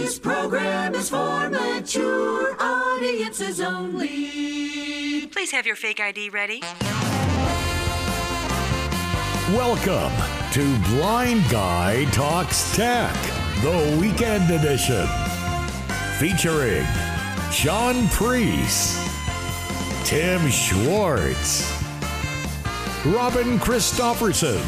This 0.00 0.16
program 0.16 0.94
is 0.94 1.10
for 1.10 1.50
mature 1.50 2.56
audiences 2.62 3.60
only. 3.60 5.26
Please 5.26 5.50
have 5.50 5.66
your 5.66 5.74
fake 5.74 5.98
ID 5.98 6.30
ready. 6.30 6.62
Welcome 9.52 10.12
to 10.52 10.78
Blind 10.90 11.42
Guy 11.50 12.04
Talks 12.12 12.76
Tech, 12.76 13.12
the 13.60 13.98
weekend 14.00 14.48
edition. 14.52 15.08
Featuring 16.18 16.86
Sean 17.50 18.06
Priest, 18.10 19.04
Tim 20.04 20.48
Schwartz, 20.48 21.82
Robin 23.04 23.58
Christopherson, 23.58 24.62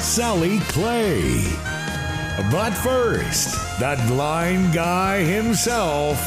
Sally 0.00 0.60
Clay. 0.60 1.71
But 2.50 2.70
first, 2.72 3.78
that 3.78 3.98
blind 4.08 4.72
guy 4.72 5.22
himself, 5.22 6.18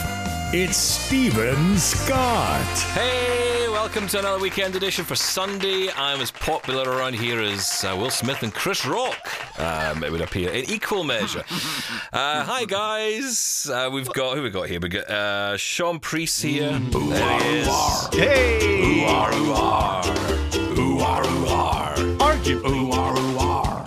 it's 0.53 0.77
Steven 0.77 1.77
Scott. 1.79 2.61
Hey, 2.93 3.67
welcome 3.69 4.07
to 4.09 4.19
another 4.19 4.39
weekend 4.39 4.75
edition 4.75 5.03
for 5.03 5.15
Sunday. 5.15 5.89
I'm 5.95 6.21
as 6.21 6.29
popular 6.29 6.91
around 6.91 7.15
here 7.15 7.41
as 7.41 7.83
uh, 7.83 7.95
Will 7.97 8.11
Smith 8.11 8.43
and 8.43 8.53
Chris 8.53 8.85
Rock, 8.85 9.17
um, 9.59 10.03
it 10.03 10.11
would 10.11 10.21
appear, 10.21 10.51
in 10.51 10.69
equal 10.69 11.03
measure. 11.03 11.43
Uh, 12.13 12.45
hi, 12.45 12.63
guys. 12.63 13.69
Uh, 13.69 13.89
we've 13.91 14.07
got, 14.13 14.37
who 14.37 14.43
we 14.43 14.49
got 14.49 14.69
here? 14.69 14.79
we 14.79 14.87
got 14.87 15.09
uh, 15.09 15.57
Sean 15.57 15.99
Priest 15.99 16.41
here. 16.41 16.69
there 16.79 17.39
he 17.41 17.57
is. 17.57 17.67
Hey! 18.13 19.01
Ooh, 19.01 19.05
are, 19.05 19.33
ooh, 19.33 19.51
are. 19.51 20.05
Ooh, 20.79 20.99
are, 20.99 21.25
ooh, 21.25 21.47
are. 21.47 22.21
Argue. 22.21 22.65
Ooh, 22.65 22.91
are, 22.91 23.17
ooh, 23.17 23.37
are. 23.37 23.85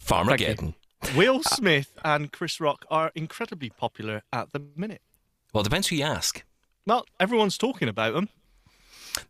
Farmageddon. 0.00 0.74
Will 1.16 1.42
Smith 1.44 1.92
and 2.04 2.32
Chris 2.32 2.60
Rock 2.60 2.84
are 2.90 3.12
incredibly 3.14 3.70
popular 3.70 4.22
at 4.32 4.52
the 4.52 4.60
minute. 4.74 5.00
Well, 5.52 5.60
it 5.60 5.64
depends 5.64 5.86
who 5.86 5.96
you 5.96 6.04
ask. 6.04 6.42
Well, 6.86 7.06
everyone's 7.20 7.56
talking 7.56 7.88
about 7.88 8.14
them. 8.14 8.28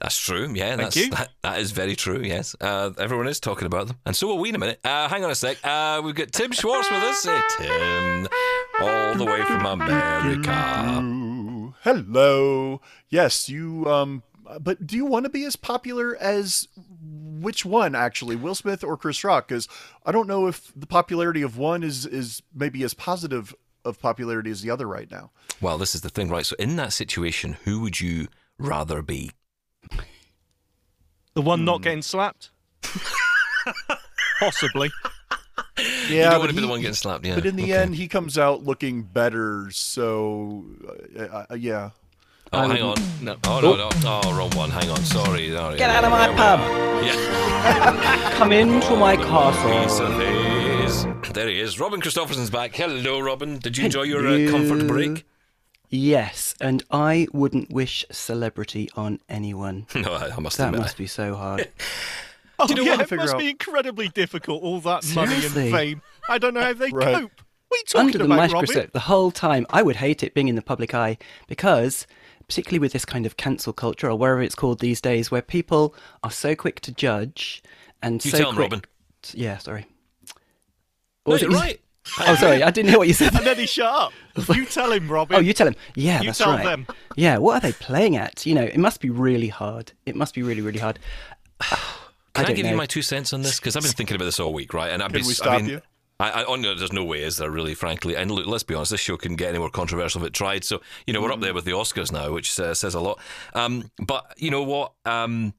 That's 0.01 0.19
true. 0.19 0.51
Yeah, 0.55 0.77
that's, 0.77 0.97
you. 0.97 1.11
That, 1.11 1.29
that 1.43 1.61
is 1.61 1.73
very 1.73 1.95
true. 1.95 2.23
Yes, 2.23 2.57
uh, 2.59 2.93
everyone 2.99 3.29
is 3.29 3.39
talking 3.39 3.67
about 3.67 3.89
them, 3.89 3.99
and 4.07 4.17
so 4.17 4.29
will 4.29 4.39
we 4.39 4.49
in 4.49 4.55
a 4.55 4.59
minute. 4.59 4.81
Uh, 4.83 5.09
hang 5.09 5.25
on 5.25 5.31
a 5.31 5.35
sec. 5.35 5.59
Uh, 5.63 6.01
we've 6.03 6.15
got 6.15 6.33
Tim 6.33 6.53
Schwartz 6.53 6.91
with 6.91 7.03
us. 7.03 7.23
Hey, 7.23 7.41
Tim, 7.59 8.29
all 8.81 9.15
the 9.15 9.27
way 9.27 9.43
from 9.43 9.67
America. 9.67 11.03
Hello. 11.83 12.81
Yes, 13.11 13.51
you 13.51 13.85
um 13.87 14.23
but 14.61 14.87
do 14.87 14.97
you 14.97 15.05
want 15.05 15.25
to 15.25 15.31
be 15.31 15.45
as 15.45 15.57
popular 15.57 16.17
as 16.17 16.69
which 17.41 17.65
one 17.65 17.95
actually, 17.95 18.37
Will 18.37 18.55
Smith 18.55 18.83
or 18.85 18.97
Chris 18.97 19.23
Rock? 19.25 19.49
Cuz 19.49 19.69
I 20.07 20.13
don't 20.13 20.29
know 20.29 20.47
if 20.47 20.73
the 20.77 20.87
popularity 20.87 21.43
of 21.43 21.57
one 21.57 21.83
is 21.83 22.07
is 22.07 22.43
maybe 22.55 22.83
as 22.85 22.95
positive 22.95 23.55
of 23.85 24.01
popularity 24.01 24.51
as 24.51 24.63
the 24.63 24.71
other 24.71 24.87
right 24.87 25.11
now. 25.11 25.31
Well, 25.61 25.77
this 25.79 25.95
is 25.95 26.01
the 26.01 26.09
thing, 26.09 26.31
right? 26.31 26.47
So, 26.47 26.57
in 26.59 26.77
that 26.77 26.93
situation, 26.93 27.59
who 27.65 27.81
would 27.81 28.01
you 28.01 28.29
rather 28.59 29.03
be? 29.03 29.33
The 31.35 31.43
one 31.43 31.65
not 31.65 31.83
getting 31.83 32.01
slapped? 32.03 32.51
Possibly. 34.39 34.91
Yeah, 35.77 35.85
you 36.09 36.21
don't 36.23 36.31
but 36.33 36.39
want 36.39 36.51
to 36.51 36.55
be 36.57 36.61
the 36.63 36.69
one 36.69 36.81
getting 36.81 36.95
slapped, 36.95 37.27
yeah. 37.27 37.35
But 37.35 37.47
in 37.47 37.57
the 37.57 37.65
Okay. 37.65 37.75
end 37.83 37.97
he 37.97 38.09
comes 38.09 38.39
out 38.39 38.63
looking 38.63 39.03
better, 39.03 39.69
so 39.71 40.65
uh, 41.19 41.45
uh, 41.51 41.55
yeah. 41.55 41.91
Oh, 42.55 42.69
hang 42.69 42.83
on. 42.83 42.97
No. 43.21 43.37
Oh 43.45 43.61
no, 43.61 43.77
no, 43.77 43.89
oh, 44.25 44.35
wrong 44.37 44.51
one. 44.51 44.71
Hang 44.71 44.91
on. 44.91 44.99
Sorry. 45.05 45.51
Sorry. 45.51 45.77
Get 45.79 45.91
out 45.91 46.05
of 46.05 46.11
my 46.11 46.27
There 46.29 46.37
pub. 46.37 46.61
Yeah. 47.05 48.31
Come 48.37 48.53
into 48.53 48.97
my 48.97 49.17
castle. 49.17 49.71
There 51.33 51.49
he 51.49 51.59
is. 51.61 51.81
Robin 51.81 52.01
Christopherson's 52.01 52.51
back. 52.51 52.75
Hello, 52.77 53.19
Robin. 53.21 53.59
Did 53.59 53.77
you 53.77 53.87
enjoy 53.87 54.03
your 54.03 54.27
uh, 54.27 54.51
comfort 54.51 54.87
break? 54.87 55.25
Yes, 55.91 56.55
and 56.61 56.83
I 56.91 57.27
wouldn't 57.33 57.71
wish 57.73 58.05
celebrity 58.11 58.89
on 58.97 59.21
anyone. 59.29 59.87
No, 59.95 60.13
I, 60.13 60.31
I 60.37 60.41
must 60.41 60.59
That 60.59 60.67
admit. 60.69 60.81
must 60.83 60.97
be 60.97 61.07
so 61.07 61.35
hard. 61.35 61.69
Oh, 62.57 62.67
you 62.69 62.77
know 62.77 62.83
yeah, 62.83 62.97
what? 62.99 63.11
it 63.11 63.17
must 63.17 63.35
out- 63.35 63.41
be 63.41 63.51
incredibly 63.51 64.09
difficult, 64.09 64.63
all 64.63 64.79
that 64.83 65.05
money 65.13 65.35
and 65.35 65.53
fame. 65.53 66.03
I 66.29 66.39
don't 66.39 66.55
know 66.55 66.61
how 66.63 66.73
they 66.73 66.89
Right. 66.93 67.17
cope. 67.17 67.43
What 67.67 67.77
are 67.77 67.79
you 67.79 67.85
talking 67.89 68.07
Under 68.07 68.19
the 68.19 68.29
microscope 68.29 68.77
Robin? 68.77 68.91
the 68.93 69.01
whole 69.01 69.33
time. 69.33 69.67
I 69.71 69.83
would 69.83 69.97
hate 69.97 70.23
it 70.23 70.35
being 70.35 70.47
in 70.47 70.55
the 70.55 70.63
public 70.63 70.95
eye 70.95 71.19
because, 71.49 72.07
particularly 72.49 72.79
with 72.81 72.93
this 72.93 73.05
kind 73.05 73.27
of 73.27 73.37
cancel 73.37 73.73
culture 73.73 74.09
or 74.11 74.17
wherever 74.19 74.43
it's 74.43 74.55
called 74.55 74.81
these 74.81 75.01
days, 75.01 75.31
where 75.31 75.43
people 75.43 75.95
are 76.23 76.31
so 76.31 76.55
quick 76.55 76.81
to 76.81 76.93
judge 76.93 77.63
and 78.03 78.25
You 78.25 78.31
so 78.31 78.39
tell 78.39 78.49
'em, 78.51 78.55
quick. 78.55 78.65
Robin. 78.73 78.83
Yeah, 79.33 79.59
sorry. 79.59 79.87
No, 81.27 81.33
was 81.33 81.43
you're 81.43 81.51
it? 81.51 81.55
right. 81.55 81.81
Oh, 82.21 82.35
sorry, 82.35 82.63
I 82.63 82.71
didn't 82.71 82.91
hear 82.91 82.99
what 82.99 83.09
you 83.09 83.15
said. 83.15 83.35
And 83.35 83.47
then 83.47 83.57
he 83.57 83.65
shut 83.65 83.87
up. 83.87 84.13
You 84.55 84.67
tell 84.67 84.93
him, 84.93 85.11
Robin. 85.11 85.37
Oh, 85.39 85.41
you 85.41 85.55
tell 85.55 85.67
him. 85.67 85.75
Yeah, 85.95 86.21
You 86.21 86.27
that's 86.27 86.39
tell 86.39 86.51
right. 86.53 86.63
them. 86.63 86.87
Yeah, 87.17 87.39
what 87.39 87.55
are 87.55 87.61
they 87.61 87.73
playing 87.73 88.17
at? 88.19 88.45
You 88.45 88.55
know, 88.55 88.63
it 88.65 88.77
must 88.77 89.01
be 89.01 89.09
really 89.09 89.49
hard. 89.49 89.93
It 90.05 90.15
must 90.15 90.35
be 90.35 90.43
really, 90.43 90.61
really 90.61 90.81
hard. 90.81 90.99
Can 91.61 91.79
I, 92.35 92.43
don't 92.45 92.57
give 92.57 92.67
you 92.67 92.77
my 92.77 92.85
two 92.85 93.01
cents 93.01 93.33
on 93.33 93.41
this? 93.41 93.59
Because 93.59 93.75
I've 93.75 93.83
been 93.85 93.93
thinking 93.93 94.17
about 94.17 94.27
this 94.27 94.39
all 94.39 94.53
week, 94.53 94.75
right? 94.75 94.91
And 94.93 95.03
I've 95.03 95.13
Can 95.13 95.21
been, 95.21 95.27
we 95.27 95.33
I 95.33 95.35
stop 95.35 95.61
mean, 95.63 95.71
you? 95.71 95.83
I, 96.21 96.31
I, 96.31 96.45
oh, 96.45 96.55
no, 96.57 96.75
there's 96.75 96.93
no 96.93 97.05
way, 97.05 97.23
is 97.23 97.39
there 97.39 97.51
really, 97.51 97.75
frankly? 97.75 98.17
And 98.17 98.31
look, 98.31 98.47
let's 98.47 98.63
be 98.63 98.75
honest, 98.75 98.93
this 98.93 99.01
show 99.01 99.17
couldn't 99.17 99.37
get 99.37 99.49
any 99.49 99.59
more 99.59 99.71
controversial 99.71 100.23
if 100.23 100.29
it 100.29 100.33
tried. 100.33 100.65
So, 100.65 100.81
you 101.07 101.13
know, 101.13 101.21
we're 101.21 101.33
up 101.33 101.41
there 101.41 101.55
with 101.55 101.65
the 101.65 101.73
Oscars 101.73 102.13
now, 102.13 102.33
which 102.33 102.59
uh, 102.61 102.75
says 102.75 102.95
a 102.95 103.01
lot. 103.01 103.21
Um, 103.55 103.91
but 103.99 104.33
you 104.37 104.51
know 104.51 104.63
what? 104.63 104.93
Um, 105.05 105.55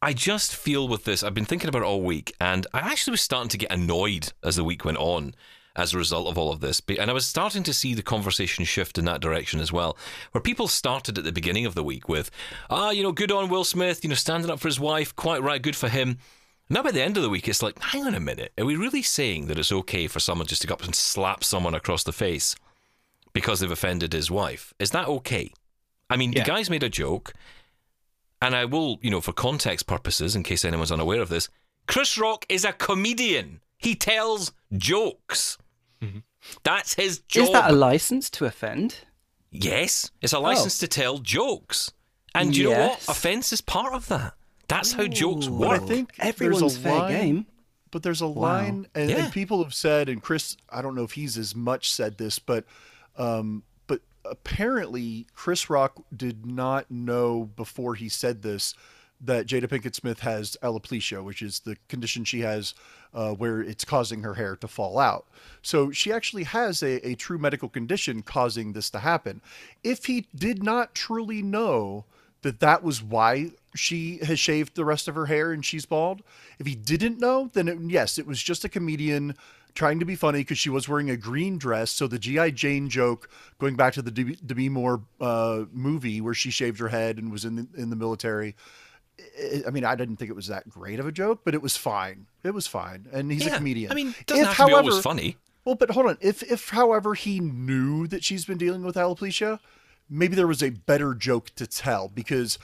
I 0.00 0.12
just 0.12 0.56
feel 0.56 0.88
with 0.88 1.04
this, 1.04 1.22
I've 1.22 1.34
been 1.34 1.44
thinking 1.44 1.68
about 1.68 1.82
it 1.82 1.84
all 1.84 2.02
week, 2.02 2.34
and 2.40 2.66
I 2.74 2.80
actually 2.80 3.12
was 3.12 3.20
starting 3.20 3.50
to 3.50 3.58
get 3.58 3.70
annoyed 3.70 4.32
as 4.42 4.56
the 4.56 4.64
week 4.64 4.84
went 4.84 4.98
on 4.98 5.34
as 5.76 5.94
a 5.94 5.98
result 5.98 6.26
of 6.26 6.36
all 6.36 6.52
of 6.52 6.60
this. 6.60 6.82
And 6.98 7.08
I 7.08 7.14
was 7.14 7.24
starting 7.24 7.62
to 7.62 7.72
see 7.72 7.94
the 7.94 8.02
conversation 8.02 8.64
shift 8.64 8.98
in 8.98 9.04
that 9.04 9.20
direction 9.20 9.60
as 9.60 9.72
well, 9.72 9.96
where 10.32 10.42
people 10.42 10.66
started 10.66 11.16
at 11.16 11.24
the 11.24 11.32
beginning 11.32 11.66
of 11.66 11.76
the 11.76 11.84
week 11.84 12.08
with, 12.08 12.30
ah, 12.68 12.90
you 12.90 13.02
know, 13.02 13.12
good 13.12 13.30
on 13.30 13.48
Will 13.48 13.64
Smith, 13.64 14.02
you 14.02 14.08
know, 14.08 14.16
standing 14.16 14.50
up 14.50 14.58
for 14.58 14.68
his 14.68 14.80
wife, 14.80 15.14
quite 15.14 15.42
right, 15.42 15.62
good 15.62 15.76
for 15.76 15.88
him. 15.88 16.18
Now, 16.72 16.82
by 16.82 16.90
the 16.90 17.02
end 17.02 17.18
of 17.18 17.22
the 17.22 17.28
week, 17.28 17.48
it's 17.48 17.62
like, 17.62 17.78
hang 17.78 18.06
on 18.06 18.14
a 18.14 18.20
minute. 18.20 18.50
Are 18.56 18.64
we 18.64 18.76
really 18.76 19.02
saying 19.02 19.46
that 19.48 19.58
it's 19.58 19.70
okay 19.70 20.06
for 20.06 20.20
someone 20.20 20.46
just 20.46 20.62
to 20.62 20.66
go 20.66 20.72
up 20.72 20.82
and 20.82 20.94
slap 20.94 21.44
someone 21.44 21.74
across 21.74 22.02
the 22.02 22.12
face 22.12 22.56
because 23.34 23.60
they've 23.60 23.70
offended 23.70 24.14
his 24.14 24.30
wife? 24.30 24.72
Is 24.78 24.90
that 24.92 25.06
okay? 25.06 25.52
I 26.08 26.16
mean, 26.16 26.32
Yeah. 26.32 26.42
the 26.44 26.48
guy's 26.48 26.70
made 26.70 26.82
a 26.82 26.88
joke, 26.88 27.34
and 28.40 28.56
I 28.56 28.64
will, 28.64 28.98
you 29.02 29.10
know, 29.10 29.20
for 29.20 29.34
context 29.34 29.86
purposes, 29.86 30.34
in 30.34 30.44
case 30.44 30.64
anyone's 30.64 30.90
unaware 30.90 31.20
of 31.20 31.28
this, 31.28 31.50
Chris 31.86 32.16
Rock 32.16 32.46
is 32.48 32.64
a 32.64 32.72
comedian. 32.72 33.60
He 33.76 33.94
tells 33.94 34.52
jokes. 34.74 35.58
Mm-hmm. 36.00 36.20
That's 36.62 36.94
his 36.94 37.18
job. 37.18 37.44
Is 37.44 37.52
that 37.52 37.70
a 37.70 37.74
license 37.74 38.30
to 38.30 38.46
offend? 38.46 38.96
Yes, 39.50 40.10
it's 40.22 40.32
a 40.32 40.38
license 40.38 40.82
oh. 40.82 40.86
to 40.86 40.88
tell 40.88 41.18
jokes. 41.18 41.92
And 42.34 42.56
you 42.56 42.70
know 42.70 42.88
what? 42.88 43.08
Offense 43.08 43.52
is 43.52 43.60
part 43.60 43.92
of 43.92 44.08
that. 44.08 44.32
That's 44.72 44.92
how 44.92 45.06
jokes 45.06 45.46
Ooh. 45.46 45.58
But 45.58 45.70
I 45.70 45.78
think 45.78 46.12
Everyone's 46.18 46.76
a 46.76 46.80
fair 46.80 46.98
line, 46.98 47.12
game. 47.12 47.46
But 47.90 48.02
there's 48.02 48.22
a 48.22 48.26
line, 48.26 48.86
and, 48.94 49.10
Yeah. 49.10 49.24
and 49.24 49.32
people 49.32 49.62
have 49.62 49.74
said, 49.74 50.08
and 50.08 50.22
Chris, 50.22 50.56
I 50.70 50.80
don't 50.80 50.94
know 50.94 51.04
if 51.04 51.12
he's 51.12 51.36
as 51.36 51.54
much 51.54 51.92
said 51.92 52.16
this, 52.16 52.38
but, 52.38 52.64
um, 53.18 53.64
but 53.86 54.00
apparently 54.24 55.26
Chris 55.34 55.68
Rock 55.68 56.02
did 56.16 56.46
not 56.46 56.90
know 56.90 57.44
before 57.54 57.94
he 57.94 58.08
said 58.08 58.42
this 58.42 58.74
that 59.24 59.46
Jada 59.46 59.68
Pinkett 59.68 59.94
Smith 59.94 60.20
has 60.20 60.56
alopecia, 60.62 61.22
which 61.22 61.42
is 61.42 61.60
the 61.60 61.76
condition 61.88 62.24
she 62.24 62.40
has 62.40 62.74
uh, 63.14 63.32
where 63.32 63.60
it's 63.60 63.84
causing 63.84 64.22
her 64.22 64.34
hair 64.34 64.56
to 64.56 64.66
fall 64.66 64.98
out. 64.98 65.26
So 65.62 65.92
she 65.92 66.12
actually 66.12 66.42
has 66.44 66.82
a, 66.82 67.06
a 67.06 67.14
true 67.14 67.38
medical 67.38 67.68
condition 67.68 68.22
causing 68.22 68.72
this 68.72 68.90
to 68.90 68.98
happen. 68.98 69.40
If 69.84 70.06
he 70.06 70.26
did 70.34 70.64
not 70.64 70.94
truly 70.94 71.40
know 71.40 72.04
that 72.40 72.58
that 72.60 72.82
was 72.82 73.00
why 73.00 73.52
she 73.74 74.18
has 74.18 74.38
shaved 74.38 74.74
the 74.76 74.84
rest 74.84 75.08
of 75.08 75.14
her 75.14 75.26
hair 75.26 75.52
and 75.52 75.64
she's 75.64 75.86
bald. 75.86 76.22
If 76.58 76.66
he 76.66 76.74
didn't 76.74 77.18
know, 77.18 77.50
then 77.52 77.68
it, 77.68 77.78
yes, 77.80 78.18
it 78.18 78.26
was 78.26 78.42
just 78.42 78.64
a 78.64 78.68
comedian 78.68 79.34
trying 79.74 79.98
to 79.98 80.04
be 80.04 80.14
funny 80.14 80.40
because 80.40 80.58
she 80.58 80.68
was 80.68 80.88
wearing 80.88 81.08
a 81.08 81.16
green 81.16 81.56
dress. 81.56 81.90
So 81.90 82.06
the 82.06 82.18
GI 82.18 82.52
Jane 82.52 82.90
joke, 82.90 83.30
going 83.58 83.74
back 83.74 83.94
to 83.94 84.02
the 84.02 84.10
Demi, 84.10 84.36
Demi 84.44 84.68
Moore 84.68 85.00
uh, 85.20 85.64
movie 85.72 86.20
where 86.20 86.34
she 86.34 86.50
shaved 86.50 86.78
her 86.80 86.88
head 86.88 87.16
and 87.18 87.32
was 87.32 87.44
in 87.46 87.56
the, 87.56 87.66
in 87.76 87.88
the 87.90 87.96
military. 87.96 88.54
I- 89.66 89.70
mean, 89.70 89.84
I 89.84 89.94
didn't 89.94 90.16
think 90.16 90.30
it 90.30 90.34
was 90.36 90.48
that 90.48 90.68
great 90.68 90.98
of 91.00 91.06
a 91.06 91.12
joke, 91.12 91.40
but 91.44 91.54
it 91.54 91.62
was 91.62 91.76
fine. 91.76 92.26
It 92.44 92.52
was 92.54 92.66
fine, 92.66 93.06
and 93.12 93.30
he's 93.30 93.46
Yeah. 93.46 93.54
a 93.54 93.56
comedian. 93.58 93.92
I 93.92 93.94
mean, 93.94 94.14
it 94.18 94.26
doesn't 94.26 94.42
If, 94.44 94.48
have 94.56 94.66
to 94.66 94.70
be 94.70 94.72
always 94.74 94.94
however- 94.94 95.02
funny. 95.02 95.36
well, 95.64 95.74
but 95.74 95.90
hold 95.90 96.06
on. 96.06 96.18
If 96.20 96.42
if 96.42 96.70
however 96.70 97.14
he 97.14 97.38
knew 97.40 98.06
that 98.08 98.24
she's 98.24 98.44
been 98.44 98.58
dealing 98.58 98.82
with 98.82 98.96
alopecia, 98.96 99.60
maybe 100.10 100.34
there 100.34 100.46
was 100.46 100.62
a 100.62 100.70
better 100.70 101.14
joke 101.14 101.54
to 101.56 101.66
tell 101.66 102.08
because 102.08 102.58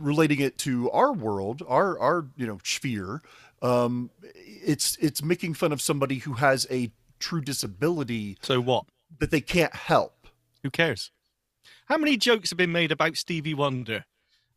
relating 0.00 0.40
it 0.40 0.58
to 0.58 0.90
our 0.90 1.12
world, 1.12 1.62
our 1.66 1.98
our 1.98 2.26
you 2.36 2.46
know 2.46 2.58
sphere, 2.64 3.22
um, 3.62 4.10
it's 4.34 4.96
it's 5.00 5.22
making 5.22 5.54
fun 5.54 5.72
of 5.72 5.80
somebody 5.80 6.18
who 6.18 6.34
has 6.34 6.66
a 6.70 6.90
true 7.18 7.40
disability 7.40 8.38
So 8.42 8.60
what? 8.60 8.84
that 9.18 9.30
they 9.30 9.40
can't 9.40 9.74
help. 9.74 10.28
Who 10.62 10.70
cares? 10.70 11.10
How 11.86 11.96
many 11.96 12.16
jokes 12.16 12.50
have 12.50 12.56
been 12.56 12.72
made 12.72 12.92
about 12.92 13.16
Stevie 13.16 13.54
Wonder? 13.54 14.04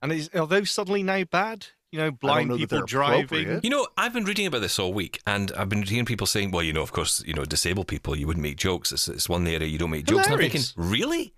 And 0.01 0.11
is, 0.11 0.29
are 0.33 0.47
those 0.47 0.71
suddenly 0.71 1.03
now 1.03 1.23
bad? 1.23 1.67
You 1.91 1.99
know, 1.99 2.11
blind 2.11 2.49
know 2.49 2.57
people 2.57 2.81
driving. 2.85 3.59
You 3.63 3.69
know, 3.69 3.85
I've 3.97 4.13
been 4.13 4.23
reading 4.23 4.45
about 4.47 4.61
this 4.61 4.79
all 4.79 4.93
week, 4.93 5.19
and 5.27 5.51
I've 5.57 5.67
been 5.67 5.83
hearing 5.83 6.05
people 6.05 6.25
saying, 6.25 6.51
"Well, 6.51 6.63
you 6.63 6.71
know, 6.71 6.81
of 6.81 6.93
course, 6.93 7.21
you 7.25 7.33
know, 7.33 7.43
disabled 7.43 7.87
people, 7.87 8.15
you 8.15 8.27
wouldn't 8.27 8.41
make 8.41 8.55
jokes. 8.55 8.91
It's, 8.93 9.09
it's 9.09 9.27
one 9.27 9.45
area 9.45 9.67
you 9.67 9.77
don't 9.77 9.89
make 9.89 10.05
jokes." 10.05 10.25
And 10.25 10.35
I'm 10.35 10.39
thinking, 10.39 10.61
Hilarious. 10.61 10.91
really? 10.91 11.33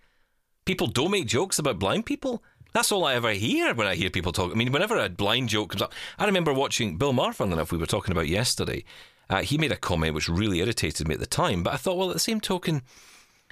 People 0.65 0.87
don't 0.87 1.11
make 1.11 1.25
jokes 1.25 1.57
about 1.59 1.79
blind 1.79 2.05
people? 2.05 2.43
That's 2.73 2.91
all 2.91 3.05
I 3.05 3.13
ever 3.13 3.31
hear 3.31 3.73
when 3.73 3.87
I 3.87 3.95
hear 3.95 4.09
people 4.09 4.31
talk. 4.31 4.51
I 4.51 4.55
mean, 4.55 4.71
whenever 4.71 4.97
a 4.97 5.09
blind 5.09 5.49
joke 5.49 5.69
comes 5.69 5.81
up, 5.81 5.93
I 6.17 6.25
remember 6.25 6.51
watching 6.53 6.97
Bill 6.97 7.13
Maher, 7.13 7.33
enough, 7.39 7.71
we 7.71 7.77
were 7.77 7.85
talking 7.85 8.11
about 8.11 8.27
yesterday. 8.27 8.83
Uh, 9.29 9.41
he 9.41 9.57
made 9.57 9.71
a 9.71 9.77
comment 9.77 10.15
which 10.15 10.27
really 10.27 10.59
irritated 10.59 11.07
me 11.07 11.13
at 11.13 11.19
the 11.19 11.25
time, 11.25 11.63
but 11.63 11.73
I 11.73 11.77
thought, 11.77 11.97
well, 11.97 12.09
at 12.09 12.13
the 12.13 12.19
same 12.19 12.41
token, 12.41 12.81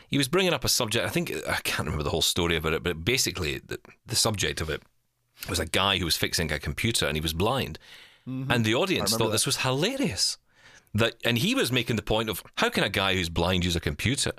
he 0.07 0.17
was 0.17 0.27
bringing 0.27 0.53
up 0.53 0.65
a 0.65 0.69
subject. 0.69 1.05
I 1.05 1.09
think 1.09 1.31
I 1.47 1.59
can't 1.63 1.87
remember 1.87 2.03
the 2.03 2.09
whole 2.09 2.21
story 2.21 2.57
about 2.57 2.73
it, 2.73 2.83
but 2.83 3.05
basically, 3.05 3.59
the, 3.59 3.79
the 4.05 4.15
subject 4.15 4.59
of 4.59 4.69
it 4.69 4.81
was 5.49 5.59
a 5.59 5.65
guy 5.65 5.97
who 5.97 6.05
was 6.05 6.17
fixing 6.17 6.51
a 6.51 6.59
computer 6.59 7.05
and 7.05 7.15
he 7.15 7.21
was 7.21 7.33
blind, 7.33 7.79
and 8.51 8.65
the 8.65 8.75
audience 8.75 9.15
thought 9.15 9.31
this 9.31 9.45
was 9.45 9.57
hilarious. 9.57 10.37
That 10.93 11.15
and 11.23 11.37
he 11.37 11.55
was 11.55 11.71
making 11.71 11.95
the 11.95 12.01
point 12.01 12.29
of 12.29 12.43
how 12.57 12.69
can 12.69 12.83
a 12.83 12.89
guy 12.89 13.13
who's 13.13 13.29
blind 13.29 13.63
use 13.63 13.75
a 13.77 13.79
computer? 13.79 14.33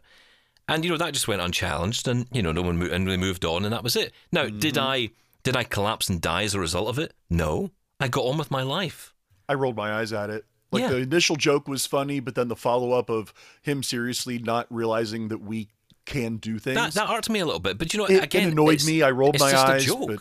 And 0.69 0.85
you 0.85 0.91
know 0.91 0.97
that 0.97 1.13
just 1.13 1.29
went 1.29 1.43
unchallenged, 1.43 2.07
and 2.09 2.27
you 2.33 2.43
know 2.43 2.53
no 2.53 2.63
one 2.63 2.79
mo- 2.79 2.87
and 2.91 3.07
they 3.07 3.17
moved 3.17 3.45
on, 3.45 3.65
and 3.65 3.73
that 3.73 3.83
was 3.83 3.97
it. 3.97 4.13
Now, 4.31 4.45
did 4.45 4.75
mm-hmm. 4.75 4.87
I 4.87 5.11
did 5.43 5.57
I 5.57 5.65
collapse 5.65 6.09
and 6.09 6.21
die 6.21 6.45
as 6.45 6.55
a 6.55 6.61
result 6.61 6.89
of 6.89 6.99
it? 6.99 7.13
No, 7.29 7.71
I 8.01 8.09
got 8.09 8.25
on 8.25 8.39
with 8.39 8.51
my 8.51 8.63
life. 8.63 9.13
I 9.49 9.55
rolled 9.55 9.77
my 9.77 9.93
eyes 9.93 10.13
at 10.13 10.31
it. 10.31 10.45
Like 10.71 10.83
Yeah. 10.83 10.89
the 10.91 10.97
initial 10.99 11.37
joke 11.37 11.69
was 11.69 11.85
funny, 11.85 12.21
but 12.21 12.35
then 12.35 12.49
the 12.49 12.57
follow 12.57 12.93
up 12.93 13.11
of 13.11 13.35
him 13.61 13.83
seriously 13.83 14.39
not 14.39 14.67
realizing 14.71 15.29
that 15.29 15.43
we 15.43 15.69
can 16.07 16.39
do 16.39 16.59
things. 16.59 16.77
That 16.77 16.95
that 16.95 17.11
irked 17.11 17.29
me 17.29 17.41
a 17.41 17.45
little 17.45 17.61
bit, 17.61 17.77
but 17.77 17.93
you 17.93 17.99
know 17.99 18.07
it, 18.07 18.23
again 18.23 18.49
it 18.49 18.53
annoyed 18.53 18.85
me. 18.85 19.03
I 19.03 19.11
rolled 19.11 19.35
it's 19.35 19.45
my 19.45 19.51
just 19.51 19.67
eyes. 19.67 19.83
A 19.85 19.87
joke. 19.87 20.07
But, 20.07 20.19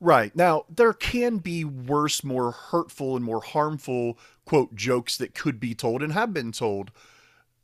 right 0.00 0.36
now, 0.36 0.64
there 0.68 0.92
can 0.92 1.38
be 1.38 1.64
worse, 1.64 2.22
more 2.22 2.52
hurtful, 2.52 3.16
and 3.16 3.24
more 3.24 3.40
harmful 3.40 4.18
quote 4.44 4.74
jokes 4.74 5.16
that 5.16 5.34
could 5.34 5.58
be 5.58 5.74
told 5.74 6.02
and 6.02 6.12
have 6.12 6.32
been 6.32 6.52
told. 6.52 6.90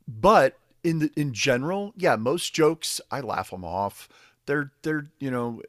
But 0.07 0.57
in 0.85 0.99
the, 0.99 1.11
in 1.17 1.33
general, 1.33 1.93
yeah, 1.97 2.15
most 2.15 2.53
jokes 2.53 3.01
I 3.11 3.19
laugh 3.19 3.49
them 3.49 3.65
off. 3.65 4.07
They're 4.45 4.71
they're 4.83 5.07
you 5.19 5.31
know, 5.31 5.63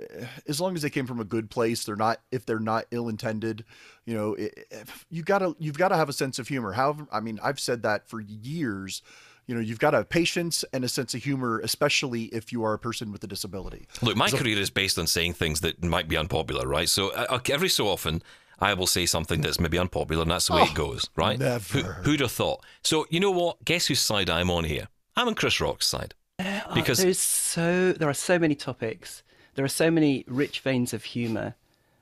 as 0.47 0.61
long 0.61 0.77
as 0.77 0.83
they 0.83 0.91
came 0.91 1.07
from 1.07 1.19
a 1.19 1.25
good 1.25 1.49
place, 1.49 1.85
they're 1.85 1.97
not 1.97 2.21
if 2.31 2.45
they're 2.45 2.59
not 2.61 2.85
ill 2.91 3.09
intended. 3.09 3.65
You 4.05 4.15
know, 4.15 4.37
if 4.39 5.07
you 5.11 5.23
gotta 5.23 5.57
you've 5.59 5.79
got 5.79 5.89
to 5.89 5.97
have 5.97 6.11
a 6.11 6.13
sense 6.13 6.39
of 6.39 6.49
humor. 6.49 6.73
However, 6.73 7.07
I 7.11 7.21
mean, 7.21 7.41
I've 7.43 7.59
said 7.59 7.83
that 7.83 8.07
for 8.07 8.21
years. 8.21 9.03
You 9.47 9.55
know, 9.55 9.61
you've 9.61 9.79
got 9.79 9.93
to 9.93 9.99
have 9.99 10.09
patience 10.09 10.65
and 10.73 10.85
a 10.85 10.89
sense 10.89 11.15
of 11.15 11.23
humor, 11.23 11.61
especially 11.61 12.25
if 12.25 12.53
you 12.53 12.65
are 12.65 12.75
a 12.75 12.79
person 12.81 13.13
with 13.13 13.23
a 13.23 13.29
disability. 13.29 13.87
Look, 14.03 14.17
my 14.17 14.29
career 14.29 14.59
is 14.59 14.71
based 14.71 14.99
on 14.99 15.07
saying 15.07 15.35
things 15.35 15.61
that 15.61 15.83
might 15.85 16.09
be 16.09 16.17
unpopular, 16.17 16.67
right? 16.67 16.89
So 16.89 17.13
uh, 17.13 17.39
every 17.49 17.69
so 17.69 17.87
often, 17.87 18.23
I 18.59 18.75
will 18.75 18.89
say 18.89 19.07
something 19.07 19.43
that's 19.43 19.61
maybe 19.61 19.79
unpopular, 19.79 20.23
and 20.23 20.31
that's 20.33 20.49
the 20.49 20.55
way 20.55 20.63
it 20.63 20.75
goes, 20.75 21.09
right? 21.15 21.41
Oh, 21.41 21.45
never. 21.45 21.79
Who, 21.79 21.83
who'd 22.11 22.21
have 22.21 22.33
thought? 22.33 22.65
So 22.83 23.07
you 23.09 23.21
know 23.21 23.31
what? 23.31 23.65
Guess 23.65 23.87
whose 23.87 24.01
side 24.01 24.29
I'm 24.29 24.51
on 24.51 24.65
here? 24.65 24.89
I'm 25.17 25.29
on 25.29 25.35
Chris 25.35 25.61
Rock's 25.61 25.87
side. 25.87 26.15
Because- 26.75 27.01
Uh, 27.01 27.05
there's 27.05 27.19
so 27.21 27.93
there 27.93 28.09
are 28.09 28.15
so 28.15 28.39
many 28.39 28.55
topics. 28.55 29.23
There 29.55 29.65
are 29.65 29.69
so 29.69 29.91
many 29.91 30.25
rich 30.29 30.61
veins 30.61 30.93
of 30.93 31.05
humor 31.05 31.55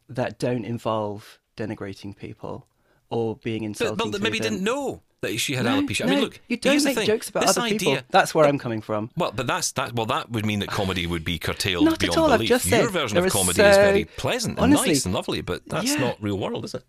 that 0.09 0.39
don't 0.39 0.65
involve 0.65 1.39
denigrating 1.57 2.17
people 2.17 2.67
or 3.11 3.37
being 3.37 3.63
But, 3.63 3.67
insulting. 3.67 4.11
but 4.11 4.17
to 4.19 4.23
maybe 4.23 4.39
them. 4.41 4.55
didn't 4.55 4.65
know 4.65 5.03
that 5.21 5.39
she 5.39 5.55
had 5.55 5.65
No, 5.65 5.81
alopecia. 5.81 6.03
I 6.05 6.07
no, 6.09 6.13
mean, 6.15 6.21
look, 6.25 6.41
you 6.49 6.57
don't 6.57 6.85
make 6.85 7.07
jokes 7.07 7.29
about 7.31 7.47
this 7.47 7.57
other 7.57 7.67
idea, 7.67 7.79
people. 7.79 7.99
That's 8.11 8.35
where 8.35 8.45
I'm 8.47 8.59
coming 8.59 8.81
from. 8.83 9.11
Well, 9.17 9.31
but 9.33 9.47
that's 9.47 9.71
that. 9.73 9.95
Well, 9.95 10.07
that 10.07 10.31
would 10.31 10.45
mean 10.45 10.59
that 10.59 10.69
comedy 10.69 11.07
would 11.07 11.25
be 11.25 11.39
curtailed 11.39 11.85
Not 11.85 11.95
at 11.95 11.99
beyond 12.01 12.19
all, 12.19 12.33
I've 12.33 12.39
belief. 12.41 12.49
just 12.49 12.67
Your 12.67 12.83
said 12.83 12.91
version 12.91 13.19
of 13.19 13.33
comedy 13.33 13.63
is 13.63 13.77
very 13.77 14.05
pleasant 14.05 14.59
and 14.59 14.65
Honestly, 14.65 14.89
nice 14.89 15.05
and 15.07 15.15
lovely, 15.15 15.41
but 15.41 15.63
that's 15.67 15.93
yeah. 15.93 16.01
not 16.01 16.21
real 16.23 16.37
world, 16.39 16.65
is 16.65 16.75
it? 16.75 16.85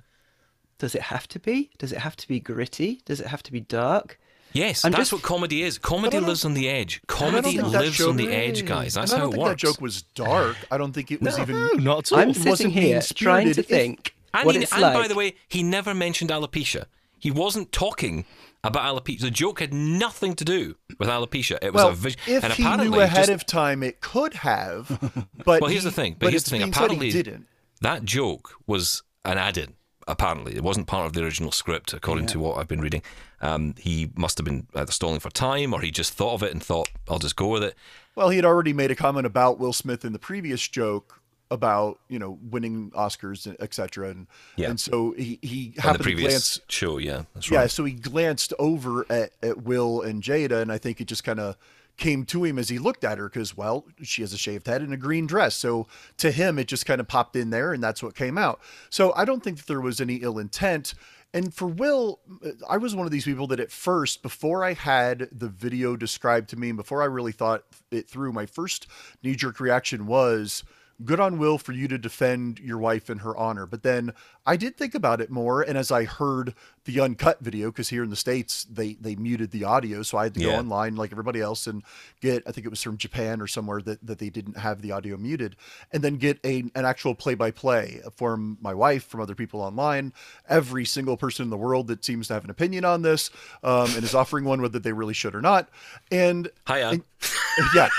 Does 0.79 0.95
it 0.95 1.03
have 1.03 1.27
to 1.29 1.39
be? 1.39 1.69
Does 1.77 1.93
it 1.93 1.99
have 1.99 2.15
to 2.17 2.27
be 2.27 2.39
gritty? 2.39 3.01
Does 3.05 3.21
it 3.21 3.27
have 3.27 3.43
to 3.43 3.51
be 3.51 3.59
dark? 3.61 4.19
Yes, 4.55 4.85
I'm 4.85 4.91
that's 4.91 5.01
just- 5.01 5.13
what 5.13 5.21
comedy 5.21 5.61
is. 5.63 5.77
Comedy 5.77 6.19
lives 6.19 6.45
on 6.45 6.53
the 6.53 6.69
edge. 6.69 7.01
Comedy 7.07 7.59
lives 7.59 7.97
joke- 7.97 8.09
on 8.09 8.17
the 8.17 8.29
edge, 8.29 8.65
guys. 8.65 8.93
That's 8.95 9.11
and 9.11 9.17
I 9.21 9.25
how 9.25 9.25
don't 9.25 9.33
it 9.33 9.35
think 9.37 9.47
works. 9.47 9.61
that 9.61 9.67
joke 9.67 9.81
was 9.81 10.01
dark. 10.01 10.55
I 10.71 10.77
don't 10.77 10.93
think 10.93 11.11
it 11.11 11.21
was 11.21 11.37
even. 11.37 11.55
No, 11.55 11.67
not 11.73 11.97
at 11.99 12.11
all. 12.13 12.19
I'm 12.19 12.29
It 12.29 12.35
sitting 12.37 12.69
here 12.71 13.01
trying 13.01 13.53
to 13.53 13.61
think 13.63 14.15
And, 14.33 14.45
what 14.45 14.55
he- 14.55 14.61
it's 14.63 14.71
and 14.71 14.81
like. 14.81 14.93
by 14.93 15.07
the 15.07 15.15
way, 15.15 15.35
he 15.49 15.61
never 15.61 15.93
mentioned 15.93 16.29
alopecia. 16.31 16.85
He 17.19 17.31
wasn't 17.31 17.71
talking 17.71 18.25
about 18.63 18.83
alopecia. 18.83 19.19
The 19.21 19.31
joke 19.31 19.59
had 19.59 19.73
nothing 19.73 20.35
to 20.35 20.45
do 20.45 20.75
with 20.99 21.09
alopecia. 21.09 21.57
It 21.61 21.73
was 21.73 21.83
Well, 21.83 21.89
a 21.89 21.95
vision. 21.95 22.19
if 22.27 22.43
and 22.43 22.53
he 22.53 22.63
apparently, 22.63 22.89
knew 22.89 23.01
ahead 23.01 23.27
just- 23.27 23.29
of 23.31 23.45
time, 23.45 23.83
it 23.83 23.99
could 24.01 24.35
have. 24.35 24.87
But 25.45 25.61
well, 25.61 25.69
here's 25.69 25.83
he- 25.83 25.89
the 25.89 25.95
thing. 25.95 26.13
But, 26.13 26.27
but 26.27 26.29
here's 26.31 26.43
the 26.45 26.49
thing. 26.51 26.59
being 26.61 26.71
he 26.71 26.77
Apparently, 26.77 27.11
didn't. 27.11 27.45
that 27.81 28.05
joke 28.05 28.51
was 28.67 29.03
an 29.25 29.37
add-in. 29.37 29.73
Apparently, 30.07 30.55
it 30.55 30.61
wasn't 30.63 30.85
part 30.85 31.07
of 31.07 31.13
the 31.13 31.23
original 31.23 31.51
script, 31.51 31.91
according 31.93 32.27
to 32.27 32.39
what 32.39 32.57
I've 32.57 32.67
been 32.67 32.79
reading. 32.81 33.01
Um, 33.45 33.75
he 33.77 34.11
must 34.15 34.37
have 34.37 34.45
been 34.45 34.67
either 34.73 34.91
stalling 34.91 35.19
for 35.19 35.29
time, 35.29 35.73
or 35.73 35.81
he 35.81 35.91
just 35.91 36.13
thought 36.13 36.33
of 36.33 36.43
it 36.43 36.51
and 36.51 36.63
thought, 36.63 36.89
"I'll 37.09 37.19
just 37.19 37.35
go 37.35 37.47
with 37.47 37.63
it." 37.63 37.75
Well, 38.15 38.29
he 38.29 38.37
had 38.37 38.45
already 38.45 38.73
made 38.73 38.91
a 38.91 38.95
comment 38.95 39.25
about 39.25 39.59
Will 39.59 39.73
Smith 39.73 40.03
in 40.05 40.13
the 40.13 40.19
previous 40.19 40.67
joke 40.67 41.21
about 41.51 41.99
you 42.09 42.17
know 42.17 42.39
winning 42.41 42.91
Oscars, 42.91 43.55
etc. 43.59 44.09
And 44.09 44.27
Yeah. 44.55 44.69
and 44.71 44.79
so 44.79 45.13
he 45.17 45.37
he 45.41 45.73
happened 45.77 46.03
to 46.05 46.15
glance. 46.15 46.59
show, 46.69 46.97
yeah, 46.97 47.23
that's 47.33 47.51
Yeah, 47.51 47.67
so 47.67 47.85
he 47.85 47.93
glanced 47.93 48.53
over 48.57 49.05
at, 49.11 49.31
at 49.43 49.61
Will 49.63 50.01
and 50.01 50.23
Jada, 50.23 50.61
and 50.61 50.71
I 50.71 50.77
think 50.77 50.99
it 50.99 51.05
just 51.07 51.23
kind 51.23 51.39
of 51.39 51.55
came 51.97 52.25
to 52.25 52.43
him 52.43 52.59
as 52.59 52.67
he 52.67 52.77
looked 52.77 53.05
at 53.05 53.17
her 53.17 53.29
because, 53.29 53.55
well, 53.55 53.85
she 54.01 54.21
has 54.21 54.33
a 54.33 54.37
shaved 54.37 54.67
head 54.67 54.81
and 54.81 54.93
a 54.93 54.97
green 54.97 55.25
dress. 55.25 55.55
So 55.55 55.87
to 56.17 56.29
him, 56.31 56.59
it 56.59 56.67
just 56.67 56.85
kind 56.85 56.99
of 56.99 57.07
popped 57.07 57.35
in 57.37 57.51
there, 57.51 57.71
and 57.73 57.81
that's 57.81 58.03
what 58.03 58.15
came 58.15 58.37
out. 58.37 58.59
So 58.89 59.13
I 59.15 59.23
don't 59.23 59.41
think 59.43 59.57
that 59.57 59.67
there 59.67 59.79
was 59.79 60.01
any 60.01 60.15
ill 60.15 60.37
intent. 60.37 60.93
And 61.35 61.53
for 61.53 61.67
Will, 61.67 62.21
I 62.69 62.77
was 62.77 62.95
one 62.95 63.05
of 63.05 63.11
these 63.11 63.25
people 63.25 63.45
that 63.47 63.59
at 63.59 63.69
first, 63.69 64.21
before 64.21 64.63
I 64.63 64.71
had 64.71 65.27
the 65.33 65.49
video 65.49 65.97
described 65.97 66.47
to 66.51 66.55
me, 66.55 66.71
before 66.71 67.01
I 67.01 67.07
really 67.07 67.33
thought 67.33 67.65
it 67.91 68.09
through, 68.09 68.31
my 68.31 68.45
first 68.45 68.87
knee 69.21 69.35
jerk 69.35 69.59
reaction 69.59 70.07
was, 70.07 70.63
good 71.03 71.19
on 71.19 71.37
Will 71.37 71.57
for 71.57 71.73
you 71.73 71.87
to 71.89 71.97
defend 71.97 72.59
your 72.59 72.77
wife 72.77 73.09
and 73.09 73.21
her 73.21 73.35
honor. 73.35 73.65
But 73.65 73.83
then 73.83 74.13
I 74.45 74.55
did 74.55 74.77
think 74.77 74.95
about 74.95 75.19
it 75.19 75.29
more, 75.29 75.61
and 75.61 75.77
as 75.77 75.91
I 75.91 76.05
heard 76.05 76.53
the 76.85 76.99
uncut 77.01 77.39
video, 77.41 77.71
because 77.71 77.89
here 77.89 78.03
in 78.03 78.09
the 78.11 78.15
states 78.15 78.63
they 78.65 78.93
they 78.93 79.15
muted 79.15 79.51
the 79.51 79.63
audio, 79.63 80.03
so 80.03 80.17
I 80.17 80.23
had 80.25 80.35
to 80.35 80.39
go 80.39 80.47
online 80.59 80.95
like 80.95 81.11
everybody 81.11 81.41
else 81.41 81.67
and 81.67 81.83
get 82.21 82.43
I 82.47 82.51
think 82.51 82.65
it 82.65 82.69
was 82.69 82.81
from 82.81 82.97
Japan 82.97 83.41
or 83.41 83.47
somewhere 83.47 83.81
that, 83.81 84.05
that 84.05 84.19
they 84.19 84.29
didn't 84.29 84.57
have 84.57 84.81
the 84.81 84.91
audio 84.91 85.17
muted, 85.17 85.55
and 85.91 86.03
then 86.03 86.15
get 86.17 86.39
a 86.45 86.63
an 86.75 86.85
actual 86.85 87.15
play 87.15 87.33
by 87.35 87.51
play 87.51 88.01
from 88.15 88.57
my 88.61 88.73
wife, 88.73 89.03
from 89.05 89.19
other 89.19 89.35
people 89.35 89.61
online, 89.61 90.13
every 90.47 90.85
single 90.85 91.17
person 91.17 91.43
in 91.43 91.49
the 91.49 91.57
world 91.57 91.87
that 91.87 92.05
seems 92.05 92.27
to 92.27 92.33
have 92.35 92.43
an 92.43 92.49
opinion 92.51 92.85
on 92.85 93.01
this, 93.01 93.31
um, 93.63 93.89
and 93.95 94.03
is 94.03 94.15
offering 94.15 94.45
one 94.45 94.61
whether 94.61 94.79
they 94.79 94.93
really 94.93 95.13
should 95.13 95.35
or 95.35 95.41
not, 95.41 95.67
and 96.11 96.49
Hiya. 96.67 96.89
and- 96.89 97.03
yeah. 97.75 97.89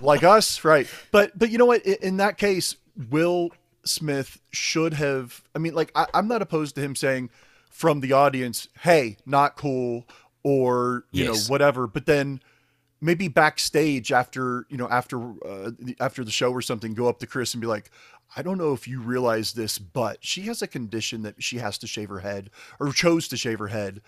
Like 0.00 0.22
us 0.24 0.64
right. 0.64 0.86
But 1.10 1.38
but 1.38 1.50
you 1.50 1.58
know 1.58 1.66
what? 1.66 1.82
I- 1.86 1.98
in 2.02 2.16
that 2.18 2.38
case 2.38 2.76
will 3.10 3.50
smith 3.86 4.40
should 4.50 4.94
have 4.94 5.42
i 5.54 5.58
mean 5.58 5.74
like 5.74 5.92
I, 5.94 6.06
i'm 6.14 6.26
not 6.26 6.40
opposed 6.40 6.74
to 6.76 6.80
him 6.80 6.96
saying 6.96 7.28
from 7.68 8.00
the 8.00 8.12
audience 8.12 8.66
hey 8.80 9.18
not 9.26 9.56
cool 9.58 10.06
or 10.42 11.04
you 11.12 11.24
Yes. 11.26 11.48
know 11.48 11.52
whatever. 11.52 11.86
But 11.86 12.06
then 12.06 12.40
maybe 13.02 13.28
backstage 13.28 14.10
after 14.10 14.64
you 14.70 14.78
know 14.78 14.88
after 14.88 15.20
uh, 15.46 15.72
after 16.00 16.24
the 16.24 16.30
show 16.30 16.50
or 16.50 16.62
something 16.62 16.94
go 16.94 17.08
up 17.08 17.18
to 17.18 17.26
chris 17.26 17.52
and 17.52 17.60
be 17.60 17.66
like 17.66 17.90
i 18.36 18.42
don't 18.42 18.56
know 18.56 18.72
if 18.72 18.88
you 18.88 19.00
realize 19.00 19.52
this 19.52 19.78
but 19.78 20.16
she 20.24 20.42
has 20.42 20.62
a 20.62 20.66
condition 20.66 21.20
that 21.22 21.42
she 21.42 21.58
has 21.58 21.76
to 21.78 21.86
shave 21.86 22.08
her 22.08 22.20
head 22.20 22.48
or 22.80 22.90
chose 22.92 23.28
to 23.28 23.36
shave 23.36 23.58
her 23.58 23.68
head. 23.68 24.00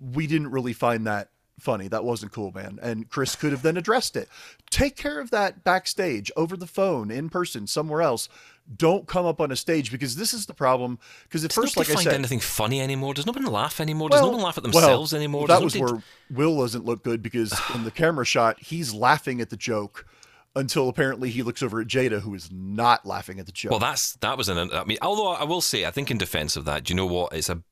We 0.00 0.26
didn't 0.28 0.50
really 0.52 0.72
find 0.72 1.04
that 1.06 1.30
funny 1.58 1.88
that 1.88 2.04
wasn't 2.04 2.30
cool 2.32 2.52
man 2.52 2.78
and 2.82 3.08
chris 3.08 3.34
could 3.34 3.50
have 3.50 3.62
then 3.62 3.76
addressed 3.76 4.16
it 4.16 4.28
take 4.70 4.96
care 4.96 5.20
of 5.20 5.30
that 5.30 5.64
backstage 5.64 6.30
over 6.36 6.56
the 6.56 6.66
phone 6.66 7.10
in 7.10 7.28
person 7.28 7.66
somewhere 7.66 8.02
else 8.02 8.28
don't 8.74 9.06
come 9.06 9.26
up 9.26 9.40
on 9.40 9.52
a 9.52 9.56
stage 9.56 9.92
because 9.92 10.16
this 10.16 10.34
is 10.34 10.46
the 10.46 10.54
problem 10.54 10.98
because 11.24 11.44
at 11.44 11.50
Does 11.50 11.56
first 11.56 11.76
nobody 11.76 11.92
like 11.92 11.94
i 11.94 12.02
find 12.02 12.04
said 12.04 12.14
anything 12.14 12.40
funny 12.40 12.80
anymore? 12.80 13.14
Does 13.14 13.26
nobody 13.26 13.46
laugh 13.46 13.80
anymore? 13.80 14.08
Does 14.08 14.20
no 14.20 14.30
one 14.30 14.40
laugh 14.40 14.56
at 14.56 14.64
themselves 14.64 15.12
well, 15.12 15.18
anymore? 15.20 15.46
That 15.46 15.60
Does 15.60 15.76
was 15.76 15.92
where 15.92 16.02
Will 16.30 16.58
doesn't 16.58 16.84
look 16.84 17.04
good 17.04 17.22
because 17.22 17.54
in 17.74 17.84
the 17.84 17.90
camera 17.90 18.24
shot, 18.24 18.60
he's 18.60 18.92
laughing 18.92 19.40
at 19.40 19.50
the 19.50 19.56
joke 19.56 20.06
until 20.56 20.88
apparently 20.88 21.30
he 21.30 21.42
looks 21.42 21.62
over 21.62 21.80
at 21.80 21.86
Jada, 21.86 22.20
who 22.20 22.34
is 22.34 22.50
not 22.50 23.06
laughing 23.06 23.38
at 23.38 23.46
the 23.46 23.52
joke. 23.52 23.70
Well, 23.70 23.80
that's 23.80 24.14
that 24.16 24.36
was 24.36 24.48
an. 24.48 24.72
I 24.72 24.84
mean, 24.84 24.98
although 25.00 25.28
I 25.28 25.44
will 25.44 25.60
say, 25.60 25.84
I 25.84 25.90
think 25.90 26.10
in 26.10 26.18
defence 26.18 26.56
of 26.56 26.64
that, 26.64 26.84
do 26.84 26.92
you 26.92 26.96
know 26.96 27.06
what? 27.06 27.32
It's 27.34 27.48
a. 27.48 27.62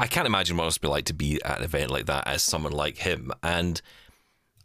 I 0.00 0.06
can't 0.06 0.26
imagine 0.26 0.56
what 0.56 0.64
it 0.64 0.66
must 0.66 0.80
be 0.80 0.88
like 0.88 1.04
to 1.06 1.14
be 1.14 1.40
at 1.44 1.58
an 1.58 1.64
event 1.64 1.90
like 1.90 2.06
that 2.06 2.26
as 2.26 2.42
someone 2.42 2.72
like 2.72 2.96
him, 2.98 3.30
and 3.42 3.80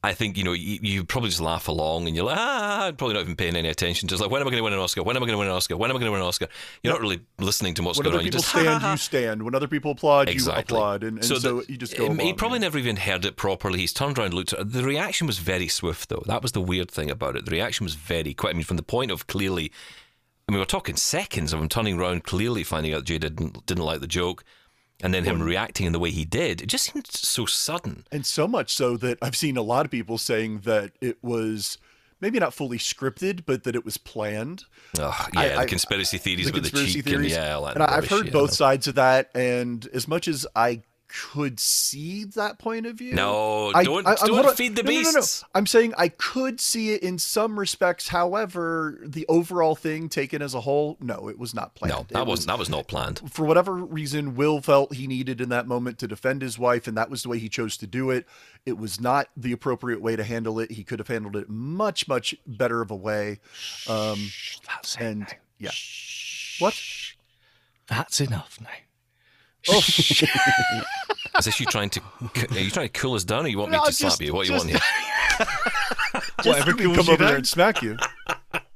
I 0.03 0.13
think 0.13 0.37
you 0.37 0.43
know 0.43 0.53
you, 0.53 0.79
you 0.81 1.03
probably 1.03 1.29
just 1.29 1.41
laugh 1.41 1.67
along 1.67 2.07
and 2.07 2.15
you're 2.15 2.25
like, 2.25 2.37
ah, 2.37 2.85
I'm 2.85 2.95
probably 2.95 3.15
not 3.15 3.21
even 3.23 3.35
paying 3.35 3.55
any 3.55 3.69
attention. 3.69 4.07
Just 4.07 4.21
like, 4.21 4.29
when 4.31 4.39
am 4.41 4.47
I 4.47 4.51
going 4.51 4.59
to 4.61 4.63
win 4.63 4.73
an 4.73 4.79
Oscar? 4.79 5.01
When 5.03 5.15
am 5.17 5.23
I 5.23 5.25
going 5.25 5.33
to 5.35 5.39
win 5.39 5.47
an 5.47 5.53
Oscar? 5.53 5.77
When 5.77 5.89
am 5.89 5.97
I 5.97 5.99
going 5.99 6.07
to 6.09 6.11
win 6.11 6.21
an 6.21 6.27
Oscar? 6.27 6.47
You're 6.83 6.93
not 6.93 7.01
really 7.01 7.21
listening 7.39 7.73
to 7.73 7.83
what's 7.83 7.97
when 7.97 8.03
going 8.05 8.13
other 8.13 8.19
on. 8.19 8.25
You 8.25 8.31
people 8.31 8.41
just 8.41 8.49
stand, 8.51 8.83
you 8.83 8.97
stand. 8.97 9.43
When 9.43 9.55
other 9.55 9.67
people 9.67 9.91
applaud, 9.91 10.29
you 10.29 10.51
applaud, 10.51 11.03
and, 11.03 11.17
and 11.17 11.25
so, 11.25 11.39
the- 11.39 11.65
you 11.71 11.77
just 11.77 11.97
go. 11.97 12.07
um, 12.09 12.19
He 12.19 12.33
probably 12.33 12.59
never 12.59 12.77
even 12.77 12.95
heard 12.97 13.25
it 13.25 13.35
properly. 13.35 13.79
He's 13.79 13.93
turned 13.93 14.17
around, 14.17 14.27
and 14.27 14.33
looked. 14.35 14.53
at 14.53 14.71
The 14.71 14.83
reaction 14.83 15.25
was 15.27 15.39
very 15.39 15.67
swift, 15.67 16.09
though. 16.09 16.23
That 16.27 16.43
was 16.43 16.51
the 16.53 16.61
weird 16.61 16.91
thing 16.91 17.09
about 17.09 17.35
it. 17.35 17.45
The 17.45 17.51
reaction 17.51 17.83
was 17.83 17.95
very 17.95 18.33
quick. 18.33 18.53
I 18.53 18.57
mean, 18.57 18.63
from 18.63 18.77
the 18.77 18.83
point 18.83 19.11
of 19.11 19.27
clearly 19.27 19.71
I 20.47 20.51
mean, 20.51 20.59
we're 20.59 20.65
talking 20.65 20.95
seconds 20.95 21.51
of 21.51 21.59
him 21.59 21.67
turning 21.67 21.99
around, 21.99 22.23
clearly 22.23 22.63
finding 22.63 22.93
out 22.93 23.05
Jay 23.05 23.17
didn't 23.17 23.65
didn't 23.65 23.83
like 23.83 23.99
the 24.01 24.07
joke, 24.07 24.43
and 25.01 25.13
then 25.13 25.23
him 25.25 25.41
reacting 25.41 25.85
in 25.85 25.91
the 25.93 25.99
way 25.99 26.11
he 26.11 26.25
did. 26.25 26.61
It 26.61 26.67
just 26.67 26.91
seemed 26.91 27.07
so 27.07 27.45
sudden. 27.45 28.05
And 28.11 28.25
so 28.25 28.47
much 28.47 28.73
so 28.73 28.97
that 28.97 29.17
I've 29.21 29.35
seen 29.35 29.57
a 29.57 29.61
lot 29.61 29.85
of 29.85 29.91
people 29.91 30.17
saying 30.17 30.59
that 30.61 30.91
it 31.01 31.17
was 31.23 31.77
maybe 32.21 32.39
not 32.39 32.53
fully 32.53 32.77
scripted, 32.77 33.43
but 33.45 33.63
that 33.65 33.75
it 33.75 33.83
was 33.85 33.97
planned. 33.97 34.63
Ugh, 34.97 35.29
yeah, 35.33 35.39
I- 35.39 35.47
the 35.49 35.57
I- 35.59 35.65
conspiracy 35.65 36.17
theories 36.17 36.45
the 36.47 36.53
with 36.53 36.63
conspiracy 36.63 37.01
the 37.01 37.03
cheek 37.03 37.05
theories. 37.05 37.33
and 37.35 37.43
yeah, 37.43 37.71
and 37.71 37.83
I- 37.83 37.97
I've 37.97 38.07
heard 38.09 38.31
both 38.31 38.53
sides 38.53 38.87
of 38.87 38.95
that, 38.95 39.29
and 39.35 39.85
as 39.93 40.07
much 40.07 40.27
as 40.27 40.47
I 40.55 40.81
could 41.07 41.59
see 41.59 42.23
that 42.23 42.57
point 42.59 42.85
of 42.85 42.95
view, 42.97 43.13
No, 43.13 43.71
I- 43.73 43.83
don't- 43.83 44.05
I- 44.07 44.15
don't 44.15 44.57
feed 44.57 44.75
the 44.75 44.83
No, 44.83 44.91
no, 44.91 45.01
no, 45.01 45.19
no. 45.19 45.25
I'm 45.53 45.65
saying 45.67 45.93
I 45.97 46.09
could 46.09 46.59
see 46.59 46.91
it 46.91 47.03
in 47.03 47.19
some 47.19 47.59
respects. 47.59 48.07
However, 48.09 48.99
the 49.05 49.25
overall 49.29 49.75
thing 49.75 50.09
taken 50.09 50.41
as 50.41 50.53
a 50.53 50.61
whole, 50.61 50.97
no, 50.99 51.29
it 51.29 51.37
was 51.37 51.53
not 51.53 51.75
planned. 51.75 51.93
No, 51.93 51.99
It 52.01 52.07
that 52.09 52.19
was- 52.25 52.27
wasn't 52.39 52.47
that 52.47 52.59
was 52.59 52.69
not 52.69 52.87
planned. 52.87 53.21
for 53.31 53.45
whatever 53.45 53.73
reason, 53.73 54.35
Will 54.35 54.61
felt 54.61 54.95
he 54.95 55.07
needed 55.07 55.39
in 55.41 55.49
that 55.49 55.67
moment 55.67 55.99
to 55.99 56.07
defend 56.07 56.41
his 56.41 56.57
wife, 56.57 56.87
and 56.87 56.97
that 56.97 57.09
was 57.09 57.23
the 57.23 57.29
way 57.29 57.39
he 57.39 57.49
chose 57.49 57.77
to 57.77 57.87
do 57.87 58.09
it. 58.09 58.27
It 58.65 58.77
was 58.77 58.99
not 58.99 59.29
the 59.37 59.51
appropriate 59.51 60.01
way 60.01 60.15
to 60.15 60.23
handle 60.23 60.59
it. 60.59 60.71
He 60.71 60.83
could 60.83 60.99
have 60.99 61.07
handled 61.07 61.35
it 61.35 61.49
much, 61.49 62.07
much 62.07 62.35
better 62.47 62.81
of 62.81 62.89
a 62.91 62.95
way. 62.95 63.39
Um, 63.87 64.31
That's 64.67 64.95
it. 64.95 65.01
and 65.01 65.35
yeah, 65.59 65.71
what? 66.59 66.75
That's 67.87 68.19
enough 68.19 68.59
now. 68.59 68.69
Oh, 69.69 69.77
Is 71.39 71.45
this 71.45 71.59
you 71.59 71.65
trying 71.65 71.89
to? 71.91 72.01
Are 72.51 72.59
you 72.59 72.69
trying 72.69 72.87
to 72.87 72.99
cool 72.99 73.15
us 73.15 73.23
down, 73.23 73.45
or 73.45 73.47
you 73.49 73.57
want 73.57 73.71
me 73.71 73.77
No, 73.77 73.83
to 73.83 73.89
just- 73.89 73.99
slap 73.99 74.21
you? 74.21 74.33
What 74.33 74.45
do 74.45 74.53
you 74.53 74.59
just- 74.59 74.67
want 74.69 74.79
here? 76.43 76.51
Whatever 76.53 76.71
come 76.71 76.79
cools 76.95 76.99
over 76.99 77.11
you 77.11 77.17
there 77.17 77.27
down. 77.27 77.35
and 77.37 77.47
smack 77.47 77.81
you. 77.81 77.97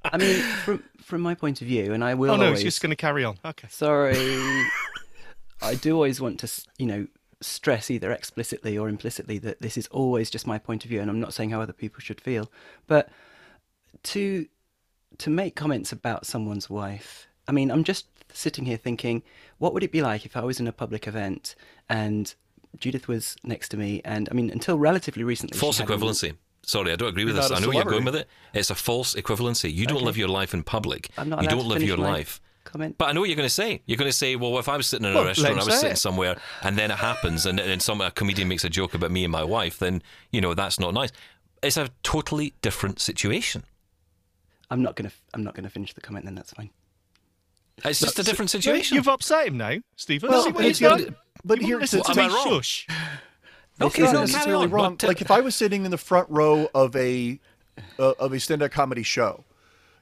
I 0.03 0.17
mean, 0.17 0.41
from 0.65 0.83
from 1.01 1.21
my 1.21 1.35
point 1.35 1.61
of 1.61 1.67
view, 1.67 1.93
and 1.93 2.03
I 2.03 2.13
will 2.15 2.31
Oh 2.31 2.35
no, 2.35 2.45
always. 2.45 2.59
it's 2.59 2.63
just 2.65 2.81
going 2.81 2.89
to 2.91 2.95
carry 2.95 3.23
on. 3.23 3.37
Okay. 3.45 3.67
Sorry. 3.69 4.15
I 5.61 5.75
do 5.75 5.93
always 5.95 6.21
want 6.21 6.39
to, 6.41 6.45
s- 6.45 6.65
you 6.77 6.85
know, 6.85 7.07
stress 7.41 7.89
either 7.91 8.11
explicitly 8.11 8.77
or 8.77 8.87
implicitly 8.89 9.37
that 9.39 9.59
this 9.61 9.77
is 9.77 9.87
always 9.87 10.29
just 10.29 10.47
my 10.47 10.57
point 10.57 10.83
of 10.85 10.89
view, 10.89 11.01
and 11.01 11.09
I'm 11.09 11.19
not 11.19 11.33
saying 11.33 11.49
how 11.51 11.61
other 11.61 11.73
people 11.73 11.99
should 12.01 12.19
feel. 12.21 12.49
But 12.87 13.09
to 14.03 14.45
to 15.19 15.29
make 15.29 15.55
comments 15.55 15.91
about 15.91 16.25
someone's 16.25 16.69
wife, 16.69 17.27
I 17.47 17.51
mean, 17.51 17.71
I'm 17.71 17.83
just 17.83 18.05
sitting 18.33 18.65
here 18.65 18.77
thinking, 18.77 19.23
what 19.57 19.73
would 19.73 19.83
it 19.83 19.91
be 19.91 20.01
like 20.01 20.25
if 20.25 20.35
I 20.37 20.41
was 20.41 20.59
in 20.59 20.67
a 20.67 20.71
public 20.71 21.07
event 21.07 21.55
and 21.87 22.33
Judith 22.77 23.07
was 23.07 23.35
next 23.43 23.69
to 23.69 23.77
me, 23.77 24.01
and 24.05 24.29
I 24.29 24.33
mean, 24.35 24.49
until 24.51 24.77
relatively 24.77 25.23
recently, 25.23 25.55
she 25.55 25.59
False 25.59 25.79
equivalency. 25.81 26.35
Sorry, 26.61 26.91
I 26.91 26.95
don't 26.95 27.09
agree 27.09 27.25
with 27.25 27.35
this. 27.35 27.49
I 27.51 27.59
know 27.59 27.67
where 27.69 27.77
you're 27.77 27.85
going 27.85 28.05
with 28.05 28.15
it. 28.15 28.27
It's 28.53 28.69
a 28.69 28.75
false 28.75 29.15
equivalency. 29.15 29.73
You 29.73 29.87
don't 29.87 29.97
Okay. 29.97 30.05
live 30.05 30.17
your 30.17 30.27
life 30.27 30.53
in 30.53 30.61
public. 30.61 31.09
I'm 31.17 31.29
not 31.29 31.41
you 31.41 31.49
don't 31.49 31.61
to 31.61 31.65
live 31.67 31.81
your 31.81 31.97
life. 31.97 32.39
Comment. 32.65 32.95
But 32.97 33.05
I 33.09 33.11
know 33.13 33.21
what 33.21 33.29
you're 33.29 33.37
going 33.37 33.47
to 33.47 33.53
say. 33.53 33.81
You're 33.87 33.97
going 33.97 34.11
to 34.11 34.15
say, 34.15 34.35
well, 34.35 34.59
if 34.59 34.69
I 34.69 34.77
was 34.77 34.85
sitting 34.85 35.05
in 35.07 35.13
a 35.13 35.15
Well, 35.15 35.25
restaurant, 35.25 35.59
I 35.59 35.63
was 35.63 35.73
sitting 35.79 35.93
it. 35.93 35.97
somewhere, 35.97 36.35
and 36.61 36.77
then 36.77 36.91
it 36.91 36.97
happens, 36.97 37.47
and 37.47 37.57
then 37.57 37.79
some 37.79 38.01
a 38.01 38.11
comedian 38.11 38.47
makes 38.47 38.63
a 38.63 38.69
joke 38.69 38.93
about 38.93 39.09
me 39.09 39.23
and 39.23 39.31
my 39.31 39.43
wife, 39.43 39.79
then 39.79 40.03
you 40.31 40.41
know 40.41 40.53
that's 40.53 40.79
not 40.79 40.93
nice. 40.93 41.11
It's 41.63 41.77
a 41.77 41.89
totally 42.03 42.53
different 42.61 42.99
situation. 42.99 43.63
I'm 44.69 44.83
not 44.83 44.95
gonna. 44.95 45.11
I'm 45.33 45.43
not 45.43 45.55
gonna 45.55 45.69
finish 45.69 45.93
the 45.93 46.01
comment. 46.01 46.25
Then 46.25 46.35
that's 46.35 46.53
fine. 46.53 46.69
It's 47.85 47.99
just 47.99 48.19
a 48.19 48.23
different 48.23 48.51
situation. 48.51 48.95
You've 48.95 49.07
upset 49.07 49.47
him 49.47 49.57
now, 49.57 49.77
Stephen. 49.95 50.29
Well, 50.29 50.43
See 50.43 50.51
what 50.51 50.65
it's 50.65 50.79
he's 50.79 50.87
done. 50.89 51.15
but 51.45 51.59
You 51.61 51.67
here- 51.67 51.75
won't 51.77 51.81
listen 51.83 52.03
to- 52.03 52.13
to 52.13 52.21
am 52.21 52.27
me 52.29 52.33
I 52.33 52.35
wrong? 52.35 52.47
shush. 52.57 52.87
Okay, 53.81 53.85
It's 53.85 53.97
no, 53.97 54.03
not 54.03 54.11
carry 54.13 54.19
necessarily 54.27 54.65
on, 54.65 54.71
wrong. 54.71 54.95
but, 54.95 55.03
uh, 55.05 55.07
like 55.07 55.21
if 55.21 55.31
I 55.31 55.39
was 55.39 55.55
sitting 55.55 55.85
in 55.85 55.91
the 55.91 55.97
front 55.97 56.29
row 56.29 56.67
of 56.75 56.95
a 56.95 57.39
uh, 57.97 58.11
of 58.19 58.33
a 58.33 58.39
stand-up 58.39 58.71
comedy 58.71 59.03
show, 59.03 59.45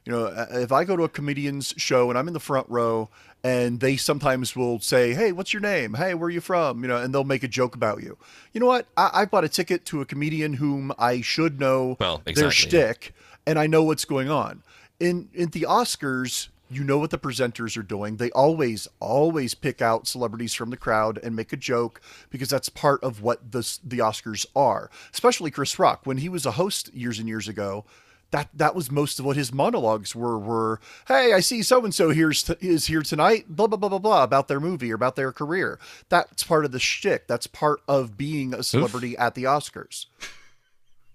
you 0.04 0.10
know, 0.12 0.24
uh, 0.26 0.46
if 0.52 0.72
I 0.72 0.82
go 0.82 0.96
to 0.96 1.04
a 1.04 1.08
comedian's 1.08 1.74
show 1.76 2.08
and 2.10 2.18
I'm 2.18 2.26
in 2.26 2.34
the 2.34 2.40
front 2.40 2.68
row, 2.68 3.08
and 3.44 3.78
they 3.78 3.96
sometimes 3.96 4.56
will 4.56 4.80
say, 4.80 5.14
"Hey, 5.14 5.30
what's 5.30 5.52
your 5.52 5.62
name? 5.62 5.94
Hey, 5.94 6.14
where 6.14 6.26
are 6.26 6.30
you 6.30 6.40
from?" 6.40 6.82
You 6.82 6.88
know, 6.88 6.96
and 6.96 7.14
they'll 7.14 7.22
make 7.22 7.44
a 7.44 7.48
joke 7.48 7.76
about 7.76 8.02
you. 8.02 8.18
You 8.52 8.58
know 8.60 8.66
what? 8.66 8.86
I, 8.96 9.10
I 9.12 9.24
bought 9.26 9.44
a 9.44 9.48
ticket 9.48 9.84
to 9.86 10.00
a 10.00 10.04
comedian 10.04 10.54
whom 10.54 10.92
I 10.98 11.20
should 11.20 11.60
know 11.60 11.96
Well, 12.00 12.18
their 12.24 12.32
exactly. 12.32 12.50
shtick, 12.50 13.14
and 13.46 13.60
I 13.60 13.68
know 13.68 13.84
what's 13.84 14.04
going 14.04 14.28
on. 14.28 14.64
In 14.98 15.28
in 15.32 15.50
the 15.50 15.66
Oscars, 15.68 16.48
you 16.70 16.84
know 16.84 16.98
what 16.98 17.10
the 17.10 17.18
presenters 17.18 17.76
are 17.76 17.82
doing. 17.82 18.16
They 18.16 18.30
always 18.30 18.88
always 19.00 19.54
pick 19.54 19.80
out 19.80 20.06
celebrities 20.06 20.54
from 20.54 20.70
the 20.70 20.76
crowd 20.76 21.18
and 21.22 21.34
make 21.34 21.52
a 21.52 21.56
joke 21.56 22.00
because 22.30 22.48
that's 22.48 22.68
part 22.68 23.02
of 23.02 23.22
what 23.22 23.52
the 23.52 23.78
the 23.82 23.98
Oscars 23.98 24.46
are. 24.54 24.90
Especially 25.12 25.50
Chris 25.50 25.78
Rock 25.78 26.00
when 26.04 26.18
he 26.18 26.28
was 26.28 26.46
a 26.46 26.52
host 26.52 26.92
years 26.94 27.18
and 27.18 27.28
years 27.28 27.48
ago. 27.48 27.84
That 28.30 28.50
that 28.52 28.74
was 28.74 28.90
most 28.90 29.18
of 29.18 29.24
what 29.24 29.38
his 29.38 29.54
monologues 29.54 30.14
were. 30.14 30.38
Were 30.38 30.80
hey, 31.06 31.32
I 31.32 31.40
see 31.40 31.62
so 31.62 31.82
and 31.82 31.94
so 31.94 32.10
here's 32.10 32.48
is 32.60 32.86
here 32.86 33.02
tonight. 33.02 33.46
Blah 33.48 33.68
blah 33.68 33.78
blah 33.78 33.88
blah 33.88 33.98
blah 33.98 34.22
about 34.22 34.48
their 34.48 34.60
movie 34.60 34.92
or 34.92 34.96
about 34.96 35.16
their 35.16 35.32
career. 35.32 35.78
That's 36.10 36.44
part 36.44 36.66
of 36.66 36.72
the 36.72 36.78
shtick. 36.78 37.26
That's 37.26 37.46
part 37.46 37.80
of 37.88 38.18
being 38.18 38.52
a 38.52 38.62
celebrity 38.62 39.16
at 39.16 39.34
the 39.34 39.44
Oscars. 39.44 40.06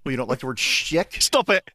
Well, 0.04 0.12
you 0.12 0.18
don't 0.18 0.30
like 0.30 0.40
the 0.40 0.48
word 0.48 0.60
shtick? 0.60 1.22
Stop 1.22 1.50
it. 1.50 1.70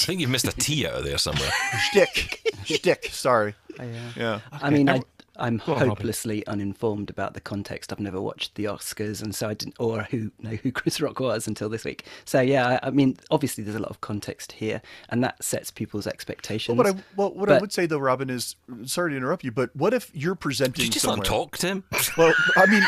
I 0.00 0.04
think 0.04 0.20
you've 0.20 0.30
missed 0.30 0.48
a 0.48 0.52
T 0.52 0.86
out 0.86 0.94
of 0.94 1.04
there 1.04 1.18
somewhere. 1.18 1.50
Shtick, 1.90 2.40
shtick. 2.64 3.04
Sorry. 3.10 3.54
Yeah. 3.78 4.10
Yeah. 4.16 4.40
I 4.52 4.70
mean, 4.70 4.88
I, 4.88 5.02
I'm 5.36 5.60
on, 5.66 5.72
Robin. 5.74 5.88
hopelessly 5.88 6.46
uninformed 6.46 7.08
about 7.10 7.34
the 7.34 7.40
context. 7.40 7.92
I've 7.92 8.00
never 8.00 8.20
watched 8.20 8.54
the 8.54 8.64
Oscars, 8.64 9.22
and 9.22 9.34
so 9.34 9.48
I 9.48 9.54
didn't, 9.54 9.76
or 9.78 10.02
who 10.04 10.30
know 10.40 10.50
who 10.50 10.70
Chris 10.72 11.00
Rock 11.00 11.20
was 11.20 11.46
until 11.46 11.68
this 11.68 11.84
week. 11.84 12.04
So 12.24 12.40
yeah, 12.40 12.78
I, 12.82 12.88
I 12.88 12.90
mean, 12.90 13.16
obviously 13.30 13.64
there's 13.64 13.76
a 13.76 13.80
lot 13.80 13.90
of 13.90 14.00
context 14.00 14.52
here, 14.52 14.82
and 15.08 15.22
that 15.24 15.42
sets 15.42 15.70
people's 15.70 16.06
expectations. 16.06 16.76
Well, 16.76 16.86
what 16.86 16.96
I 16.96 17.04
well, 17.16 17.34
what 17.34 17.50
I 17.50 17.58
would 17.58 17.72
say 17.72 17.86
though, 17.86 17.98
Robin, 17.98 18.28
is 18.30 18.56
sorry 18.84 19.12
to 19.12 19.16
interrupt 19.16 19.44
you, 19.44 19.52
but 19.52 19.74
what 19.74 19.94
if 19.94 20.10
you're 20.14 20.34
presenting 20.34 20.74
Did 20.74 20.84
you 20.86 20.90
just 20.92 21.04
somewhere? 21.04 21.18
let 21.18 21.26
him 21.26 21.32
talk, 21.32 21.58
Tim? 21.58 21.84
Well, 22.18 22.34
I 22.56 22.66
mean, 22.66 22.82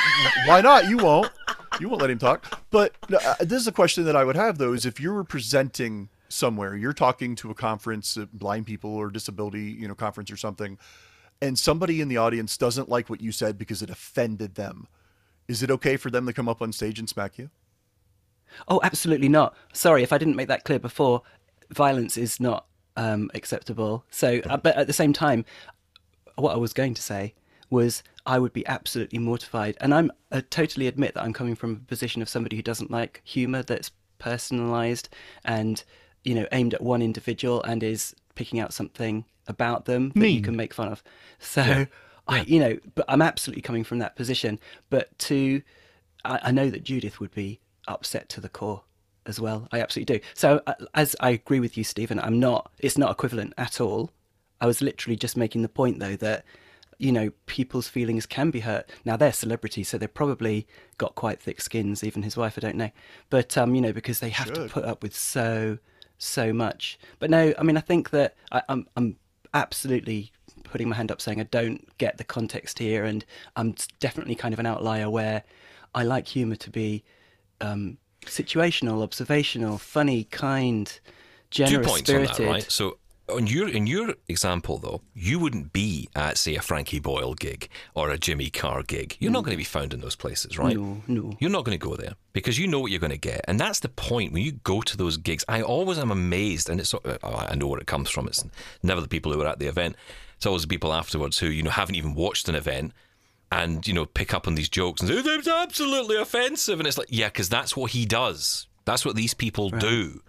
why 0.46 0.60
not? 0.60 0.88
You 0.88 0.98
won't. 0.98 1.30
You 1.80 1.88
won't 1.88 2.02
let 2.02 2.10
him 2.10 2.18
talk. 2.18 2.62
But 2.70 2.94
uh, 3.12 3.34
this 3.40 3.60
is 3.60 3.66
a 3.66 3.72
question 3.72 4.04
that 4.04 4.16
I 4.16 4.24
would 4.24 4.36
have 4.36 4.58
though: 4.58 4.72
is 4.74 4.84
if 4.84 5.00
you 5.00 5.12
were 5.12 5.24
presenting 5.24 6.08
somewhere, 6.34 6.76
you're 6.76 6.92
talking 6.92 7.34
to 7.36 7.50
a 7.50 7.54
conference, 7.54 8.16
uh, 8.16 8.26
blind 8.32 8.66
people 8.66 8.94
or 8.94 9.10
disability, 9.10 9.62
you 9.62 9.88
know, 9.88 9.94
conference 9.94 10.30
or 10.30 10.36
something, 10.36 10.78
and 11.40 11.58
somebody 11.58 12.00
in 12.00 12.08
the 12.08 12.16
audience 12.16 12.56
doesn't 12.56 12.88
like 12.88 13.10
what 13.10 13.20
you 13.20 13.32
said 13.32 13.58
because 13.58 13.82
it 13.82 13.90
offended 13.90 14.54
them. 14.54 14.86
Is 15.48 15.62
it 15.62 15.70
okay 15.70 15.96
for 15.96 16.10
them 16.10 16.26
to 16.26 16.32
come 16.32 16.48
up 16.48 16.62
on 16.62 16.72
stage 16.72 16.98
and 16.98 17.08
smack 17.08 17.38
you? 17.38 17.50
Oh, 18.68 18.80
absolutely 18.82 19.28
not. 19.28 19.56
Sorry 19.72 20.02
if 20.02 20.12
I 20.12 20.18
didn't 20.18 20.36
make 20.36 20.48
that 20.48 20.64
clear 20.64 20.78
before. 20.78 21.22
Violence 21.70 22.16
is 22.16 22.40
not 22.40 22.66
um, 22.96 23.30
acceptable. 23.34 24.04
So, 24.10 24.40
uh, 24.48 24.56
but 24.56 24.76
at 24.76 24.86
the 24.86 24.92
same 24.92 25.12
time, 25.12 25.44
what 26.36 26.54
I 26.54 26.58
was 26.58 26.72
going 26.72 26.94
to 26.94 27.02
say 27.02 27.34
was 27.70 28.02
I 28.26 28.38
would 28.38 28.52
be 28.52 28.66
absolutely 28.66 29.18
mortified, 29.18 29.76
and 29.80 29.92
I'm 29.92 30.10
I 30.30 30.40
totally 30.40 30.86
admit 30.86 31.14
that 31.14 31.22
I'm 31.22 31.32
coming 31.32 31.56
from 31.56 31.72
a 31.72 31.88
position 31.88 32.22
of 32.22 32.28
somebody 32.28 32.56
who 32.56 32.62
doesn't 32.62 32.90
like 32.90 33.20
humour 33.24 33.62
that's 33.62 33.90
personalised 34.18 35.08
and 35.44 35.84
you 36.24 36.34
know 36.34 36.46
aimed 36.52 36.74
at 36.74 36.82
one 36.82 37.02
individual 37.02 37.62
and 37.62 37.82
is 37.82 38.14
picking 38.34 38.58
out 38.58 38.72
something 38.72 39.24
about 39.46 39.84
them 39.84 40.10
that 40.16 40.30
you 40.30 40.40
can 40.40 40.56
make 40.56 40.74
fun 40.74 40.88
of. 40.88 41.02
So. 41.38 41.86
I, 42.26 42.40
you 42.40 42.58
know, 42.58 42.78
but 42.94 43.04
I'm 43.06 43.20
absolutely 43.20 43.60
coming 43.60 43.84
from 43.84 43.98
that 43.98 44.16
position. 44.16 44.58
But 44.88 45.18
to, 45.18 45.60
I, 46.24 46.40
I 46.44 46.50
know 46.52 46.70
that 46.70 46.82
Judith 46.82 47.20
would 47.20 47.34
be 47.34 47.60
upset 47.86 48.30
to 48.30 48.40
the 48.40 48.48
core 48.48 48.82
as 49.26 49.40
well. 49.40 49.68
I 49.72 49.80
absolutely 49.80 50.18
do. 50.18 50.24
So 50.34 50.62
uh, 50.66 50.74
as 50.94 51.16
I 51.20 51.30
agree 51.30 51.60
with 51.60 51.76
you, 51.76 51.84
Stephen, 51.84 52.18
I'm 52.18 52.38
not. 52.38 52.70
It's 52.78 52.98
not 52.98 53.10
equivalent 53.10 53.54
at 53.58 53.80
all. 53.80 54.10
I 54.60 54.66
was 54.66 54.80
literally 54.80 55.16
just 55.16 55.36
making 55.36 55.62
the 55.62 55.68
point 55.68 55.98
though 55.98 56.16
that 56.16 56.44
you 56.98 57.10
know 57.10 57.30
people's 57.46 57.88
feelings 57.88 58.26
can 58.26 58.50
be 58.50 58.60
hurt. 58.60 58.88
Now 59.04 59.16
they're 59.16 59.32
celebrities, 59.32 59.88
so 59.88 59.98
they've 59.98 60.12
probably 60.12 60.66
got 60.98 61.14
quite 61.14 61.40
thick 61.40 61.60
skins. 61.60 62.04
Even 62.04 62.22
his 62.22 62.36
wife, 62.36 62.54
I 62.56 62.60
don't 62.60 62.76
know, 62.76 62.90
but 63.30 63.56
um, 63.58 63.74
you 63.74 63.80
know 63.80 63.92
because 63.92 64.20
they 64.20 64.30
have 64.30 64.52
to 64.52 64.68
put 64.68 64.84
up 64.84 65.02
with 65.02 65.14
so 65.14 65.78
so 66.18 66.52
much. 66.52 66.98
But 67.18 67.30
no, 67.30 67.54
I 67.58 67.62
mean 67.62 67.76
I 67.76 67.80
think 67.80 68.10
that 68.10 68.36
I, 68.52 68.62
I'm 68.68 68.86
I'm 68.96 69.16
absolutely 69.52 70.32
putting 70.64 70.88
my 70.88 70.96
hand 70.96 71.12
up 71.12 71.20
saying 71.20 71.40
I 71.40 71.44
don't 71.44 71.86
get 71.98 72.18
the 72.18 72.24
context 72.24 72.78
here, 72.78 73.04
and 73.04 73.24
I'm 73.56 73.74
definitely 74.00 74.34
kind 74.34 74.52
of 74.52 74.60
an 74.60 74.66
outlier 74.66 75.08
where 75.08 75.44
I 75.94 76.02
like 76.02 76.26
humour 76.26 76.56
to 76.56 76.70
be 76.70 77.04
um, 77.60 77.98
situational, 78.26 79.02
observational, 79.02 79.78
funny, 79.78 80.24
kind, 80.24 80.86
Two 81.50 81.64
generous 81.64 81.86
points 81.86 82.10
on 82.10 82.26
spirited. 82.26 82.46
that, 82.46 82.50
right? 82.50 82.70
So 82.70 82.98
on 83.28 83.46
your 83.46 83.68
in 83.68 83.86
your 83.86 84.14
example 84.28 84.78
though, 84.78 85.00
you 85.14 85.38
wouldn't 85.38 85.72
be 85.72 86.08
at 86.14 86.36
say 86.36 86.56
a 86.56 86.62
Frankie 86.62 87.00
Boyle 87.00 87.34
gig 87.34 87.68
or 87.94 88.10
a 88.10 88.18
Jimmy 88.18 88.50
Carr 88.50 88.82
gig. 88.82 89.16
You're 89.18 89.32
not 89.32 89.44
going 89.44 89.54
to 89.54 89.58
be 89.58 89.64
found 89.64 89.94
in 89.94 90.00
those 90.00 90.16
places, 90.16 90.58
right? 90.58 90.76
No, 90.76 91.02
no. 91.06 91.36
You're 91.38 91.50
not 91.50 91.64
going 91.64 91.78
to 91.78 91.84
go 91.84 91.96
there 91.96 92.14
because 92.32 92.58
you 92.58 92.66
know 92.66 92.80
what 92.80 92.90
you're 92.90 93.00
going 93.00 93.10
to 93.10 93.18
get, 93.18 93.44
and 93.48 93.58
that's 93.58 93.80
the 93.80 93.88
point. 93.88 94.32
When 94.32 94.42
you 94.42 94.52
go 94.52 94.82
to 94.82 94.96
those 94.96 95.16
gigs, 95.16 95.44
I 95.48 95.62
always 95.62 95.98
am 95.98 96.10
amazed, 96.10 96.68
and 96.68 96.80
it's 96.80 96.94
oh, 96.94 97.00
I 97.22 97.54
know 97.54 97.66
where 97.66 97.80
it 97.80 97.86
comes 97.86 98.10
from. 98.10 98.26
It's 98.26 98.44
never 98.82 99.00
the 99.00 99.08
people 99.08 99.32
who 99.32 99.40
are 99.40 99.48
at 99.48 99.58
the 99.58 99.66
event. 99.66 99.96
It's 100.36 100.46
always 100.46 100.62
the 100.62 100.68
people 100.68 100.92
afterwards 100.92 101.38
who 101.38 101.46
you 101.46 101.62
know 101.62 101.70
haven't 101.70 101.94
even 101.94 102.14
watched 102.14 102.48
an 102.48 102.54
event 102.54 102.92
and 103.50 103.86
you 103.86 103.94
know 103.94 104.04
pick 104.04 104.34
up 104.34 104.46
on 104.48 104.54
these 104.54 104.68
jokes 104.68 105.00
and 105.00 105.08
say 105.08 105.16
it's 105.16 105.48
absolutely 105.48 106.16
offensive, 106.16 106.78
and 106.78 106.86
it's 106.86 106.98
like 106.98 107.08
yeah, 107.10 107.28
because 107.28 107.48
that's 107.48 107.76
what 107.76 107.92
he 107.92 108.04
does. 108.04 108.66
That's 108.84 109.04
what 109.04 109.16
these 109.16 109.32
people 109.32 109.70
do. 109.70 110.20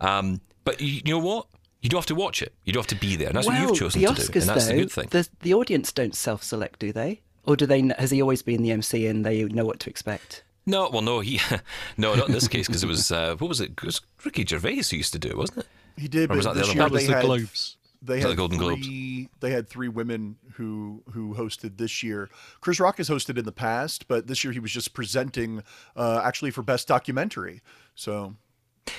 Um, 0.00 0.40
but 0.64 0.80
you, 0.80 1.02
you 1.04 1.12
know 1.12 1.18
what? 1.18 1.46
You 1.80 1.88
don't 1.88 1.98
have 1.98 2.06
to 2.06 2.14
watch 2.14 2.42
it. 2.42 2.52
You 2.64 2.72
don't 2.72 2.82
have 2.82 2.98
to 2.98 3.06
be 3.06 3.16
there. 3.16 3.28
And 3.28 3.36
that's 3.36 3.46
well, 3.46 3.60
what 3.60 3.68
you've 3.68 3.78
chosen 3.78 4.00
the 4.00 4.08
to 4.08 4.14
do, 4.14 4.38
and 4.40 4.48
that's 4.48 4.66
though, 4.66 4.72
the 4.72 4.80
good 4.80 4.90
thing. 4.90 5.08
The, 5.10 5.28
the 5.40 5.54
audience 5.54 5.92
don't 5.92 6.14
self-select, 6.14 6.80
do 6.80 6.92
they? 6.92 7.20
Or 7.44 7.56
do 7.56 7.66
they? 7.66 7.80
Has 7.98 8.10
he 8.10 8.20
always 8.20 8.42
been 8.42 8.62
the 8.62 8.72
MC 8.72 9.06
and 9.06 9.24
they 9.24 9.44
know 9.44 9.64
what 9.64 9.80
to 9.80 9.90
expect? 9.90 10.42
No, 10.66 10.90
well, 10.90 11.02
no, 11.02 11.20
he, 11.20 11.40
no, 11.96 12.14
not 12.14 12.26
in 12.26 12.34
this 12.34 12.48
case 12.48 12.66
because 12.66 12.84
it 12.84 12.88
was 12.88 13.10
uh, 13.10 13.36
what 13.38 13.48
was 13.48 13.60
it? 13.60 13.70
It 13.70 13.84
was 13.84 14.00
Ricky 14.24 14.44
Gervais 14.44 14.82
who 14.90 14.96
used 14.96 15.12
to 15.12 15.18
do, 15.18 15.28
it, 15.28 15.36
wasn't 15.36 15.58
it? 15.60 15.66
He 15.96 16.08
did, 16.08 16.30
Or 16.30 16.36
was 16.36 16.46
but 16.46 16.54
that 16.54 16.60
the 16.60 16.64
other 16.64 16.72
year 16.74 16.82
one? 16.82 16.92
That 16.92 16.92
was 16.92 17.02
they 17.02 17.06
the 17.06 17.14
had 17.14 17.24
Globes. 17.24 17.76
they 18.02 18.20
had 18.20 18.30
the 18.30 18.34
Golden 18.36 18.58
Globes? 18.58 18.86
three, 18.86 19.28
They 19.40 19.50
had 19.50 19.68
three 19.68 19.88
women 19.88 20.36
who 20.54 21.02
who 21.12 21.34
hosted 21.34 21.78
this 21.78 22.02
year. 22.02 22.28
Chris 22.60 22.80
Rock 22.80 22.98
has 22.98 23.08
hosted 23.08 23.38
in 23.38 23.44
the 23.44 23.52
past, 23.52 24.08
but 24.08 24.26
this 24.26 24.44
year 24.44 24.52
he 24.52 24.60
was 24.60 24.70
just 24.70 24.92
presenting 24.92 25.62
uh, 25.96 26.20
actually 26.22 26.50
for 26.50 26.62
best 26.62 26.86
documentary. 26.86 27.62
So 27.94 28.34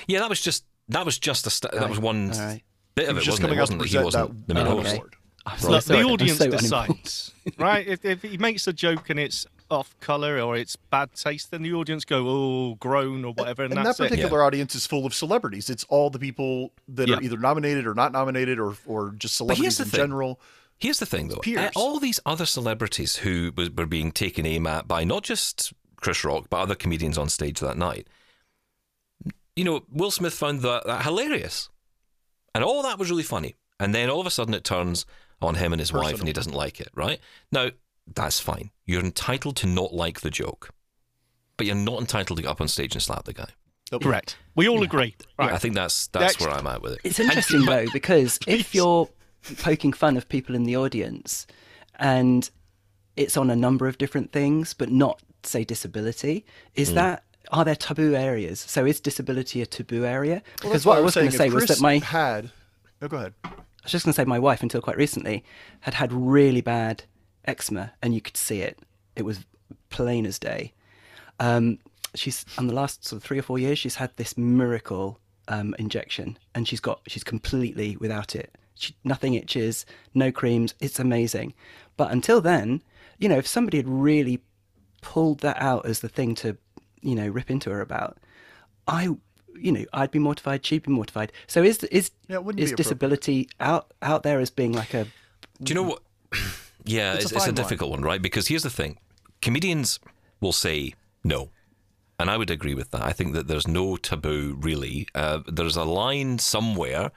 Yeah, 0.08 0.18
that 0.20 0.28
was 0.28 0.40
just 0.40 0.64
that 0.88 1.04
was 1.04 1.18
just 1.18 1.46
a 1.46 1.50
st- 1.50 1.72
that 1.72 1.88
was 1.88 2.00
one 2.00 2.32
all 2.32 2.38
right. 2.38 2.62
Bit 3.00 3.08
of 3.10 3.16
it, 3.18 3.20
just 3.22 3.42
wasn't 3.42 3.48
coming 3.48 3.58
It 3.58 3.60
wasn't 3.60 3.78
that 3.80 3.88
he 3.88 3.94
present 3.96 4.04
wasn't 4.04 4.46
that 4.46 4.48
the 4.48 4.54
main 4.54 4.66
host. 4.66 4.86
okay. 4.86 4.96
award. 4.96 5.14
Look, 5.64 5.84
the 5.84 6.02
audience 6.02 6.38
so 6.38 6.50
decides, 6.50 7.32
right? 7.58 7.86
If, 7.86 8.04
if 8.04 8.22
he 8.22 8.36
makes 8.38 8.66
a 8.68 8.72
joke 8.72 9.08
and 9.10 9.18
it's 9.18 9.46
off 9.70 9.98
color 10.00 10.38
or 10.40 10.56
it's 10.56 10.76
bad 10.76 11.14
taste, 11.14 11.50
then 11.50 11.62
the 11.62 11.72
audience 11.72 12.04
go, 12.04 12.26
"Oh, 12.28 12.74
groan" 12.74 13.24
or 13.24 13.32
whatever, 13.32 13.62
and, 13.64 13.72
and 13.72 13.78
that 13.78 13.84
that's 13.84 14.00
it. 14.00 14.10
particular 14.10 14.42
audience 14.42 14.74
is 14.74 14.86
full 14.86 15.06
of 15.06 15.14
celebrities. 15.14 15.70
It's 15.70 15.84
all 15.84 16.10
the 16.10 16.18
people 16.18 16.72
that 16.88 17.08
Yeah. 17.08 17.16
are 17.16 17.22
either 17.22 17.38
nominated 17.38 17.86
or 17.86 17.94
not 17.94 18.12
nominated, 18.12 18.58
or 18.58 18.76
or 18.86 19.10
just 19.16 19.38
But 19.38 19.56
here's 19.56 19.76
celebrities 19.76 19.76
the 19.78 19.84
in 19.84 19.88
thing. 19.90 19.98
general. 20.00 20.40
Here's 20.78 20.98
the 20.98 21.06
thing, 21.06 21.28
though. 21.28 21.40
Uh, 21.56 21.70
All 21.76 21.98
these 22.00 22.20
other 22.26 22.46
celebrities 22.46 23.16
who 23.16 23.52
was, 23.56 23.70
were 23.70 23.86
being 23.86 24.12
taken 24.12 24.44
aim 24.46 24.66
at 24.66 24.88
by 24.88 25.04
not 25.04 25.24
just 25.24 25.72
Chris 25.96 26.24
Rock, 26.24 26.46
but 26.50 26.58
other 26.58 26.74
comedians 26.74 27.16
on 27.18 27.28
stage 27.28 27.60
that 27.60 27.76
night. 27.76 28.06
You 29.56 29.64
know, 29.64 29.84
Will 29.92 30.10
Smith 30.10 30.32
found 30.34 30.60
that, 30.62 30.86
that 30.86 31.02
hilarious. 31.02 31.68
And 32.54 32.64
all 32.64 32.82
that 32.82 32.98
was 32.98 33.10
really 33.10 33.22
funny. 33.22 33.56
And 33.78 33.94
then 33.94 34.10
all 34.10 34.20
of 34.20 34.26
a 34.26 34.30
sudden 34.30 34.54
it 34.54 34.64
turns 34.64 35.06
on 35.40 35.54
him 35.54 35.72
and 35.72 35.80
his 35.80 35.92
wife 35.92 36.18
and 36.18 36.26
he 36.26 36.32
doesn't 36.32 36.54
like 36.54 36.80
it, 36.80 36.88
right? 36.94 37.18
Now, 37.50 37.70
that's 38.12 38.40
fine. 38.40 38.70
You're 38.84 39.02
entitled 39.02 39.56
to 39.56 39.66
not 39.66 39.94
like 39.94 40.20
the 40.20 40.30
joke. 40.30 40.70
But 41.56 41.66
you're 41.66 41.76
not 41.76 42.00
entitled 42.00 42.38
to 42.38 42.42
get 42.42 42.50
up 42.50 42.60
on 42.60 42.68
stage 42.68 42.94
and 42.94 43.02
slap 43.02 43.24
the 43.24 43.32
guy. 43.32 43.48
Nope. 43.92 44.02
Correct. 44.02 44.36
We 44.54 44.68
all 44.68 44.82
agree. 44.82 45.16
Right. 45.38 45.52
I 45.52 45.58
think 45.58 45.74
that's 45.74 46.06
that's 46.08 46.34
Next. 46.34 46.40
where 46.40 46.50
I'm 46.50 46.66
at 46.66 46.82
with 46.82 46.92
it. 46.94 47.00
It's 47.04 47.18
And- 47.18 47.28
interesting 47.28 47.64
though 47.64 47.86
because 47.92 48.38
if 48.46 48.74
you're 48.74 49.08
poking 49.58 49.92
fun 49.92 50.16
of 50.16 50.28
people 50.28 50.54
in 50.54 50.64
the 50.64 50.76
audience 50.76 51.46
and 51.98 52.48
it's 53.16 53.36
on 53.36 53.50
a 53.50 53.56
number 53.56 53.88
of 53.88 53.98
different 53.98 54.32
things, 54.32 54.74
but 54.74 54.90
not 54.90 55.20
say 55.42 55.64
disability, 55.64 56.44
is 56.74 56.90
mm. 56.90 56.94
that 56.94 57.24
are 57.50 57.64
there 57.64 57.76
taboo 57.76 58.14
areas? 58.14 58.60
So 58.60 58.84
is 58.86 59.00
disability 59.00 59.62
a 59.62 59.66
taboo 59.66 60.04
area? 60.04 60.42
Well, 60.62 60.72
because 60.72 60.86
what 60.86 60.98
I 60.98 61.00
was 61.00 61.14
going 61.14 61.30
to 61.30 61.36
say 61.36 61.50
was 61.50 61.66
that 61.66 61.80
my 61.80 61.98
had. 61.98 62.50
Oh, 63.02 63.08
go 63.08 63.16
ahead. 63.16 63.34
I 63.44 63.50
was 63.84 63.92
just 63.92 64.04
going 64.04 64.12
to 64.12 64.16
say 64.16 64.24
my 64.24 64.38
wife 64.38 64.62
until 64.62 64.80
quite 64.80 64.96
recently 64.96 65.44
had 65.80 65.94
had 65.94 66.12
really 66.12 66.60
bad 66.60 67.04
eczema, 67.44 67.92
and 68.02 68.14
you 68.14 68.20
could 68.20 68.36
see 68.36 68.60
it. 68.60 68.78
It 69.16 69.22
was 69.22 69.44
plain 69.88 70.26
as 70.26 70.38
day. 70.38 70.72
Um, 71.38 71.78
she's 72.14 72.44
on 72.58 72.66
the 72.66 72.74
last 72.74 73.06
sort 73.06 73.18
of 73.18 73.24
three 73.24 73.38
or 73.38 73.42
four 73.42 73.58
years, 73.58 73.78
she's 73.78 73.96
had 73.96 74.16
this 74.16 74.36
miracle 74.36 75.18
um, 75.48 75.74
injection, 75.78 76.38
and 76.54 76.68
she's 76.68 76.80
got 76.80 77.00
she's 77.06 77.24
completely 77.24 77.96
without 77.96 78.36
it. 78.36 78.56
She, 78.74 78.94
nothing 79.04 79.34
itches, 79.34 79.84
no 80.14 80.32
creams. 80.32 80.74
It's 80.80 80.98
amazing. 80.98 81.54
But 81.96 82.12
until 82.12 82.40
then, 82.40 82.82
you 83.18 83.28
know, 83.28 83.36
if 83.36 83.46
somebody 83.46 83.76
had 83.76 83.88
really 83.88 84.40
pulled 85.02 85.40
that 85.40 85.60
out 85.60 85.86
as 85.86 86.00
the 86.00 86.08
thing 86.08 86.34
to, 86.36 86.56
you 87.02 87.14
know, 87.14 87.28
rip 87.28 87.50
into 87.50 87.70
her 87.70 87.80
about, 87.80 88.18
I, 88.86 89.04
you 89.58 89.72
know, 89.72 89.84
I'd 89.92 90.10
be 90.10 90.18
mortified. 90.18 90.64
She'd 90.64 90.82
be 90.82 90.92
mortified. 90.92 91.32
So 91.46 91.62
is 91.62 91.82
is 91.84 92.10
Yeah, 92.28 92.40
is 92.56 92.72
disability 92.72 93.48
out 93.60 93.92
out 94.02 94.22
there 94.22 94.40
as 94.40 94.50
being 94.50 94.72
like 94.72 94.94
a 94.94 95.06
Do 95.62 95.70
you 95.70 95.74
know 95.74 95.88
what? 95.88 96.02
Yeah, 96.84 97.12
It's 97.12 97.24
it's, 97.24 97.32
a 97.32 97.36
it's 97.36 97.46
a 97.46 97.52
difficult 97.52 97.90
one, 97.90 98.00
right? 98.00 98.22
Because 98.22 98.48
here's 98.48 98.62
the 98.62 98.70
thing 98.70 98.98
comedians 99.42 100.00
will 100.40 100.52
say 100.52 100.94
no. 101.22 101.50
And 102.18 102.30
I 102.30 102.36
would 102.36 102.50
agree 102.50 102.74
with 102.74 102.90
that. 102.90 103.02
I 103.02 103.12
think 103.12 103.34
that 103.34 103.48
there's 103.48 103.66
no 103.68 103.96
taboo, 103.96 104.56
really. 104.60 105.06
Uh, 105.14 105.40
there's 105.46 105.76
a 105.76 105.84
line 105.84 106.38
somewhere, 106.38 107.12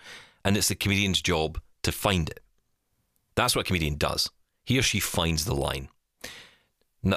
and 0.45 0.55
it's 0.55 0.69
the 0.69 0.75
comedian's 0.75 1.21
job 1.21 1.59
to 1.83 1.91
find 1.91 2.29
it. 2.29 2.41
That's 3.35 3.55
what 3.55 3.61
a 3.61 3.67
comedian 3.67 3.95
does. 3.95 4.29
He 4.63 4.79
or 4.79 4.81
she 4.81 4.99
finds 4.99 5.45
the 5.45 5.55
line. 5.55 5.89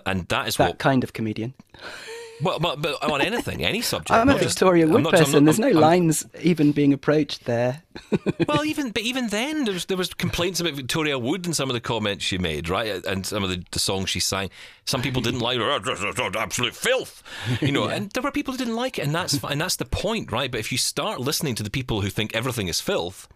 And 0.04 0.26
that 0.28 0.48
is 0.48 0.56
that 0.56 0.68
what. 0.68 0.78
kind 0.78 1.04
of 1.04 1.12
comedian. 1.12 1.54
Well, 2.42 2.58
but, 2.58 2.82
but 2.82 3.02
on 3.02 3.20
anything, 3.22 3.64
any 3.64 3.80
subject. 3.80 4.10
I'm 4.10 4.28
a 4.28 4.36
Victoria 4.36 4.86
Wood 4.86 5.04
person. 5.04 5.44
There's 5.44 5.58
no 5.58 5.68
I'm- 5.68 5.76
lines 5.76 6.26
even 6.42 6.72
being 6.72 6.92
approached 6.92 7.44
there. 7.44 7.82
well, 8.48 8.64
even 8.64 8.90
but 8.90 9.02
even 9.02 9.28
then, 9.28 9.64
there 9.64 9.72
was 9.72 9.86
there 9.86 9.96
was 9.96 10.12
complaints 10.12 10.60
about 10.60 10.74
Victoria 10.74 11.18
Wood 11.18 11.46
and 11.46 11.56
some 11.56 11.70
of 11.70 11.74
the 11.74 11.80
comments 11.80 12.24
she 12.24 12.36
made, 12.36 12.68
right, 12.68 13.04
and 13.06 13.24
some 13.24 13.42
of 13.42 13.48
the, 13.50 13.64
the 13.70 13.78
songs 13.78 14.10
she 14.10 14.20
sang. 14.20 14.50
Some 14.84 15.00
people 15.00 15.22
didn't 15.22 15.40
like 15.40 15.58
her, 15.58 15.70
"Oh, 15.70 16.30
absolute 16.38 16.74
filth, 16.76 17.22
you 17.60 17.72
know, 17.72 17.84
and 17.88 18.10
there 18.10 18.22
were 18.22 18.30
people 18.30 18.52
who 18.52 18.58
didn't 18.58 18.76
like 18.76 18.98
it, 18.98 19.06
and 19.06 19.14
that's 19.14 19.42
and 19.42 19.60
that's 19.60 19.76
the 19.76 19.86
point, 19.86 20.30
right? 20.30 20.50
But 20.50 20.60
if 20.60 20.70
you 20.70 20.78
start 20.78 21.20
listening 21.20 21.54
to 21.54 21.62
the 21.62 21.70
people 21.70 22.02
who 22.02 22.10
think 22.10 22.34
everything 22.34 22.68
is 22.68 22.80
filth, 22.80 23.28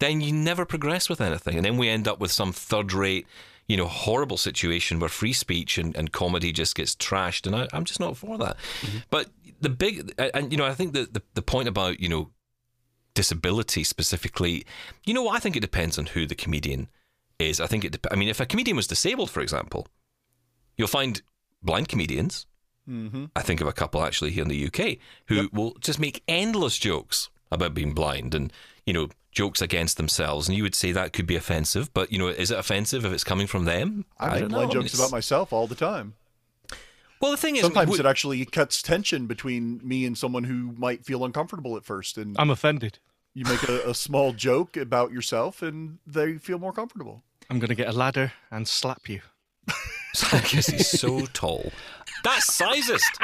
then 0.00 0.20
you 0.20 0.32
never 0.32 0.66
progress 0.66 1.08
with 1.08 1.20
anything, 1.20 1.56
and 1.56 1.64
then 1.64 1.78
we 1.78 1.88
end 1.88 2.06
up 2.06 2.20
with 2.20 2.30
some 2.30 2.52
third-rate. 2.52 3.26
You 3.66 3.78
know, 3.78 3.86
horrible 3.86 4.36
situation 4.36 5.00
where 5.00 5.08
free 5.08 5.32
speech 5.32 5.78
and, 5.78 5.96
and 5.96 6.12
comedy 6.12 6.52
just 6.52 6.74
gets 6.74 6.94
trashed, 6.94 7.46
and 7.46 7.56
I, 7.56 7.68
I'm 7.72 7.84
just 7.84 8.00
not 8.00 8.16
for 8.16 8.36
that. 8.38 8.56
But 9.10 9.30
the 9.60 9.70
big, 9.70 10.12
and 10.18 10.52
you 10.52 10.58
know, 10.58 10.66
I 10.66 10.74
think 10.74 10.92
that 10.92 11.14
the, 11.14 11.22
the 11.34 11.42
point 11.42 11.68
about 11.68 12.00
you 12.00 12.08
know 12.08 12.30
disability 13.14 13.84
specifically, 13.84 14.66
you 15.04 15.14
know 15.14 15.22
what? 15.22 15.36
I 15.36 15.38
think 15.38 15.56
it 15.56 15.60
depends 15.60 15.98
on 15.98 16.06
who 16.06 16.26
the 16.26 16.34
comedian 16.34 16.88
is. 17.38 17.60
I 17.60 17.66
think 17.66 17.84
it. 17.84 18.06
I 18.10 18.16
mean, 18.16 18.28
if 18.28 18.40
a 18.40 18.46
comedian 18.46 18.76
was 18.76 18.86
disabled, 18.86 19.30
for 19.30 19.40
example, 19.40 19.88
you'll 20.76 20.88
find 20.88 21.22
blind 21.62 21.88
comedians. 21.88 22.46
Mm-hmm. 22.88 23.26
I 23.34 23.40
think 23.40 23.62
of 23.62 23.66
a 23.66 23.72
couple 23.72 24.04
actually 24.04 24.32
here 24.32 24.42
in 24.42 24.48
the 24.48 24.66
UK 24.66 24.98
who 25.28 25.48
will 25.54 25.74
just 25.80 25.98
make 25.98 26.22
endless 26.28 26.76
jokes 26.76 27.30
about 27.50 27.72
being 27.72 27.94
blind 27.94 28.34
and 28.34 28.52
you 28.84 28.92
know 28.92 29.08
jokes 29.34 29.60
against 29.60 29.96
themselves, 29.96 30.48
and 30.48 30.56
you 30.56 30.62
would 30.62 30.74
say 30.74 30.92
that 30.92 31.12
could 31.12 31.26
be 31.26 31.36
offensive. 31.36 31.92
But 31.92 32.10
you 32.12 32.18
know, 32.18 32.28
is 32.28 32.50
it 32.50 32.58
offensive 32.58 33.04
if 33.04 33.12
it's 33.12 33.24
coming 33.24 33.46
from 33.46 33.64
them? 33.66 34.06
I 34.18 34.30
make 34.30 34.40
don't 34.40 34.50
know. 34.50 34.56
blind 34.56 34.70
I 34.70 34.74
mean, 34.74 34.82
jokes 34.84 34.94
about 34.94 35.10
myself 35.12 35.52
all 35.52 35.66
the 35.66 35.74
time. 35.74 36.14
Well, 37.20 37.30
the 37.30 37.36
thing 37.36 37.56
is, 37.56 37.62
Sometimes 37.62 37.90
would- 37.90 38.00
it 38.00 38.06
actually 38.06 38.44
cuts 38.44 38.82
tension 38.82 39.26
between 39.26 39.80
me 39.82 40.04
and 40.04 40.16
someone 40.16 40.44
who 40.44 40.74
might 40.76 41.04
feel 41.04 41.24
uncomfortable 41.24 41.76
at 41.76 41.84
first, 41.84 42.16
and 42.18 42.36
I'm 42.38 42.50
offended. 42.50 42.98
you 43.34 43.44
make 43.44 43.62
a, 43.68 43.90
a 43.90 43.94
small 43.94 44.32
joke 44.32 44.76
about 44.76 45.12
yourself, 45.12 45.62
and 45.62 45.98
they 46.06 46.34
feel 46.38 46.58
more 46.58 46.72
comfortable. 46.72 47.22
I'm 47.50 47.58
going 47.58 47.68
to 47.68 47.74
get 47.74 47.88
a 47.88 47.92
ladder 47.92 48.32
and 48.50 48.66
slap 48.66 49.08
you. 49.08 49.20
because 50.32 50.66
he's 50.66 50.88
so 50.88 51.26
tall. 51.32 51.72
That's 52.22 52.46
sizest. 52.60 53.18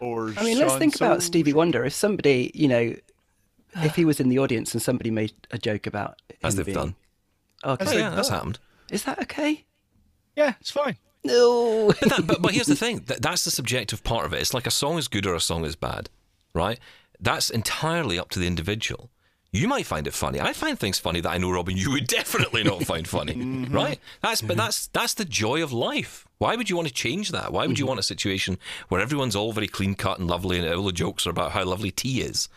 Or 0.00 0.32
I 0.36 0.44
mean, 0.44 0.58
let's 0.58 0.72
Sean 0.72 0.78
think 0.78 0.96
about 0.96 1.22
Stevie 1.22 1.52
Wonder. 1.52 1.84
If 1.84 1.92
somebody, 1.92 2.52
you 2.54 2.68
know, 2.68 2.94
if 3.76 3.96
he 3.96 4.04
was 4.04 4.20
in 4.20 4.28
the 4.28 4.38
audience 4.38 4.72
and 4.74 4.82
somebody 4.82 5.10
made 5.10 5.32
a 5.50 5.58
joke 5.58 5.86
about 5.86 6.20
As 6.42 6.56
they've 6.56 6.66
being- 6.66 6.76
done. 6.78 6.94
Oh, 7.64 7.72
okay, 7.72 7.86
Oh, 7.88 7.92
yeah, 7.92 8.10
that's 8.10 8.28
happened. 8.28 8.58
is 8.90 9.02
that 9.04 9.20
okay? 9.22 9.64
Yeah, 10.36 10.54
it's 10.60 10.70
fine. 10.70 10.96
No. 11.24 11.88
But, 12.00 12.08
that, 12.08 12.26
but, 12.26 12.42
but 12.42 12.52
here's 12.52 12.68
the 12.68 12.76
thing 12.76 13.02
that, 13.06 13.20
that's 13.20 13.44
the 13.44 13.50
subjective 13.50 14.04
part 14.04 14.24
of 14.24 14.32
it. 14.32 14.40
It's 14.40 14.54
like 14.54 14.66
a 14.66 14.70
song 14.70 14.98
is 14.98 15.08
good 15.08 15.26
or 15.26 15.34
a 15.34 15.40
song 15.40 15.64
is 15.64 15.74
bad, 15.74 16.08
right? 16.54 16.78
That's 17.20 17.50
entirely 17.50 18.18
up 18.18 18.30
to 18.30 18.38
the 18.38 18.46
individual. 18.46 19.10
You 19.50 19.66
might 19.66 19.86
find 19.86 20.06
it 20.06 20.12
funny. 20.12 20.40
I 20.40 20.52
find 20.52 20.78
things 20.78 20.98
funny 20.98 21.20
that 21.22 21.30
I 21.30 21.38
know, 21.38 21.50
Robin, 21.50 21.76
you 21.76 21.90
would 21.90 22.06
definitely 22.18 22.62
not 22.62 22.84
find 22.84 23.08
funny, 23.08 23.34
mm-hmm. 23.34 23.74
right? 23.74 23.98
That's 24.22 24.42
but 24.42 24.50
mm-hmm. 24.50 24.58
that's 24.58 24.88
that's 24.88 25.14
the 25.14 25.24
joy 25.24 25.62
of 25.62 25.72
life. 25.72 26.26
Why 26.36 26.54
would 26.54 26.68
you 26.68 26.76
want 26.76 26.86
to 26.88 26.94
change 26.94 27.30
that? 27.30 27.52
Why 27.52 27.66
would 27.66 27.78
you 27.78 27.84
mm-hmm. 27.84 27.88
want 27.88 28.00
a 28.00 28.04
situation 28.04 28.58
where 28.88 29.00
everyone's 29.00 29.34
all 29.34 29.52
very 29.52 29.66
clean 29.66 29.94
cut 29.94 30.18
and 30.18 30.28
lovely, 30.28 30.58
and 30.58 30.68
all 30.72 30.84
the 30.84 30.92
jokes 30.92 31.26
are 31.26 31.30
about 31.30 31.52
how 31.52 31.64
lovely 31.64 31.90
tea 31.90 32.20
is? 32.20 32.48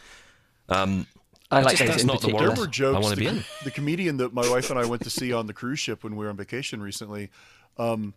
Um, 0.72 1.08
I 1.52 1.62
like 1.62 1.78
just- 1.78 1.80
those 1.80 1.90
that's 1.90 2.02
in 2.04 2.08
not 2.08 2.22
the 2.22 2.30
world. 2.34 2.56
There 2.56 2.64
were 2.64 2.68
jokes. 2.68 2.96
I 2.96 3.00
wanna 3.00 3.16
the, 3.16 3.22
be 3.22 3.28
in. 3.28 3.44
the 3.64 3.72
comedian 3.72 4.18
that 4.18 4.34
my 4.34 4.48
wife 4.50 4.70
and 4.70 4.80
I 4.80 4.86
went 4.86 5.04
to 5.04 5.10
see 5.10 5.34
on 5.34 5.48
the 5.48 5.54
cruise 5.54 5.80
ship 5.80 6.04
when 6.04 6.16
we 6.16 6.24
were 6.24 6.30
on 6.30 6.38
vacation 6.38 6.82
recently. 6.82 7.30
Um, 7.78 8.14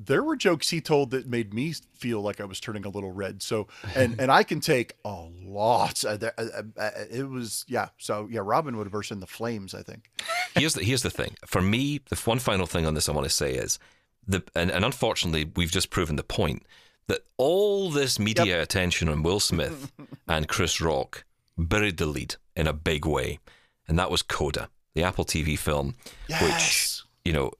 there 0.00 0.22
were 0.22 0.36
jokes 0.36 0.70
he 0.70 0.80
told 0.80 1.10
that 1.10 1.26
made 1.26 1.52
me 1.52 1.74
feel 1.96 2.20
like 2.22 2.40
I 2.40 2.44
was 2.44 2.60
turning 2.60 2.84
a 2.86 2.88
little 2.88 3.10
red. 3.10 3.42
So, 3.42 3.66
and 3.96 4.18
and 4.20 4.30
I 4.30 4.42
can 4.44 4.60
take 4.60 4.94
a 5.04 5.26
lot. 5.44 6.04
Uh, 6.04 6.16
there- 6.16 6.34
uh, 6.38 6.62
uh, 6.80 6.90
It 7.10 7.28
was 7.28 7.64
yeah. 7.68 7.88
So 7.98 8.28
yeah, 8.30 8.40
Robin 8.44 8.76
would 8.76 8.84
have 8.86 8.92
burst 8.92 9.10
in 9.10 9.20
the 9.20 9.26
flames. 9.26 9.74
I 9.74 9.82
think. 9.82 10.08
here's 10.56 10.74
the 10.74 10.84
here's 10.84 11.02
the 11.02 11.10
thing. 11.10 11.34
For 11.46 11.60
me, 11.60 12.00
the 12.08 12.16
one 12.24 12.38
final 12.38 12.66
thing 12.66 12.86
on 12.86 12.94
this 12.94 13.08
I 13.08 13.12
want 13.12 13.24
to 13.26 13.30
say 13.32 13.54
is 13.54 13.78
the 14.26 14.42
and, 14.54 14.70
and 14.70 14.84
unfortunately 14.84 15.50
we've 15.56 15.72
just 15.72 15.90
proven 15.90 16.16
the 16.16 16.22
point 16.22 16.62
that 17.08 17.20
all 17.36 17.90
this 17.90 18.18
media 18.18 18.62
attention 18.62 19.08
on 19.08 19.22
Will 19.22 19.40
Smith 19.40 19.90
and 20.28 20.46
Chris 20.48 20.80
Rock 20.80 21.24
buried 21.58 21.96
the 21.98 22.06
lead 22.06 22.36
in 22.56 22.66
a 22.66 22.72
big 22.72 23.04
way, 23.04 23.38
and 23.86 23.98
that 23.98 24.10
was 24.10 24.22
Coda, 24.22 24.68
the 24.94 25.02
Apple 25.02 25.24
TV 25.24 25.58
film, 25.58 25.94
which 26.40 27.02
you 27.24 27.32
know 27.32 27.50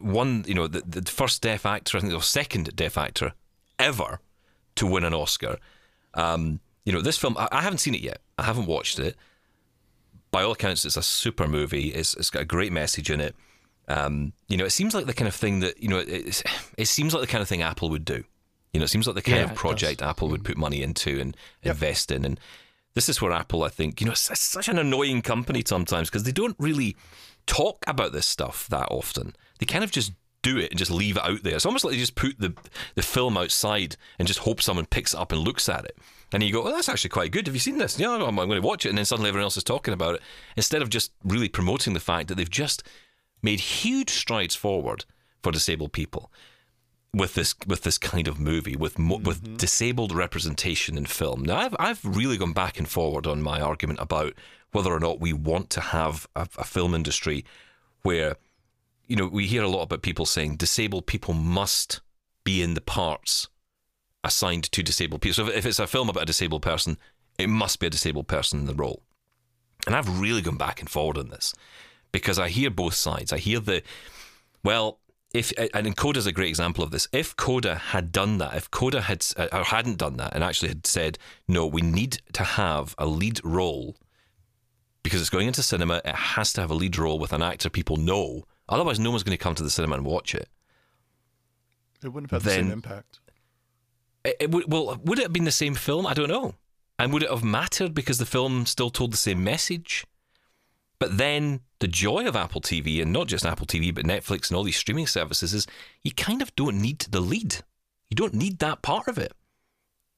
one 0.00 0.44
you 0.46 0.54
know 0.54 0.66
the, 0.66 0.80
the 0.82 1.10
first 1.10 1.42
deaf 1.42 1.66
actor, 1.66 1.96
I 1.98 2.00
think 2.00 2.12
the 2.12 2.20
second 2.20 2.74
deaf 2.76 2.96
actor 2.98 3.32
ever 3.78 4.20
to 4.76 4.86
win 4.86 5.04
an 5.04 5.14
Oscar. 5.14 5.58
Um, 6.14 6.60
you 6.84 6.92
know 6.92 7.00
this 7.00 7.18
film, 7.18 7.36
I, 7.38 7.48
I 7.50 7.62
haven't 7.62 7.78
seen 7.78 7.94
it 7.94 8.00
yet. 8.00 8.20
I 8.38 8.44
haven't 8.44 8.66
watched 8.66 8.98
it 8.98 9.16
by 10.30 10.42
all 10.42 10.52
accounts, 10.52 10.84
it's 10.84 10.96
a 10.96 11.02
super 11.02 11.48
movie. 11.48 11.88
It's, 11.88 12.14
it's 12.14 12.30
got 12.30 12.42
a 12.42 12.46
great 12.46 12.72
message 12.72 13.10
in 13.10 13.20
it. 13.20 13.34
Um, 13.88 14.32
you 14.48 14.56
know, 14.56 14.64
it 14.64 14.70
seems 14.70 14.94
like 14.94 15.06
the 15.06 15.12
kind 15.14 15.26
of 15.26 15.34
thing 15.34 15.60
that 15.60 15.82
you 15.82 15.88
know. 15.88 15.98
It, 15.98 16.42
it 16.78 16.86
seems 16.86 17.12
like 17.12 17.20
the 17.20 17.26
kind 17.26 17.42
of 17.42 17.48
thing 17.48 17.62
Apple 17.62 17.90
would 17.90 18.04
do. 18.04 18.22
You 18.72 18.78
know, 18.78 18.84
it 18.84 18.88
seems 18.90 19.08
like 19.08 19.16
the 19.16 19.22
kind 19.22 19.38
Yeah, 19.38 19.50
of 19.50 19.56
project 19.56 20.00
Apple 20.02 20.28
would 20.28 20.44
put 20.44 20.56
money 20.56 20.82
into 20.82 21.20
and 21.20 21.36
invest 21.64 22.12
in. 22.12 22.24
And 22.24 22.38
this 22.94 23.08
is 23.08 23.22
where 23.22 23.32
Apple, 23.32 23.62
I 23.64 23.68
think, 23.68 24.00
you 24.00 24.06
know, 24.06 24.12
it's, 24.12 24.30
it's 24.30 24.40
such 24.40 24.68
an 24.68 24.78
annoying 24.78 25.22
company 25.22 25.62
sometimes 25.64 26.10
because 26.10 26.24
they 26.24 26.32
don't 26.32 26.56
really 26.58 26.96
talk 27.46 27.84
about 27.86 28.12
this 28.12 28.26
stuff 28.26 28.68
that 28.68 28.88
often. 28.90 29.34
They 29.58 29.66
kind 29.66 29.84
of 29.84 29.90
just 29.90 30.12
do 30.42 30.56
it 30.58 30.70
and 30.70 30.78
just 30.78 30.90
leave 30.90 31.16
it 31.16 31.24
out 31.24 31.42
there. 31.42 31.54
It's 31.54 31.66
almost 31.66 31.84
like 31.84 31.92
they 31.92 31.98
just 31.98 32.14
put 32.14 32.38
the 32.38 32.54
the 32.94 33.02
film 33.02 33.36
outside 33.36 33.96
and 34.18 34.26
just 34.26 34.40
hope 34.40 34.62
someone 34.62 34.86
picks 34.86 35.14
it 35.14 35.20
up 35.20 35.32
and 35.32 35.42
looks 35.42 35.68
at 35.68 35.84
it. 35.84 35.98
And 36.32 36.42
you 36.42 36.52
go, 36.52 36.62
well, 36.62 36.74
that's 36.74 36.88
actually 36.88 37.10
quite 37.10 37.32
good. 37.32 37.46
Have 37.46 37.54
you 37.54 37.60
seen 37.60 37.78
this? 37.78 37.98
Yeah, 37.98 38.10
I'm, 38.10 38.22
I'm 38.22 38.48
going 38.48 38.60
to 38.60 38.66
watch 38.66 38.86
it. 38.86 38.90
And 38.90 38.98
then 38.98 39.04
suddenly 39.04 39.28
everyone 39.28 39.44
else 39.44 39.56
is 39.56 39.64
talking 39.64 39.92
about 39.92 40.14
it 40.14 40.22
instead 40.56 40.80
of 40.80 40.88
just 40.88 41.12
really 41.24 41.48
promoting 41.48 41.92
the 41.92 42.00
fact 42.00 42.28
that 42.28 42.36
they've 42.36 42.48
just 42.48 42.84
made 43.42 43.60
huge 43.60 44.10
strides 44.10 44.54
forward 44.54 45.04
for 45.42 45.50
disabled 45.50 45.92
people 45.92 46.30
with 47.12 47.34
this 47.34 47.54
with 47.66 47.82
this 47.82 47.98
kind 47.98 48.28
of 48.28 48.38
movie 48.38 48.76
with 48.76 48.98
mo- 48.98 49.16
with 49.16 49.42
mm-hmm. 49.42 49.56
disabled 49.56 50.12
representation 50.12 50.96
in 50.96 51.06
film. 51.06 51.42
Now 51.42 51.58
I've 51.58 51.76
I've 51.78 52.04
really 52.04 52.36
gone 52.36 52.52
back 52.52 52.78
and 52.78 52.88
forward 52.88 53.26
on 53.26 53.42
my 53.42 53.60
argument 53.60 53.98
about 54.00 54.34
whether 54.72 54.92
or 54.92 55.00
not 55.00 55.20
we 55.20 55.32
want 55.32 55.70
to 55.70 55.80
have 55.80 56.28
a, 56.36 56.46
a 56.56 56.64
film 56.64 56.94
industry 56.94 57.44
where 58.02 58.36
you 59.06 59.16
know 59.16 59.26
we 59.26 59.46
hear 59.46 59.62
a 59.62 59.68
lot 59.68 59.82
about 59.82 60.02
people 60.02 60.26
saying 60.26 60.56
disabled 60.56 61.06
people 61.06 61.34
must 61.34 62.00
be 62.44 62.62
in 62.62 62.74
the 62.74 62.80
parts 62.80 63.48
assigned 64.22 64.70
to 64.70 64.82
disabled 64.82 65.22
people. 65.22 65.34
So 65.34 65.48
if, 65.48 65.56
if 65.56 65.66
it's 65.66 65.78
a 65.78 65.86
film 65.86 66.08
about 66.08 66.24
a 66.24 66.26
disabled 66.26 66.62
person, 66.62 66.96
it 67.38 67.48
must 67.48 67.80
be 67.80 67.86
a 67.86 67.90
disabled 67.90 68.28
person 68.28 68.60
in 68.60 68.66
the 68.66 68.74
role. 68.74 69.02
And 69.86 69.96
I've 69.96 70.20
really 70.20 70.42
gone 70.42 70.58
back 70.58 70.80
and 70.80 70.90
forward 70.90 71.16
on 71.16 71.30
this 71.30 71.54
because 72.12 72.38
I 72.38 72.48
hear 72.48 72.70
both 72.70 72.94
sides. 72.94 73.32
I 73.32 73.38
hear 73.38 73.60
the 73.60 73.82
well, 74.62 74.98
if 75.32 75.52
and 75.74 75.96
Coda 75.96 76.18
is 76.18 76.26
a 76.26 76.32
great 76.32 76.48
example 76.48 76.82
of 76.82 76.90
this. 76.90 77.06
If 77.12 77.36
Coda 77.36 77.76
had 77.76 78.10
done 78.10 78.38
that, 78.38 78.56
if 78.56 78.70
Coda 78.70 79.02
had 79.02 79.24
uh, 79.36 79.48
or 79.52 79.64
hadn't 79.64 79.98
done 79.98 80.16
that, 80.16 80.34
and 80.34 80.42
actually 80.42 80.68
had 80.68 80.86
said, 80.86 81.18
"No, 81.46 81.66
we 81.66 81.82
need 81.82 82.20
to 82.32 82.42
have 82.42 82.94
a 82.98 83.06
lead 83.06 83.40
role 83.44 83.96
because 85.02 85.20
it's 85.20 85.30
going 85.30 85.46
into 85.46 85.62
cinema. 85.62 86.02
It 86.04 86.14
has 86.14 86.52
to 86.54 86.60
have 86.60 86.70
a 86.70 86.74
lead 86.74 86.98
role 86.98 87.18
with 87.18 87.32
an 87.32 87.42
actor 87.42 87.70
people 87.70 87.96
know. 87.96 88.44
Otherwise, 88.68 88.98
no 88.98 89.10
one's 89.10 89.22
going 89.22 89.36
to 89.36 89.42
come 89.42 89.54
to 89.54 89.62
the 89.62 89.70
cinema 89.70 89.96
and 89.96 90.04
watch 90.04 90.34
it." 90.34 90.48
It 92.02 92.08
wouldn't 92.08 92.30
have 92.30 92.42
had 92.42 92.50
the 92.50 92.54
same 92.54 92.70
impact. 92.72 93.20
It, 94.24 94.36
it 94.40 94.50
would, 94.50 94.70
well, 94.72 94.98
would 95.04 95.18
it 95.18 95.22
have 95.22 95.32
been 95.32 95.44
the 95.44 95.52
same 95.52 95.74
film? 95.74 96.06
I 96.06 96.14
don't 96.14 96.28
know. 96.28 96.54
And 96.98 97.12
would 97.12 97.22
it 97.22 97.30
have 97.30 97.44
mattered 97.44 97.94
because 97.94 98.18
the 98.18 98.26
film 98.26 98.66
still 98.66 98.90
told 98.90 99.12
the 99.12 99.16
same 99.16 99.42
message? 99.42 100.04
But 101.00 101.18
then 101.18 101.60
the 101.80 101.88
joy 101.88 102.28
of 102.28 102.36
Apple 102.36 102.60
TV, 102.60 103.02
and 103.02 103.12
not 103.12 103.26
just 103.26 103.44
Apple 103.44 103.66
TV, 103.66 103.92
but 103.92 104.04
Netflix 104.04 104.48
and 104.48 104.56
all 104.56 104.62
these 104.62 104.76
streaming 104.76 105.08
services, 105.08 105.52
is 105.52 105.66
you 106.04 106.12
kind 106.12 106.42
of 106.42 106.54
don't 106.54 106.80
need 106.80 107.00
the 107.10 107.20
lead. 107.20 107.56
You 108.08 108.14
don't 108.14 108.34
need 108.34 108.60
that 108.60 108.82
part 108.82 109.08
of 109.08 109.18
it. 109.18 109.32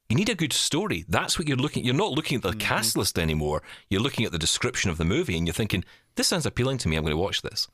You 0.09 0.17
need 0.17 0.29
a 0.29 0.35
good 0.35 0.53
story. 0.53 1.05
That's 1.07 1.39
what 1.39 1.47
you're 1.47 1.57
looking. 1.57 1.81
At. 1.81 1.85
You're 1.85 1.95
not 1.95 2.11
looking 2.11 2.35
at 2.35 2.43
the 2.43 2.49
mm-hmm. 2.49 2.59
cast 2.59 2.95
list 2.97 3.17
anymore. 3.17 3.63
You're 3.89 4.01
looking 4.01 4.25
at 4.25 4.31
the 4.31 4.37
description 4.37 4.91
of 4.91 4.97
the 4.97 5.05
movie, 5.05 5.37
and 5.37 5.47
you're 5.47 5.53
thinking, 5.53 5.85
"This 6.15 6.27
sounds 6.27 6.45
appealing 6.45 6.77
to 6.79 6.89
me. 6.89 6.97
I'm 6.97 7.03
going 7.03 7.15
to 7.15 7.17
watch 7.17 7.41
this." 7.41 7.67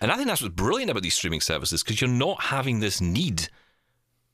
And 0.00 0.12
I 0.12 0.16
think 0.16 0.28
that's 0.28 0.42
what's 0.42 0.54
brilliant 0.54 0.90
about 0.90 1.02
these 1.02 1.14
streaming 1.14 1.40
services 1.40 1.82
because 1.82 2.00
you're 2.00 2.10
not 2.10 2.42
having 2.42 2.80
this 2.80 3.00
need 3.00 3.48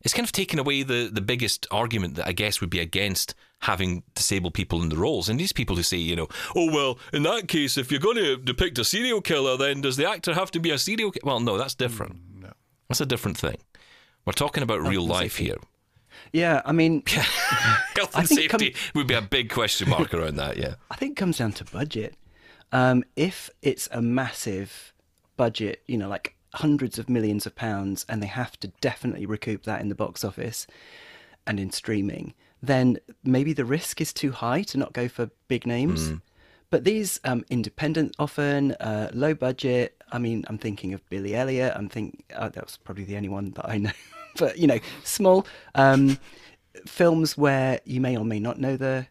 it's 0.02 0.14
kind 0.14 0.24
of 0.24 0.32
taken 0.32 0.58
away 0.58 0.82
the, 0.82 1.10
the 1.12 1.20
biggest 1.20 1.66
argument 1.70 2.14
that 2.14 2.26
I 2.26 2.32
guess 2.32 2.60
would 2.60 2.70
be 2.70 2.80
against 2.80 3.34
having 3.60 4.02
disabled 4.14 4.54
people 4.54 4.82
in 4.82 4.88
the 4.88 4.96
roles. 4.96 5.28
And 5.28 5.38
these 5.38 5.52
people 5.52 5.76
who 5.76 5.82
say, 5.82 5.98
you 5.98 6.16
know, 6.16 6.28
oh, 6.56 6.72
well, 6.72 6.98
in 7.12 7.22
that 7.24 7.48
case, 7.48 7.76
if 7.76 7.90
you're 7.90 8.00
going 8.00 8.16
to 8.16 8.36
depict 8.36 8.78
a 8.78 8.84
serial 8.84 9.20
killer, 9.20 9.56
then 9.56 9.82
does 9.82 9.96
the 9.96 10.08
actor 10.08 10.34
have 10.34 10.50
to 10.52 10.60
be 10.60 10.70
a 10.70 10.78
serial 10.78 11.10
killer? 11.10 11.22
Well, 11.24 11.40
no, 11.40 11.58
that's 11.58 11.74
different. 11.74 12.20
No. 12.40 12.52
That's 12.88 13.00
a 13.00 13.06
different 13.06 13.36
thing. 13.36 13.58
We're 14.24 14.32
talking 14.32 14.62
about 14.62 14.80
real 14.80 15.06
life 15.06 15.36
here. 15.36 15.56
Yeah, 16.32 16.62
I 16.64 16.72
mean, 16.72 17.02
Health 17.06 18.16
and 18.16 18.28
think 18.28 18.50
com- 18.50 18.60
safety 18.60 18.76
would 18.94 19.06
be 19.06 19.14
a 19.14 19.22
big 19.22 19.50
question 19.50 19.88
mark 19.88 20.12
around 20.14 20.36
that, 20.36 20.56
yeah. 20.56 20.74
I 20.90 20.96
think 20.96 21.12
it 21.12 21.16
comes 21.16 21.38
down 21.38 21.52
to 21.52 21.64
budget. 21.64 22.14
Um, 22.72 23.04
if 23.16 23.50
it's 23.62 23.88
a 23.90 24.00
massive 24.00 24.92
budget, 25.36 25.82
you 25.86 25.98
know, 25.98 26.08
like 26.08 26.36
hundreds 26.54 26.98
of 26.98 27.08
millions 27.08 27.46
of 27.46 27.54
pounds, 27.54 28.04
and 28.08 28.22
they 28.22 28.26
have 28.26 28.58
to 28.60 28.68
definitely 28.80 29.26
recoup 29.26 29.64
that 29.64 29.80
in 29.80 29.88
the 29.88 29.94
box 29.94 30.24
office 30.24 30.66
and 31.46 31.58
in 31.58 31.70
streaming, 31.70 32.34
then 32.62 32.98
maybe 33.24 33.52
the 33.52 33.64
risk 33.64 34.00
is 34.00 34.12
too 34.12 34.32
high 34.32 34.62
to 34.62 34.78
not 34.78 34.92
go 34.92 35.08
for 35.08 35.30
big 35.48 35.66
names. 35.66 36.12
But 36.70 36.84
these 36.84 37.18
um, 37.24 37.44
independent, 37.50 38.14
often 38.18 38.72
uh, 38.72 39.10
low 39.12 39.34
budget. 39.34 40.00
I 40.12 40.18
mean, 40.18 40.44
I'm 40.48 40.56
thinking 40.58 40.94
of 40.94 41.08
Billy 41.10 41.34
Elliot. 41.34 41.72
I'm 41.74 41.88
think 41.88 42.24
uh, 42.34 42.48
that 42.50 42.64
was 42.64 42.76
probably 42.76 43.04
the 43.04 43.16
only 43.16 43.28
one 43.28 43.50
that 43.52 43.68
I 43.68 43.78
know. 43.84 43.90
but 44.38 44.56
you 44.56 44.68
know, 44.68 44.78
small 45.02 45.46
um, 45.74 46.18
films 46.86 47.36
where 47.36 47.80
you 47.84 48.00
may 48.00 48.16
or 48.16 48.24
may 48.24 48.38
not 48.38 48.58
know 48.58 48.76
the 48.76 49.06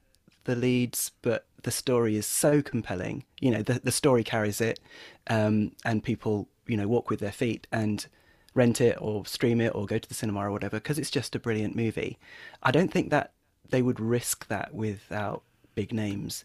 the 0.46 0.56
leads, 0.56 1.12
but 1.22 1.46
the 1.64 1.72
story 1.72 2.16
is 2.16 2.26
so 2.26 2.62
compelling. 2.62 3.26
You 3.42 3.52
know, 3.52 3.62
the 3.62 3.82
the 3.84 3.92
story 3.92 4.24
carries 4.24 4.62
it, 4.62 4.80
um, 5.28 5.74
and 5.84 6.02
people 6.02 6.48
you 6.66 6.78
know 6.78 6.88
walk 6.88 7.10
with 7.10 7.20
their 7.20 7.32
feet 7.34 7.68
and 7.74 8.06
rent 8.56 8.80
it 8.82 8.98
or 9.00 9.26
stream 9.26 9.62
it 9.62 9.76
or 9.76 9.86
go 9.86 9.98
to 9.98 10.08
the 10.08 10.16
cinema 10.16 10.48
or 10.48 10.52
whatever 10.52 10.78
because 10.78 10.98
it's 10.98 11.12
just 11.12 11.36
a 11.36 11.40
brilliant 11.40 11.76
movie. 11.76 12.18
I 12.64 12.72
don't 12.72 12.92
think 12.92 13.10
that 13.10 13.34
they 13.70 13.82
would 13.82 14.00
risk 14.00 14.48
that 14.48 14.74
without 14.74 15.44
big 15.76 15.94
names 15.94 16.44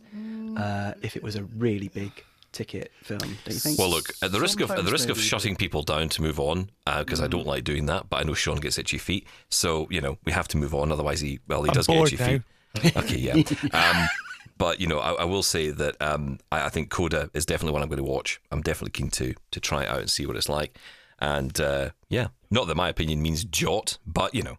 uh, 0.56 0.92
if 1.02 1.16
it 1.16 1.22
was 1.22 1.36
a 1.36 1.44
really 1.44 1.88
big 1.88 2.24
ticket 2.52 2.92
film. 3.02 3.20
Don't 3.44 3.54
you 3.54 3.60
think? 3.60 3.78
Well, 3.78 3.90
look, 3.90 4.14
at 4.22 4.30
the 4.32 4.40
risk 4.40 4.60
of 4.60 4.70
at 4.70 4.76
the 4.76 4.82
Sometimes 4.82 4.92
risk 4.92 5.08
of 5.08 5.18
shutting 5.20 5.56
people 5.56 5.82
down 5.82 6.08
to 6.10 6.22
move 6.22 6.38
on, 6.38 6.70
because 6.98 7.20
I 7.20 7.26
Mm. 7.26 7.30
don't 7.30 7.46
like 7.46 7.64
doing 7.64 7.86
that, 7.86 8.08
but 8.08 8.20
I 8.20 8.22
know 8.22 8.34
Sean 8.34 8.56
gets 8.58 8.78
itchy 8.78 8.98
feet, 8.98 9.26
so 9.48 9.88
you 9.90 10.00
know 10.00 10.18
we 10.24 10.32
have 10.32 10.48
to 10.48 10.56
move 10.56 10.74
on. 10.74 10.92
Otherwise, 10.92 11.20
he 11.20 11.40
well 11.48 11.62
he 11.62 11.70
I'm 11.70 11.74
does 11.74 11.86
bored 11.86 12.10
get 12.10 12.20
itchy 12.20 12.42
feet. 12.84 12.96
Okay, 12.96 13.18
yeah. 13.18 13.34
Um, 13.72 14.08
but 14.58 14.80
you 14.80 14.86
know, 14.86 14.98
I, 15.00 15.12
I 15.12 15.24
will 15.24 15.42
say 15.42 15.70
that 15.70 16.00
um, 16.00 16.38
I, 16.52 16.66
I 16.66 16.68
think 16.68 16.90
Coda 16.90 17.30
is 17.34 17.44
definitely 17.46 17.72
one 17.72 17.82
I'm 17.82 17.88
going 17.88 17.98
to 18.04 18.04
watch. 18.04 18.40
I'm 18.52 18.62
definitely 18.62 18.92
keen 18.92 19.10
to 19.10 19.34
to 19.50 19.60
try 19.60 19.82
it 19.84 19.88
out 19.88 20.00
and 20.00 20.10
see 20.10 20.26
what 20.26 20.36
it's 20.36 20.48
like. 20.48 20.78
And 21.18 21.58
uh, 21.60 21.90
yeah, 22.08 22.28
not 22.50 22.66
that 22.68 22.76
my 22.76 22.88
opinion 22.88 23.22
means 23.22 23.44
jot, 23.44 23.98
but 24.06 24.34
you 24.34 24.42
know. 24.42 24.58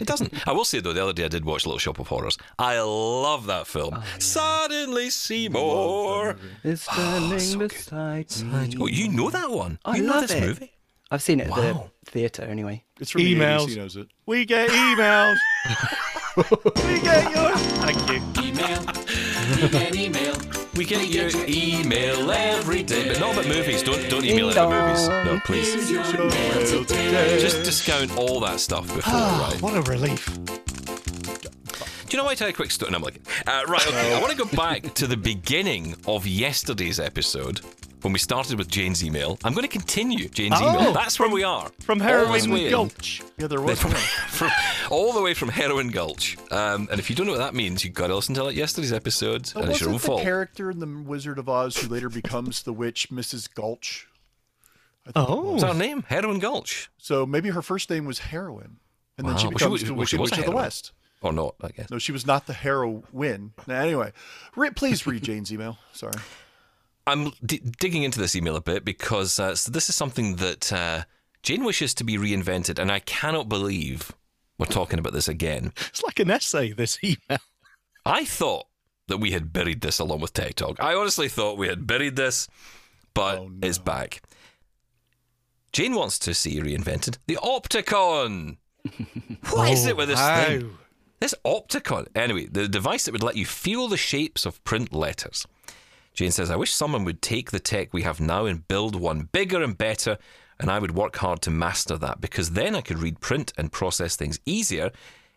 It 0.00 0.06
doesn't. 0.06 0.32
I 0.48 0.52
will 0.52 0.64
say 0.64 0.80
though, 0.80 0.92
the 0.92 1.02
other 1.02 1.12
day 1.12 1.24
I 1.24 1.28
did 1.28 1.44
watch 1.44 1.66
Little 1.66 1.78
Shop 1.78 1.98
of 1.98 2.08
Horrors. 2.08 2.36
I 2.58 2.80
love 2.80 3.46
that 3.46 3.66
film. 3.66 3.94
Oh, 3.96 4.04
Suddenly 4.18 5.10
Seymour. 5.10 6.36
It's 6.64 6.86
ah, 6.88 6.92
standing 7.28 7.58
beside 7.68 8.30
me. 8.42 8.76
Oh, 8.80 8.86
you 8.86 9.08
know 9.08 9.30
that 9.30 9.50
one? 9.50 9.78
I 9.84 9.96
you 9.96 10.02
know 10.02 10.12
love 10.12 10.22
this 10.22 10.32
it. 10.32 10.40
movie? 10.42 10.72
I've 11.10 11.22
seen 11.22 11.40
it 11.40 11.44
at 11.44 11.50
Wow. 11.50 11.90
the 12.04 12.10
theatre 12.10 12.42
anyway. 12.42 12.84
It's 13.00 13.10
from 13.10 13.22
Emails. 13.22 13.66
the 13.66 13.66
80s, 13.66 13.68
he 13.70 13.76
knows 13.76 13.96
it. 13.96 14.08
We 14.26 14.44
get 14.44 14.68
emails. 14.70 15.36
we 16.36 17.00
get 17.00 17.32
your. 17.34 17.56
Thank 17.56 18.10
you. 18.10 18.42
Email. 18.42 18.80
We 19.62 19.68
get 19.70 19.96
email. 19.96 20.57
We 20.78 20.84
get 20.84 21.08
your 21.08 21.28
email 21.48 22.30
every 22.30 22.84
day, 22.84 23.08
but 23.08 23.18
not 23.18 23.32
about 23.32 23.48
movies. 23.48 23.82
Don't 23.82 24.08
don't 24.08 24.24
email 24.24 24.50
about 24.50 24.70
movies. 24.70 25.08
No, 25.08 25.40
please. 25.44 25.74
Here's 25.74 26.12
your 26.12 26.24
mail 26.30 26.66
today. 26.84 27.40
Just 27.40 27.64
discount 27.64 28.16
all 28.16 28.38
that 28.40 28.60
stuff 28.60 28.86
before, 28.86 29.02
Ah, 29.06 29.48
right? 29.50 29.60
what 29.60 29.74
a 29.76 29.82
relief. 29.90 30.24
Do 30.46 32.12
you 32.12 32.16
know 32.16 32.22
what? 32.22 32.30
I 32.30 32.34
tell 32.36 32.46
you 32.46 32.52
a 32.52 32.56
quick 32.56 32.70
story. 32.70 32.92
No, 32.92 32.98
I'm 32.98 33.02
like, 33.02 33.20
uh, 33.48 33.64
right, 33.66 33.86
okay. 33.88 34.14
I 34.14 34.20
want 34.20 34.30
to 34.30 34.38
go 34.38 34.44
back 34.56 34.94
to 34.94 35.08
the 35.08 35.16
beginning 35.16 35.96
of 36.06 36.28
yesterday's 36.28 37.00
episode 37.00 37.60
when 38.02 38.12
we 38.12 38.18
started 38.18 38.58
with 38.58 38.68
Jane's 38.68 39.02
email. 39.04 39.38
I'm 39.44 39.52
going 39.52 39.62
to 39.66 39.68
continue 39.68 40.28
Jane's 40.28 40.54
Oh, 40.58 40.68
email. 40.78 40.92
That's 40.92 41.18
where 41.18 41.28
we 41.28 41.42
are. 41.44 41.70
From 41.80 42.00
All 42.00 42.06
Heroin. 42.08 42.70
Gulch. 42.70 43.22
Yeah, 43.38 43.46
there 43.46 43.60
was 43.60 43.80
from, 43.80 43.92
one. 43.92 44.00
from- 44.28 44.50
all 44.90 45.12
the 45.12 45.22
way 45.22 45.34
from 45.34 45.48
Heroin 45.48 45.88
Gulch. 45.88 46.36
Um, 46.50 46.88
and 46.90 46.98
if 47.00 47.10
you 47.10 47.16
don't 47.16 47.26
know 47.26 47.32
what 47.32 47.38
that 47.38 47.54
means, 47.54 47.84
you've 47.84 47.94
got 47.94 48.08
to 48.08 48.14
listen 48.16 48.34
to 48.36 48.44
like 48.44 48.56
yesterday's 48.56 48.92
episode, 48.92 49.50
and 49.56 49.68
it's 49.70 49.80
your 49.80 49.90
own 49.90 49.94
the 49.96 50.00
fault. 50.00 50.22
character 50.22 50.70
in 50.70 50.78
the 50.78 50.86
Wizard 51.08 51.38
of 51.38 51.48
Oz 51.48 51.76
who 51.76 51.88
later 51.88 52.08
becomes 52.08 52.62
the 52.62 52.72
witch, 52.72 53.08
Mrs. 53.10 53.52
Gulch? 53.52 54.06
Oh. 55.16 55.52
What's 55.52 55.62
her 55.64 55.74
name? 55.74 56.04
Heroin 56.08 56.38
Gulch. 56.38 56.90
So 56.98 57.24
maybe 57.24 57.50
her 57.50 57.62
first 57.62 57.88
name 57.90 58.04
was 58.04 58.18
Heroin, 58.18 58.76
and 59.16 59.26
then 59.26 59.34
Wow. 59.34 59.38
she 59.38 59.46
Well, 59.48 59.52
she 59.52 59.64
becomes 59.64 59.82
the 59.84 59.94
well, 59.94 60.04
she 60.06 60.16
Wicked 60.16 60.20
was 60.20 60.32
a 60.32 60.34
Witch 60.36 60.38
of 60.40 60.44
the. 60.50 60.56
West. 60.56 60.92
Or 61.20 61.32
not, 61.32 61.56
I 61.60 61.68
guess. 61.70 61.90
No, 61.90 61.98
she 61.98 62.12
was 62.12 62.24
not 62.26 62.46
the 62.46 62.52
heroine. 62.52 63.52
Now, 63.66 63.80
anyway, 63.80 64.12
re- 64.54 64.70
please 64.70 65.04
read 65.04 65.24
Jane's 65.24 65.52
email. 65.52 65.76
Sorry. 65.92 66.14
I'm 67.08 67.32
d- 67.44 67.62
digging 67.80 68.02
into 68.02 68.20
this 68.20 68.36
email 68.36 68.56
a 68.56 68.60
bit 68.60 68.84
because 68.84 69.38
uh, 69.40 69.54
so 69.54 69.70
this 69.70 69.88
is 69.88 69.94
something 69.96 70.36
that 70.36 70.72
uh, 70.72 71.04
Jane 71.42 71.64
wishes 71.64 71.94
to 71.94 72.04
be 72.04 72.16
reinvented, 72.16 72.78
and 72.78 72.92
I 72.92 73.00
cannot 73.00 73.48
believe 73.48 74.12
we're 74.58 74.66
talking 74.66 74.98
about 74.98 75.12
this 75.12 75.28
again. 75.28 75.72
It's 75.88 76.02
like 76.02 76.18
an 76.20 76.30
essay, 76.30 76.72
this 76.72 76.98
email. 77.02 77.38
I 78.04 78.24
thought 78.24 78.66
that 79.08 79.18
we 79.18 79.30
had 79.30 79.52
buried 79.52 79.80
this 79.80 79.98
along 79.98 80.20
with 80.20 80.32
Tech 80.34 80.54
Talk. 80.56 80.76
I 80.80 80.94
honestly 80.94 81.28
thought 81.28 81.58
we 81.58 81.68
had 81.68 81.86
buried 81.86 82.16
this, 82.16 82.46
but 83.14 83.38
Oh, 83.38 83.50
it's 83.62 83.78
back. 83.78 84.22
Jane 85.72 85.94
wants 85.94 86.18
to 86.20 86.34
see 86.34 86.60
reinvented 86.60 87.18
the 87.26 87.36
Opticon. 87.36 88.56
What 89.50 89.70
is 89.70 89.86
Oh, 89.86 89.90
it 89.90 89.96
with 89.96 90.08
this 90.08 90.18
wow. 90.18 90.44
thing? 90.44 90.78
This 91.20 91.34
Opticon. 91.44 92.06
Anyway, 92.14 92.46
the 92.46 92.68
device 92.68 93.04
that 93.04 93.12
would 93.12 93.22
let 93.22 93.36
you 93.36 93.44
feel 93.46 93.88
the 93.88 93.96
shapes 93.96 94.46
of 94.46 94.62
print 94.64 94.92
letters. 94.92 95.46
Jane 96.18 96.32
says, 96.32 96.50
I 96.50 96.56
wish 96.56 96.74
someone 96.74 97.04
would 97.04 97.22
take 97.22 97.52
the 97.52 97.60
tech 97.60 97.94
we 97.94 98.02
have 98.02 98.20
now 98.20 98.44
and 98.44 98.66
build 98.66 98.96
one 98.96 99.28
bigger 99.30 99.62
and 99.62 99.78
better, 99.78 100.18
and 100.58 100.68
I 100.68 100.80
would 100.80 100.96
work 100.96 101.14
hard 101.18 101.40
to 101.42 101.50
master 101.52 101.96
that 101.96 102.20
because 102.20 102.50
then 102.50 102.74
I 102.74 102.80
could 102.80 102.98
read 102.98 103.20
print 103.20 103.52
and 103.56 103.70
process 103.70 104.16
things 104.16 104.40
easier, 104.44 104.90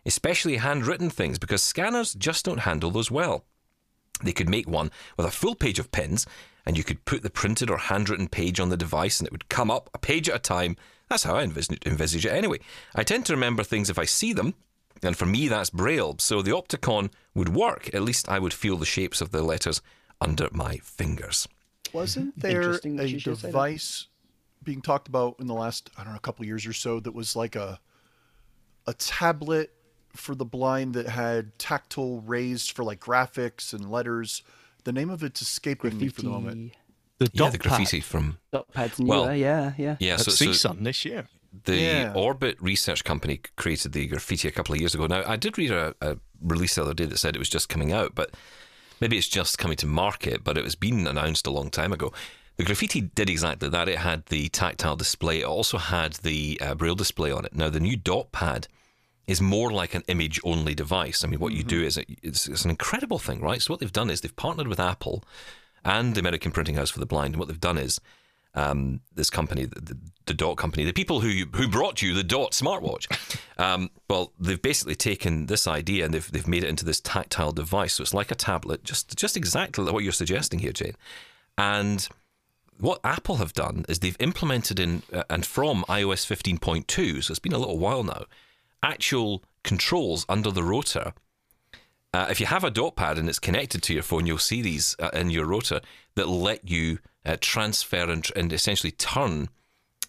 especially 0.04 0.56
handwritten 0.56 1.08
things, 1.08 1.38
because 1.38 1.62
scanners 1.62 2.14
just 2.14 2.44
don't 2.44 2.66
handle 2.66 2.90
those 2.90 3.12
well. 3.12 3.44
They 4.24 4.32
could 4.32 4.48
make 4.48 4.68
one 4.68 4.90
with 5.16 5.24
a 5.24 5.30
full 5.30 5.54
page 5.54 5.78
of 5.78 5.92
pins, 5.92 6.26
and 6.66 6.76
you 6.76 6.82
could 6.82 7.04
put 7.04 7.22
the 7.22 7.30
printed 7.30 7.70
or 7.70 7.78
handwritten 7.78 8.26
page 8.26 8.58
on 8.58 8.68
the 8.68 8.76
device, 8.76 9.20
and 9.20 9.28
it 9.28 9.32
would 9.32 9.48
come 9.48 9.70
up 9.70 9.88
a 9.94 9.98
page 9.98 10.28
at 10.28 10.34
a 10.34 10.40
time. 10.40 10.76
That's 11.08 11.22
how 11.22 11.36
I 11.36 11.44
envisage, 11.44 11.78
envisage 11.86 12.26
it 12.26 12.32
anyway. 12.32 12.58
I 12.92 13.04
tend 13.04 13.24
to 13.26 13.34
remember 13.34 13.62
things 13.62 13.88
if 13.88 14.00
I 14.00 14.04
see 14.04 14.32
them, 14.32 14.54
and 15.00 15.16
for 15.16 15.26
me, 15.26 15.46
that's 15.46 15.70
Braille. 15.70 16.16
So 16.18 16.42
the 16.42 16.50
Opticon 16.50 17.12
would 17.36 17.50
work. 17.50 17.94
At 17.94 18.02
least 18.02 18.28
I 18.28 18.40
would 18.40 18.52
feel 18.52 18.76
the 18.76 18.84
shapes 18.84 19.20
of 19.20 19.30
the 19.30 19.42
letters 19.42 19.80
under 20.22 20.48
my 20.52 20.76
fingers. 20.78 21.48
Wasn't 21.92 22.38
there 22.40 22.72
a 22.72 23.04
you 23.04 23.18
should 23.18 23.36
say 23.36 23.42
that. 23.42 23.46
device 23.48 24.06
being 24.62 24.80
talked 24.80 25.08
about 25.08 25.36
in 25.40 25.46
the 25.46 25.54
last 25.54 25.90
I 25.98 26.04
don't 26.04 26.12
know 26.12 26.16
a 26.16 26.20
couple 26.20 26.42
of 26.44 26.46
years 26.46 26.66
or 26.66 26.72
so 26.72 27.00
that 27.00 27.12
was 27.14 27.34
like 27.36 27.56
a 27.56 27.80
a 28.86 28.94
tablet 28.94 29.70
for 30.14 30.34
the 30.34 30.44
blind 30.44 30.94
that 30.94 31.08
had 31.08 31.58
tactile 31.58 32.20
raised 32.20 32.72
for 32.72 32.84
like 32.84 33.00
graphics 33.00 33.72
and 33.72 33.90
letters. 33.90 34.42
The 34.84 34.92
name 34.92 35.10
of 35.10 35.22
it's 35.22 35.40
escaping 35.42 35.98
me 35.98 36.08
for 36.08 36.22
the 36.22 36.28
moment. 36.28 36.72
The 37.18 37.30
Yeah, 37.32 37.50
the 37.50 37.58
Graphiti 37.58 38.00
from 38.00 38.38
Dot 38.52 38.66
pads 38.72 38.98
newer, 38.98 39.08
Well, 39.08 39.36
yeah, 39.36 39.72
yeah. 39.78 39.96
yeah. 40.00 40.14
at 40.14 40.20
So, 40.20 40.30
so 40.32 40.46
CSUN 40.46 40.82
this 40.84 41.04
year. 41.04 41.28
the 41.64 41.76
Yeah. 41.76 42.12
Orbit 42.14 42.56
Research 42.60 43.04
Company 43.04 43.40
created 43.56 43.92
the 43.92 44.06
Graphiti 44.06 44.48
a 44.48 44.50
couple 44.50 44.74
of 44.74 44.80
years 44.80 44.94
ago. 44.94 45.06
Now, 45.06 45.22
I 45.26 45.36
did 45.36 45.56
read 45.56 45.70
a, 45.70 45.94
a 46.00 46.16
release 46.40 46.74
the 46.74 46.82
other 46.82 46.94
day 46.94 47.04
that 47.06 47.18
said 47.18 47.36
it 47.36 47.38
was 47.38 47.48
just 47.48 47.68
coming 47.68 47.92
out, 47.92 48.14
but 48.14 48.34
maybe 49.02 49.18
it's 49.18 49.28
just 49.28 49.58
coming 49.58 49.76
to 49.76 49.86
market. 49.86 50.44
But 50.44 50.56
it 50.56 50.64
was 50.64 50.76
been 50.76 51.06
announced 51.06 51.46
a 51.46 51.50
long 51.50 51.68
time 51.68 51.92
ago. 51.92 52.12
The 52.56 52.64
Graphiti 52.64 53.00
did 53.00 53.28
exactly 53.28 53.68
that. 53.68 53.88
It 53.88 53.98
had 53.98 54.26
the 54.26 54.48
tactile 54.48 54.96
display. 54.96 55.40
It 55.40 55.46
also 55.46 55.76
had 55.78 56.14
the 56.14 56.58
uh, 56.60 56.74
braille 56.74 56.94
display 56.94 57.32
on 57.32 57.44
it. 57.44 57.54
Now, 57.54 57.68
the 57.68 57.80
new 57.80 57.96
dot 57.96 58.30
pad 58.30 58.68
is 59.26 59.40
more 59.40 59.72
like 59.72 59.94
an 59.94 60.04
image 60.06 60.40
only 60.44 60.74
device. 60.74 61.24
I 61.24 61.28
mean, 61.28 61.40
what 61.40 61.52
you 61.52 61.64
do 61.64 61.82
is 61.82 61.96
it, 61.96 62.06
it's, 62.22 62.46
it's 62.48 62.64
an 62.64 62.70
incredible 62.70 63.18
thing, 63.18 63.40
right? 63.40 63.60
So, 63.60 63.72
what 63.72 63.80
they've 63.80 63.92
done 63.92 64.10
is 64.10 64.20
they've 64.20 64.36
partnered 64.36 64.68
with 64.68 64.78
Apple 64.78 65.24
and 65.84 66.14
the 66.14 66.20
American 66.20 66.52
Printing 66.52 66.76
House 66.76 66.90
for 66.90 67.00
the 67.00 67.06
Blind. 67.06 67.34
And 67.34 67.40
what 67.40 67.48
they've 67.48 67.58
done 67.58 67.78
is 67.78 68.00
um, 68.54 69.00
this 69.14 69.30
company, 69.30 69.64
the, 69.64 69.80
the, 69.80 69.98
the 70.26 70.34
Dot 70.34 70.56
company, 70.56 70.84
the 70.84 70.92
people 70.92 71.20
who 71.20 71.44
who 71.54 71.68
brought 71.68 72.02
you 72.02 72.14
the 72.14 72.22
Dot 72.22 72.52
smartwatch. 72.52 73.06
Um, 73.58 73.90
well, 74.08 74.32
they've 74.38 74.60
basically 74.60 74.94
taken 74.94 75.46
this 75.46 75.66
idea 75.66 76.04
and 76.04 76.12
they've 76.12 76.30
they've 76.30 76.48
made 76.48 76.64
it 76.64 76.68
into 76.68 76.84
this 76.84 77.00
tactile 77.00 77.52
device. 77.52 77.94
So 77.94 78.02
it's 78.02 78.14
like 78.14 78.30
a 78.30 78.36
tablet, 78.36 78.84
just 78.84 79.16
just 79.16 79.36
exactly 79.36 79.90
what 79.90 80.02
you're 80.02 80.12
suggesting 80.12 80.58
here, 80.58 80.72
Jane. 80.72 80.96
And 81.56 82.08
what 82.78 83.00
Apple 83.04 83.36
have 83.36 83.52
done 83.52 83.84
is 83.88 84.00
they've 84.00 84.16
implemented 84.18 84.80
in 84.80 85.02
uh, 85.12 85.22
and 85.30 85.46
from 85.46 85.84
iOS 85.88 86.26
15.2, 86.26 87.22
so 87.22 87.30
it's 87.30 87.38
been 87.38 87.52
a 87.52 87.58
little 87.58 87.78
while 87.78 88.02
now, 88.02 88.24
actual 88.82 89.44
controls 89.62 90.26
under 90.28 90.50
the 90.50 90.64
rotor. 90.64 91.12
Uh, 92.14 92.26
if 92.28 92.40
you 92.40 92.46
have 92.46 92.64
a 92.64 92.70
dot 92.70 92.96
pad 92.96 93.18
and 93.18 93.28
it's 93.28 93.38
connected 93.38 93.82
to 93.84 93.94
your 93.94 94.02
phone, 94.02 94.26
you'll 94.26 94.36
see 94.36 94.60
these 94.60 94.96
uh, 94.98 95.10
in 95.14 95.30
your 95.30 95.46
rotor 95.46 95.80
that 96.16 96.28
let 96.28 96.68
you 96.68 96.98
uh, 97.24 97.36
transfer 97.40 98.10
and, 98.10 98.28
and 98.36 98.52
essentially 98.52 98.90
turn 98.90 99.48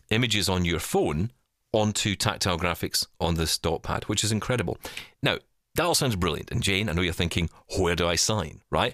images 0.10 0.49
on 0.49 0.65
your 0.65 0.80
phone 0.80 1.32
onto 1.71 2.15
tactile 2.15 2.58
graphics 2.58 3.06
on 3.19 3.36
this 3.36 3.58
dot 3.58 3.84
pad, 3.84 4.04
which 4.06 4.23
is 4.23 4.32
incredible. 4.32 4.78
Now, 5.21 5.38
that 5.76 5.84
all 5.84 5.95
sounds 5.95 6.15
brilliant. 6.15 6.52
And 6.52 6.62
Jane, 6.62 6.88
I 6.88 6.93
know 6.93 7.02
you're 7.02 7.13
thinking, 7.13 7.49
where 7.78 7.95
do 7.95 8.08
I 8.08 8.15
sign, 8.15 8.62
right? 8.69 8.93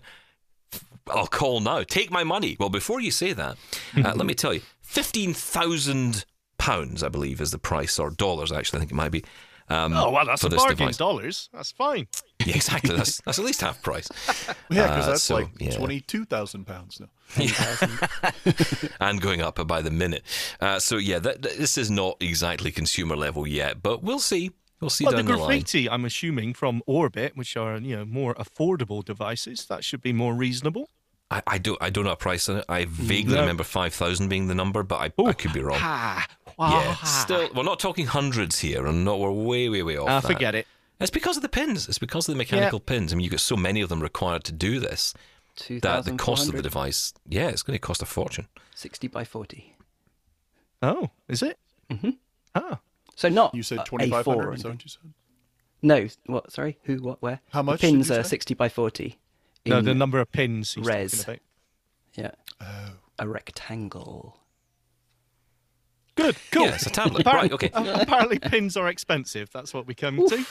I'll 1.08 1.28
call 1.28 1.60
now. 1.60 1.84
Take 1.84 2.12
my 2.12 2.24
money. 2.24 2.56
Well, 2.60 2.70
before 2.70 3.02
you 3.02 3.12
say 3.12 3.34
that, 3.34 3.58
uh, 3.98 4.14
let 4.16 4.26
me 4.26 4.36
tell 4.36 4.54
you, 4.54 4.62
fifteen 4.82 5.34
thousand 5.34 6.26
pounds, 6.58 7.04
I 7.04 7.10
believe, 7.10 7.42
is 7.42 7.52
the 7.52 7.58
price, 7.58 8.00
or 8.00 8.12
dollars. 8.12 8.52
Actually, 8.52 8.78
I 8.78 8.80
think 8.82 8.92
it 8.92 8.96
might 8.96 9.12
be. 9.12 9.24
Um, 9.70 9.94
Oh 9.94 10.12
well, 10.12 10.26
that's 10.26 10.44
a 10.44 10.50
bargain. 10.50 10.78
device. 10.78 10.98
Dollars. 10.98 11.50
That's 11.54 11.72
fine. 11.72 12.08
Yeah, 12.46 12.56
exactly. 12.56 12.96
That's 12.96 13.20
that's 13.22 13.38
at 13.38 13.44
least 13.46 13.60
half 13.62 13.82
price. 13.82 14.08
Yeah, 14.72 14.88
because 14.88 15.08
Uh, 15.08 15.10
that's 15.12 15.24
so, 15.24 15.36
like 15.36 15.50
yeah. 15.60 15.72
twenty 15.72 16.00
two 16.00 16.24
thousand 16.26 16.66
pounds 16.66 17.00
now. 17.02 17.10
and 19.00 19.22
going 19.22 19.42
up 19.42 19.66
by 19.68 19.82
the 19.82 19.92
minute. 19.92 20.24
Uh, 20.60 20.80
so 20.80 20.98
yeah, 20.98 21.20
that, 21.20 21.42
that- 21.42 21.58
this 21.58 21.78
is 21.78 21.92
not 21.92 22.18
exactly 22.22 22.72
consumer 22.72 23.16
level 23.16 23.46
yet, 23.48 23.82
but 23.84 24.04
we'll 24.04 24.20
see. 24.20 24.52
We'll 24.80 24.90
see 24.90 25.04
Well, 25.04 25.12
the 25.12 25.18
down 25.18 25.26
the, 25.26 25.38
line. 25.38 25.48
Graphiti, 25.60 25.90
I'm 25.90 26.06
assuming 26.06 26.54
from 26.54 26.82
Orbit, 26.88 27.36
which 27.36 27.58
are 27.58 27.78
you 27.78 27.98
know 27.98 28.06
more 28.06 28.34
affordable 28.36 29.04
devices, 29.04 29.66
that 29.66 29.84
should 29.84 30.02
be 30.02 30.14
more 30.14 30.34
reasonable. 30.34 30.90
I, 31.32 31.44
I 31.46 31.58
don't 31.58 31.78
I 31.82 31.90
don't 31.90 32.06
know 32.06 32.12
a 32.14 32.16
price 32.16 32.48
on 32.50 32.58
it. 32.58 32.66
I 32.70 32.86
vaguely 32.86 33.36
No. 33.36 33.42
remember 33.42 33.64
five 33.66 33.94
thousand 33.94 34.30
being 34.30 34.48
the 34.48 34.56
number, 34.56 34.82
but 34.84 34.96
I, 35.02 35.24
I 35.24 35.34
could 35.34 35.52
be 35.54 35.62
wrong. 35.62 35.78
Ah, 35.82 36.26
Yeah, 36.60 36.96
still, 36.96 37.50
we're 37.56 37.64
not 37.64 37.80
talking 37.80 38.08
hundreds 38.08 38.60
here, 38.60 38.86
and 38.86 39.06
not 39.06 39.20
we're 39.20 39.32
way 39.32 39.70
way 39.70 39.82
way 39.84 39.98
off. 39.98 40.10
Ah, 40.10 40.20
that. 40.20 40.28
forget 40.28 40.56
it. 40.56 40.68
It's 41.00 41.10
because 41.12 41.38
of 41.38 41.42
the 41.44 41.50
pins. 41.50 41.88
It's 41.88 41.98
because 42.00 42.28
of 42.28 42.34
the 42.34 42.38
mechanical 42.38 42.80
pins. 42.82 43.14
I 43.14 43.16
mean, 43.16 43.24
you 43.24 43.30
get 43.30 43.40
so 43.40 43.56
many 43.56 43.80
of 43.82 43.88
them 43.90 44.02
required 44.02 44.44
to 44.46 44.52
do 44.52 44.80
this 44.82 45.14
that 45.82 46.04
the 46.06 46.14
cost 46.14 46.50
of 46.50 46.56
the 46.56 46.62
device, 46.62 47.14
yeah, 47.28 47.48
it's 47.48 47.62
going 47.64 47.76
to 47.76 47.80
cost 47.82 48.02
a 48.02 48.06
fortune. 48.06 48.48
60 48.76 49.08
by 49.08 49.24
40. 49.24 49.76
Oh, 50.82 51.10
is 51.30 51.42
it? 51.42 51.58
Mm-hmm. 51.90 52.12
Ah, 52.56 52.80
So 53.16 53.28
not 53.30 53.54
You 53.56 53.64
said 53.64 53.86
twenty 53.86 54.10
five 54.10 54.26
A4 54.26 54.34
hundred. 54.36 54.48
or 54.50 54.54
Is 54.54 54.64
that 54.64 54.70
what 54.70 54.84
you 54.84 54.90
said? 54.90 55.14
No, 55.82 56.08
what? 56.26 56.52
Sorry, 56.52 56.78
who? 56.84 56.98
What? 56.98 57.22
Where? 57.22 57.40
How 57.52 57.62
The 57.62 57.72
much 57.72 57.82
did 57.82 57.92
pins 57.92 58.12
are 58.12 58.24
60 58.24 58.54
by 58.54 58.68
40. 58.70 59.18
no, 59.66 59.82
the 59.82 59.94
number 59.94 60.20
of 60.20 60.32
pins 60.32 60.76
res. 60.78 61.26
Yeah. 62.16 62.32
Oh. 62.62 62.92
A 63.20 63.28
rectangle. 63.28 64.38
Good, 66.20 66.36
cool. 66.52 66.66
Yeah, 66.66 66.76
it's 66.76 66.86
a 66.86 66.90
tablet. 66.90 67.26
right, 67.26 67.52
okay. 67.52 67.72
Apparently, 67.74 68.40
pins 68.40 68.76
are 68.76 68.90
expensive. 68.90 69.50
That's 69.54 69.74
what 69.74 69.88
we 69.88 69.96
come 69.96 70.18
to. 70.18 70.46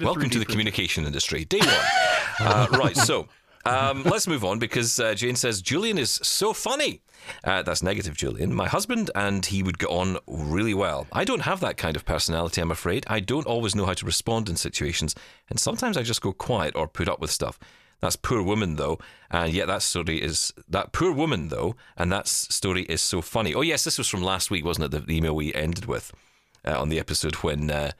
Welcome 0.00 0.22
3D 0.22 0.32
to 0.32 0.38
the 0.38 0.44
communication 0.44 1.04
industry. 1.04 1.44
Day 1.44 1.58
one. 1.58 1.68
uh, 2.40 2.66
right, 2.72 2.96
so 2.96 3.28
um, 3.64 4.04
let's 4.04 4.28
move 4.28 4.44
on 4.44 4.60
because 4.60 5.00
uh, 5.00 5.14
Jane 5.14 5.34
says 5.34 5.60
Julian 5.60 5.98
is 5.98 6.20
so 6.22 6.52
funny. 6.52 7.02
Uh, 7.42 7.62
that's 7.62 7.82
negative, 7.82 8.16
Julian. 8.16 8.54
My 8.54 8.68
husband 8.68 9.10
and 9.14 9.44
he 9.44 9.62
would 9.62 9.78
get 9.78 9.90
on 9.90 10.18
really 10.26 10.74
well. 10.74 11.08
I 11.12 11.24
don't 11.24 11.42
have 11.42 11.60
that 11.60 11.76
kind 11.76 11.96
of 11.96 12.04
personality, 12.04 12.60
I'm 12.60 12.70
afraid. 12.70 13.04
I 13.08 13.20
don't 13.20 13.46
always 13.46 13.74
know 13.74 13.86
how 13.86 13.94
to 13.94 14.06
respond 14.06 14.48
in 14.48 14.56
situations, 14.56 15.14
and 15.50 15.58
sometimes 15.58 15.96
I 15.96 16.02
just 16.02 16.22
go 16.22 16.32
quiet 16.32 16.74
or 16.76 16.86
put 16.86 17.08
up 17.08 17.20
with 17.20 17.30
stuff. 17.30 17.58
That's 18.02 18.16
poor 18.16 18.42
woman 18.42 18.76
though, 18.76 18.98
and 19.30 19.52
yet 19.54 19.68
that 19.68 19.80
story 19.82 20.20
is 20.20 20.52
that 20.68 20.92
poor 20.92 21.12
woman 21.12 21.48
though, 21.48 21.76
and 21.96 22.12
that 22.12 22.26
story 22.28 22.82
is 22.82 23.00
so 23.00 23.22
funny. 23.22 23.54
Oh 23.54 23.62
yes, 23.62 23.84
this 23.84 23.96
was 23.96 24.08
from 24.08 24.22
last 24.22 24.50
week, 24.50 24.64
wasn't 24.64 24.86
it? 24.86 24.90
The, 24.90 25.00
the 25.06 25.16
email 25.16 25.34
we 25.36 25.54
ended 25.54 25.86
with 25.86 26.12
uh, 26.66 26.78
on 26.78 26.88
the 26.90 26.98
episode 26.98 27.36
when 27.36 27.70
uh, 27.70 27.92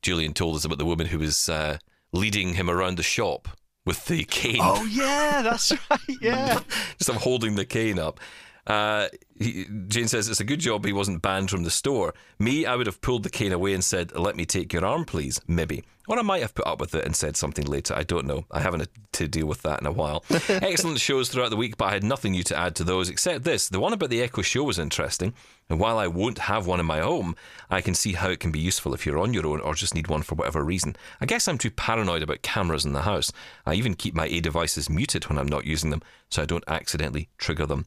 Julian 0.00 0.32
told 0.32 0.56
us 0.56 0.64
about 0.64 0.78
the 0.78 0.86
woman 0.86 1.06
who 1.08 1.18
was 1.18 1.48
uh, 1.50 1.76
leading 2.12 2.54
him 2.54 2.70
around 2.70 2.96
the 2.96 3.02
shop 3.02 3.46
with 3.84 4.06
the 4.06 4.24
cane, 4.24 4.58
Oh 4.60 4.84
yeah, 4.86 5.42
that's 5.42 5.70
right. 5.90 6.00
Yeah. 6.22 6.60
just 6.98 7.10
of 7.10 7.16
holding 7.16 7.54
the 7.56 7.64
cane 7.66 7.98
up. 7.98 8.18
Uh, 8.66 9.08
he, 9.38 9.66
Jane 9.88 10.06
says 10.06 10.28
it's 10.28 10.40
a 10.40 10.44
good 10.44 10.60
job 10.60 10.84
he 10.84 10.92
wasn't 10.92 11.22
banned 11.22 11.50
from 11.50 11.64
the 11.64 11.70
store. 11.70 12.14
Me, 12.38 12.64
I 12.64 12.76
would 12.76 12.86
have 12.86 13.00
pulled 13.00 13.24
the 13.24 13.30
cane 13.30 13.52
away 13.52 13.74
and 13.74 13.82
said, 13.82 14.16
"Let 14.16 14.36
me 14.36 14.46
take 14.46 14.72
your 14.72 14.84
arm, 14.84 15.04
please." 15.04 15.40
Maybe, 15.48 15.82
or 16.06 16.16
I 16.16 16.22
might 16.22 16.42
have 16.42 16.54
put 16.54 16.66
up 16.66 16.78
with 16.78 16.94
it 16.94 17.04
and 17.04 17.16
said 17.16 17.36
something 17.36 17.66
later. 17.66 17.92
I 17.94 18.04
don't 18.04 18.26
know. 18.26 18.44
I 18.52 18.60
haven't 18.60 18.80
had 18.80 18.90
to 19.14 19.26
deal 19.26 19.46
with 19.46 19.62
that 19.62 19.80
in 19.80 19.86
a 19.86 19.92
while. 19.92 20.24
Excellent 20.48 21.00
shows 21.00 21.28
throughout 21.28 21.50
the 21.50 21.56
week, 21.56 21.76
but 21.76 21.86
I 21.86 21.92
had 21.92 22.04
nothing 22.04 22.32
new 22.32 22.44
to 22.44 22.56
add 22.56 22.76
to 22.76 22.84
those 22.84 23.08
except 23.08 23.42
this. 23.42 23.68
The 23.68 23.80
one 23.80 23.92
about 23.92 24.10
the 24.10 24.22
Echo 24.22 24.42
Show 24.42 24.62
was 24.62 24.78
interesting, 24.78 25.34
and 25.68 25.80
while 25.80 25.98
I 25.98 26.06
won't 26.06 26.38
have 26.38 26.68
one 26.68 26.78
in 26.78 26.86
my 26.86 27.00
home, 27.00 27.34
I 27.68 27.80
can 27.80 27.94
see 27.94 28.12
how 28.12 28.30
it 28.30 28.38
can 28.38 28.52
be 28.52 28.60
useful 28.60 28.94
if 28.94 29.04
you're 29.04 29.18
on 29.18 29.34
your 29.34 29.46
own 29.48 29.60
or 29.60 29.74
just 29.74 29.94
need 29.96 30.06
one 30.06 30.22
for 30.22 30.36
whatever 30.36 30.62
reason. 30.62 30.94
I 31.20 31.26
guess 31.26 31.48
I'm 31.48 31.58
too 31.58 31.72
paranoid 31.72 32.22
about 32.22 32.42
cameras 32.42 32.84
in 32.84 32.92
the 32.92 33.02
house. 33.02 33.32
I 33.66 33.74
even 33.74 33.94
keep 33.94 34.14
my 34.14 34.26
A 34.26 34.38
devices 34.38 34.88
muted 34.88 35.28
when 35.28 35.38
I'm 35.38 35.48
not 35.48 35.66
using 35.66 35.90
them, 35.90 36.02
so 36.30 36.42
I 36.42 36.46
don't 36.46 36.64
accidentally 36.68 37.28
trigger 37.38 37.66
them 37.66 37.86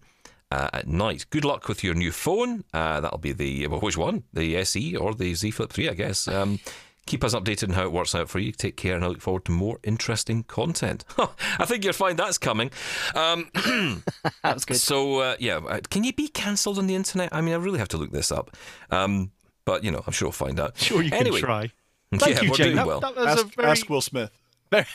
uh, 0.56 0.70
at 0.74 0.88
night. 0.88 1.26
Good 1.30 1.46
luck 1.46 1.68
with 1.68 1.84
your 1.84 1.94
new 1.96 2.12
phone. 2.12 2.63
Uh, 2.74 3.02
that'll 3.02 3.18
be 3.18 3.34
the 3.34 3.68
well, 3.68 3.80
which 3.82 3.98
one? 3.98 4.24
The 4.34 4.56
SE 4.58 4.96
or 4.96 5.13
the 5.13 5.34
Z 5.36 5.52
Flip 5.52 5.72
3, 5.72 5.89
I 5.89 5.94
guess. 5.94 6.28
Um, 6.28 6.60
keep 7.06 7.24
us 7.24 7.36
updated 7.36 7.70
on 7.70 7.76
how 7.76 7.84
it 7.84 7.91
works 7.91 8.15
out 8.15 8.30
for 8.30 8.39
you. 8.39 8.52
Take 8.52 8.78
care, 8.78 8.96
and 8.96 9.04
I 9.04 9.08
look 9.10 9.22
forward 9.22 9.46
to 9.46 9.52
more 9.52 9.80
interesting 9.84 10.44
content. 10.44 11.04
I 11.60 11.65
think 11.65 11.84
you'll 11.84 11.94
find 11.94 12.18
that's 12.18 12.38
coming. 12.38 12.72
Um, 13.15 13.50
That 14.44 14.54
was 14.56 14.65
good. 14.65 14.78
so 14.78 15.20
uh, 15.20 15.36
yeah, 15.39 15.58
uh, 15.58 15.80
can 15.89 16.04
you 16.04 16.13
be 16.13 16.28
cancelled 16.30 16.78
on 16.80 16.88
the 16.88 16.96
internet? 16.96 17.30
I 17.32 17.41
mean, 17.41 17.54
I 17.54 17.58
really 17.58 17.80
have 17.80 17.89
to 17.89 17.98
look 17.98 18.12
this 18.12 18.32
up. 18.32 18.56
Um, 18.91 19.32
but 19.65 19.84
you 19.84 19.91
know, 19.91 20.04
I'm 20.06 20.13
sure 20.13 20.28
I'll 20.30 20.32
find 20.32 20.60
out. 20.60 20.78
Sure, 20.78 21.02
you 21.02 21.12
anyway, 21.13 21.39
can 21.39 21.46
try. 21.48 21.72
Thank 22.15 22.36
yeah, 22.38 22.41
you, 22.44 22.52
we're 22.52 22.56
Jane. 22.58 22.65
doing 22.68 22.76
That, 22.78 22.88
well. 22.88 23.00
that 23.02 23.15
was 23.15 23.28
Ask, 23.28 23.46
a 23.46 23.48
very, 23.50 23.68
ask 23.70 23.89
Will 23.89 24.02
Smith. 24.02 24.32
very, 24.72 24.86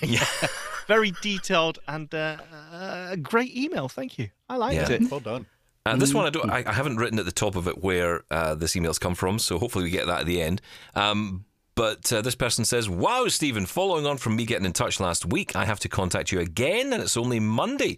very 0.94 1.12
detailed 1.22 1.78
and 1.86 2.12
uh, 2.14 2.36
uh, 2.72 3.16
great 3.16 3.52
email. 3.56 3.88
Thank 3.88 4.18
you. 4.18 4.26
I 4.48 4.56
liked 4.56 4.74
Yeah. 4.74 4.96
it. 4.96 5.10
Well 5.10 5.20
done. 5.20 5.46
Uh, 5.86 5.96
this 5.96 6.12
one 6.12 6.26
I 6.26 6.30
don't. 6.30 6.50
I, 6.50 6.62
I 6.66 6.72
haven't 6.80 6.98
written 6.98 7.18
at 7.18 7.24
the 7.24 7.32
top 7.44 7.54
of 7.56 7.66
it 7.66 7.76
where 7.82 8.24
uh, 8.30 8.54
this 8.54 8.76
email's 8.76 8.98
come 8.98 9.14
from, 9.14 9.38
so 9.38 9.58
hopefully 9.58 9.84
we 9.84 9.90
get 9.90 10.06
that 10.06 10.20
at 10.20 10.26
the 10.26 10.42
end. 10.42 10.60
Um, 10.94 11.44
But 11.74 12.12
uh, 12.12 12.20
this 12.20 12.34
person 12.34 12.64
says, 12.66 12.88
Wow, 12.88 13.28
Stephen, 13.28 13.64
following 13.66 14.04
on 14.06 14.18
from 14.18 14.36
me 14.36 14.44
getting 14.44 14.66
in 14.66 14.72
touch 14.74 15.00
last 15.00 15.24
week, 15.24 15.56
I 15.56 15.64
have 15.64 15.80
to 15.80 15.88
contact 15.88 16.30
you 16.32 16.40
again, 16.40 16.92
and 16.92 17.00
it's 17.02 17.16
only 17.16 17.40
Monday. 17.40 17.96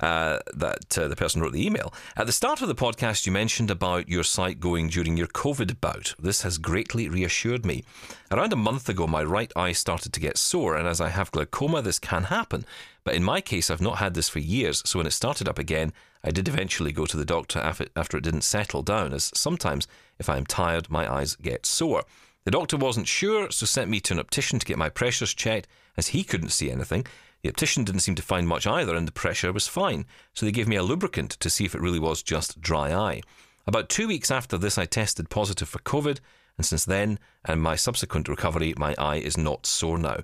Uh, 0.00 0.38
that 0.54 0.96
uh, 0.96 1.08
the 1.08 1.16
person 1.16 1.42
wrote 1.42 1.52
the 1.52 1.66
email. 1.66 1.92
At 2.16 2.26
the 2.26 2.32
start 2.32 2.62
of 2.62 2.68
the 2.68 2.74
podcast, 2.74 3.26
you 3.26 3.32
mentioned 3.32 3.70
about 3.70 4.08
your 4.08 4.24
sight 4.24 4.58
going 4.58 4.88
during 4.88 5.18
your 5.18 5.26
COVID 5.26 5.78
bout. 5.78 6.14
This 6.18 6.40
has 6.40 6.56
greatly 6.56 7.06
reassured 7.06 7.66
me. 7.66 7.84
Around 8.30 8.54
a 8.54 8.56
month 8.56 8.88
ago, 8.88 9.06
my 9.06 9.22
right 9.22 9.52
eye 9.54 9.72
started 9.72 10.14
to 10.14 10.20
get 10.20 10.38
sore, 10.38 10.74
and 10.74 10.88
as 10.88 11.02
I 11.02 11.10
have 11.10 11.30
glaucoma, 11.32 11.82
this 11.82 11.98
can 11.98 12.24
happen. 12.24 12.64
But 13.04 13.14
in 13.14 13.22
my 13.22 13.42
case, 13.42 13.68
I've 13.68 13.82
not 13.82 13.98
had 13.98 14.14
this 14.14 14.30
for 14.30 14.38
years, 14.38 14.82
so 14.86 14.98
when 14.98 15.06
it 15.06 15.12
started 15.12 15.46
up 15.46 15.58
again, 15.58 15.92
I 16.24 16.30
did 16.30 16.48
eventually 16.48 16.92
go 16.92 17.04
to 17.04 17.16
the 17.18 17.26
doctor 17.26 17.58
after 17.58 18.16
it 18.16 18.24
didn't 18.24 18.40
settle 18.40 18.82
down, 18.82 19.12
as 19.12 19.30
sometimes, 19.34 19.86
if 20.18 20.30
I 20.30 20.38
am 20.38 20.46
tired, 20.46 20.88
my 20.88 21.12
eyes 21.12 21.36
get 21.36 21.66
sore. 21.66 22.04
The 22.44 22.50
doctor 22.50 22.78
wasn't 22.78 23.06
sure, 23.06 23.50
so 23.50 23.66
sent 23.66 23.90
me 23.90 24.00
to 24.00 24.14
an 24.14 24.20
optician 24.20 24.58
to 24.60 24.66
get 24.66 24.78
my 24.78 24.88
pressures 24.88 25.34
checked, 25.34 25.68
as 25.98 26.08
he 26.08 26.24
couldn't 26.24 26.52
see 26.52 26.70
anything. 26.70 27.04
The 27.42 27.48
optician 27.48 27.84
didn't 27.84 28.02
seem 28.02 28.14
to 28.16 28.22
find 28.22 28.46
much 28.46 28.66
either, 28.66 28.94
and 28.94 29.08
the 29.08 29.12
pressure 29.12 29.52
was 29.52 29.66
fine, 29.66 30.04
so 30.34 30.44
they 30.44 30.52
gave 30.52 30.68
me 30.68 30.76
a 30.76 30.82
lubricant 30.82 31.30
to 31.32 31.50
see 31.50 31.64
if 31.64 31.74
it 31.74 31.80
really 31.80 31.98
was 31.98 32.22
just 32.22 32.60
dry 32.60 32.92
eye. 32.92 33.22
About 33.66 33.88
two 33.88 34.08
weeks 34.08 34.30
after 34.30 34.58
this, 34.58 34.76
I 34.78 34.84
tested 34.84 35.30
positive 35.30 35.68
for 35.68 35.78
COVID, 35.80 36.18
and 36.56 36.66
since 36.66 36.84
then 36.84 37.18
and 37.44 37.62
my 37.62 37.76
subsequent 37.76 38.28
recovery, 38.28 38.74
my 38.76 38.94
eye 38.98 39.16
is 39.16 39.38
not 39.38 39.66
sore 39.66 39.98
now. 39.98 40.18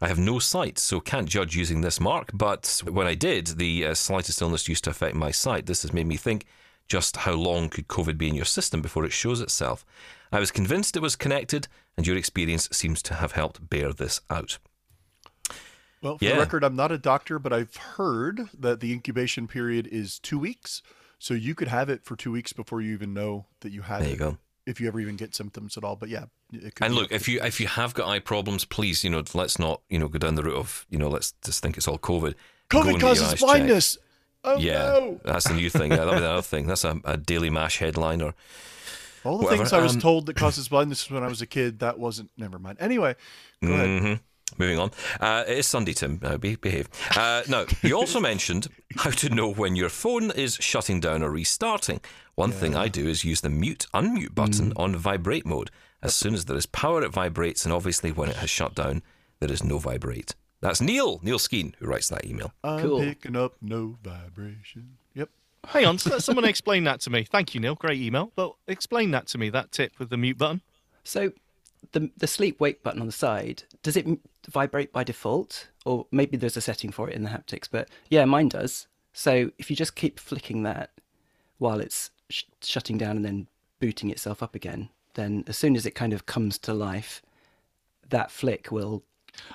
I 0.00 0.08
have 0.08 0.18
no 0.18 0.38
sight, 0.38 0.78
so 0.78 1.00
can't 1.00 1.28
judge 1.28 1.54
using 1.54 1.80
this 1.80 2.00
mark, 2.00 2.30
but 2.32 2.82
when 2.88 3.06
I 3.06 3.14
did, 3.14 3.46
the 3.58 3.86
uh, 3.86 3.94
slightest 3.94 4.40
illness 4.42 4.68
used 4.68 4.84
to 4.84 4.90
affect 4.90 5.14
my 5.14 5.30
sight. 5.30 5.66
This 5.66 5.82
has 5.82 5.92
made 5.92 6.06
me 6.06 6.16
think 6.16 6.46
just 6.88 7.18
how 7.18 7.34
long 7.34 7.68
could 7.68 7.88
COVID 7.88 8.18
be 8.18 8.28
in 8.28 8.34
your 8.34 8.44
system 8.44 8.82
before 8.82 9.04
it 9.04 9.12
shows 9.12 9.40
itself? 9.40 9.84
I 10.32 10.40
was 10.40 10.50
convinced 10.50 10.96
it 10.96 11.02
was 11.02 11.14
connected, 11.14 11.68
and 11.96 12.06
your 12.06 12.16
experience 12.16 12.68
seems 12.72 13.02
to 13.02 13.14
have 13.14 13.32
helped 13.32 13.68
bear 13.70 13.92
this 13.92 14.20
out. 14.28 14.58
Well, 16.02 16.18
for 16.18 16.24
Yeah. 16.24 16.34
the 16.34 16.40
record, 16.40 16.64
I'm 16.64 16.76
not 16.76 16.92
a 16.92 16.98
doctor, 16.98 17.38
but 17.38 17.52
I've 17.52 17.76
heard 17.76 18.48
that 18.58 18.80
the 18.80 18.92
incubation 18.92 19.46
period 19.48 19.86
is 19.86 20.18
two 20.18 20.38
weeks. 20.38 20.82
So 21.18 21.34
you 21.34 21.54
could 21.54 21.68
have 21.68 21.88
it 21.88 22.04
for 22.04 22.16
two 22.16 22.32
weeks 22.32 22.52
before 22.52 22.80
you 22.80 22.92
even 22.92 23.14
know 23.14 23.46
that 23.60 23.70
you 23.70 23.82
had 23.82 24.00
There 24.02 24.08
it. 24.08 24.12
you 24.12 24.16
go. 24.16 24.38
If 24.66 24.80
you 24.80 24.88
ever 24.88 25.00
even 25.00 25.16
get 25.16 25.34
symptoms 25.34 25.76
at 25.76 25.84
all. 25.84 25.94
But 25.96 26.08
yeah, 26.08 26.24
it 26.52 26.74
could 26.74 26.84
And 26.84 26.94
look, 26.94 27.10
if 27.12 27.28
you 27.28 27.40
if 27.42 27.60
you 27.60 27.66
have 27.68 27.94
got 27.94 28.08
eye 28.08 28.18
problems, 28.18 28.64
please, 28.64 29.02
you 29.04 29.10
know, 29.10 29.22
let's 29.34 29.58
not, 29.58 29.80
you 29.88 29.98
know, 29.98 30.08
go 30.08 30.18
down 30.18 30.34
the 30.34 30.42
route 30.42 30.56
of, 30.56 30.86
you 30.90 30.98
know, 30.98 31.08
let's 31.08 31.32
just 31.44 31.62
think 31.62 31.76
it's 31.76 31.86
all 31.88 31.98
COVID. 31.98 32.34
COVID 32.70 33.00
causes 33.00 33.34
blindness. 33.40 33.98
Oh 34.44 34.58
Yeah, 34.58 34.78
no. 34.78 35.20
that's 35.24 35.46
the 35.46 35.54
new 35.54 35.70
thing. 35.70 35.92
Yeah, 35.92 35.98
that'll 35.98 36.14
be 36.14 36.20
the 36.20 36.30
other 36.30 36.42
thing. 36.42 36.66
That's 36.66 36.84
a, 36.84 37.00
a 37.04 37.16
Daily 37.16 37.50
Mash 37.50 37.78
headline 37.78 38.20
or 38.20 38.34
All 39.24 39.38
the 39.38 39.44
whatever, 39.44 39.62
things 39.62 39.72
I 39.72 39.80
was 39.80 39.94
um, 39.94 40.00
told 40.00 40.26
that 40.26 40.34
causes 40.34 40.68
blindness 40.68 41.08
when 41.08 41.22
I 41.22 41.28
was 41.28 41.40
a 41.40 41.46
kid, 41.46 41.78
that 41.78 41.98
wasn't. 42.00 42.30
Never 42.36 42.58
mind. 42.58 42.78
Anyway, 42.80 43.14
go 43.62 43.72
ahead. 43.72 44.20
Moving 44.58 44.78
on. 44.78 44.90
Uh, 45.20 45.44
it 45.46 45.58
is 45.58 45.66
Sunday, 45.66 45.92
Tim. 45.92 46.20
Uh, 46.22 46.36
be, 46.36 46.56
behave. 46.56 46.88
Uh, 47.16 47.42
now, 47.48 47.66
you 47.82 47.96
also 47.96 48.20
mentioned 48.32 48.68
how 48.96 49.10
to 49.10 49.28
know 49.30 49.52
when 49.52 49.76
your 49.76 49.88
phone 49.88 50.30
is 50.30 50.56
shutting 50.56 51.00
down 51.00 51.22
or 51.22 51.30
restarting. 51.30 52.00
One 52.34 52.52
thing 52.52 52.74
I 52.76 52.88
do 52.88 53.08
is 53.08 53.24
use 53.24 53.40
the 53.40 53.50
mute 53.50 53.86
unmute 53.94 54.34
button 54.34 54.72
on 54.76 54.96
vibrate 54.96 55.46
mode. 55.46 55.70
As 56.02 56.14
soon 56.14 56.34
as 56.34 56.46
there 56.46 56.56
is 56.56 56.66
power, 56.66 57.02
it 57.02 57.12
vibrates, 57.12 57.64
and 57.64 57.72
obviously, 57.72 58.10
when 58.12 58.28
it 58.28 58.36
has 58.36 58.50
shut 58.50 58.74
down, 58.74 59.02
there 59.40 59.52
is 59.52 59.62
no 59.62 59.78
vibrate. 59.78 60.34
That's 60.60 60.80
Neil, 60.80 61.20
Neil 61.22 61.38
Skeen, 61.38 61.74
who 61.78 61.86
writes 61.86 62.08
that 62.08 62.24
email. 62.24 62.52
I'm 62.62 62.80
Cool. 62.82 63.00
picking 63.00 63.36
up 63.36 63.54
no 63.60 63.98
vibration. 64.02 64.96
Yep. 65.14 65.28
Hang 65.66 65.86
on, 65.86 65.98
someone 66.20 66.44
explain 66.44 66.84
that 66.84 67.00
to 67.02 67.10
me. 67.10 67.24
Thank 67.24 67.54
you, 67.54 67.60
Neil. 67.60 67.74
Great 67.74 68.00
email. 68.00 68.32
But 68.34 68.54
explain 68.66 69.10
that 69.12 69.26
to 69.28 69.38
me, 69.38 69.50
that 69.50 69.72
tip 69.72 69.92
with 69.98 70.10
the 70.10 70.16
mute 70.16 70.38
button. 70.38 70.60
So, 71.04 71.32
the 71.90 72.10
the 72.16 72.26
sleep 72.26 72.60
wake 72.60 72.82
button 72.82 73.00
on 73.00 73.06
the 73.06 73.12
side 73.12 73.64
does 73.82 73.96
it 73.96 74.06
vibrate 74.48 74.92
by 74.92 75.04
default, 75.04 75.68
or 75.84 76.06
maybe 76.10 76.36
there's 76.36 76.56
a 76.56 76.60
setting 76.60 76.92
for 76.92 77.08
it 77.10 77.16
in 77.16 77.24
the 77.24 77.30
haptics? 77.30 77.68
But 77.70 77.88
yeah, 78.08 78.24
mine 78.24 78.48
does. 78.48 78.86
So 79.12 79.50
if 79.58 79.68
you 79.70 79.76
just 79.76 79.94
keep 79.94 80.18
flicking 80.18 80.62
that 80.62 80.90
while 81.58 81.80
it's 81.80 82.10
sh- 82.30 82.44
shutting 82.62 82.96
down 82.98 83.16
and 83.16 83.24
then 83.24 83.46
booting 83.80 84.10
itself 84.10 84.42
up 84.42 84.54
again, 84.54 84.88
then 85.14 85.44
as 85.46 85.56
soon 85.56 85.76
as 85.76 85.84
it 85.84 85.92
kind 85.94 86.12
of 86.12 86.26
comes 86.26 86.58
to 86.58 86.72
life, 86.72 87.22
that 88.08 88.30
flick 88.30 88.70
will 88.70 89.02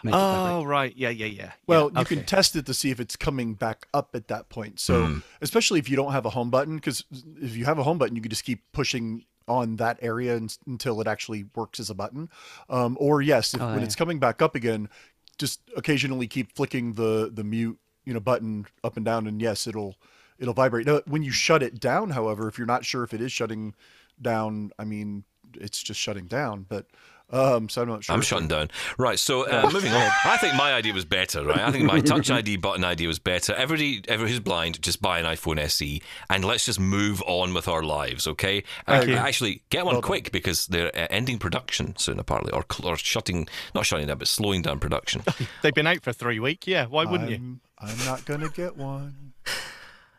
make 0.03 0.13
it. 0.13 0.17
Oh, 0.17 0.63
right. 0.63 0.93
Yeah, 0.95 1.09
yeah, 1.09 1.25
yeah. 1.25 1.51
Well, 1.65 1.89
yeah. 1.93 1.99
you 1.99 2.05
can 2.05 2.23
test 2.25 2.55
it 2.55 2.65
to 2.67 2.73
see 2.73 2.91
if 2.91 2.99
it's 2.99 3.15
coming 3.15 3.53
back 3.53 3.87
up 3.93 4.09
at 4.13 4.27
that 4.27 4.49
point. 4.49 4.79
So, 4.79 5.05
hmm. 5.05 5.19
especially 5.41 5.79
if 5.79 5.89
you 5.89 5.95
don't 5.95 6.11
have 6.11 6.25
a 6.25 6.31
home 6.31 6.49
button, 6.49 6.75
because 6.75 7.03
if 7.41 7.55
you 7.55 7.65
have 7.65 7.79
a 7.79 7.83
home 7.83 7.97
button, 7.97 8.15
you 8.15 8.21
can 8.21 8.29
just 8.29 8.43
keep 8.43 8.61
pushing 8.73 9.25
on 9.47 9.77
that 9.77 9.97
area 10.01 10.35
un- 10.35 10.49
until 10.65 10.99
it 11.01 11.07
actually 11.07 11.45
works 11.55 11.79
as 11.79 11.89
a 11.89 11.95
button. 11.95 12.29
Um, 12.69 12.97
or 12.99 13.21
yes, 13.21 13.53
if, 13.53 13.61
Oh, 13.61 13.67
when 13.69 13.79
yeah. 13.79 13.83
it's 13.85 13.95
coming 13.95 14.19
back 14.19 14.41
up 14.41 14.55
again, 14.55 14.89
just 15.37 15.61
occasionally 15.75 16.27
keep 16.27 16.55
flicking 16.55 16.93
the 16.93 17.29
the 17.33 17.43
mute 17.43 17.79
you 18.05 18.13
know 18.13 18.19
button 18.19 18.65
up 18.83 18.97
and 18.97 19.05
down, 19.05 19.27
and 19.27 19.41
yes, 19.41 19.67
it'll 19.67 19.95
it'll 20.39 20.53
vibrate. 20.53 20.87
Now, 20.87 21.01
when 21.07 21.23
you 21.23 21.31
shut 21.31 21.63
it 21.63 21.79
down, 21.79 22.11
however, 22.11 22.47
if 22.47 22.57
you're 22.57 22.67
not 22.67 22.85
sure 22.85 23.03
if 23.03 23.13
it 23.13 23.21
is 23.21 23.31
shutting 23.31 23.73
down, 24.21 24.71
I 24.79 24.83
mean, 24.83 25.23
it's 25.53 25.81
just 25.81 25.99
shutting 25.99 26.25
down. 26.25 26.65
But 26.67 26.87
um, 27.29 27.67
so 27.67 27.81
I'm 27.81 27.87
not 27.89 28.03
sure. 28.03 28.15
I'm 28.15 28.21
shutting 28.21 28.47
down. 28.47 28.69
Right, 28.97 29.19
so 29.19 29.47
uh, 29.49 29.69
moving 29.71 29.91
on. 29.91 30.11
I 30.25 30.37
think 30.37 30.55
my 30.55 30.73
idea 30.73 30.93
was 30.93 31.05
better, 31.05 31.43
right? 31.45 31.59
I 31.59 31.71
think 31.71 31.85
my 31.85 31.99
Touch 32.07 32.31
ID 32.31 32.57
button 32.57 32.83
idea 32.83 33.07
was 33.07 33.19
better. 33.19 33.53
Everybody, 33.53 34.01
everybody 34.07 34.31
who's 34.31 34.39
blind, 34.39 34.81
just 34.81 35.01
buy 35.01 35.19
an 35.19 35.25
iPhone 35.25 35.59
SE 35.59 36.01
and 36.29 36.45
let's 36.45 36.65
just 36.65 36.79
move 36.79 37.21
on 37.27 37.53
with 37.53 37.67
our 37.67 37.83
lives, 37.83 38.27
okay? 38.27 38.63
Uh, 38.87 39.05
actually, 39.17 39.63
get 39.69 39.85
one 39.85 40.01
quick 40.01 40.31
because 40.31 40.67
they're 40.67 40.87
uh, 40.95 41.07
ending 41.09 41.37
production 41.37 41.95
soon, 41.97 42.19
apparently, 42.19 42.53
or, 42.53 42.65
or 42.83 42.97
shutting, 42.97 43.47
not 43.75 43.85
shutting 43.85 44.07
down, 44.07 44.17
but 44.17 44.27
slowing 44.27 44.61
down 44.61 44.79
production. 44.79 45.21
They've 45.61 45.73
been 45.73 45.87
out 45.87 46.01
for 46.03 46.13
three 46.13 46.39
weeks. 46.39 46.67
Yeah, 46.67 46.85
why 46.85 47.05
wouldn't 47.05 47.29
you? 47.29 47.35
I'm, 47.35 47.61
I'm 47.79 48.05
not 48.05 48.25
gonna 48.25 48.49
get 48.49 48.77
one. 48.77 49.33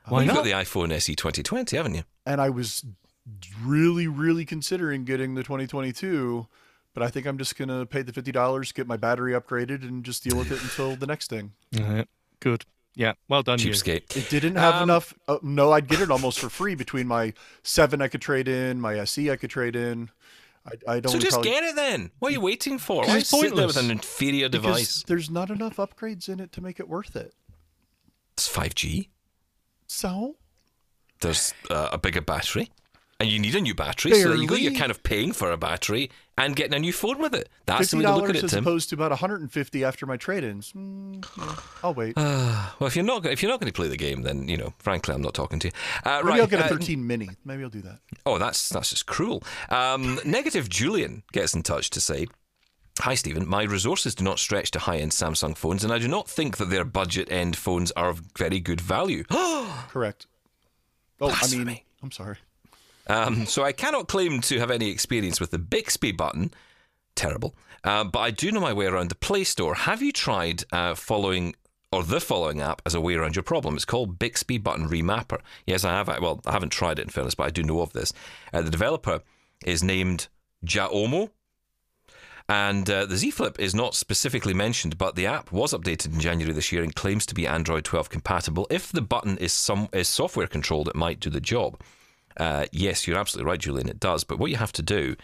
Why 0.08 0.24
not? 0.24 0.26
You've 0.26 0.34
got 0.36 0.44
the 0.44 0.52
iPhone 0.52 0.90
SE 0.92 1.14
2020, 1.14 1.76
haven't 1.76 1.94
you? 1.94 2.02
and 2.24 2.40
I 2.40 2.48
was 2.48 2.84
really, 3.62 4.06
really 4.06 4.44
considering 4.44 5.04
getting 5.04 5.34
the 5.34 5.42
2022, 5.42 6.46
but 6.98 7.06
I 7.06 7.10
think 7.10 7.26
I'm 7.26 7.38
just 7.38 7.56
gonna 7.56 7.86
pay 7.86 8.02
the 8.02 8.12
fifty 8.12 8.32
dollars, 8.32 8.72
get 8.72 8.88
my 8.88 8.96
battery 8.96 9.32
upgraded, 9.32 9.82
and 9.82 10.04
just 10.04 10.24
deal 10.24 10.36
with 10.36 10.50
it 10.50 10.60
until 10.62 10.96
the 10.96 11.06
next 11.06 11.30
thing. 11.30 11.52
Uh, 11.78 12.04
good. 12.40 12.64
Yeah, 12.94 13.12
well 13.28 13.42
done, 13.42 13.60
you. 13.60 13.70
It 13.70 14.26
didn't 14.28 14.56
have 14.56 14.76
Um, 14.76 14.82
enough. 14.84 15.14
Uh, 15.28 15.38
no, 15.42 15.70
I'd 15.72 15.86
get 15.86 16.00
it 16.00 16.10
almost 16.10 16.40
for 16.40 16.48
free 16.48 16.74
between 16.74 17.06
my 17.06 17.32
seven 17.62 18.02
I 18.02 18.08
could 18.08 18.20
trade 18.20 18.48
in, 18.48 18.80
my 18.80 18.98
SE 18.98 19.30
I 19.30 19.36
could 19.36 19.50
trade 19.50 19.76
in. 19.76 20.10
I, 20.66 20.94
I 20.94 21.00
don't. 21.00 21.12
So 21.12 21.18
just 21.18 21.34
probably, 21.34 21.50
get 21.50 21.62
it 21.62 21.76
then. 21.76 22.10
What 22.18 22.30
are 22.30 22.32
you 22.32 22.40
waiting 22.40 22.78
for? 22.78 23.04
Why 23.04 23.18
it's 23.18 23.28
sit 23.28 23.54
there 23.54 23.66
with 23.68 23.76
an 23.76 23.90
inferior 23.92 24.48
because 24.48 24.64
device? 24.64 25.02
there's 25.06 25.30
not 25.30 25.50
enough 25.50 25.76
upgrades 25.76 26.28
in 26.28 26.40
it 26.40 26.50
to 26.52 26.60
make 26.60 26.80
it 26.80 26.88
worth 26.88 27.14
it. 27.14 27.32
It's 28.32 28.48
5G. 28.52 29.08
So 29.86 30.36
There's 31.20 31.54
uh, 31.70 31.90
a 31.92 31.98
bigger 31.98 32.20
battery. 32.20 32.70
And 33.20 33.28
you 33.28 33.40
need 33.40 33.56
a 33.56 33.60
new 33.60 33.74
battery, 33.74 34.12
so 34.12 34.28
that 34.28 34.38
you 34.38 34.46
go, 34.46 34.54
you're 34.54 34.78
kind 34.78 34.92
of 34.92 35.02
paying 35.02 35.32
for 35.32 35.50
a 35.50 35.56
battery 35.56 36.08
and 36.36 36.54
getting 36.54 36.74
a 36.74 36.78
new 36.78 36.92
phone 36.92 37.18
with 37.18 37.34
it. 37.34 37.48
That's 37.66 37.90
the 37.90 37.96
way 37.96 38.04
to 38.04 38.14
look 38.14 38.30
at 38.30 38.36
it, 38.36 38.44
as 38.44 38.52
Tim. 38.52 38.62
opposed 38.62 38.90
to 38.90 38.94
about 38.94 39.10
150 39.10 39.84
after 39.84 40.06
my 40.06 40.16
trade-ins. 40.16 40.72
Mm, 40.72 41.26
yeah, 41.36 41.56
I'll 41.82 41.94
wait. 41.94 42.16
Well, 42.78 42.86
if 42.86 42.94
you're 42.94 43.04
not 43.04 43.26
if 43.26 43.42
you're 43.42 43.50
not 43.50 43.58
going 43.58 43.72
to 43.72 43.76
play 43.76 43.88
the 43.88 43.96
game, 43.96 44.22
then 44.22 44.46
you 44.46 44.56
know, 44.56 44.72
frankly, 44.78 45.12
I'm 45.14 45.22
not 45.22 45.34
talking 45.34 45.58
to 45.58 45.66
you. 45.66 45.72
Uh, 46.04 46.20
Maybe 46.22 46.28
right. 46.28 46.40
I'll 46.42 46.46
get 46.46 46.60
a 46.60 46.66
uh, 46.66 46.68
13 46.68 47.04
mini. 47.04 47.28
Maybe 47.44 47.64
I'll 47.64 47.70
do 47.70 47.80
that. 47.82 47.98
Oh, 48.24 48.38
that's 48.38 48.68
that's 48.68 48.90
just 48.90 49.06
cruel. 49.06 49.42
Um, 49.68 50.20
Negative 50.24 50.68
Julian 50.68 51.24
gets 51.32 51.54
in 51.54 51.62
touch 51.64 51.90
to 51.90 52.00
say. 52.00 52.28
Hi, 53.00 53.14
Stephen. 53.14 53.48
My 53.48 53.62
resources 53.64 54.14
do 54.14 54.24
not 54.24 54.38
stretch 54.38 54.70
to 54.72 54.80
high 54.80 54.98
end 54.98 55.10
Samsung 55.12 55.56
phones, 55.56 55.82
and 55.82 55.92
I 55.92 55.98
do 55.98 56.08
not 56.08 56.28
think 56.28 56.56
that 56.58 56.70
their 56.70 56.84
budget 56.84 57.30
end 57.32 57.56
phones 57.56 57.90
are 57.92 58.10
of 58.10 58.22
very 58.36 58.60
good 58.60 58.80
value. 58.80 59.24
Correct. 59.88 60.26
Oh, 61.20 61.36
I 61.42 61.48
mean, 61.48 61.80
I'm 62.02 62.12
sorry. 62.12 62.36
Um, 63.08 63.46
so 63.46 63.64
I 63.64 63.72
cannot 63.72 64.08
claim 64.08 64.40
to 64.42 64.58
have 64.58 64.70
any 64.70 64.90
experience 64.90 65.40
with 65.40 65.50
the 65.50 65.58
Bixby 65.58 66.12
button. 66.12 66.52
Terrible. 67.14 67.54
Uh, 67.84 68.04
but 68.04 68.20
I 68.20 68.30
do 68.30 68.52
know 68.52 68.60
my 68.60 68.72
way 68.72 68.86
around 68.86 69.08
the 69.08 69.14
Play 69.14 69.44
Store. 69.44 69.74
Have 69.74 70.02
you 70.02 70.12
tried 70.12 70.64
uh, 70.72 70.94
following 70.94 71.54
or 71.90 72.02
the 72.02 72.20
following 72.20 72.60
app 72.60 72.82
as 72.84 72.94
a 72.94 73.00
way 73.00 73.14
around 73.14 73.34
your 73.36 73.42
problem? 73.42 73.74
It's 73.74 73.84
called 73.84 74.18
Bixby 74.18 74.58
Button 74.58 74.88
Remapper. 74.88 75.40
Yes, 75.66 75.84
I 75.84 75.92
have. 75.92 76.08
Well, 76.20 76.40
I 76.46 76.52
haven't 76.52 76.70
tried 76.70 76.98
it 76.98 77.02
in 77.02 77.08
fairness, 77.08 77.34
but 77.34 77.46
I 77.46 77.50
do 77.50 77.62
know 77.62 77.80
of 77.80 77.92
this. 77.92 78.12
Uh, 78.52 78.62
the 78.62 78.70
developer 78.70 79.20
is 79.64 79.82
named 79.82 80.28
Jaomo. 80.64 81.30
And 82.50 82.88
uh, 82.88 83.04
the 83.04 83.16
Z 83.16 83.32
Flip 83.32 83.60
is 83.60 83.74
not 83.74 83.94
specifically 83.94 84.54
mentioned, 84.54 84.96
but 84.96 85.16
the 85.16 85.26
app 85.26 85.52
was 85.52 85.74
updated 85.74 86.14
in 86.14 86.20
January 86.20 86.54
this 86.54 86.72
year 86.72 86.82
and 86.82 86.94
claims 86.94 87.26
to 87.26 87.34
be 87.34 87.46
Android 87.46 87.84
12 87.84 88.08
compatible. 88.08 88.66
If 88.70 88.90
the 88.90 89.02
button 89.02 89.36
is 89.36 89.52
some 89.52 89.88
is 89.92 90.08
software 90.08 90.46
controlled, 90.46 90.88
it 90.88 90.96
might 90.96 91.20
do 91.20 91.28
the 91.28 91.42
job. 91.42 91.78
Uh, 92.38 92.66
yes, 92.72 93.06
you're 93.06 93.18
absolutely 93.18 93.50
right, 93.50 93.58
Julian. 93.58 93.88
It 93.88 94.00
does. 94.00 94.24
But 94.24 94.38
what 94.38 94.50
you 94.50 94.56
have 94.56 94.72
to 94.72 94.82
do 94.82 95.16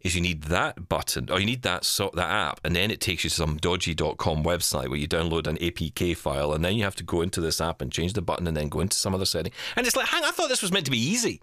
is 0.00 0.14
you 0.14 0.20
need 0.20 0.44
that 0.44 0.88
button, 0.88 1.28
or 1.30 1.40
you 1.40 1.46
need 1.46 1.62
that 1.62 1.84
so, 1.84 2.10
that 2.14 2.30
app, 2.30 2.60
and 2.62 2.76
then 2.76 2.90
it 2.90 3.00
takes 3.00 3.24
you 3.24 3.30
to 3.30 3.34
some 3.34 3.56
dodgy.com 3.56 4.44
website 4.44 4.88
where 4.88 4.98
you 4.98 5.08
download 5.08 5.48
an 5.48 5.56
APK 5.56 6.16
file, 6.16 6.52
and 6.52 6.64
then 6.64 6.76
you 6.76 6.84
have 6.84 6.94
to 6.96 7.02
go 7.02 7.20
into 7.20 7.40
this 7.40 7.60
app 7.60 7.82
and 7.82 7.90
change 7.90 8.12
the 8.12 8.22
button, 8.22 8.46
and 8.46 8.56
then 8.56 8.68
go 8.68 8.80
into 8.80 8.96
some 8.96 9.14
other 9.14 9.24
setting. 9.24 9.52
And 9.74 9.86
it's 9.86 9.96
like, 9.96 10.06
hang, 10.06 10.22
I 10.24 10.30
thought 10.30 10.48
this 10.48 10.62
was 10.62 10.70
meant 10.70 10.84
to 10.84 10.92
be 10.92 10.98
easy. 10.98 11.40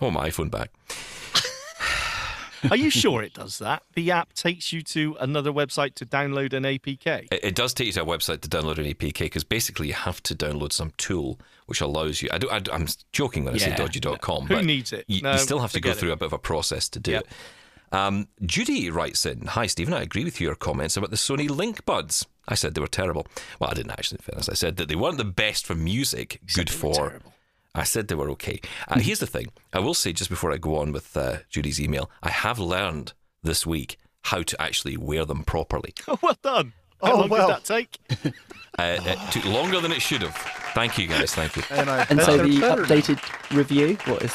Oh, 0.00 0.10
my 0.10 0.28
iPhone 0.28 0.50
back. 0.50 0.72
Are 2.70 2.76
you 2.76 2.90
sure 2.90 3.22
it 3.22 3.34
does 3.34 3.58
that? 3.58 3.82
The 3.94 4.10
app 4.10 4.32
takes 4.34 4.72
you 4.72 4.82
to 4.82 5.16
another 5.20 5.52
website 5.52 5.94
to 5.94 6.06
download 6.06 6.52
an 6.52 6.64
APK. 6.64 7.28
It, 7.30 7.40
it 7.44 7.54
does 7.54 7.72
take 7.72 7.86
you 7.86 7.92
to 7.94 8.02
a 8.02 8.06
website 8.06 8.40
to 8.42 8.48
download 8.48 8.78
an 8.78 8.84
APK 8.84 9.20
because 9.20 9.44
basically 9.44 9.88
you 9.88 9.94
have 9.94 10.22
to 10.24 10.34
download 10.34 10.72
some 10.72 10.92
tool 10.96 11.38
which 11.66 11.80
allows 11.80 12.20
you. 12.20 12.28
I 12.32 12.38
do, 12.38 12.50
I, 12.50 12.60
am 12.72 12.86
joking 13.12 13.44
when 13.44 13.54
I 13.54 13.58
say 13.58 13.74
dodgy.com. 13.76 14.46
Who 14.48 14.54
but 14.56 14.64
needs 14.64 14.92
it? 14.92 15.04
You, 15.06 15.22
No, 15.22 15.32
you 15.32 15.38
still 15.38 15.60
have 15.60 15.72
to 15.72 15.80
go 15.80 15.92
through 15.94 16.10
it. 16.10 16.14
a 16.14 16.16
bit 16.16 16.26
of 16.26 16.32
a 16.32 16.38
process 16.38 16.88
to 16.90 16.98
do 17.00 17.12
Yep. 17.12 17.22
it. 17.22 17.28
Um, 17.92 18.28
Judy 18.44 18.90
writes 18.90 19.26
in 19.26 19.46
Hi, 19.46 19.66
Stephen. 19.66 19.94
I 19.94 20.02
agree 20.02 20.24
with 20.24 20.40
your 20.40 20.54
comments 20.54 20.96
about 20.96 21.10
the 21.10 21.16
Sony 21.16 21.48
Link 21.48 21.84
Buds. 21.84 22.26
I 22.46 22.54
said 22.54 22.74
they 22.74 22.80
were 22.80 22.86
terrible. 22.86 23.26
Well, 23.58 23.70
I 23.70 23.74
didn't 23.74 23.92
actually, 23.92 24.18
in 24.18 24.22
fairness. 24.22 24.48
I 24.48 24.54
said 24.54 24.76
that 24.76 24.88
they 24.88 24.96
weren't 24.96 25.18
the 25.18 25.24
best 25.24 25.66
for 25.66 25.74
music, 25.74 26.40
good 26.54 26.70
for. 26.70 27.20
I 27.74 27.84
said 27.84 28.08
they 28.08 28.14
were 28.16 28.30
okay. 28.30 28.60
And 28.88 29.00
here's 29.02 29.20
the 29.20 29.26
thing 29.26 29.46
I 29.72 29.78
will 29.78 29.94
say, 29.94 30.12
just 30.12 30.30
before 30.30 30.52
I 30.52 30.56
go 30.58 30.76
on 30.78 30.92
with 30.92 31.16
uh, 31.16 31.38
Judy's 31.48 31.80
email, 31.80 32.10
I 32.22 32.30
have 32.30 32.58
learned 32.58 33.12
this 33.42 33.66
week 33.66 33.96
how 34.22 34.42
to 34.42 34.60
actually 34.60 34.96
wear 34.96 35.24
them 35.24 35.44
properly. 35.44 35.94
Oh, 36.08 36.18
well 36.22 36.36
done. 36.42 36.72
How 37.02 37.12
Oh, 37.12 37.20
long 37.20 37.28
well. 37.30 37.46
did 37.48 37.56
that 37.56 37.64
take? 37.64 37.98
Uh, 38.78 38.98
it 39.04 39.32
took 39.32 39.44
longer 39.46 39.80
than 39.80 39.90
it 39.92 40.00
should 40.00 40.22
have. 40.22 40.34
Thank 40.74 40.96
you, 40.96 41.06
guys. 41.08 41.34
Thank 41.34 41.56
you. 41.56 41.62
And 41.70 41.90
I 41.90 42.06
And 42.08 42.22
so 42.22 42.38
the 42.38 42.60
better 42.60 42.82
now. 42.82 42.86
updated 42.86 43.54
review, 43.54 43.98
what 44.06 44.22
is? 44.22 44.32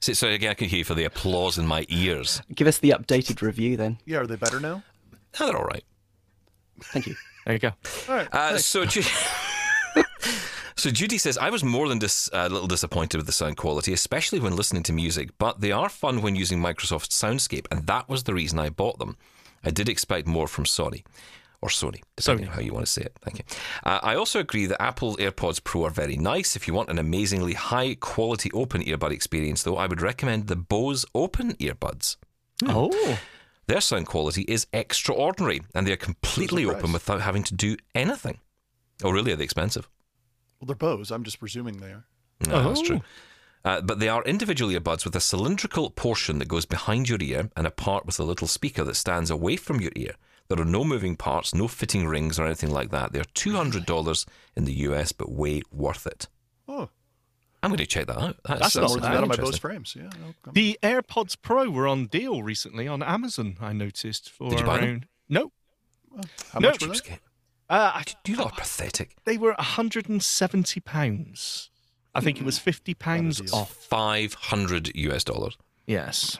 So, 0.00 0.12
so 0.14 0.28
again, 0.28 0.52
I 0.52 0.54
can 0.54 0.68
hear 0.68 0.78
you 0.78 0.84
for 0.84 0.94
the 0.94 1.04
applause 1.04 1.58
in 1.58 1.66
my 1.66 1.84
ears. 1.90 2.40
Give 2.54 2.66
us 2.68 2.78
the 2.78 2.90
updated 2.90 3.42
review 3.42 3.76
then. 3.76 3.98
Yeah, 4.06 4.18
are 4.18 4.26
they 4.26 4.36
better 4.36 4.60
now? 4.60 4.84
Oh, 5.40 5.46
they're 5.46 5.56
all 5.58 5.64
right. 5.64 5.82
Thank 6.80 7.08
you. 7.08 7.16
There 7.44 7.54
you 7.56 7.58
go. 7.58 7.72
All 8.08 8.14
right. 8.14 8.28
Uh, 8.32 8.58
so, 8.58 8.86
Ju- 8.86 9.02
so 10.78 10.90
Judy 10.90 11.18
says, 11.18 11.36
I 11.36 11.50
was 11.50 11.62
more 11.64 11.88
than 11.88 11.98
dis- 11.98 12.30
a 12.32 12.48
little 12.48 12.68
disappointed 12.68 13.16
with 13.18 13.26
the 13.26 13.32
sound 13.32 13.56
quality, 13.56 13.92
especially 13.92 14.40
when 14.40 14.56
listening 14.56 14.82
to 14.84 14.92
music, 14.92 15.30
but 15.38 15.60
they 15.60 15.72
are 15.72 15.88
fun 15.88 16.22
when 16.22 16.36
using 16.36 16.60
Microsoft 16.60 17.08
Soundscape, 17.10 17.66
and 17.70 17.86
that 17.86 18.08
was 18.08 18.22
the 18.22 18.34
reason 18.34 18.58
I 18.58 18.70
bought 18.70 18.98
them. 18.98 19.16
I 19.64 19.70
did 19.70 19.88
expect 19.88 20.26
more 20.26 20.48
from 20.48 20.64
Sony. 20.64 21.04
Or 21.60 21.68
Sony, 21.68 22.02
depending 22.14 22.46
Sony. 22.46 22.48
on 22.50 22.54
how 22.54 22.60
you 22.60 22.72
want 22.72 22.86
to 22.86 22.92
say 22.92 23.02
it. 23.02 23.18
Thank 23.20 23.38
you. 23.38 23.44
Uh, 23.82 23.98
I 24.00 24.14
also 24.14 24.38
agree 24.38 24.66
that 24.66 24.80
Apple 24.80 25.16
AirPods 25.16 25.62
Pro 25.64 25.86
are 25.86 25.90
very 25.90 26.16
nice. 26.16 26.54
If 26.54 26.68
you 26.68 26.74
want 26.74 26.88
an 26.88 27.00
amazingly 27.00 27.54
high 27.54 27.96
quality 27.96 28.48
open 28.52 28.80
earbud 28.84 29.10
experience, 29.10 29.64
though, 29.64 29.76
I 29.76 29.86
would 29.86 30.00
recommend 30.00 30.46
the 30.46 30.54
Bose 30.54 31.04
Open 31.16 31.54
Earbuds. 31.54 32.16
Oh. 32.66 33.18
Their 33.66 33.80
sound 33.80 34.06
quality 34.06 34.42
is 34.42 34.68
extraordinary, 34.72 35.62
and 35.74 35.84
they 35.84 35.92
are 35.92 35.96
completely 35.96 36.64
open 36.64 36.92
without 36.92 37.22
having 37.22 37.42
to 37.42 37.54
do 37.54 37.76
anything. 37.92 38.38
Oh, 39.02 39.10
really? 39.10 39.32
Are 39.32 39.36
they 39.36 39.42
expensive? 39.42 39.88
Well, 40.60 40.66
they're 40.66 40.76
Bose. 40.76 41.10
I'm 41.10 41.24
just 41.24 41.38
presuming 41.38 41.78
they 41.78 41.88
are. 41.92 42.04
No, 42.46 42.68
that's 42.68 42.80
Oh. 42.80 42.84
true. 42.84 43.00
Uh, 43.64 43.80
but 43.80 43.98
they 43.98 44.08
are 44.08 44.22
individual 44.24 44.70
earbuds 44.72 45.04
with 45.04 45.14
a 45.16 45.20
cylindrical 45.20 45.90
portion 45.90 46.38
that 46.38 46.48
goes 46.48 46.64
behind 46.64 47.08
your 47.08 47.18
ear 47.20 47.50
and 47.56 47.66
a 47.66 47.70
part 47.70 48.06
with 48.06 48.18
a 48.20 48.24
little 48.24 48.46
speaker 48.48 48.84
that 48.84 48.94
stands 48.94 49.30
away 49.30 49.56
from 49.56 49.80
your 49.80 49.90
ear. 49.96 50.14
There 50.48 50.58
are 50.60 50.64
no 50.64 50.84
moving 50.84 51.16
parts, 51.16 51.54
no 51.54 51.68
fitting 51.68 52.06
rings 52.06 52.38
or 52.38 52.46
anything 52.46 52.70
like 52.70 52.90
that. 52.90 53.12
They're 53.12 53.24
$200 53.24 54.26
in 54.56 54.64
the 54.64 54.72
US, 54.72 55.12
but 55.12 55.30
way 55.30 55.60
worth 55.70 56.06
it. 56.06 56.28
Oh, 56.66 56.88
I'm 57.62 57.70
going 57.70 57.78
to 57.78 57.86
check 57.86 58.06
that 58.06 58.16
out. 58.16 58.36
That's, 58.44 58.60
That's 58.60 58.60
that's 58.60 58.76
not 58.76 58.88
more 58.90 59.00
bad. 59.00 59.12
that 59.14 59.22
on 59.24 59.28
my. 59.28 59.36
Bose 59.36 59.58
frames. 59.58 59.94
Yeah. 59.98 60.04
no, 60.20 60.52
The 60.52 60.78
AirPods 60.82 61.36
Pro 61.42 61.68
were 61.68 61.88
on 61.88 62.06
deal 62.06 62.42
recently 62.42 62.86
on 62.88 63.02
Amazon, 63.02 63.56
I 63.60 63.72
noticed. 63.72 64.30
For 64.30 64.48
Did 64.50 64.60
you 64.60 64.64
buy 64.66 64.78
them? 64.78 64.88
around... 64.88 65.06
No. 65.28 65.52
How 66.52 66.60
No. 66.60 66.68
much 66.70 66.80
were 66.80 66.94
they? 66.94 67.18
Uh, 67.70 67.92
I, 67.96 68.04
You 68.26 68.36
lot 68.36 68.52
are 68.52 68.56
pathetic. 68.60 69.16
they 69.24 69.38
were 69.38 69.54
£170. 69.54 71.68
I 72.14 72.20
think 72.20 72.38
it 72.40 72.44
was 72.44 72.58
£50 72.58 73.46
deal. 73.46 73.54
off. 73.54 73.72
500 73.74 74.96
US 74.96 75.24
dollars. 75.24 75.56
Yes. 75.86 76.38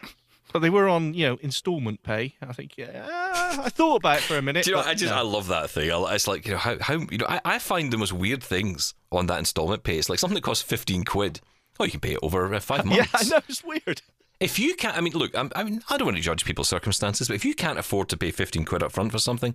But 0.53 0.61
they 0.61 0.71
were 0.71 0.89
on, 0.89 1.13
you 1.15 1.27
know, 1.27 1.39
instalment 1.43 2.03
pay. 2.03 2.35
I 2.41 2.53
think, 2.55 2.79
yeah. 2.79 3.07
I 3.11 3.69
thought 3.69 3.97
about 3.97 4.17
it 4.19 4.23
for 4.23 4.39
a 4.39 4.43
minute. 4.43 4.65
Do 4.65 4.71
you 4.71 4.77
know? 4.77 4.83
but 4.83 4.89
I 4.89 4.95
just 4.95 5.13
no. 5.13 5.19
I 5.19 5.23
love 5.23 5.49
that 5.49 5.69
thing. 5.71 5.91
I, 5.93 6.15
it's 6.15 6.27
like 6.27 6.47
you 6.47 6.53
know 6.53 6.59
how 6.59 6.79
how 6.81 6.95
you 7.11 7.19
know 7.19 7.27
I, 7.29 7.41
I 7.45 7.59
find 7.59 7.93
the 7.93 7.99
most 7.99 8.15
weird 8.15 8.43
things 8.43 8.95
on 9.13 9.27
that 9.27 9.39
installment 9.39 9.83
pay. 9.83 9.99
It's 9.99 10.09
like 10.09 10.19
something 10.19 10.35
that 10.37 10.43
costs 10.43 10.63
fifteen 10.65 11.05
quid. 11.05 11.41
Oh, 11.79 11.85
you 11.85 11.91
can 11.91 12.01
pay 12.01 12.15
it 12.15 12.19
over 12.23 12.53
uh, 12.55 12.61
five 12.61 12.87
months. 12.87 13.13
Yeah, 13.13 13.21
I 13.21 13.25
know, 13.29 13.41
it's 13.49 13.63
weird. 13.63 14.01
If 14.41 14.59
you 14.59 14.75
can't, 14.75 14.97
I 14.97 15.01
mean, 15.01 15.13
look, 15.13 15.37
I'm, 15.37 15.51
I 15.55 15.65
mean, 15.65 15.83
I 15.91 15.97
don't 15.99 16.07
want 16.07 16.17
to 16.17 16.23
judge 16.23 16.45
people's 16.45 16.69
circumstances, 16.69 17.29
but 17.29 17.35
if 17.35 17.45
you 17.45 17.55
can't 17.55 17.79
afford 17.79 18.09
to 18.09 18.17
pay 18.17 18.31
fifteen 18.31 18.65
quid 18.65 18.83
up 18.83 18.93
front 18.93 19.13
for 19.13 19.19
something, 19.19 19.55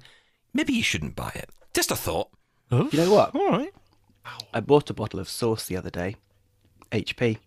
maybe 0.54 0.74
you 0.74 0.84
shouldn't 0.84 1.16
buy 1.16 1.32
it. 1.36 1.49
Just 1.74 1.91
a 1.91 1.95
thought. 1.95 2.30
Oh. 2.72 2.89
You 2.91 2.99
know 2.99 3.14
what? 3.14 3.36
All 3.36 3.49
right. 3.49 3.74
I 4.54 4.60
bought 4.60 4.89
a 4.89 4.93
bottle 4.93 5.20
of 5.20 5.28
sauce 5.30 5.66
the 5.68 5.76
other 5.78 5.89
day. 5.89 6.16
HP. 6.91 7.38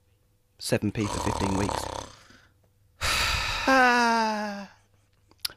7p 0.60 1.06
for 1.08 1.20
15 1.20 1.58
weeks. 1.58 1.84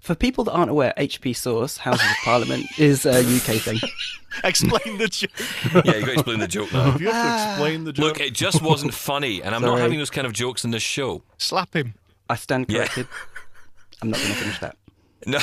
For 0.01 0.15
people 0.15 0.43
that 0.45 0.53
aren't 0.53 0.71
aware, 0.71 0.91
HP 0.97 1.35
Sauce, 1.35 1.77
Houses 1.77 2.09
of 2.09 2.17
Parliament, 2.23 2.65
is 2.79 3.05
a 3.05 3.19
UK 3.19 3.61
thing. 3.61 3.77
Explain 4.43 4.97
the 4.97 5.07
joke. 5.07 5.29
Yeah, 5.85 5.97
you 5.97 5.99
got 6.01 6.05
to 6.05 6.13
explain 6.13 6.39
the 6.39 6.47
joke 6.47 6.73
now. 6.73 6.97
You 6.97 7.11
have 7.11 7.45
to 7.45 7.51
explain 7.51 7.83
the 7.83 7.93
joke. 7.93 8.03
Look, 8.05 8.19
it 8.19 8.33
just 8.33 8.61
wasn't 8.63 8.93
funny, 8.95 9.43
and 9.43 9.53
I'm 9.53 9.61
not 9.61 9.71
Sorry. 9.71 9.81
having 9.81 9.99
those 9.99 10.09
kind 10.09 10.25
of 10.25 10.33
jokes 10.33 10.63
in 10.63 10.71
this 10.71 10.81
show. 10.81 11.21
Slap 11.37 11.75
him. 11.75 11.93
I 12.27 12.35
stand 12.37 12.65
Yeah. 12.69 12.79
corrected. 12.85 13.07
I'm 14.01 14.09
not 14.09 14.19
going 14.19 14.31
to 14.33 14.37
finish 14.39 14.59
that. 14.59 14.77
No. 15.25 15.39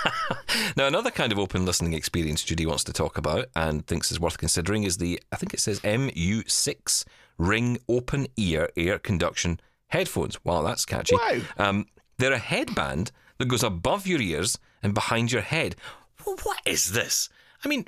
now, 0.76 0.86
another 0.86 1.10
kind 1.10 1.32
of 1.32 1.38
open 1.38 1.64
listening 1.64 1.92
experience 1.92 2.44
Judy 2.44 2.66
wants 2.66 2.84
to 2.84 2.92
talk 2.92 3.18
about 3.18 3.46
and 3.56 3.86
thinks 3.86 4.12
is 4.12 4.20
worth 4.20 4.38
considering 4.38 4.84
is 4.84 4.98
the, 4.98 5.20
I 5.32 5.36
think 5.36 5.54
it 5.54 5.60
says 5.60 5.80
MU6 5.80 7.04
Ring 7.38 7.78
Open 7.88 8.26
Ear 8.36 8.70
Air 8.76 8.98
Conduction 8.98 9.60
headphones. 9.88 10.42
Wow, 10.44 10.62
that's 10.62 10.84
catchy. 10.84 11.16
Wow. 11.16 11.40
Um, 11.58 11.86
they're 12.18 12.32
a 12.32 12.38
headband 12.38 13.10
that 13.38 13.48
goes 13.48 13.62
above 13.62 14.06
your 14.06 14.20
ears 14.20 14.58
and 14.82 14.94
behind 14.94 15.32
your 15.32 15.42
head. 15.42 15.76
What 16.24 16.60
is 16.64 16.92
this? 16.92 17.28
I 17.64 17.68
mean, 17.68 17.86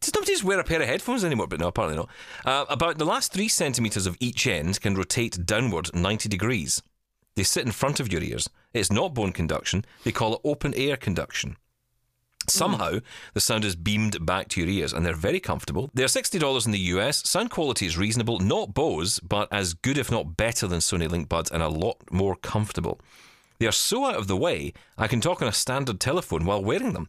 does 0.00 0.14
nobody 0.14 0.32
just 0.32 0.44
wear 0.44 0.60
a 0.60 0.64
pair 0.64 0.80
of 0.80 0.88
headphones 0.88 1.24
anymore? 1.24 1.46
But 1.46 1.60
no, 1.60 1.68
apparently 1.68 1.96
not. 1.96 2.08
Uh, 2.44 2.66
about 2.68 2.98
the 2.98 3.04
last 3.04 3.32
three 3.32 3.48
centimetres 3.48 4.06
of 4.06 4.16
each 4.20 4.46
end 4.46 4.80
can 4.80 4.94
rotate 4.94 5.44
downward 5.46 5.94
90 5.94 6.28
degrees. 6.28 6.82
They 7.34 7.42
sit 7.42 7.64
in 7.64 7.72
front 7.72 8.00
of 8.00 8.12
your 8.12 8.22
ears. 8.22 8.48
It's 8.74 8.92
not 8.92 9.14
bone 9.14 9.32
conduction. 9.32 9.84
They 10.04 10.12
call 10.12 10.34
it 10.34 10.40
open 10.44 10.74
air 10.74 10.96
conduction. 10.96 11.56
Somehow, 12.48 12.98
the 13.34 13.40
sound 13.40 13.64
is 13.64 13.76
beamed 13.76 14.26
back 14.26 14.48
to 14.48 14.60
your 14.60 14.68
ears, 14.68 14.92
and 14.92 15.06
they're 15.06 15.14
very 15.14 15.38
comfortable. 15.38 15.90
They're 15.94 16.06
$60 16.06 16.66
in 16.66 16.72
the 16.72 16.78
US. 16.78 17.28
Sound 17.28 17.50
quality 17.50 17.86
is 17.86 17.96
reasonable, 17.96 18.40
not 18.40 18.74
Bose, 18.74 19.20
but 19.20 19.48
as 19.52 19.74
good, 19.74 19.96
if 19.96 20.10
not 20.10 20.36
better, 20.36 20.66
than 20.66 20.80
Sony 20.80 21.08
Link 21.08 21.28
Buds, 21.28 21.50
and 21.50 21.62
a 21.62 21.68
lot 21.68 22.02
more 22.10 22.34
comfortable. 22.34 23.00
They 23.58 23.66
are 23.66 23.72
so 23.72 24.06
out 24.06 24.16
of 24.16 24.26
the 24.26 24.36
way, 24.36 24.72
I 24.98 25.06
can 25.06 25.20
talk 25.20 25.40
on 25.40 25.46
a 25.46 25.52
standard 25.52 26.00
telephone 26.00 26.44
while 26.44 26.64
wearing 26.64 26.94
them. 26.94 27.08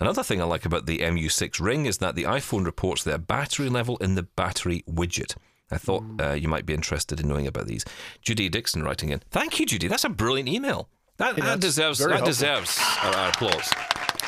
Another 0.00 0.24
thing 0.24 0.40
I 0.40 0.44
like 0.44 0.66
about 0.66 0.86
the 0.86 0.98
MU6 0.98 1.60
Ring 1.60 1.86
is 1.86 1.98
that 1.98 2.16
the 2.16 2.24
iPhone 2.24 2.64
reports 2.64 3.04
their 3.04 3.18
battery 3.18 3.68
level 3.68 3.96
in 3.98 4.16
the 4.16 4.24
battery 4.24 4.82
widget. 4.90 5.36
I 5.70 5.78
thought 5.78 6.04
uh, 6.20 6.32
you 6.32 6.48
might 6.48 6.66
be 6.66 6.74
interested 6.74 7.20
in 7.20 7.28
knowing 7.28 7.46
about 7.46 7.66
these. 7.66 7.84
Judy 8.22 8.48
Dixon 8.48 8.82
writing 8.82 9.10
in. 9.10 9.20
Thank 9.30 9.58
you, 9.58 9.66
Judy. 9.66 9.88
That's 9.88 10.04
a 10.04 10.08
brilliant 10.08 10.48
email. 10.48 10.88
That, 11.16 11.36
that 11.36 11.60
deserves 11.60 11.98
that 12.00 12.08
helpful. 12.10 12.26
deserves 12.26 12.78
our, 13.02 13.14
our 13.14 13.28
applause. 13.30 13.70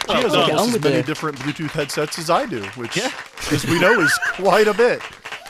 She 0.09 0.13
has 0.15 0.33
well, 0.33 0.51
almost 0.59 0.77
as 0.77 0.85
many 0.85 0.97
the- 0.97 1.03
different 1.03 1.37
Bluetooth 1.39 1.71
headsets 1.71 2.19
as 2.19 2.31
I 2.31 2.47
do, 2.47 2.63
which, 2.77 2.97
as 3.53 3.67
we 3.67 3.81
know, 3.81 4.01
is 4.01 4.19
quite 4.35 4.69
a 4.69 4.75
bit. 4.75 5.03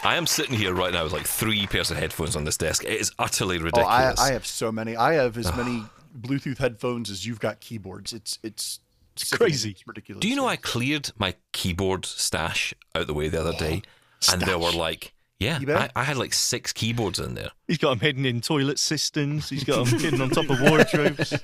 I 0.03 0.17
am 0.17 0.27
sitting 0.27 0.57
here 0.57 0.73
right 0.73 0.93
now 0.93 1.05
with 1.05 1.13
like 1.13 1.27
three 1.27 1.67
pairs 1.67 1.91
of 1.91 1.99
headphones 1.99 2.37
on 2.37 2.45
this 2.45 2.57
desk. 2.57 2.85
It 2.85 3.01
is 3.01 3.13
utterly 3.19 3.59
Oh, 3.59 3.65
ridiculous. 3.65 4.19
I, 4.19 4.29
I 4.29 4.33
have 4.33 4.47
so 4.47 4.73
many. 4.73 4.97
I 4.97 5.15
have 5.15 5.37
as 5.37 5.55
many 5.57 5.83
Bluetooth 6.19 6.59
headphones 6.59 7.11
as 7.11 7.27
you've 7.27 7.41
got 7.41 7.61
keyboards. 7.61 8.13
It's 8.13 8.39
it's, 8.43 8.81
sickening. 9.17 9.49
crazy. 9.49 9.71
It's 9.73 9.87
ridiculous. 9.87 10.21
Do 10.21 10.29
you 10.29 10.37
know 10.37 10.47
I 10.47 10.57
cleared 10.57 11.11
my 11.19 11.35
keyboard 11.53 12.07
stash 12.07 12.73
out 12.95 13.07
the 13.09 13.15
way 13.15 13.29
the 13.29 13.41
other 13.41 13.53
day, 13.59 13.83
and 14.33 14.41
there 14.43 14.59
were 14.59 14.73
like, 14.73 15.13
yeah. 15.39 15.59
I, 15.95 16.01
I 16.01 16.05
had 16.05 16.17
like 16.17 16.33
six 16.33 16.73
keyboards 16.73 17.19
in 17.19 17.35
there. 17.35 17.51
He's 17.69 17.79
got 17.79 17.91
them 17.91 18.01
hidden 18.01 18.25
in 18.25 18.41
toilet 18.41 18.79
cisterns. 18.79 19.49
He's 19.51 19.65
got 19.65 19.87
them 19.87 19.99
hidden 20.01 20.21
on 20.21 20.31
top 20.31 20.49
of 20.49 20.61
wardrobes. 20.61 21.33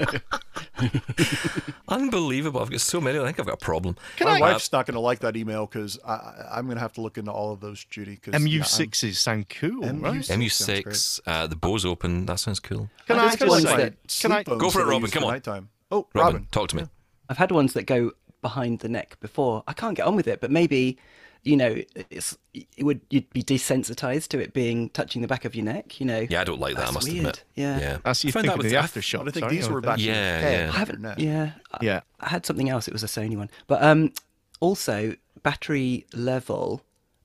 Unbelievable! 1.88 2.61
I've 2.61 2.70
got 2.70 2.80
so 2.80 3.01
many. 3.01 3.18
I 3.18 3.24
think 3.24 3.40
I've 3.40 3.47
got 3.47 3.55
a 3.55 3.64
problem. 3.64 3.97
My 4.20 4.36
Uh, 4.36 4.40
wife's 4.40 4.72
not 4.72 4.86
going 4.86 4.95
to 4.95 5.01
like 5.01 5.20
that 5.20 5.36
email 5.36 5.66
because 5.66 5.99
I'm 6.07 6.66
going 6.66 6.76
to 6.76 6.80
have 6.80 6.93
to 6.95 7.01
look 7.01 7.18
into 7.18 7.32
all 7.32 7.53
of 7.53 7.61
those, 7.61 7.84
Judy. 7.84 8.16
Cause, 8.16 8.34
MU6s 8.34 9.14
sound 9.16 9.49
cool, 9.49 9.82
MU6. 9.82 10.03
right? 10.03 10.20
MU6, 10.22 11.20
uh, 11.26 11.47
the 11.47 11.57
Bose 11.57 11.84
Open. 11.84 12.26
That 12.26 12.40
sounds 12.40 12.61
cool. 12.61 12.88
Can 13.07 13.18
I 13.18 13.24
I, 13.24 13.26
just 13.26 13.38
can 13.38 13.49
ones 13.49 13.64
that- 13.64 13.95
can 14.20 14.32
I, 14.32 14.43
Go 14.43 14.70
for 14.70 14.80
it, 14.80 14.86
Robin, 14.86 15.11
come 15.11 15.24
on. 15.24 15.32
Nighttime. 15.32 15.68
Oh, 15.90 16.07
Robin, 16.14 16.34
Robin. 16.34 16.49
talk 16.51 16.68
to 16.70 16.76
me. 16.76 16.84
I've 17.28 17.38
had 17.38 17.51
ones 17.51 17.74
that 17.74 17.84
go 17.84 18.12
behind 18.40 18.80
the 18.80 18.88
neck 18.88 19.18
before. 19.20 19.62
I 19.66 19.72
can't 19.74 19.97
get 19.97 20.07
on 20.07 20.16
with 20.16 20.26
it, 20.26 20.40
but 20.40 20.51
maybe, 20.51 20.99
you 21.45 21.57
know, 21.57 21.76
it's 22.11 22.36
it 22.55 22.84
would 22.84 23.01
you'd 23.11 23.28
be 23.30 23.43
desensitized 23.43 24.28
to 24.28 24.38
it 24.38 24.53
being 24.53 24.90
touching 24.90 25.22
the 25.22 25.28
back 25.28 25.45
of 25.45 25.55
your 25.55 25.64
neck. 25.64 25.99
You 26.01 26.07
know. 26.07 26.26
Yeah, 26.30 26.40
I 26.40 26.45
don't 26.45 26.61
like 26.61 26.76
that. 26.76 26.88
I 26.88 26.90
must 26.93 27.07
weird. 27.09 27.18
admit. 27.20 27.45
Yeah. 27.55 27.78
yeah. 27.80 27.99
That's 28.05 28.22
you 28.24 28.28
I 28.28 28.32
find 28.32 28.45
think 28.47 28.55
that 28.55 28.64
of 28.64 28.70
the 28.70 28.76
with- 28.76 28.84
I- 28.84 28.86
aftershot. 29.01 29.18
But 29.18 29.28
I 29.28 29.30
think 29.32 29.45
sorry, 29.45 29.57
these 29.57 29.68
were 29.68 29.80
the- 29.80 29.86
back 29.86 29.99
Yeah, 29.99 30.40
yeah. 30.66 30.70
I 30.72 30.76
haven't. 30.76 31.01
your 31.01 31.09
neck. 31.11 31.18
Yeah. 31.18 31.53
I- 31.72 31.78
Yeah. 31.84 32.01
I 32.20 32.28
had 32.28 32.47
something 32.47 32.68
else. 32.68 32.86
It 32.86 32.93
was 32.93 33.03
a 33.03 33.07
Sony 33.09 33.36
one, 33.36 33.51
but 33.66 33.82
um, 33.82 34.12
also 34.61 35.14
battery 35.43 36.07
level. 36.12 36.82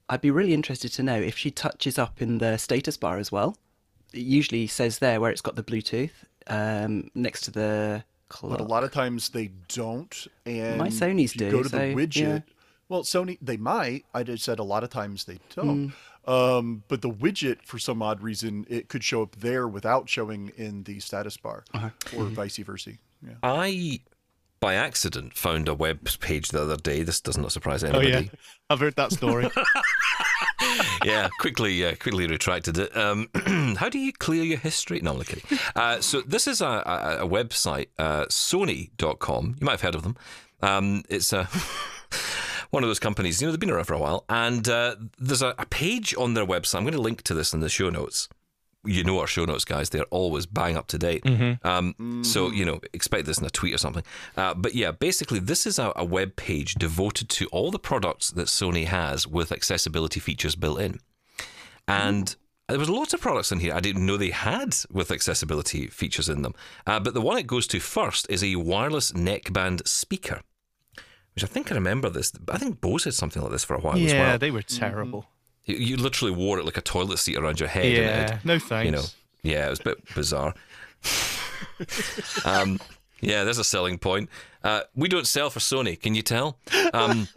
I'd 0.09 0.21
be 0.21 0.31
really 0.31 0.53
interested 0.53 0.91
to 0.93 1.03
know 1.03 1.19
if 1.19 1.37
she 1.37 1.51
touches 1.51 1.99
up 1.99 2.21
in 2.21 2.37
the 2.37 2.57
status 2.57 2.95
bar 2.97 3.17
as 3.17 3.31
well. 3.31 3.57
It 4.13 4.21
usually 4.21 4.65
says 4.67 4.99
there 4.99 5.19
where 5.19 5.29
it's 5.31 5.41
got 5.41 5.55
the 5.55 5.63
Bluetooth. 5.63 6.11
um, 6.49 7.11
next 7.13 7.41
to 7.41 7.51
the 7.51 8.05
clock. 8.29 8.51
But 8.53 8.61
a 8.61 8.63
lot 8.63 8.85
of 8.85 8.91
times 8.93 9.29
they 9.29 9.51
don't. 9.67 10.27
And 10.45 10.77
My 10.77 10.87
Sonys 10.87 11.25
if 11.25 11.35
you 11.35 11.39
do, 11.39 11.51
Go 11.51 11.63
to 11.63 11.67
the 11.69 11.77
so, 11.77 11.93
widget. 11.95 12.15
yeah. 12.15 12.39
Well, 12.89 13.03
Sony 13.03 13.37
they 13.41 13.57
might. 13.57 14.05
I 14.13 14.23
just 14.23 14.43
said 14.45 14.59
a 14.59 14.63
lot 14.63 14.83
of 14.83 14.89
times 14.89 15.25
they 15.25 15.39
don't. 15.55 15.89
Hmm. 16.25 16.31
Um, 16.31 16.83
but 16.89 17.01
the 17.01 17.09
widget, 17.09 17.61
for 17.63 17.79
some 17.79 18.01
odd 18.01 18.21
reason, 18.21 18.65
it 18.69 18.89
could 18.89 19.03
show 19.03 19.21
up 19.21 19.37
there 19.37 19.65
without 19.67 20.09
showing 20.09 20.51
in 20.57 20.83
the 20.83 20.99
status 20.99 21.37
bar, 21.37 21.63
Uh-huh. 21.73 21.89
or 22.17 22.25
vice 22.25 22.57
versa. 22.57 22.91
Yeah. 23.25 23.35
I, 23.43 24.01
by 24.59 24.73
accident, 24.75 25.37
found 25.37 25.69
a 25.69 25.73
web 25.73 26.07
page 26.19 26.49
the 26.49 26.61
other 26.63 26.75
day. 26.75 27.03
This 27.03 27.21
does 27.21 27.37
not 27.37 27.53
surprise 27.53 27.81
anybody. 27.83 28.07
Oh 28.07 28.17
anybody. 28.17 28.29
yeah, 28.33 28.39
I've 28.69 28.79
heard 28.81 28.95
that 28.97 29.13
story. 29.13 29.49
yeah, 31.05 31.29
quickly, 31.39 31.85
uh, 31.85 31.95
quickly 31.95 32.27
retracted 32.27 32.77
it. 32.77 32.95
Um, 32.97 33.29
how 33.77 33.87
do 33.89 33.97
you 33.97 34.11
clear 34.11 34.43
your 34.43 34.57
history? 34.59 34.99
No, 35.01 35.13
I'm 35.15 35.23
kidding. 35.23 35.59
Uh, 35.75 36.01
so 36.01 36.21
this 36.21 36.45
is 36.47 36.59
a, 36.61 36.65
a, 36.65 37.17
a 37.25 37.27
website, 37.27 37.87
uh, 37.97 38.25
Sony.com. 38.25 39.55
You 39.59 39.65
might 39.65 39.71
have 39.73 39.81
heard 39.81 39.95
of 39.95 40.03
them. 40.03 40.17
Um, 40.61 41.03
it's 41.09 41.31
a 41.33 41.47
one 42.71 42.83
of 42.83 42.89
those 42.89 42.99
companies. 42.99 43.41
You 43.41 43.47
know, 43.47 43.51
they've 43.51 43.59
been 43.59 43.71
around 43.71 43.85
for 43.85 43.93
a 43.93 43.99
while, 43.99 44.25
and 44.29 44.67
uh, 44.67 44.95
there's 45.17 45.41
a, 45.41 45.53
a 45.57 45.65
page 45.65 46.15
on 46.17 46.33
their 46.33 46.45
website. 46.45 46.75
I'm 46.75 46.83
going 46.83 46.93
to 46.93 47.01
link 47.01 47.21
to 47.23 47.33
this 47.33 47.53
in 47.53 47.59
the 47.59 47.69
show 47.69 47.89
notes. 47.89 48.29
You 48.85 49.03
know 49.03 49.19
our 49.19 49.27
show 49.27 49.43
notes, 49.43 49.65
guys. 49.65 49.89
They're 49.89 50.05
always 50.05 50.45
bang 50.45 50.77
up 50.77 50.87
to 50.87 50.97
date. 50.97 51.23
Um, 51.63 52.21
So, 52.23 52.51
you 52.51 52.63
know, 52.63 52.79
expect 52.93 53.25
this 53.25 53.37
in 53.37 53.45
a 53.45 53.49
tweet 53.49 53.73
or 53.73 53.77
something. 53.77 54.03
Uh, 54.37 54.53
but 54.53 54.75
yeah, 54.75 54.91
basically, 54.91 55.39
this 55.39 55.65
is 55.65 55.77
a, 55.77 55.91
a 55.95 56.05
web 56.05 56.37
page 56.37 56.75
devoted 56.75 57.27
to 57.29 57.47
all 57.47 57.69
the 57.71 57.79
products 57.79 58.31
that 58.31 58.47
Sony 58.47 58.85
has 58.85 59.27
with 59.27 59.51
accessibility 59.51 60.19
features 60.21 60.55
built 60.55 60.79
in. 60.79 60.99
And 61.87 62.35
there 62.69 62.79
was 62.79 62.89
lots 62.89 63.13
of 63.13 63.21
products 63.21 63.51
in 63.51 63.59
here 63.59 63.73
I 63.73 63.79
didn't 63.79 64.05
know 64.05 64.15
they 64.17 64.29
had 64.29 64.75
with 64.91 65.09
accessibility 65.11 65.87
features 65.87 66.29
in 66.29 66.41
them. 66.41 66.53
Uh, 66.85 66.99
but 66.99 67.13
the 67.13 67.21
one 67.21 67.37
it 67.37 67.47
goes 67.47 67.67
to 67.67 67.79
first 67.79 68.25
is 68.29 68.43
a 68.43 68.55
wireless 68.57 69.11
neckband 69.13 69.85
speaker, 69.87 70.41
which 71.37 71.43
I 71.43 71.47
think 71.53 71.71
I 71.71 71.75
remember 71.75 72.09
this. 72.09 72.33
I 72.49 72.57
think 72.57 72.81
Bose 72.81 73.03
had 73.03 73.13
something 73.13 73.43
like 73.43 73.51
this 73.51 73.63
for 73.63 73.75
a 73.75 73.79
while 73.79 73.93
as 73.93 74.11
well. 74.11 74.11
yeah, 74.11 74.37
they 74.37 74.49
were 74.49 74.63
terrible. 74.63 75.27
You, 75.65 75.75
you 75.75 75.95
literally 75.95 76.33
wore 76.33 76.57
it 76.57 76.65
like 76.65 76.77
a 76.77 76.81
toilet 76.81 77.19
seat 77.19 77.37
around 77.37 77.59
your 77.59 77.69
head. 77.69 77.91
Yeah, 77.91 78.31
had- 78.31 78.43
no 78.43 78.57
thanks. 78.57 78.85
you 78.85 78.91
know, 78.91 79.03
yeah, 79.43 79.67
it 79.67 79.69
was 79.69 79.79
a 79.79 79.83
bit 79.83 80.15
bizarre. 80.15 80.55
um, 82.45 82.79
yeah, 83.21 83.43
there's 83.43 83.59
a 83.59 83.63
selling 83.63 83.99
point. 83.99 84.31
Uh, 84.63 84.81
we 84.95 85.07
don't 85.07 85.27
sell 85.27 85.51
for 85.51 85.59
Sony, 85.59 86.01
can 86.01 86.15
you 86.15 86.23
tell? 86.23 86.57
Um, 86.91 87.27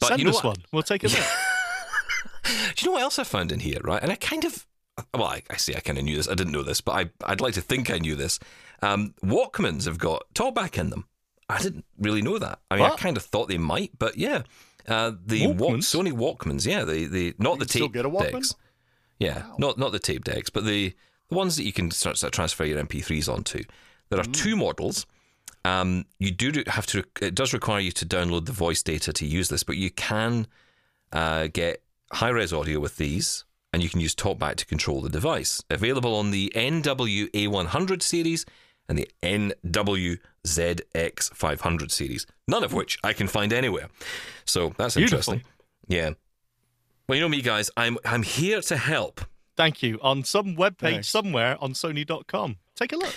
but 0.00 0.08
Send 0.08 0.18
you 0.18 0.24
know 0.24 0.30
us 0.30 0.42
what? 0.42 0.44
one. 0.44 0.64
We'll 0.72 0.82
take 0.82 1.04
a 1.04 1.06
look. 1.06 1.16
Do 2.44 2.52
you 2.78 2.86
know 2.86 2.92
what 2.94 3.02
else 3.02 3.20
I 3.20 3.24
found 3.24 3.52
in 3.52 3.60
here, 3.60 3.78
right? 3.84 4.02
And 4.02 4.10
I 4.10 4.16
kind 4.16 4.44
of, 4.44 4.66
well, 5.14 5.28
I, 5.28 5.42
I 5.48 5.58
say 5.58 5.76
I 5.76 5.80
kind 5.80 5.96
of 5.96 6.02
knew 6.02 6.16
this. 6.16 6.28
I 6.28 6.34
didn't 6.34 6.52
know 6.52 6.64
this, 6.64 6.80
but 6.80 6.92
I, 6.92 7.10
I'd 7.24 7.40
like 7.40 7.54
to 7.54 7.60
think 7.60 7.88
I 7.88 7.98
knew 7.98 8.16
this. 8.16 8.40
Um, 8.82 9.14
Walkmans 9.24 9.84
have 9.84 9.98
got 9.98 10.24
talkback 10.34 10.76
in 10.76 10.90
them. 10.90 11.06
I 11.48 11.60
didn't 11.62 11.84
really 11.98 12.22
know 12.22 12.38
that. 12.38 12.58
I 12.70 12.76
mean, 12.76 12.84
I 12.84 12.96
kind 12.96 13.16
of 13.16 13.22
thought 13.24 13.48
they 13.48 13.58
might, 13.58 13.92
but 13.98 14.16
yeah. 14.16 14.42
Uh, 14.88 15.12
the 15.24 15.46
Walk, 15.48 15.70
Sony 15.78 16.12
Walkmans, 16.12 16.64
yeah, 16.66 16.84
the, 16.84 17.06
the 17.06 17.34
not 17.38 17.58
the 17.58 17.64
tape 17.66 17.92
decks. 18.32 18.54
Yeah, 19.18 19.42
not 19.58 19.78
not 19.78 19.92
the 19.92 19.98
tape 19.98 20.24
decks, 20.24 20.50
but 20.50 20.64
the, 20.64 20.94
the 21.28 21.34
ones 21.34 21.56
that 21.56 21.64
you 21.64 21.72
can 21.72 21.90
start, 21.90 22.18
start 22.18 22.32
transfer 22.32 22.64
your 22.64 22.82
MP3s 22.84 23.32
onto. 23.32 23.62
There 24.10 24.20
are 24.20 24.24
Mm. 24.24 24.34
two 24.34 24.54
models. 24.56 25.06
Um, 25.64 26.04
you 26.20 26.30
do 26.30 26.62
have 26.68 26.86
to. 26.86 27.02
It 27.20 27.34
does 27.34 27.52
require 27.52 27.80
you 27.80 27.90
to 27.92 28.06
download 28.06 28.46
the 28.46 28.52
voice 28.52 28.82
data 28.82 29.12
to 29.12 29.26
use 29.26 29.48
this, 29.48 29.64
but 29.64 29.76
you 29.76 29.90
can 29.90 30.46
uh, 31.12 31.48
get 31.52 31.82
high 32.12 32.28
res 32.28 32.52
audio 32.52 32.78
with 32.78 32.96
these, 32.96 33.44
and 33.72 33.82
you 33.82 33.88
can 33.88 34.00
use 34.00 34.14
TalkBack 34.14 34.54
to 34.56 34.66
control 34.66 35.00
the 35.00 35.08
device. 35.08 35.64
Available 35.68 36.14
on 36.14 36.30
the 36.30 36.52
NWA100 36.54 38.02
series 38.02 38.46
and 38.88 38.96
the 38.98 39.08
NWZX500 40.46 41.90
series, 41.90 42.26
none 42.48 42.64
of 42.64 42.72
which 42.72 42.98
I 43.04 43.12
can 43.12 43.28
find 43.28 43.52
anywhere. 43.52 43.88
So 44.44 44.72
that's 44.76 44.94
Beautiful. 44.94 45.34
interesting. 45.34 45.42
Yeah. 45.88 46.10
Well, 47.08 47.16
you 47.16 47.22
know 47.22 47.28
me, 47.28 47.40
guys. 47.42 47.70
I'm 47.76 47.98
I'm 48.04 48.22
here 48.22 48.60
to 48.62 48.76
help. 48.76 49.20
Thank 49.56 49.82
you. 49.82 49.98
On 50.02 50.24
some 50.24 50.56
webpage 50.56 50.78
Thanks. 50.80 51.08
somewhere 51.08 51.56
on 51.60 51.72
Sony.com. 51.72 52.56
Take 52.74 52.92
a 52.92 52.96
look. 52.96 53.14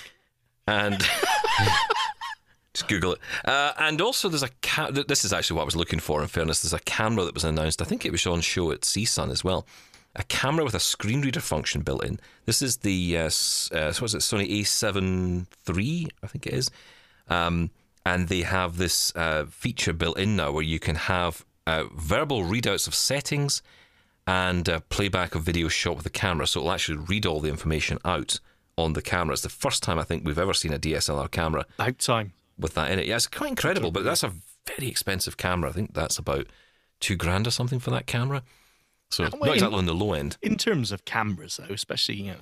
and 0.67 0.99
just 2.73 2.87
Google 2.87 3.13
it. 3.13 3.19
Uh, 3.43 3.73
and 3.79 3.99
also, 3.99 4.29
there's 4.29 4.43
a 4.43 4.49
ca- 4.61 4.91
this 4.91 5.25
is 5.25 5.33
actually 5.33 5.55
what 5.55 5.63
I 5.63 5.65
was 5.65 5.75
looking 5.75 5.99
for. 5.99 6.21
In 6.21 6.27
fairness, 6.27 6.61
there's 6.61 6.73
a 6.73 6.79
camera 6.79 7.25
that 7.25 7.33
was 7.33 7.43
announced. 7.43 7.81
I 7.81 7.85
think 7.85 8.05
it 8.05 8.11
was 8.11 8.25
on 8.27 8.41
show 8.41 8.71
at 8.71 8.81
CSUN 8.81 9.31
as 9.31 9.43
well. 9.43 9.65
A 10.15 10.23
camera 10.23 10.63
with 10.63 10.73
a 10.75 10.79
screen 10.79 11.21
reader 11.21 11.39
function 11.39 11.81
built 11.81 12.03
in. 12.03 12.19
This 12.45 12.61
is 12.61 12.77
the 12.77 13.17
uh, 13.17 13.25
uh, 13.25 13.29
so 13.29 14.01
was 14.01 14.15
it 14.15 14.19
Sony 14.19 14.49
A7 14.61 15.45
III? 15.75 16.07
I 16.23 16.27
think 16.27 16.47
it 16.47 16.53
is. 16.53 16.71
Um, 17.29 17.71
and 18.05 18.27
they 18.27 18.41
have 18.41 18.77
this 18.77 19.13
uh, 19.15 19.45
feature 19.49 19.93
built 19.93 20.17
in 20.17 20.35
now 20.35 20.51
where 20.51 20.63
you 20.63 20.79
can 20.79 20.95
have 20.95 21.45
uh, 21.67 21.83
verbal 21.95 22.43
readouts 22.43 22.87
of 22.87 22.95
settings 22.95 23.61
and 24.25 24.67
uh, 24.69 24.79
playback 24.89 25.35
of 25.35 25.43
video 25.43 25.67
shot 25.67 25.95
with 25.95 26.03
the 26.03 26.09
camera. 26.09 26.47
So 26.47 26.59
it'll 26.59 26.71
actually 26.71 26.97
read 26.97 27.25
all 27.25 27.39
the 27.39 27.49
information 27.49 27.99
out 28.05 28.39
on 28.77 28.93
the 28.93 29.01
camera. 29.01 29.33
It's 29.33 29.41
the 29.41 29.49
first 29.49 29.83
time 29.83 29.99
I 29.99 30.03
think 30.03 30.25
we've 30.25 30.39
ever 30.39 30.53
seen 30.53 30.73
a 30.73 30.79
DSLR 30.79 31.29
camera 31.29 31.65
About 31.77 31.99
time. 31.99 32.33
with 32.57 32.73
that 32.75 32.91
in 32.91 32.99
it. 32.99 33.05
Yeah, 33.05 33.17
it's 33.17 33.27
quite 33.27 33.49
incredible, 33.49 33.91
but 33.91 34.03
that's 34.03 34.23
a 34.23 34.33
very 34.65 34.87
expensive 34.89 35.37
camera. 35.37 35.69
I 35.69 35.73
think 35.73 35.93
that's 35.93 36.17
about 36.17 36.47
two 36.99 37.15
grand 37.15 37.47
or 37.47 37.51
something 37.51 37.79
for 37.79 37.91
that 37.91 38.07
camera. 38.07 38.43
So 39.11 39.23
not 39.23 39.33
exactly 39.53 39.77
on 39.77 39.85
the 39.85 39.93
low 39.93 40.13
end. 40.13 40.37
In 40.41 40.55
terms 40.57 40.91
of 40.91 41.03
cameras, 41.05 41.57
though, 41.57 41.73
especially 41.73 42.15
you 42.15 42.31
know 42.31 42.39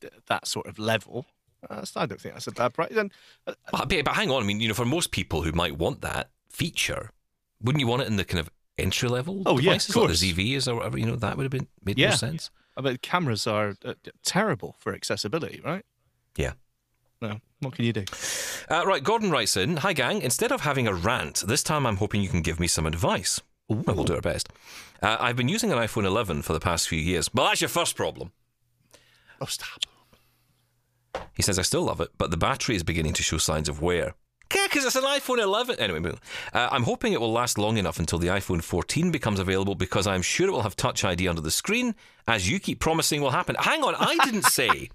th- 0.00 0.12
that 0.26 0.46
sort 0.46 0.66
of 0.66 0.78
level, 0.78 1.26
uh, 1.68 1.84
I 1.96 2.06
don't 2.06 2.20
think 2.20 2.34
that's 2.34 2.46
a 2.46 2.52
bad 2.52 2.74
price. 2.74 2.92
And 2.96 3.10
uh, 3.46 3.52
But, 3.72 3.88
but 4.04 4.14
hang 4.14 4.30
on, 4.30 4.42
I 4.42 4.46
mean, 4.46 4.60
you 4.60 4.68
know, 4.68 4.74
for 4.74 4.84
most 4.86 5.10
people 5.10 5.42
who 5.42 5.52
might 5.52 5.76
want 5.78 6.00
that 6.02 6.30
feature, 6.48 7.10
wouldn't 7.62 7.80
you 7.80 7.86
want 7.86 8.02
it 8.02 8.08
in 8.08 8.16
the 8.16 8.24
kind 8.24 8.40
of 8.40 8.48
entry 8.78 9.08
level 9.08 9.42
Oh, 9.46 9.52
yeah, 9.58 9.72
of 9.72 9.78
devices 9.82 9.96
like 9.96 10.06
course. 10.06 10.20
the 10.20 10.32
ZVs 10.32 10.68
or 10.68 10.76
whatever? 10.76 10.98
You 10.98 11.06
know, 11.06 11.16
that 11.16 11.36
would 11.36 11.44
have 11.44 11.50
been 11.52 11.68
made 11.84 11.98
Yeah. 11.98 12.08
more 12.08 12.16
sense. 12.16 12.50
I 12.76 12.80
mean, 12.80 12.96
cameras 12.98 13.46
are 13.46 13.74
uh, 13.84 13.94
terrible 14.24 14.76
for 14.78 14.94
accessibility, 14.94 15.60
right? 15.64 15.84
Yeah. 16.36 16.52
No, 17.20 17.40
what 17.58 17.74
can 17.74 17.84
you 17.84 17.92
do? 17.92 18.04
Uh, 18.70 18.84
right, 18.86 19.04
Gordon 19.04 19.30
writes 19.30 19.54
in 19.56 19.78
Hi, 19.78 19.92
gang. 19.92 20.22
Instead 20.22 20.52
of 20.52 20.62
having 20.62 20.86
a 20.88 20.94
rant, 20.94 21.44
this 21.46 21.62
time 21.62 21.84
I'm 21.86 21.96
hoping 21.98 22.22
you 22.22 22.30
can 22.30 22.40
give 22.40 22.58
me 22.58 22.66
some 22.66 22.86
advice. 22.86 23.40
Well, 23.68 23.82
we'll 23.94 24.04
do 24.04 24.14
our 24.14 24.20
best. 24.22 24.48
Uh, 25.02 25.16
I've 25.20 25.36
been 25.36 25.48
using 25.48 25.70
an 25.70 25.78
iPhone 25.78 26.04
11 26.04 26.42
for 26.42 26.54
the 26.54 26.60
past 26.60 26.88
few 26.88 26.98
years. 26.98 27.28
Well, 27.34 27.46
that's 27.46 27.60
your 27.60 27.68
first 27.68 27.94
problem. 27.94 28.32
Oh, 29.40 29.46
stop. 29.46 29.80
He 31.34 31.42
says, 31.42 31.58
I 31.58 31.62
still 31.62 31.82
love 31.82 32.00
it, 32.00 32.10
but 32.18 32.30
the 32.30 32.36
battery 32.36 32.76
is 32.76 32.82
beginning 32.82 33.14
to 33.14 33.22
show 33.22 33.38
signs 33.38 33.68
of 33.68 33.80
wear. 33.80 34.14
Yeah, 34.54 34.66
because 34.66 34.84
it's 34.84 34.96
an 34.96 35.04
iPhone 35.04 35.40
11. 35.40 35.78
Anyway, 35.78 36.12
uh, 36.52 36.68
I'm 36.72 36.82
hoping 36.82 37.12
it 37.12 37.20
will 37.20 37.32
last 37.32 37.56
long 37.56 37.76
enough 37.76 38.00
until 38.00 38.18
the 38.18 38.28
iPhone 38.28 38.62
14 38.62 39.12
becomes 39.12 39.38
available 39.38 39.76
because 39.76 40.08
I'm 40.08 40.22
sure 40.22 40.48
it 40.48 40.50
will 40.50 40.62
have 40.62 40.74
Touch 40.74 41.04
ID 41.04 41.28
under 41.28 41.40
the 41.40 41.52
screen, 41.52 41.94
as 42.26 42.50
you 42.50 42.58
keep 42.58 42.80
promising 42.80 43.20
will 43.20 43.30
happen. 43.30 43.54
Hang 43.58 43.84
on, 43.84 43.94
I 43.94 44.16
didn't 44.24 44.46
say. 44.46 44.90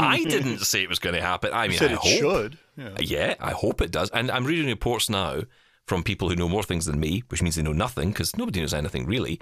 I 0.00 0.24
didn't 0.24 0.60
say 0.60 0.82
it 0.82 0.88
was 0.88 0.98
going 0.98 1.14
to 1.14 1.22
happen. 1.22 1.52
I 1.52 1.68
mean, 1.68 1.78
said 1.78 1.90
I 1.90 1.94
it 1.94 1.98
hope. 2.00 2.18
should. 2.18 2.58
Yeah. 2.76 2.96
Yeah, 3.00 3.34
I 3.40 3.52
hope 3.52 3.80
it 3.80 3.92
does. 3.92 4.10
And 4.10 4.32
I'm 4.32 4.44
reading 4.44 4.66
reports 4.66 5.08
now 5.08 5.42
from 5.86 6.02
people 6.02 6.28
who 6.28 6.36
know 6.36 6.48
more 6.48 6.64
things 6.64 6.84
than 6.86 6.98
me, 6.98 7.22
which 7.28 7.40
means 7.40 7.54
they 7.54 7.62
know 7.62 7.72
nothing 7.72 8.10
because 8.10 8.36
nobody 8.36 8.60
knows 8.60 8.74
anything 8.74 9.06
really 9.06 9.40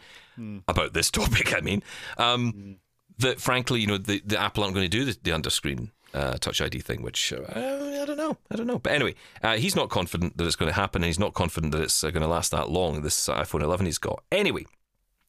about 0.68 0.92
this 0.92 1.10
topic. 1.10 1.54
I 1.54 1.60
mean, 1.60 1.82
um, 2.18 2.76
that 3.18 3.40
frankly, 3.40 3.80
you 3.80 3.86
know, 3.86 3.98
the, 3.98 4.22
the 4.24 4.38
Apple 4.38 4.64
aren't 4.64 4.74
going 4.74 4.88
to 4.88 4.96
do 4.98 5.06
the, 5.06 5.18
the 5.22 5.30
underscreen 5.30 5.90
uh, 6.14 6.38
Touch 6.38 6.60
ID 6.60 6.80
thing, 6.80 7.02
which 7.02 7.32
uh, 7.32 7.42
I 7.54 8.04
don't 8.04 8.16
know. 8.16 8.36
I 8.50 8.56
don't 8.56 8.66
know. 8.66 8.78
But 8.78 8.92
anyway, 8.92 9.14
uh, 9.42 9.56
he's 9.56 9.76
not 9.76 9.88
confident 9.88 10.36
that 10.36 10.46
it's 10.46 10.56
going 10.56 10.70
to 10.70 10.74
happen, 10.74 11.02
and 11.02 11.06
he's 11.06 11.18
not 11.18 11.34
confident 11.34 11.72
that 11.72 11.82
it's 11.82 12.02
uh, 12.02 12.10
going 12.10 12.22
to 12.22 12.28
last 12.28 12.50
that 12.52 12.70
long. 12.70 13.02
This 13.02 13.28
iPhone 13.28 13.62
11 13.62 13.86
he's 13.86 13.98
got. 13.98 14.22
Anyway. 14.32 14.66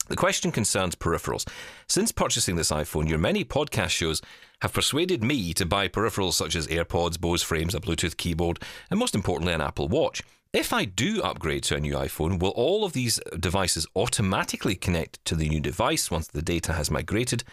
The 0.10 0.16
question 0.16 0.54
concerns 0.54 0.96
peripherals. 0.96 1.46
Since 1.86 2.14
purchasing 2.14 2.56
this 2.56 2.72
iPhone, 2.72 3.10
your 3.10 3.18
many 3.18 3.44
podcast 3.44 3.90
shows 3.90 4.22
have 4.62 4.72
persuaded 4.72 5.22
me 5.22 5.54
to 5.56 5.66
buy 5.66 5.90
peripherals 5.90 6.34
such 6.34 6.56
as 6.56 6.66
AirPods, 6.68 7.20
Bose 7.20 7.44
frames, 7.44 7.76
a 7.76 7.82
Bluetooth 7.82 8.16
keyboard, 8.16 8.64
and 8.90 9.02
most 9.02 9.16
importantly, 9.16 9.54
an 9.54 9.60
Apple 9.60 9.90
Watch. 9.90 10.24
If 10.54 10.72
I 10.72 10.86
do 10.86 11.22
upgrade 11.22 11.64
to 11.64 11.76
a 11.76 11.80
new 11.82 11.94
iPhone, 11.94 12.40
will 12.40 12.52
all 12.52 12.86
of 12.86 12.94
these 12.94 13.20
devices 13.38 13.86
automatically 13.98 14.76
connect 14.76 15.24
to 15.26 15.36
the 15.36 15.50
new 15.50 15.60
device 15.60 16.10
once 16.10 16.28
the 16.28 16.42
data 16.42 16.72
has 16.74 16.90
migrated, 16.90 17.44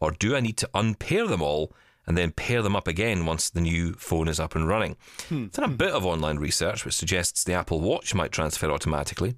or 0.00 0.10
do 0.10 0.34
I 0.34 0.40
need 0.40 0.56
to 0.58 0.70
unpair 0.74 1.28
them 1.28 1.42
all 1.42 1.72
and 2.10 2.18
then 2.18 2.32
pair 2.32 2.60
them 2.60 2.74
up 2.74 2.88
again 2.88 3.24
once 3.24 3.50
the 3.50 3.60
new 3.60 3.92
phone 3.92 4.26
is 4.26 4.40
up 4.40 4.56
and 4.56 4.66
running? 4.66 4.96
I've 5.30 5.52
done 5.52 5.64
a 5.64 5.76
bit 5.76 5.92
of 5.92 6.04
online 6.04 6.38
research 6.38 6.84
which 6.84 6.94
suggests 6.94 7.44
the 7.44 7.52
Apple 7.52 7.80
Watch 7.80 8.16
might 8.16 8.32
transfer 8.32 8.68
automatically, 8.68 9.36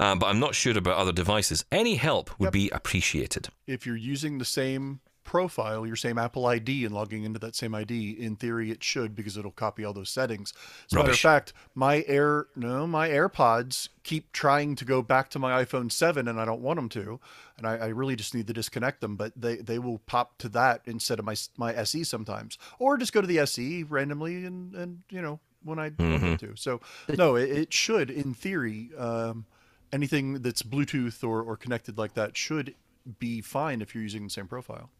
um, 0.00 0.18
but 0.18 0.26
I'm 0.26 0.40
not 0.40 0.56
sure 0.56 0.76
about 0.76 0.96
other 0.96 1.12
devices. 1.12 1.64
Any 1.70 1.94
help 1.94 2.36
would 2.40 2.50
be 2.50 2.70
appreciated. 2.70 3.50
If 3.68 3.86
you're 3.86 3.94
using 3.94 4.38
the 4.38 4.44
same 4.44 4.98
profile, 5.26 5.86
your 5.86 5.96
same 5.96 6.16
Apple 6.16 6.46
ID, 6.46 6.86
and 6.86 6.94
logging 6.94 7.24
into 7.24 7.38
that 7.40 7.54
same 7.54 7.74
ID, 7.74 8.12
in 8.12 8.36
theory, 8.36 8.70
it 8.70 8.82
should 8.82 9.14
because 9.14 9.36
it'll 9.36 9.50
copy 9.50 9.84
all 9.84 9.92
those 9.92 10.08
settings. 10.08 10.54
As 10.86 10.94
a 10.94 10.96
matter 10.96 11.10
of 11.10 11.18
fact, 11.18 11.52
my 11.74 12.04
Air, 12.06 12.46
no, 12.56 12.86
my 12.86 13.08
AirPods 13.08 13.90
keep 14.04 14.32
trying 14.32 14.76
to 14.76 14.84
go 14.84 15.02
back 15.02 15.28
to 15.30 15.38
my 15.38 15.62
iPhone 15.64 15.92
7, 15.92 16.28
and 16.28 16.40
I 16.40 16.44
don't 16.44 16.62
want 16.62 16.78
them 16.78 16.88
to, 16.90 17.20
and 17.58 17.66
I, 17.66 17.76
I 17.76 17.86
really 17.88 18.16
just 18.16 18.34
need 18.34 18.46
to 18.46 18.52
disconnect 18.52 19.00
them. 19.02 19.16
But 19.16 19.32
they 19.36 19.56
they 19.56 19.78
will 19.78 19.98
pop 19.98 20.38
to 20.38 20.48
that 20.50 20.80
instead 20.86 21.18
of 21.18 21.24
my 21.24 21.34
my 21.58 21.74
SE 21.74 22.04
sometimes, 22.04 22.56
or 22.78 22.96
just 22.96 23.12
go 23.12 23.20
to 23.20 23.26
the 23.26 23.40
SE 23.40 23.82
randomly, 23.82 24.44
and 24.44 24.74
and 24.74 25.02
you 25.10 25.20
know 25.20 25.40
when 25.64 25.78
I 25.78 25.90
want 25.98 26.20
them 26.20 26.38
to. 26.38 26.56
So 26.56 26.80
no, 27.18 27.36
it, 27.36 27.50
it 27.50 27.72
should, 27.72 28.10
in 28.10 28.32
theory. 28.32 28.90
Um, 28.96 29.44
anything 29.92 30.42
that's 30.42 30.62
Bluetooth 30.62 31.22
or, 31.22 31.42
or 31.42 31.56
connected 31.56 31.96
like 31.96 32.14
that 32.14 32.36
should 32.36 32.74
be 33.18 33.40
fine 33.40 33.80
if 33.80 33.94
you're 33.94 34.02
using 34.02 34.24
the 34.24 34.30
same 34.30 34.48
profile. 34.48 34.90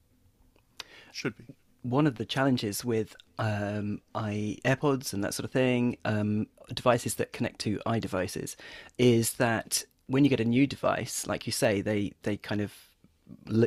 Should 1.16 1.38
be. 1.38 1.44
one 1.80 2.06
of 2.06 2.16
the 2.16 2.26
challenges 2.26 2.84
with 2.84 3.16
um, 3.38 4.02
i 4.14 4.58
AirPods 4.66 5.14
and 5.14 5.24
that 5.24 5.32
sort 5.32 5.46
of 5.46 5.50
thing, 5.50 5.96
um, 6.04 6.46
devices 6.74 7.14
that 7.14 7.32
connect 7.32 7.58
to 7.60 7.80
iDevices, 7.86 8.54
is 8.98 9.32
that 9.34 9.82
when 10.08 10.24
you 10.24 10.30
get 10.30 10.40
a 10.40 10.44
new 10.44 10.66
device, 10.66 11.26
like 11.26 11.46
you 11.46 11.52
say, 11.52 11.80
they 11.80 12.12
they 12.24 12.36
kind 12.36 12.60
of 12.60 12.70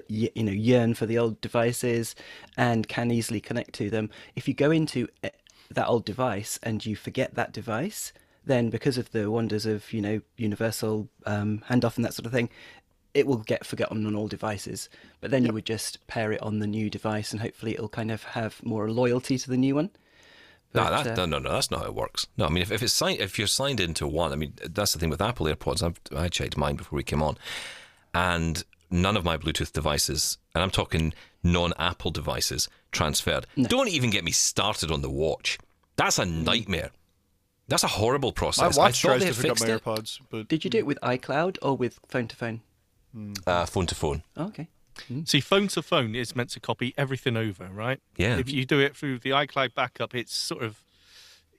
you 0.08 0.30
know 0.36 0.52
yearn 0.52 0.94
for 0.94 1.08
the 1.08 1.18
old 1.18 1.42
devices 1.42 2.14
and 2.56 2.88
can 2.88 3.10
easily 3.10 3.42
connect 3.42 3.74
to 3.74 3.90
them. 3.90 4.12
If 4.36 4.48
you 4.48 4.54
go 4.54 4.70
into 4.70 5.08
eh, 5.24 5.30
that 5.72 5.88
old 5.88 6.06
device 6.06 6.60
and 6.62 6.86
you 6.86 6.96
forget 6.96 7.34
that 7.34 7.52
device, 7.52 8.14
then 8.46 8.70
because 8.70 9.00
of 9.00 9.10
the 9.12 9.32
wonders 9.32 9.66
of 9.66 9.92
you 9.92 10.02
know 10.02 10.22
universal 10.38 11.10
um, 11.26 11.64
handoff 11.68 11.96
and 11.96 12.06
that 12.06 12.14
sort 12.14 12.28
of 12.28 12.32
thing, 12.32 12.50
it 13.14 13.28
will 13.28 13.38
get 13.38 13.66
forgotten 13.66 14.06
on 14.06 14.16
all 14.16 14.28
devices. 14.28 14.90
But 15.22 15.32
then 15.32 15.46
you 15.46 15.54
would 15.54 15.66
just 15.66 16.06
pair 16.08 16.32
it 16.32 16.42
on 16.42 16.60
the 16.60 16.68
new 16.68 16.90
device, 16.90 17.32
and 17.32 17.42
hopefully 17.42 17.74
it'll 17.74 17.90
kind 17.90 18.12
of 18.12 18.24
have 18.24 18.64
more 18.64 18.90
loyalty 18.92 19.38
to 19.38 19.50
the 19.50 19.58
new 19.58 19.76
one. 19.76 19.90
No, 20.74 20.84
that, 20.88 21.08
uh, 21.08 21.16
no, 21.16 21.26
no, 21.26 21.40
no, 21.40 21.52
that's 21.52 21.72
not 21.72 21.80
how 21.82 21.88
it 21.88 21.96
works. 21.96 22.28
No, 22.38 22.46
I 22.46 22.50
mean, 22.50 22.62
if, 22.62 22.72
if 22.72 22.84
it's 22.84 22.94
signed, 22.94 23.20
if 23.20 23.40
you're 23.40 23.48
signed 23.48 23.80
into 23.80 24.06
one, 24.08 24.32
I 24.32 24.36
mean, 24.36 24.54
that's 24.70 24.94
the 24.94 25.00
thing 25.00 25.10
with 25.10 25.22
Apple 25.22 25.48
AirPods. 25.48 25.82
I've, 25.82 26.00
I 26.16 26.28
checked 26.28 26.58
mine 26.58 26.76
before 26.76 26.98
we 26.98 27.04
came 27.04 27.24
on, 27.24 27.38
and 28.14 28.64
none 28.92 29.18
of 29.18 29.26
my 29.26 29.36
Bluetooth 29.38 29.74
devices, 29.74 30.38
and 30.54 30.62
I'm 30.64 30.70
talking 30.70 31.14
non-Apple 31.44 32.12
devices, 32.12 32.70
transferred. 32.92 33.48
Don't 33.60 33.88
even 33.90 34.12
get 34.12 34.24
me 34.24 34.32
started 34.32 34.92
on 34.92 35.02
the 35.02 35.10
watch. 35.10 35.58
That's 35.96 36.20
a 36.20 36.26
nightmare. 36.26 36.92
That's 37.68 37.84
a 37.84 37.88
horrible 37.88 38.32
process. 38.32 38.62
My 38.62 38.66
process. 38.66 38.78
watch 38.78 38.88
I 38.88 38.92
thought 38.92 39.08
tries 39.08 39.20
they 39.22 39.30
to 39.30 39.34
had 39.34 39.42
pick 39.42 39.52
up 39.52 39.58
fixed 39.58 39.68
my 39.68 39.74
it. 39.74 39.84
AirPods, 39.84 40.20
but 40.30 40.48
Did 40.48 40.64
you 40.64 40.70
do 40.70 40.78
it 40.78 40.86
with 40.86 41.00
iCloud 41.02 41.58
or 41.62 41.76
with 41.78 42.00
phone 42.08 42.28
to 42.28 42.36
phone? 42.36 42.62
Uh, 43.48 43.66
phone 43.66 43.86
to 43.88 43.96
phone. 43.96 44.24
Oh, 44.38 44.46
okay. 44.46 44.68
See, 45.26 45.40
phone 45.40 45.70
to 45.70 45.82
phone 45.82 46.14
is 46.14 46.36
meant 46.36 46.50
to 46.52 46.60
copy 46.60 46.94
everything 46.98 47.38
over, 47.38 47.70
right? 47.72 48.02
Yeah. 48.18 48.38
If 48.38 48.52
you 48.52 48.66
do 48.66 48.80
it 48.80 48.98
through 48.98 49.20
the 49.20 49.30
iCloud 49.30 49.74
backup, 49.74 50.14
it's 50.14 50.36
sort 50.36 50.62
of 50.62 50.84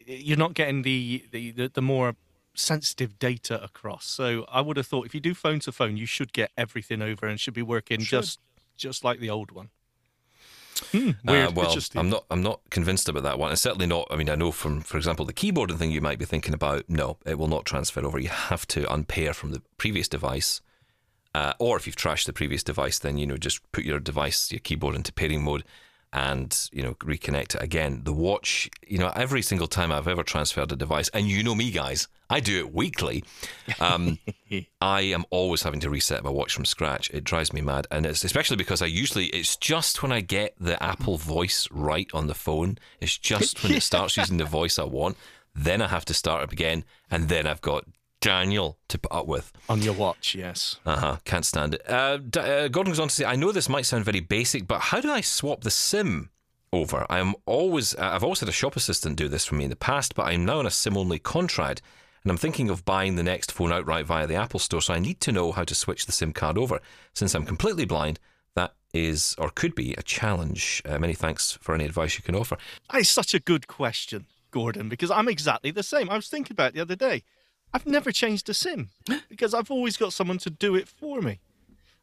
you're 0.06 0.36
not 0.36 0.54
getting 0.54 0.82
the 0.82 1.24
the, 1.30 1.50
the, 1.52 1.68
the 1.68 1.82
more 1.82 2.16
sensitive 2.54 3.18
data 3.18 3.62
across. 3.62 4.04
So 4.06 4.44
I 4.50 4.60
would 4.60 4.76
have 4.76 4.86
thought 4.86 5.06
if 5.06 5.14
you 5.14 5.20
do 5.20 5.34
phone 5.34 5.60
to 5.60 5.72
phone, 5.72 5.96
you 5.96 6.06
should 6.06 6.32
get 6.32 6.50
everything 6.56 7.00
over 7.00 7.26
and 7.26 7.40
should 7.40 7.54
be 7.54 7.62
working 7.62 8.00
Should. 8.00 8.20
just 8.22 8.40
just 8.76 9.04
like 9.04 9.20
the 9.20 9.30
old 9.30 9.52
one. 9.52 9.70
Hmm, 10.92 11.10
Uh, 11.28 11.50
well, 11.54 11.76
I'm 11.96 12.08
not. 12.08 12.24
I'm 12.30 12.42
not 12.42 12.60
convinced 12.70 13.08
about 13.08 13.22
that 13.24 13.38
one. 13.38 13.50
And 13.50 13.58
certainly 13.58 13.86
not. 13.86 14.06
I 14.10 14.16
mean, 14.16 14.30
I 14.30 14.34
know 14.34 14.50
from, 14.50 14.80
for 14.80 14.96
example, 14.96 15.24
the 15.26 15.32
keyboard 15.32 15.70
and 15.70 15.78
thing 15.78 15.90
you 15.90 16.00
might 16.00 16.18
be 16.18 16.24
thinking 16.24 16.54
about. 16.54 16.88
No, 16.88 17.18
it 17.26 17.38
will 17.38 17.48
not 17.48 17.64
transfer 17.66 18.04
over. 18.04 18.18
You 18.18 18.28
have 18.30 18.66
to 18.68 18.90
unpair 18.90 19.34
from 19.34 19.52
the 19.52 19.60
previous 19.76 20.08
device, 20.08 20.60
uh, 21.34 21.52
or 21.58 21.76
if 21.76 21.86
you've 21.86 21.96
trashed 21.96 22.26
the 22.26 22.32
previous 22.32 22.62
device, 22.62 22.98
then 22.98 23.16
you 23.18 23.26
know 23.26 23.36
just 23.36 23.60
put 23.72 23.84
your 23.84 24.00
device, 24.00 24.50
your 24.50 24.60
keyboard 24.60 24.96
into 24.96 25.12
pairing 25.12 25.44
mode, 25.44 25.64
and 26.12 26.68
you 26.72 26.82
know 26.82 26.94
reconnect 26.94 27.54
it 27.54 27.62
again. 27.62 28.00
The 28.04 28.12
watch, 28.12 28.68
you 28.86 28.98
know, 28.98 29.12
every 29.14 29.42
single 29.42 29.68
time 29.68 29.92
I've 29.92 30.08
ever 30.08 30.22
transferred 30.22 30.72
a 30.72 30.76
device, 30.76 31.08
and 31.10 31.28
you 31.28 31.42
know 31.42 31.54
me, 31.54 31.70
guys, 31.70 32.08
I 32.28 32.40
do 32.40 32.58
it 32.58 32.74
weekly. 32.74 33.22
Um, 33.78 34.18
I 34.80 35.02
am 35.02 35.24
always 35.30 35.62
having 35.62 35.80
to 35.80 35.90
reset 35.90 36.24
my 36.24 36.30
watch 36.30 36.52
from 36.52 36.64
scratch. 36.64 37.10
It 37.10 37.24
drives 37.24 37.52
me 37.52 37.60
mad, 37.60 37.86
and 37.90 38.06
it's 38.06 38.24
especially 38.24 38.56
because 38.56 38.82
I 38.82 38.86
usually 38.86 39.26
it's 39.26 39.56
just 39.56 40.02
when 40.02 40.10
I 40.10 40.20
get 40.20 40.54
the 40.58 40.82
Apple 40.82 41.16
voice 41.16 41.68
right 41.70 42.10
on 42.12 42.26
the 42.26 42.34
phone. 42.34 42.78
It's 43.00 43.16
just 43.16 43.62
when 43.62 43.72
it 43.72 43.82
starts 43.82 44.16
using 44.16 44.38
the 44.38 44.44
voice 44.44 44.78
I 44.78 44.84
want. 44.84 45.16
Then 45.54 45.82
I 45.82 45.88
have 45.88 46.04
to 46.06 46.14
start 46.14 46.42
up 46.42 46.52
again, 46.52 46.84
and 47.10 47.28
then 47.28 47.46
I've 47.46 47.60
got 47.60 47.84
Daniel 48.20 48.78
to 48.88 48.98
put 48.98 49.12
up 49.12 49.26
with. 49.26 49.52
on 49.68 49.82
your 49.82 49.94
watch, 49.94 50.34
yes. 50.34 50.76
Uh 50.84 50.96
huh. 50.96 51.16
Can't 51.24 51.44
stand 51.44 51.74
it. 51.74 51.88
Uh, 51.88 52.18
D- 52.18 52.40
uh, 52.40 52.68
Gordon 52.68 52.92
goes 52.92 53.00
on 53.00 53.08
to 53.08 53.14
say, 53.14 53.24
I 53.24 53.36
know 53.36 53.52
this 53.52 53.68
might 53.68 53.86
sound 53.86 54.04
very 54.04 54.20
basic, 54.20 54.66
but 54.66 54.80
how 54.80 55.00
do 55.00 55.10
I 55.10 55.20
swap 55.22 55.62
the 55.62 55.70
SIM 55.70 56.30
over? 56.72 57.06
I 57.08 57.18
am 57.18 57.34
always, 57.46 57.94
uh, 57.94 58.10
I've 58.12 58.22
always 58.24 58.40
had 58.40 58.48
a 58.48 58.52
shop 58.52 58.76
assistant 58.76 59.16
do 59.16 59.28
this 59.28 59.46
for 59.46 59.54
me 59.54 59.64
in 59.64 59.70
the 59.70 59.76
past, 59.76 60.14
but 60.14 60.24
I'm 60.26 60.44
now 60.44 60.58
on 60.58 60.66
a 60.66 60.70
SIM 60.70 60.96
only 60.96 61.18
contract, 61.18 61.80
and 62.22 62.30
I'm 62.30 62.36
thinking 62.36 62.68
of 62.68 62.84
buying 62.84 63.16
the 63.16 63.22
next 63.22 63.50
phone 63.52 63.72
outright 63.72 64.04
via 64.06 64.26
the 64.26 64.34
Apple 64.34 64.60
Store. 64.60 64.82
So 64.82 64.92
I 64.92 64.98
need 64.98 65.20
to 65.22 65.32
know 65.32 65.52
how 65.52 65.64
to 65.64 65.74
switch 65.74 66.04
the 66.06 66.12
SIM 66.12 66.32
card 66.34 66.58
over. 66.58 66.80
Since 67.14 67.34
I'm 67.34 67.46
completely 67.46 67.86
blind, 67.86 68.20
that 68.54 68.74
is 68.92 69.34
or 69.38 69.48
could 69.48 69.74
be 69.74 69.94
a 69.94 70.02
challenge. 70.02 70.82
Uh, 70.84 70.98
many 70.98 71.14
thanks 71.14 71.52
for 71.62 71.74
any 71.74 71.86
advice 71.86 72.16
you 72.18 72.22
can 72.22 72.34
offer. 72.34 72.58
That 72.92 73.00
is 73.00 73.08
such 73.08 73.32
a 73.32 73.40
good 73.40 73.66
question, 73.66 74.26
Gordon, 74.50 74.90
because 74.90 75.10
I'm 75.10 75.28
exactly 75.28 75.70
the 75.70 75.82
same. 75.82 76.10
I 76.10 76.16
was 76.16 76.28
thinking 76.28 76.52
about 76.52 76.68
it 76.70 76.74
the 76.74 76.82
other 76.82 76.96
day. 76.96 77.22
I've 77.72 77.86
never 77.86 78.12
changed 78.12 78.48
a 78.48 78.54
SIM 78.54 78.90
because 79.28 79.54
I've 79.54 79.70
always 79.70 79.96
got 79.96 80.12
someone 80.12 80.38
to 80.38 80.50
do 80.50 80.74
it 80.74 80.88
for 80.88 81.20
me. 81.20 81.40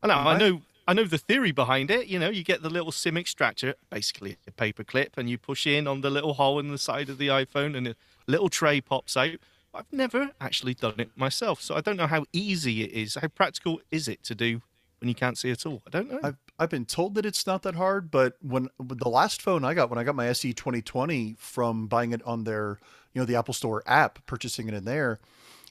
I 0.01 0.07
know, 0.07 0.15
I 0.15 0.37
know, 0.37 0.61
I 0.87 0.93
know 0.93 1.03
the 1.03 1.17
theory 1.17 1.51
behind 1.51 1.89
it. 1.89 2.07
You 2.07 2.19
know, 2.19 2.29
you 2.29 2.43
get 2.43 2.61
the 2.61 2.69
little 2.69 2.91
SIM 2.91 3.17
extractor, 3.17 3.75
basically 3.89 4.37
a 4.47 4.51
paper 4.51 4.83
clip, 4.83 5.17
and 5.17 5.29
you 5.29 5.37
push 5.37 5.65
in 5.65 5.87
on 5.87 6.01
the 6.01 6.09
little 6.09 6.35
hole 6.35 6.59
in 6.59 6.69
the 6.69 6.77
side 6.77 7.09
of 7.09 7.17
the 7.17 7.27
iPhone, 7.27 7.75
and 7.75 7.87
a 7.87 7.95
little 8.27 8.49
tray 8.49 8.79
pops 8.79 9.17
out. 9.17 9.37
I've 9.73 9.91
never 9.91 10.31
actually 10.39 10.73
done 10.73 10.95
it 10.97 11.11
myself, 11.15 11.61
so 11.61 11.75
I 11.75 11.81
don't 11.81 11.97
know 11.97 12.07
how 12.07 12.25
easy 12.31 12.83
it 12.83 12.91
is. 12.91 13.15
How 13.15 13.27
practical 13.27 13.81
is 13.91 14.07
it 14.07 14.23
to 14.23 14.35
do 14.35 14.61
when 14.99 15.09
you 15.09 15.15
can't 15.15 15.37
see 15.37 15.51
at 15.51 15.65
all? 15.65 15.81
I 15.85 15.89
don't 15.89 16.11
know. 16.11 16.19
I've 16.23 16.37
I've 16.59 16.69
been 16.69 16.85
told 16.85 17.15
that 17.15 17.25
it's 17.25 17.45
not 17.45 17.61
that 17.63 17.75
hard, 17.75 18.09
but 18.09 18.37
when 18.41 18.69
the 18.79 19.09
last 19.09 19.41
phone 19.41 19.63
I 19.63 19.73
got 19.73 19.89
when 19.89 19.99
I 19.99 20.03
got 20.03 20.15
my 20.15 20.27
SE 20.27 20.53
2020 20.53 21.35
from 21.37 21.87
buying 21.87 22.11
it 22.13 22.23
on 22.23 22.45
their, 22.45 22.79
you 23.13 23.21
know, 23.21 23.25
the 23.25 23.35
Apple 23.35 23.53
Store 23.53 23.83
app, 23.85 24.25
purchasing 24.25 24.67
it 24.67 24.73
in 24.73 24.85
there, 24.85 25.19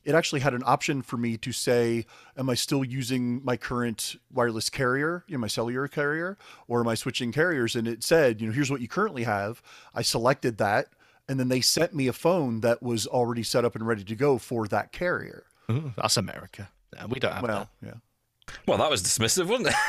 it 0.07 0.15
actually 0.15 0.41
had 0.41 0.55
an 0.55 0.63
option 0.65 1.03
for 1.03 1.17
me 1.17 1.37
to 1.37 1.53
say, 1.53 2.07
am 2.37 2.49
I 2.49 2.55
still 2.55 2.85
using 2.85 3.45
my 3.45 3.57
current 3.57 4.17
wireless 4.33 4.71
carrier, 4.71 5.25
you 5.27 5.37
know, 5.37 5.41
my 5.41 5.49
cellular 5.49 5.89
carrier, 5.89 6.39
or 6.69 6.81
am 6.81 6.89
I 6.89 6.95
switching 6.95 7.33
carriers? 7.33 7.75
And 7.77 7.89
it 7.89 8.05
said, 8.05 8.41
you 8.41 8.47
know, 8.47 8.53
here's 8.53 8.71
what 8.71 8.81
you 8.81 8.89
currently 8.89 9.25
have. 9.25 9.61
I 9.95 10.03
selected 10.03 10.59
that, 10.59 10.87
and 11.29 11.39
then 11.41 11.49
they 11.49 11.61
sent 11.61 11.93
me 11.93 12.07
a 12.07 12.13
phone 12.13 12.61
that 12.61 12.83
was 12.83 13.07
already 13.07 13.43
set 13.43 13.65
up 13.65 13.75
and 13.75 13.87
ready 13.87 14.05
to 14.05 14.15
go 14.15 14.39
for 14.39 14.69
that 14.69 14.93
carrier. 14.93 15.45
Ooh, 15.71 15.93
that's 15.97 16.17
America. 16.17 16.71
No, 16.99 17.07
we 17.09 17.19
don't 17.19 17.33
have 17.35 17.43
Well, 17.43 17.69
that. 17.83 17.87
yeah. 17.89 18.55
Well, 18.69 18.79
that 18.79 18.89
was 18.91 19.03
dismissive, 19.03 19.47
wasn't 19.49 19.69
it? 19.69 19.75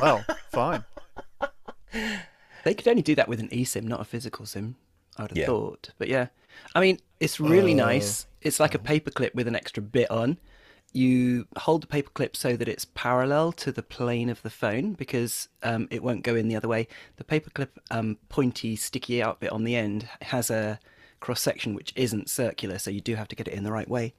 Well, 0.00 0.24
fine. 0.50 0.82
They 2.64 2.72
could 2.74 2.88
only 2.88 3.02
do 3.02 3.14
that 3.16 3.28
with 3.28 3.38
an 3.40 3.48
eSIM, 3.48 3.84
not 3.84 4.00
a 4.00 4.04
physical 4.04 4.46
SIM. 4.46 4.76
I 5.18 5.22
would 5.22 5.30
have 5.32 5.38
Yeah. 5.38 5.46
thought, 5.46 5.90
but 5.98 6.08
yeah, 6.08 6.28
I 6.74 6.80
mean, 6.80 6.98
it's 7.20 7.38
really 7.38 7.72
uh, 7.74 7.86
nice. 7.86 8.26
It's 8.44 8.60
like 8.60 8.74
a 8.74 8.78
paperclip 8.78 9.34
with 9.34 9.48
an 9.48 9.56
extra 9.56 9.82
bit 9.82 10.10
on. 10.10 10.38
You 10.92 11.48
hold 11.56 11.82
the 11.82 11.86
paperclip 11.88 12.36
so 12.36 12.56
that 12.56 12.68
it's 12.68 12.84
parallel 12.84 13.50
to 13.52 13.72
the 13.72 13.82
plane 13.82 14.28
of 14.28 14.42
the 14.42 14.50
phone 14.50 14.92
because 14.92 15.48
um, 15.62 15.88
it 15.90 16.04
won't 16.04 16.22
go 16.22 16.36
in 16.36 16.46
the 16.46 16.54
other 16.54 16.68
way. 16.68 16.86
The 17.16 17.24
paperclip 17.24 17.70
um, 17.90 18.18
pointy, 18.28 18.76
sticky 18.76 19.20
out 19.20 19.40
bit 19.40 19.50
on 19.50 19.64
the 19.64 19.74
end 19.74 20.08
has 20.22 20.50
a 20.50 20.78
cross 21.18 21.40
section 21.40 21.74
which 21.74 21.92
isn't 21.96 22.28
circular, 22.28 22.78
so 22.78 22.90
you 22.90 23.00
do 23.00 23.16
have 23.16 23.28
to 23.28 23.36
get 23.36 23.48
it 23.48 23.54
in 23.54 23.64
the 23.64 23.72
right 23.72 23.88
way. 23.88 24.14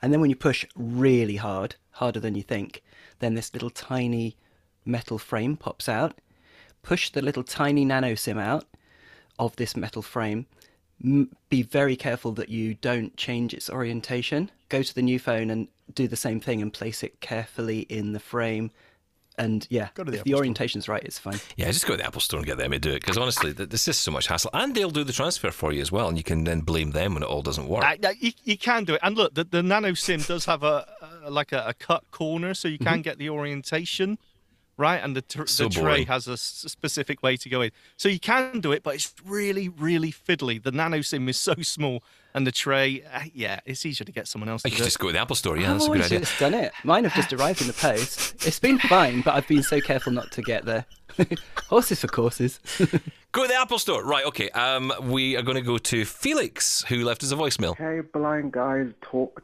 And 0.00 0.12
then 0.12 0.20
when 0.20 0.30
you 0.30 0.36
push 0.36 0.64
really 0.76 1.36
hard, 1.36 1.76
harder 1.92 2.20
than 2.20 2.36
you 2.36 2.42
think, 2.42 2.82
then 3.18 3.34
this 3.34 3.52
little 3.52 3.70
tiny 3.70 4.36
metal 4.84 5.18
frame 5.18 5.56
pops 5.56 5.88
out. 5.88 6.20
Push 6.82 7.10
the 7.10 7.22
little 7.22 7.42
tiny 7.42 7.84
nano 7.84 8.14
SIM 8.14 8.38
out 8.38 8.64
of 9.38 9.56
this 9.56 9.76
metal 9.76 10.02
frame. 10.02 10.46
M- 11.04 11.30
be 11.50 11.62
very 11.62 11.96
careful 11.96 12.32
that 12.32 12.48
you 12.48 12.74
don't 12.74 13.16
change 13.16 13.52
its 13.52 13.68
orientation. 13.68 14.50
Go 14.68 14.82
to 14.82 14.94
the 14.94 15.02
new 15.02 15.18
phone 15.18 15.50
and 15.50 15.68
do 15.94 16.08
the 16.08 16.16
same 16.16 16.40
thing 16.40 16.62
and 16.62 16.72
place 16.72 17.02
it 17.02 17.20
carefully 17.20 17.80
in 17.80 18.12
the 18.12 18.20
frame. 18.20 18.70
And 19.36 19.66
yeah, 19.68 19.88
Go 19.94 20.04
to 20.04 20.10
the 20.12 20.16
if 20.16 20.20
Apple 20.20 20.24
the 20.24 20.30
Store. 20.30 20.38
orientation's 20.38 20.88
right, 20.88 21.02
it's 21.02 21.18
fine. 21.18 21.40
Yeah, 21.56 21.66
just 21.66 21.86
go 21.86 21.94
to 21.94 21.96
the 21.96 22.06
Apple 22.06 22.20
Store 22.20 22.38
and 22.38 22.46
get 22.46 22.56
them 22.56 22.70
to 22.70 22.78
do 22.78 22.92
it 22.92 23.00
because 23.00 23.18
honestly, 23.18 23.52
th- 23.52 23.68
there's 23.68 23.84
just 23.84 24.02
so 24.02 24.12
much 24.12 24.28
hassle, 24.28 24.50
and 24.54 24.74
they'll 24.74 24.90
do 24.90 25.02
the 25.02 25.12
transfer 25.12 25.50
for 25.50 25.72
you 25.72 25.80
as 25.80 25.90
well, 25.90 26.08
and 26.08 26.16
you 26.16 26.22
can 26.22 26.44
then 26.44 26.60
blame 26.60 26.92
them 26.92 27.14
when 27.14 27.24
it 27.24 27.26
all 27.26 27.42
doesn't 27.42 27.66
work. 27.66 27.84
You, 28.20 28.30
you 28.44 28.56
can 28.56 28.84
do 28.84 28.94
it, 28.94 29.00
and 29.02 29.16
look, 29.16 29.34
the, 29.34 29.42
the 29.42 29.62
Nano 29.62 29.94
Sim 29.94 30.20
does 30.20 30.44
have 30.44 30.62
a, 30.62 30.86
a 31.24 31.30
like 31.30 31.50
a, 31.50 31.64
a 31.66 31.74
cut 31.74 32.08
corner, 32.12 32.54
so 32.54 32.68
you 32.68 32.78
can 32.78 32.86
mm-hmm. 32.86 33.00
get 33.00 33.18
the 33.18 33.28
orientation 33.28 34.18
right, 34.76 34.96
and 35.02 35.14
the, 35.16 35.22
tr-. 35.22 35.46
So 35.46 35.68
the 35.68 35.80
tray 35.80 36.04
has 36.04 36.28
a 36.28 36.32
s- 36.32 36.64
specific 36.68 37.22
way 37.22 37.36
to 37.38 37.48
go 37.48 37.62
in. 37.62 37.70
So 37.96 38.08
you 38.08 38.18
can 38.20 38.60
do 38.60 38.72
it, 38.72 38.82
but 38.82 38.94
it's 38.94 39.12
really, 39.24 39.68
really 39.68 40.12
fiddly. 40.12 40.62
The 40.62 40.72
Nano 40.72 41.00
Sim 41.02 41.28
is 41.28 41.36
so 41.36 41.54
small, 41.62 42.02
and 42.34 42.46
the 42.46 42.52
tray, 42.52 43.02
uh, 43.12 43.20
yeah, 43.32 43.60
it's 43.66 43.84
easier 43.86 44.04
to 44.04 44.12
get 44.12 44.26
someone 44.28 44.48
else 44.48 44.62
I 44.64 44.68
to 44.68 44.74
could 44.74 44.78
do 44.78 44.84
it. 44.84 44.86
just 44.86 44.98
go 44.98 45.06
to 45.08 45.12
the 45.12 45.20
Apple 45.20 45.36
Store. 45.36 45.56
Yeah, 45.56 45.68
I've 45.72 45.74
that's 45.74 45.84
a 45.84 45.88
good 45.88 45.92
always 45.96 46.06
idea. 46.06 46.20
just 46.20 46.38
done 46.38 46.54
it. 46.54 46.72
Mine 46.84 47.04
have 47.04 47.14
just 47.14 47.32
arrived 47.40 47.60
in 47.60 47.66
the 47.66 47.72
post. 47.72 48.46
It's 48.46 48.58
been 48.60 48.78
fine, 48.78 49.20
but 49.22 49.34
I've 49.34 49.46
been 49.48 49.62
so 49.62 49.80
careful 49.80 50.12
not 50.12 50.30
to 50.32 50.42
get 50.42 50.64
there. 50.64 50.86
Horses 51.68 52.00
for 52.00 52.08
courses. 52.08 52.58
Go 53.32 53.42
to 53.42 53.48
the 53.48 53.54
Apple 53.60 53.78
Store. 53.78 54.04
Right, 54.04 54.24
okay. 54.26 54.50
Um, 54.50 54.92
we 55.02 55.36
are 55.36 55.42
going 55.42 55.54
to 55.56 55.60
go 55.62 55.78
to 55.78 56.04
Felix, 56.04 56.82
who 56.88 57.04
left 57.04 57.22
us 57.22 57.30
a 57.32 57.36
voicemail. 57.36 57.76
Hey, 57.76 58.00
blind 58.00 58.52
guys 58.52 58.88
talk 59.00 59.42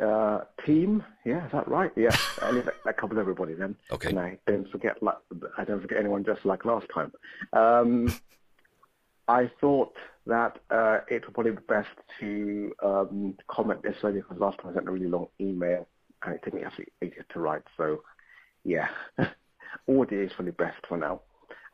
uh, 0.00 0.40
team. 0.64 1.04
Yeah, 1.24 1.46
is 1.46 1.52
that 1.52 1.68
right? 1.68 1.90
Yeah, 1.96 2.16
Anyway, 2.42 2.66
that 2.84 2.96
covers 2.96 3.18
everybody 3.18 3.54
then. 3.54 3.76
Okay. 3.90 4.10
And 4.10 4.18
I 4.18 4.38
don't 4.46 4.68
forget, 4.70 5.02
like, 5.02 5.16
I 5.58 5.64
don't 5.64 5.80
forget 5.80 5.98
anyone 5.98 6.24
just 6.24 6.44
like 6.44 6.64
last 6.64 6.86
time. 6.92 7.12
Um, 7.52 8.14
I 9.28 9.50
thought 9.60 9.94
that 10.26 10.58
uh, 10.70 10.98
it 11.08 11.24
would 11.24 11.34
probably 11.34 11.52
be 11.52 11.58
best 11.68 11.88
to 12.18 12.72
um, 12.82 13.34
comment 13.48 13.82
this 13.82 14.02
way 14.02 14.12
because 14.12 14.38
last 14.38 14.58
time 14.58 14.72
I 14.72 14.74
sent 14.74 14.88
a 14.88 14.90
really 14.90 15.06
long 15.08 15.28
email 15.40 15.86
and 16.24 16.34
it 16.34 16.40
took 16.44 16.54
me 16.54 16.64
absolutely 16.64 16.92
ages 17.02 17.24
to 17.32 17.40
write. 17.40 17.62
So, 17.76 18.02
yeah, 18.64 18.88
audio 19.88 20.24
is 20.24 20.32
probably 20.34 20.52
best 20.52 20.78
for 20.88 20.96
now. 20.96 21.20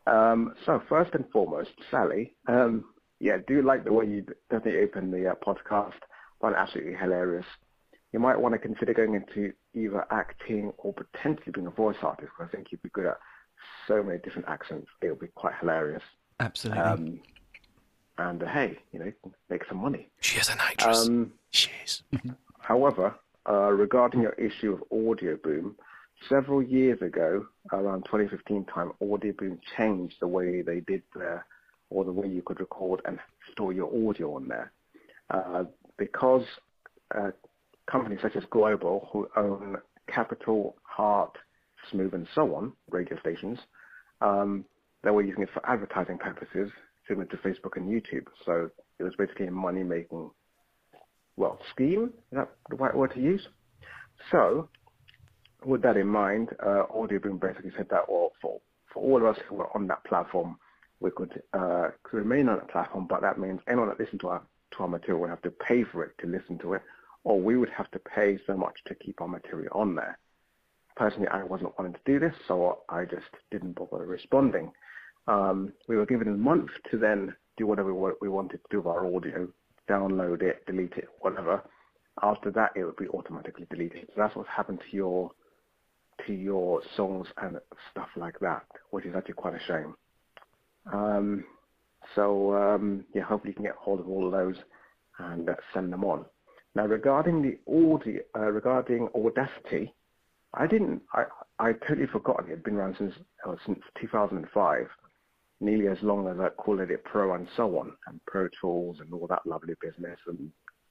Um, 0.07 0.55
so 0.65 0.81
first 0.89 1.15
and 1.15 1.25
foremost, 1.33 1.71
Sally, 1.91 2.35
um, 2.47 2.85
yeah, 3.19 3.39
do 3.47 3.63
like 3.63 3.85
the 3.85 3.93
way 3.93 4.07
you 4.07 4.27
definitely 4.51 4.83
open 4.83 5.11
the 5.11 5.31
uh, 5.31 5.35
podcast. 5.35 5.95
Find 6.41 6.55
it 6.55 6.59
absolutely 6.59 6.95
hilarious. 6.95 7.47
You 8.17 8.21
might 8.21 8.41
want 8.41 8.55
to 8.55 8.59
consider 8.59 8.95
going 8.95 9.13
into 9.15 9.53
either 9.75 10.07
acting 10.11 10.73
or 10.79 10.95
potentially 10.95 11.53
being 11.53 11.67
a 11.67 11.71
voice 11.71 11.99
artist. 12.01 12.33
'cause 12.33 12.49
I 12.49 12.51
think 12.57 12.73
you'd 12.73 12.81
be 12.81 12.89
good 12.89 13.05
at 13.05 13.19
so 13.87 14.03
many 14.03 14.19
different 14.21 14.49
accents. 14.49 14.91
It 15.03 15.11
would 15.11 15.19
be 15.21 15.27
quite 15.27 15.55
hilarious. 15.57 16.03
Absolutely. 16.41 16.83
Um, 16.83 17.21
and 18.17 18.43
uh, 18.43 18.47
hey, 18.47 18.79
you 18.93 19.01
know, 19.01 19.13
make 19.51 19.67
some 19.67 19.77
money. 19.77 20.09
She 20.23 20.41
is 20.41 20.49
an 20.49 20.57
actress. 20.61 21.07
Um, 21.07 21.35
She 21.51 21.71
is. 21.85 22.05
However, 22.61 23.15
uh, 23.47 23.71
regarding 23.73 24.23
your 24.23 24.33
issue 24.33 24.73
of 24.73 24.83
Audioboom, 24.91 25.75
several 26.27 26.63
years 26.63 27.03
ago, 27.03 27.47
around 27.71 28.07
2015 28.07 28.65
time, 28.65 28.93
Audioboom 29.03 29.61
changed 29.77 30.21
the 30.21 30.27
way 30.27 30.63
they 30.63 30.81
did 30.81 31.03
their, 31.15 31.45
or 31.91 32.03
the 32.07 32.13
way 32.13 32.27
you 32.29 32.41
could 32.41 32.61
record 32.61 33.03
and 33.05 33.21
store 33.53 33.75
your 33.75 33.89
audio 34.09 34.37
on 34.37 34.49
there. 34.49 34.73
Uh, 35.29 35.65
because 35.99 36.47
uh, 37.15 37.31
companies 37.91 38.19
such 38.23 38.37
as 38.37 38.45
Global, 38.51 39.09
who 39.13 39.29
own 39.37 39.77
Capital, 40.09 40.77
Heart, 40.83 41.37
Smooth, 41.91 42.15
and 42.15 42.27
so 42.35 42.55
on, 42.55 42.73
radio 42.91 43.19
stations, 43.21 43.59
um, 44.21 44.65
they 45.03 45.11
were 45.11 45.23
using 45.23 45.43
it 45.43 45.49
for 45.53 45.65
advertising 45.69 46.19
purposes, 46.19 46.71
similar 47.07 47.27
to 47.27 47.37
Facebook 47.39 47.77
and 47.77 47.89
YouTube. 47.89 48.27
So 48.45 48.71
it 48.99 49.03
was 49.03 49.15
basically 49.17 49.47
a 49.47 49.51
money-making 49.51 50.31
well, 51.37 51.59
scheme, 51.71 52.13
is 52.33 52.39
that 52.39 52.49
the 52.71 52.77
right 52.77 52.97
word 52.97 53.13
to 53.15 53.21
use? 53.21 53.47
So, 54.31 54.69
with 55.65 55.83
that 55.83 55.97
in 55.97 56.07
mind, 56.07 56.49
uh, 56.65 56.85
Audioboom 56.95 57.41
basically 57.41 57.73
said 57.77 57.89
that 57.91 58.09
well, 58.09 58.33
for, 58.41 58.61
for 58.93 59.03
all 59.03 59.19
of 59.19 59.37
us 59.37 59.43
who 59.49 59.61
are 59.61 59.71
on 59.77 59.87
that 59.89 60.03
platform, 60.05 60.57
we 61.01 61.11
could, 61.11 61.43
uh, 61.53 61.89
could 62.03 62.17
remain 62.17 62.49
on 62.49 62.57
that 62.57 62.71
platform, 62.71 63.07
but 63.09 63.21
that 63.21 63.39
means 63.39 63.61
anyone 63.69 63.89
that 63.89 64.01
listens 64.01 64.21
to 64.23 64.29
our, 64.29 64.43
to 64.73 64.79
our 64.79 64.89
material 64.89 65.21
would 65.21 65.31
have 65.31 65.43
to 65.43 65.51
pay 65.51 65.85
for 65.85 66.03
it 66.05 66.13
to 66.21 66.27
listen 66.27 66.59
to 66.59 66.73
it, 66.73 66.83
or 67.27 67.41
we 67.41 67.57
would 67.57 67.69
have 67.71 67.91
to 67.91 67.99
pay 67.99 68.39
so 68.47 68.57
much 68.57 68.77
to 68.87 68.95
keep 68.95 69.21
our 69.21 69.27
material 69.27 69.73
on 69.73 69.97
there. 69.97 70.17
Personally, 70.95 71.27
I 71.27 71.43
wasn't 71.43 71.77
wanting 71.77 71.95
to 71.95 72.01
do 72.07 72.21
this, 72.21 72.35
so 72.47 72.83
I 72.89 73.05
just 73.05 73.27
didn't 73.51 73.73
bother 73.73 74.07
responding. 74.07 74.71
Um, 75.27 75.73
we 75.89 75.97
were 75.97 76.07
given 76.07 76.29
a 76.29 76.37
month 76.37 76.71
to 76.93 76.99
then 76.99 77.35
do 77.57 77.67
whatever 77.67 77.93
we 77.93 78.29
wanted 78.29 78.59
to 78.59 78.69
do 78.71 78.77
with 78.77 78.87
our 78.87 79.05
audio, 79.13 79.49
download 79.91 80.43
it, 80.43 80.65
delete 80.67 80.93
it, 80.93 81.09
whatever. 81.19 81.65
After 82.23 82.53
that, 82.53 82.71
it 82.77 82.85
would 82.85 82.97
be 82.97 83.09
automatically 83.09 83.67
deleted. 83.71 84.07
So 84.07 84.13
that's 84.19 84.37
what's 84.37 84.49
happened 84.49 84.79
to 84.89 84.97
your 84.97 85.33
to 86.29 86.33
your 86.33 86.81
songs 86.97 87.27
and 87.43 87.59
stuff 87.91 88.09
like 88.17 88.39
that, 88.39 88.67
which 88.91 89.05
is 89.05 89.17
actually 89.17 89.35
quite 89.35 89.55
a 89.55 89.65
shame. 89.67 89.95
Um, 90.93 91.45
so 92.15 92.55
um, 92.55 93.05
yeah, 93.17 93.25
hopefully 93.25 93.51
you 93.51 93.57
can 93.57 93.65
get 93.65 93.75
hold 93.75 93.99
of 93.99 94.09
all 94.09 94.27
of 94.27 94.33
those 94.33 94.57
and 95.19 95.51
uh, 95.51 95.55
send 95.75 95.93
them 95.93 96.05
on. 96.05 96.25
Now 96.77 96.85
regarding 96.85 97.41
the 97.41 97.57
audio, 97.67 98.21
uh, 98.37 98.53
regarding 98.53 99.09
Audacity, 99.15 99.95
I 100.53 100.67
didn't. 100.67 101.01
I 101.15 101.25
I 101.59 101.73
totally 101.73 102.07
forgotten 102.07 102.49
it 102.49 102.51
had 102.51 102.65
been 102.65 102.77
around 102.77 102.97
since 102.99 103.15
uh, 103.49 103.55
since 103.65 103.81
2005 103.99 104.87
nearly 105.59 105.89
as 105.89 105.97
long 106.03 106.29
as 106.29 106.39
I 106.39 106.51
called 106.51 106.81
it 106.81 107.05
Pro 107.05 107.33
and 107.33 107.49
so 107.57 107.79
on, 107.79 107.93
and 108.07 108.21
Pro 108.27 108.47
Tools 108.61 108.99
and 109.01 109.11
all 109.15 109.27
that 109.27 109.47
lovely 109.47 109.73
business 109.81 110.19
and 110.27 110.51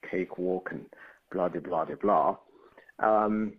Cakewalk 0.09 0.69
and 0.71 0.87
blah, 1.31 1.49
blah, 1.49 1.61
blah, 1.61 1.85
blah, 1.85 1.95
blah. 2.01 2.37
Um, 2.97 3.53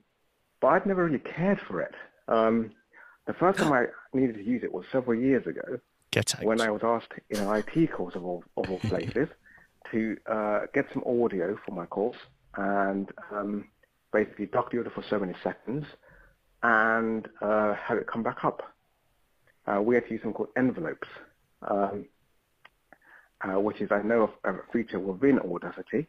but 0.61 0.67
I'd 0.67 0.85
never 0.87 1.05
really 1.05 1.21
cared 1.21 1.61
for 1.69 1.81
it. 1.81 1.95
Um, 2.27 2.73
the 3.29 3.35
first 3.35 3.61
time 3.61 3.73
I 3.73 3.85
needed 4.13 4.35
to 4.35 4.43
use 4.43 4.65
it 4.65 4.73
was 4.75 4.85
several 4.91 5.17
years 5.17 5.47
ago 5.47 5.79
when 6.43 6.61
I 6.61 6.71
was 6.73 6.81
asked 6.83 7.13
in 7.31 7.39
an 7.39 7.55
IT 7.55 7.93
course 7.93 8.17
of 8.17 8.25
all, 8.25 8.43
of 8.57 8.69
all 8.69 8.81
places 8.81 9.29
to 9.93 10.17
uh, 10.31 10.61
get 10.75 10.87
some 10.93 11.03
audio 11.05 11.57
for 11.65 11.73
my 11.75 11.87
course 11.87 12.17
and 12.57 13.11
um, 13.33 13.69
basically 14.13 14.47
dock 14.47 14.71
the 14.71 14.79
audio 14.79 14.93
for 14.95 15.05
so 15.09 15.19
many 15.19 15.35
seconds 15.43 15.85
and 16.63 17.29
uh, 17.43 17.75
have 17.75 17.99
it 17.99 18.07
come 18.07 18.23
back 18.23 18.39
up 18.45 18.63
uh, 19.67 19.81
we 19.83 19.95
had 19.95 20.05
to 20.07 20.13
use 20.13 20.21
something 20.23 20.35
called 20.35 20.49
envelopes, 20.57 21.09
um, 21.69 22.07
uh, 23.43 23.61
which 23.61 23.81
is 23.81 23.91
I 23.91 24.03
know 24.03 24.33
a, 24.45 24.53
a 24.53 24.59
feature 24.73 25.01
within 25.01 25.39
Audacity. 25.41 26.07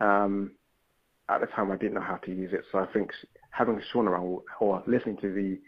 Um, 0.00 0.52
at 1.28 1.40
the 1.40 1.46
time, 1.46 1.70
I 1.70 1.76
didn't 1.76 1.94
know 1.94 2.00
how 2.00 2.16
to 2.16 2.34
use 2.34 2.52
it, 2.52 2.64
so 2.72 2.78
I 2.78 2.86
think 2.86 3.10
having 3.50 3.80
Sean 3.92 4.08
around 4.08 4.40
or 4.58 4.82
listening 4.86 5.16
to 5.18 5.32
the 5.32 5.60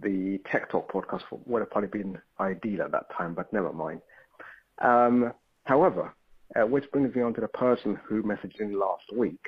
the 0.00 0.40
Tech 0.50 0.70
Talk 0.70 0.92
podcast 0.92 1.22
would 1.46 1.60
have 1.60 1.70
probably 1.70 1.88
been 1.88 2.18
ideal 2.38 2.82
at 2.82 2.92
that 2.92 3.06
time, 3.16 3.34
but 3.34 3.52
never 3.52 3.72
mind. 3.72 4.00
Um, 4.80 5.32
however, 5.64 6.14
uh, 6.56 6.66
which 6.66 6.90
brings 6.90 7.14
me 7.14 7.22
on 7.22 7.34
to 7.34 7.40
the 7.40 7.48
person 7.48 7.98
who 8.04 8.22
messaged 8.22 8.60
in 8.60 8.78
last 8.78 9.04
week 9.14 9.40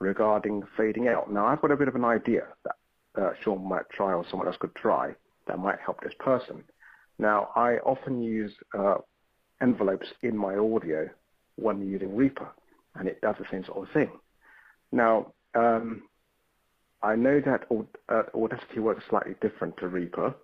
regarding 0.00 0.62
fading 0.76 1.08
out. 1.08 1.32
Now, 1.32 1.46
I've 1.46 1.60
got 1.62 1.70
a 1.70 1.76
bit 1.76 1.88
of 1.88 1.94
an 1.94 2.04
idea 2.04 2.42
that 2.64 3.22
uh, 3.22 3.30
Sean 3.42 3.68
might 3.68 3.88
try 3.90 4.12
or 4.12 4.24
someone 4.28 4.48
else 4.48 4.56
could 4.58 4.74
try 4.74 5.14
that 5.46 5.58
might 5.58 5.78
help 5.84 6.00
this 6.02 6.14
person. 6.18 6.64
Now, 7.18 7.50
I 7.54 7.76
often 7.78 8.22
use 8.22 8.52
uh, 8.76 8.96
envelopes 9.60 10.08
in 10.22 10.36
my 10.36 10.56
audio 10.56 11.08
when 11.56 11.86
using 11.86 12.16
Reaper, 12.16 12.48
and 12.96 13.08
it 13.08 13.20
does 13.20 13.36
the 13.38 13.46
same 13.50 13.64
sort 13.64 13.86
of 13.86 13.92
thing. 13.92 14.10
Now, 14.90 15.32
um, 15.54 16.02
I 17.02 17.16
know 17.16 17.40
that 17.40 17.66
uh, 18.08 18.22
Audacity 18.34 18.80
works 18.80 19.04
slightly 19.08 19.34
different 19.40 19.76
to 19.78 19.88
Reaper, 19.88 20.34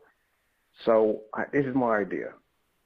so 0.84 1.20
I, 1.34 1.44
this 1.52 1.66
is 1.66 1.74
my 1.74 1.98
idea. 1.98 2.30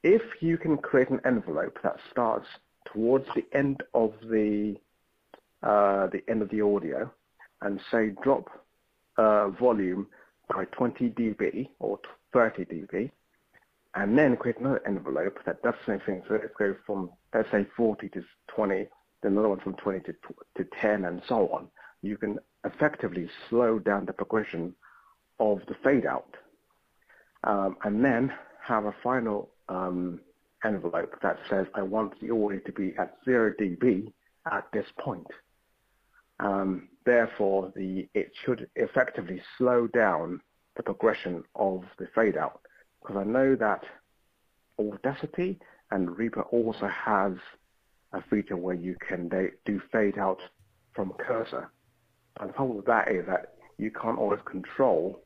If 0.02 0.22
you 0.40 0.56
can 0.56 0.76
create 0.78 1.10
an 1.10 1.20
envelope 1.24 1.78
that 1.82 1.96
starts 2.10 2.46
towards 2.92 3.26
the 3.34 3.44
end 3.56 3.82
of 3.94 4.12
the 4.22 4.76
uh, 5.62 6.08
the 6.08 6.22
end 6.28 6.42
of 6.42 6.50
the 6.50 6.60
audio, 6.60 7.10
and 7.60 7.80
say 7.90 8.10
drop 8.22 8.48
uh, 9.16 9.48
volume 9.50 10.06
by 10.48 10.64
20 10.66 11.10
dB 11.10 11.68
or 11.78 11.98
30 12.32 12.64
dB, 12.64 13.10
and 13.94 14.18
then 14.18 14.36
create 14.36 14.58
another 14.58 14.82
envelope 14.86 15.38
that 15.46 15.62
does 15.62 15.74
the 15.86 15.92
same 15.92 16.00
thing. 16.06 16.22
So 16.28 16.34
let's 16.34 16.54
go 16.58 16.74
from, 16.86 17.10
let's 17.34 17.50
say 17.50 17.66
40 17.76 18.08
to 18.10 18.24
20, 18.48 18.74
then 19.22 19.32
another 19.32 19.50
one 19.50 19.60
from 19.60 19.74
20 19.74 20.00
to, 20.00 20.14
to 20.56 20.68
10 20.80 21.04
and 21.04 21.22
so 21.28 21.48
on. 21.48 21.68
You 22.02 22.16
can 22.16 22.38
effectively 22.64 23.28
slow 23.48 23.78
down 23.78 24.06
the 24.06 24.12
progression 24.12 24.74
of 25.38 25.60
the 25.68 25.74
fade 25.84 26.06
out. 26.06 26.36
Um, 27.44 27.76
and 27.84 28.04
then 28.04 28.32
have 28.62 28.84
a 28.84 28.94
final 29.02 29.50
um, 29.68 30.20
envelope 30.64 31.14
that 31.22 31.38
says 31.48 31.66
I 31.74 31.82
want 31.82 32.20
the 32.20 32.30
audio 32.30 32.60
to 32.60 32.72
be 32.72 32.94
at 32.98 33.16
0 33.24 33.54
dB 33.60 34.12
at 34.50 34.66
this 34.72 34.86
point. 34.98 35.26
Um, 36.40 36.88
therefore, 37.04 37.72
the, 37.76 38.08
it 38.14 38.32
should 38.44 38.68
effectively 38.76 39.40
slow 39.58 39.86
down 39.86 40.40
the 40.76 40.82
progression 40.82 41.44
of 41.54 41.84
the 41.98 42.08
fade 42.14 42.36
out. 42.36 42.60
Because 43.00 43.16
I 43.16 43.24
know 43.24 43.54
that 43.56 43.82
Audacity 44.78 45.58
and 45.90 46.16
Reaper 46.16 46.42
also 46.42 46.88
has 46.88 47.34
a 48.12 48.22
feature 48.22 48.56
where 48.56 48.74
you 48.74 48.96
can 49.06 49.28
do 49.64 49.80
fade 49.90 50.18
out 50.18 50.40
from 50.94 51.12
cursor. 51.18 51.70
And 52.40 52.50
the 52.50 52.54
problem 52.54 52.76
with 52.76 52.86
that 52.86 53.10
is 53.10 53.26
that 53.26 53.54
you 53.78 53.90
can't 53.90 54.18
always 54.18 54.40
control 54.44 55.22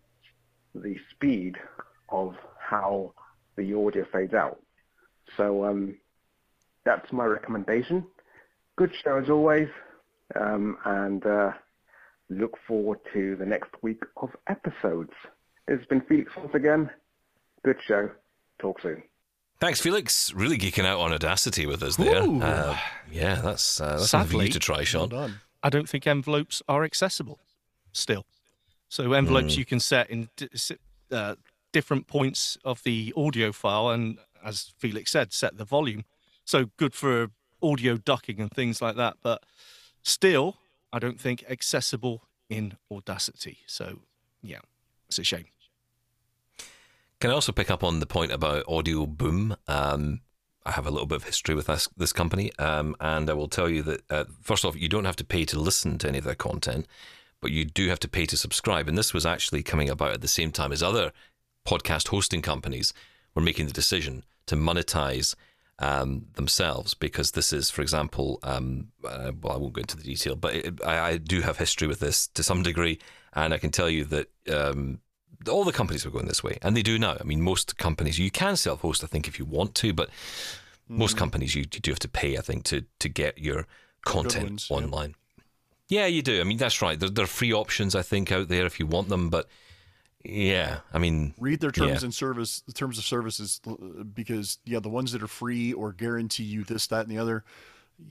the 0.75 0.97
speed 1.11 1.57
of 2.09 2.35
how 2.59 3.13
the 3.57 3.75
audio 3.75 4.05
fades 4.13 4.35
out. 4.35 4.61
So 5.37 5.65
um, 5.65 5.97
that's 6.85 7.13
my 7.13 7.25
recommendation. 7.25 8.05
Good 8.77 8.93
show 9.03 9.19
as 9.19 9.31
always, 9.31 9.69
um, 10.39 10.77
and 10.85 11.25
uh, 11.27 11.53
look 12.31 12.57
forward 12.67 12.99
to 13.13 13.37
the 13.37 13.47
next 13.47 13.71
week 13.83 14.03
of 14.19 14.31
episodes. 14.49 15.13
It's 15.69 15.85
been 15.87 16.03
Felix 16.03 16.31
once 16.37 16.55
again. 16.55 16.91
Good 17.65 17.79
show. 17.87 18.11
Talk 18.59 18.81
soon. 18.81 19.03
Thanks, 19.59 19.81
Felix. 19.81 20.33
Really 20.35 20.59
geeking 20.59 20.85
out 20.85 21.01
on 21.01 21.13
Audacity 21.13 21.67
with 21.67 21.83
us 21.83 21.97
there. 21.97 22.23
Uh, 22.23 22.77
yeah, 23.11 23.37
that's, 23.37 23.81
uh, 23.81 23.97
that's 23.97 24.11
something 24.11 24.39
for 24.39 24.45
you 24.45 24.53
to 24.53 24.59
try, 24.59 24.85
Sean. 24.85 25.09
Well. 25.09 25.31
I 25.63 25.71
don't 25.71 25.89
think 25.89 26.07
envelopes 26.07 26.63
are 26.69 26.85
accessible 26.85 27.39
still. 27.93 28.27
So 28.89 29.15
envelopes 29.15 29.55
Hmm. 29.55 29.59
you 29.61 29.65
can 29.65 29.81
set 29.81 30.11
in 30.11 30.29
di- 30.37 30.49
uh, 31.11 31.35
different 31.73 32.07
points 32.07 32.57
of 32.65 32.83
the 32.83 33.13
audio 33.17 33.51
file, 33.51 33.89
and 33.89 34.19
as 34.47 34.73
Felix 34.79 35.11
said, 35.11 35.33
set 35.33 35.59
the 35.59 35.65
volume. 35.65 36.05
So 36.45 36.71
good 36.77 36.95
for 36.95 37.31
audio 37.63 37.97
ducking 37.97 38.41
and 38.41 38.51
things 38.51 38.81
like 38.81 38.97
that. 38.97 39.17
But 39.23 39.43
still, 40.03 40.59
I 40.93 41.01
don't 41.01 41.21
think 41.21 41.45
accessible 41.51 42.23
in 42.49 42.77
Audacity. 42.91 43.59
So 43.67 43.99
yeah, 44.43 44.61
it's 45.09 45.19
a 45.19 45.25
shame. 45.25 45.47
Can 47.21 47.31
I 47.31 47.35
also 47.35 47.53
pick 47.53 47.71
up 47.71 47.83
on 47.83 47.99
the 48.01 48.07
point 48.07 48.31
about 48.31 48.65
Audioboom? 48.67 49.57
Um, 49.67 50.21
I 50.65 50.73
have 50.73 50.87
a 50.87 50.91
little 50.91 51.07
bit 51.07 51.17
of 51.17 51.25
history 51.25 51.55
with 51.55 51.67
this, 51.67 51.89
this 51.97 52.13
company, 52.13 52.53
um, 52.59 52.95
and 53.01 53.29
I 53.31 53.33
will 53.33 53.49
tell 53.49 53.69
you 53.69 53.83
that 53.85 54.01
uh, 54.11 54.25
first 54.43 54.65
off, 54.65 54.77
you 54.77 54.89
don't 54.89 55.05
have 55.05 55.17
to 55.17 55.25
pay 55.25 55.45
to 55.47 55.59
listen 55.59 55.97
to 55.99 56.09
any 56.09 56.19
of 56.19 56.25
their 56.25 56.35
content, 56.35 56.87
but 57.41 57.53
you 57.53 57.65
do 57.65 57.89
have 57.89 58.01
to 58.01 58.09
pay 58.09 58.27
to 58.27 58.37
subscribe. 58.37 58.89
And 58.89 58.99
this 58.99 59.15
was 59.15 59.25
actually 59.25 59.63
coming 59.63 59.89
about 59.89 60.13
at 60.13 60.21
the 60.21 60.29
same 60.29 60.53
time 60.53 60.73
as 60.73 60.83
other 60.83 61.13
podcast 61.67 62.09
hosting 62.09 62.43
companies 62.43 62.93
were 63.35 63.43
making 63.43 63.67
the 63.67 63.73
decision 63.73 64.25
to 64.47 64.57
monetize 64.57 65.35
um, 65.79 66.27
themselves 66.35 66.95
because 66.95 67.33
this 67.33 67.53
is, 67.53 67.71
for 67.71 67.83
example, 67.83 68.39
um, 68.43 68.89
uh, 69.05 69.33
well, 69.41 69.55
I 69.55 69.57
won't 69.57 69.75
go 69.75 69.81
into 69.81 69.97
the 69.97 70.03
detail, 70.03 70.37
but 70.37 70.55
it, 70.55 70.83
I, 70.85 70.99
I, 70.99 71.17
do 71.19 71.43
have 71.43 71.59
history 71.59 71.87
with 71.87 72.01
this 72.01 72.29
to 72.29 72.43
some 72.43 72.63
degree, 72.63 72.99
and 73.35 73.53
I 73.53 73.59
can 73.59 73.71
tell 73.71 73.91
you 73.91 74.05
that 74.07 74.31
um, 74.51 75.01
all 75.49 75.65
the 75.65 75.73
companies 75.73 76.07
are 76.07 76.11
going 76.11 76.29
this 76.29 76.43
way, 76.43 76.59
and 76.63 76.77
they 76.77 76.83
do 76.83 76.99
now. 76.99 77.17
I 77.21 77.25
mean, 77.25 77.43
most 77.43 77.77
companies 77.77 78.19
you 78.19 78.31
can 78.31 78.57
self-host, 78.57 79.05
I 79.05 79.07
think, 79.07 79.29
if 79.29 79.39
you 79.39 79.45
want 79.45 79.75
to, 79.77 79.93
but 79.93 80.09
mm. 80.09 80.97
most 80.97 81.17
companies 81.17 81.55
you, 81.55 81.63
you, 81.63 81.81
do 81.81 81.91
have 81.91 81.99
to 82.01 82.09
pay, 82.09 82.39
I 82.39 82.41
think, 82.41 82.65
to 82.65 82.85
to 83.01 83.09
get 83.09 83.39
your 83.39 83.67
content 84.05 84.45
ones, 84.45 84.71
online. 84.71 85.15
Yeah. 85.89 86.01
yeah. 86.01 86.07
you 86.07 86.23
do. 86.23 86.41
I 86.41 86.45
mean, 86.45 86.59
that's 86.59 86.81
right. 86.81 86.99
There, 86.99 87.11
there, 87.11 87.25
are 87.25 87.29
free 87.29 87.53
options, 87.53 87.95
I 87.95 88.03
think, 88.03 88.33
out 88.33 88.49
there 88.49 88.65
if 88.65 88.81
you 88.81 88.87
want 88.87 89.11
them, 89.11 89.29
but 89.29 89.47
yeah, 90.29 90.79
I 90.93 90.99
mean, 90.99 91.35
read 91.39 91.61
their 91.61 91.71
terms 91.71 92.03
yeah. 92.03 92.07
and 92.07 92.15
service, 92.15 92.61
the 92.61 92.73
terms 92.73 92.99
of 92.99 93.05
services, 93.05 93.61
uh, 93.67 94.03
because 94.03 94.59
yeah, 94.65 94.81
the 94.81 94.89
ones 94.89 95.13
that 95.13 95.23
are 95.23 95.29
free 95.29 95.73
or 95.73 95.93
guarantee 95.93 96.45
you 96.45 96.65
this, 96.65 96.87
that, 96.89 97.07
and 97.07 97.11
the 97.11 97.19
other. 97.19 97.45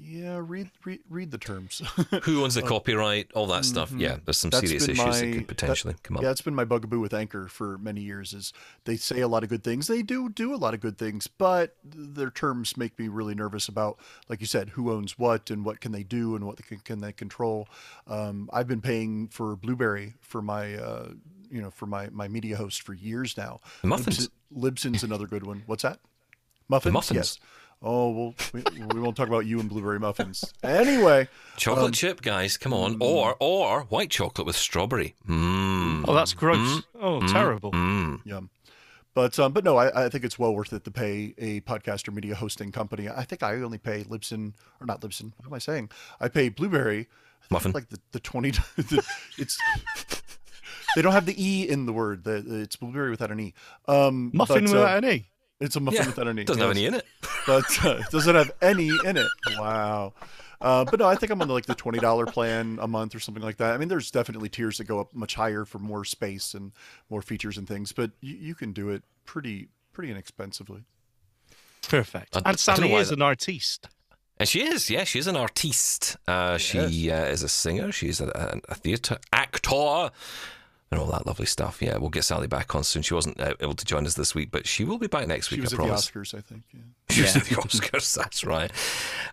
Yeah, 0.01 0.41
read 0.41 0.71
read, 0.83 1.01
read 1.09 1.29
the 1.29 1.37
terms. 1.37 1.79
Who 2.23 2.43
owns 2.43 2.55
the 2.55 2.63
uh, 2.63 2.67
copyright? 2.67 3.31
All 3.33 3.45
that 3.47 3.65
stuff. 3.65 3.89
Mm-hmm. 3.89 3.99
Yeah, 3.99 4.17
there's 4.25 4.39
some 4.39 4.49
that's 4.49 4.65
serious 4.65 4.87
issues 4.87 4.97
my, 4.97 5.11
that 5.11 5.33
could 5.33 5.47
potentially 5.47 5.93
that, 5.93 6.01
come 6.01 6.17
up. 6.17 6.23
Yeah, 6.23 6.31
it's 6.31 6.41
been 6.41 6.55
my 6.55 6.65
bugaboo 6.65 6.99
with 6.99 7.13
Anchor 7.13 7.47
for 7.47 7.77
many 7.77 8.01
years. 8.01 8.33
Is 8.33 8.51
they 8.85 8.97
say 8.97 9.19
a 9.19 9.27
lot 9.27 9.43
of 9.43 9.49
good 9.49 9.63
things. 9.63 9.85
They 9.85 10.01
do 10.01 10.29
do 10.29 10.55
a 10.55 10.57
lot 10.57 10.73
of 10.73 10.79
good 10.79 10.97
things, 10.97 11.27
but 11.27 11.75
their 11.83 12.31
terms 12.31 12.77
make 12.77 12.97
me 12.97 13.09
really 13.09 13.35
nervous 13.35 13.67
about, 13.67 13.99
like 14.27 14.41
you 14.41 14.47
said, 14.47 14.69
who 14.69 14.91
owns 14.91 15.19
what 15.19 15.51
and 15.51 15.63
what 15.63 15.81
can 15.81 15.91
they 15.91 16.03
do 16.03 16.35
and 16.35 16.45
what 16.45 16.57
can, 16.65 16.79
can 16.79 17.01
they 17.01 17.11
control. 17.11 17.67
Um, 18.07 18.49
I've 18.51 18.67
been 18.67 18.81
paying 18.81 19.27
for 19.27 19.55
Blubrry 19.55 20.15
for 20.19 20.41
my 20.41 20.75
uh, 20.75 21.09
you 21.49 21.61
know 21.61 21.71
for 21.71 21.85
my 21.85 22.09
my 22.11 22.27
media 22.27 22.57
host 22.57 22.81
for 22.81 22.93
years 22.93 23.37
now. 23.37 23.59
Muffins. 23.83 24.29
Libsyn's 24.55 25.03
another 25.03 25.27
good 25.27 25.45
one. 25.45 25.63
What's 25.65 25.83
that? 25.83 25.99
Muffins. 26.67 26.89
The 26.89 26.93
muffins. 26.93 27.17
Yes. 27.17 27.39
Oh 27.81 28.09
well, 28.09 28.35
we, 28.53 28.63
we, 28.93 28.99
won't 28.99 29.15
talk 29.17 29.27
about 29.27 29.45
you 29.45 29.59
and 29.59 29.69
blueberry 29.69 29.99
muffins. 29.99 30.53
Anyway, 30.63 31.27
chocolate 31.57 31.85
um, 31.85 31.91
chip, 31.91 32.21
guys, 32.21 32.57
come 32.57 32.73
on, 32.73 32.99
mm, 32.99 33.03
or 33.05 33.35
or 33.39 33.81
white 33.83 34.09
chocolate 34.09 34.47
with 34.47 34.55
strawberry. 34.55 35.13
Mm. 35.27 36.05
Oh, 36.07 36.13
that's 36.13 36.33
gross. 36.33 36.57
Mm, 36.57 36.83
oh, 36.99 37.19
mm, 37.19 37.31
terrible. 37.31 37.71
Mm. 37.73 38.25
Yum. 38.25 38.49
But 39.13 39.37
um, 39.39 39.53
but 39.53 39.63
no, 39.63 39.77
I, 39.77 40.05
I 40.05 40.09
think 40.09 40.23
it's 40.23 40.39
well 40.39 40.55
worth 40.55 40.73
it 40.73 40.83
to 40.85 40.91
pay 40.91 41.33
a 41.37 41.61
podcaster 41.61 42.13
media 42.13 42.35
hosting 42.35 42.71
company. 42.71 43.07
I 43.09 43.23
think 43.23 43.43
I 43.43 43.55
only 43.61 43.77
pay 43.77 44.03
Libsyn 44.03 44.53
or 44.79 44.87
not 44.87 45.01
Libsyn. 45.01 45.33
What 45.37 45.47
am 45.47 45.53
I 45.53 45.59
saying? 45.59 45.89
I 46.19 46.27
pay 46.27 46.49
Blueberry 46.49 47.07
Muffin. 47.49 47.71
Like 47.71 47.89
the, 47.89 47.99
the 48.11 48.19
twenty. 48.19 48.51
The, 48.75 49.03
it's 49.37 49.57
they 50.95 51.01
don't 51.01 51.13
have 51.13 51.25
the 51.25 51.35
e 51.37 51.67
in 51.69 51.85
the 51.85 51.93
word. 51.93 52.23
The, 52.23 52.61
it's 52.61 52.75
blueberry 52.75 53.11
without 53.11 53.31
an 53.31 53.39
e. 53.39 53.53
Um, 53.87 54.31
muffin 54.33 54.65
but, 54.65 54.73
without 54.73 55.03
uh, 55.03 55.07
an 55.07 55.13
e. 55.13 55.25
It's 55.59 55.75
a 55.75 55.79
muffin 55.79 56.01
yeah, 56.01 56.07
without 56.07 56.27
an 56.27 56.39
e. 56.39 56.43
Doesn't 56.43 56.59
yes. 56.59 56.67
have 56.67 56.77
any 56.77 56.85
in 56.85 56.93
it. 56.95 57.05
but 57.45 57.85
uh, 57.85 58.01
doesn't 58.11 58.35
have 58.35 58.51
any 58.61 58.89
in 59.05 59.17
it. 59.17 59.27
Wow. 59.57 60.13
Uh, 60.61 60.85
but 60.85 60.99
no, 60.99 61.05
I 61.05 61.15
think 61.15 61.31
I'm 61.31 61.41
on 61.41 61.47
the, 61.47 61.53
like 61.53 61.65
the 61.65 61.75
twenty 61.75 61.99
dollar 61.99 62.25
plan 62.25 62.79
a 62.81 62.87
month 62.87 63.13
or 63.13 63.19
something 63.19 63.43
like 63.43 63.57
that. 63.57 63.73
I 63.73 63.77
mean, 63.77 63.89
there's 63.89 64.09
definitely 64.09 64.49
tiers 64.49 64.77
that 64.77 64.85
go 64.85 64.99
up 64.99 65.13
much 65.13 65.35
higher 65.35 65.65
for 65.65 65.79
more 65.79 66.05
space 66.05 66.53
and 66.53 66.71
more 67.09 67.21
features 67.21 67.57
and 67.57 67.67
things, 67.67 67.91
but 67.91 68.11
you, 68.21 68.35
you 68.35 68.55
can 68.55 68.71
do 68.71 68.89
it 68.89 69.03
pretty 69.25 69.69
pretty 69.91 70.11
inexpensively. 70.11 70.85
Perfect. 71.87 72.35
I, 72.37 72.49
and 72.49 72.59
Sally 72.59 72.93
is 72.93 73.09
that... 73.09 73.15
an 73.15 73.21
artiste. 73.21 73.89
And 74.37 74.49
she 74.49 74.63
is, 74.63 74.89
yeah, 74.89 75.05
she's 75.05 75.27
an 75.27 75.37
artiste. 75.37 76.17
Uh, 76.27 76.57
yes. 76.59 76.61
She 76.61 77.11
uh, 77.11 77.25
is 77.25 77.41
a 77.41 77.47
singer. 77.47 77.91
She's 77.93 78.19
a, 78.19 78.27
a, 78.27 78.71
a 78.71 78.75
theatre 78.75 79.17
actor 79.31 80.11
and 80.91 80.99
all 80.99 81.07
that 81.07 81.25
lovely 81.25 81.45
stuff. 81.45 81.81
Yeah, 81.81 81.97
we'll 81.97 82.09
get 82.09 82.23
Sally 82.23 82.47
back 82.47 82.75
on 82.75 82.83
soon. 82.83 83.01
She 83.01 83.13
wasn't 83.13 83.39
uh, 83.39 83.55
able 83.59 83.73
to 83.73 83.85
join 83.85 84.05
us 84.05 84.13
this 84.13 84.35
week, 84.35 84.51
but 84.51 84.67
she 84.67 84.83
will 84.83 84.97
be 84.97 85.07
back 85.07 85.27
next 85.27 85.49
she 85.49 85.55
week. 85.55 85.63
Was 85.63 85.73
I 85.73 85.75
at 85.75 85.79
promise. 85.79 86.09
the 86.09 86.19
Oscars, 86.19 86.37
I 86.37 86.41
think. 86.41 86.63
Yeah. 86.73 86.81
She 87.07 87.21
was 87.21 87.35
at 87.35 87.43
the 87.43 87.55
Oscars. 87.55 88.15
That's 88.17 88.43
right. 88.43 88.71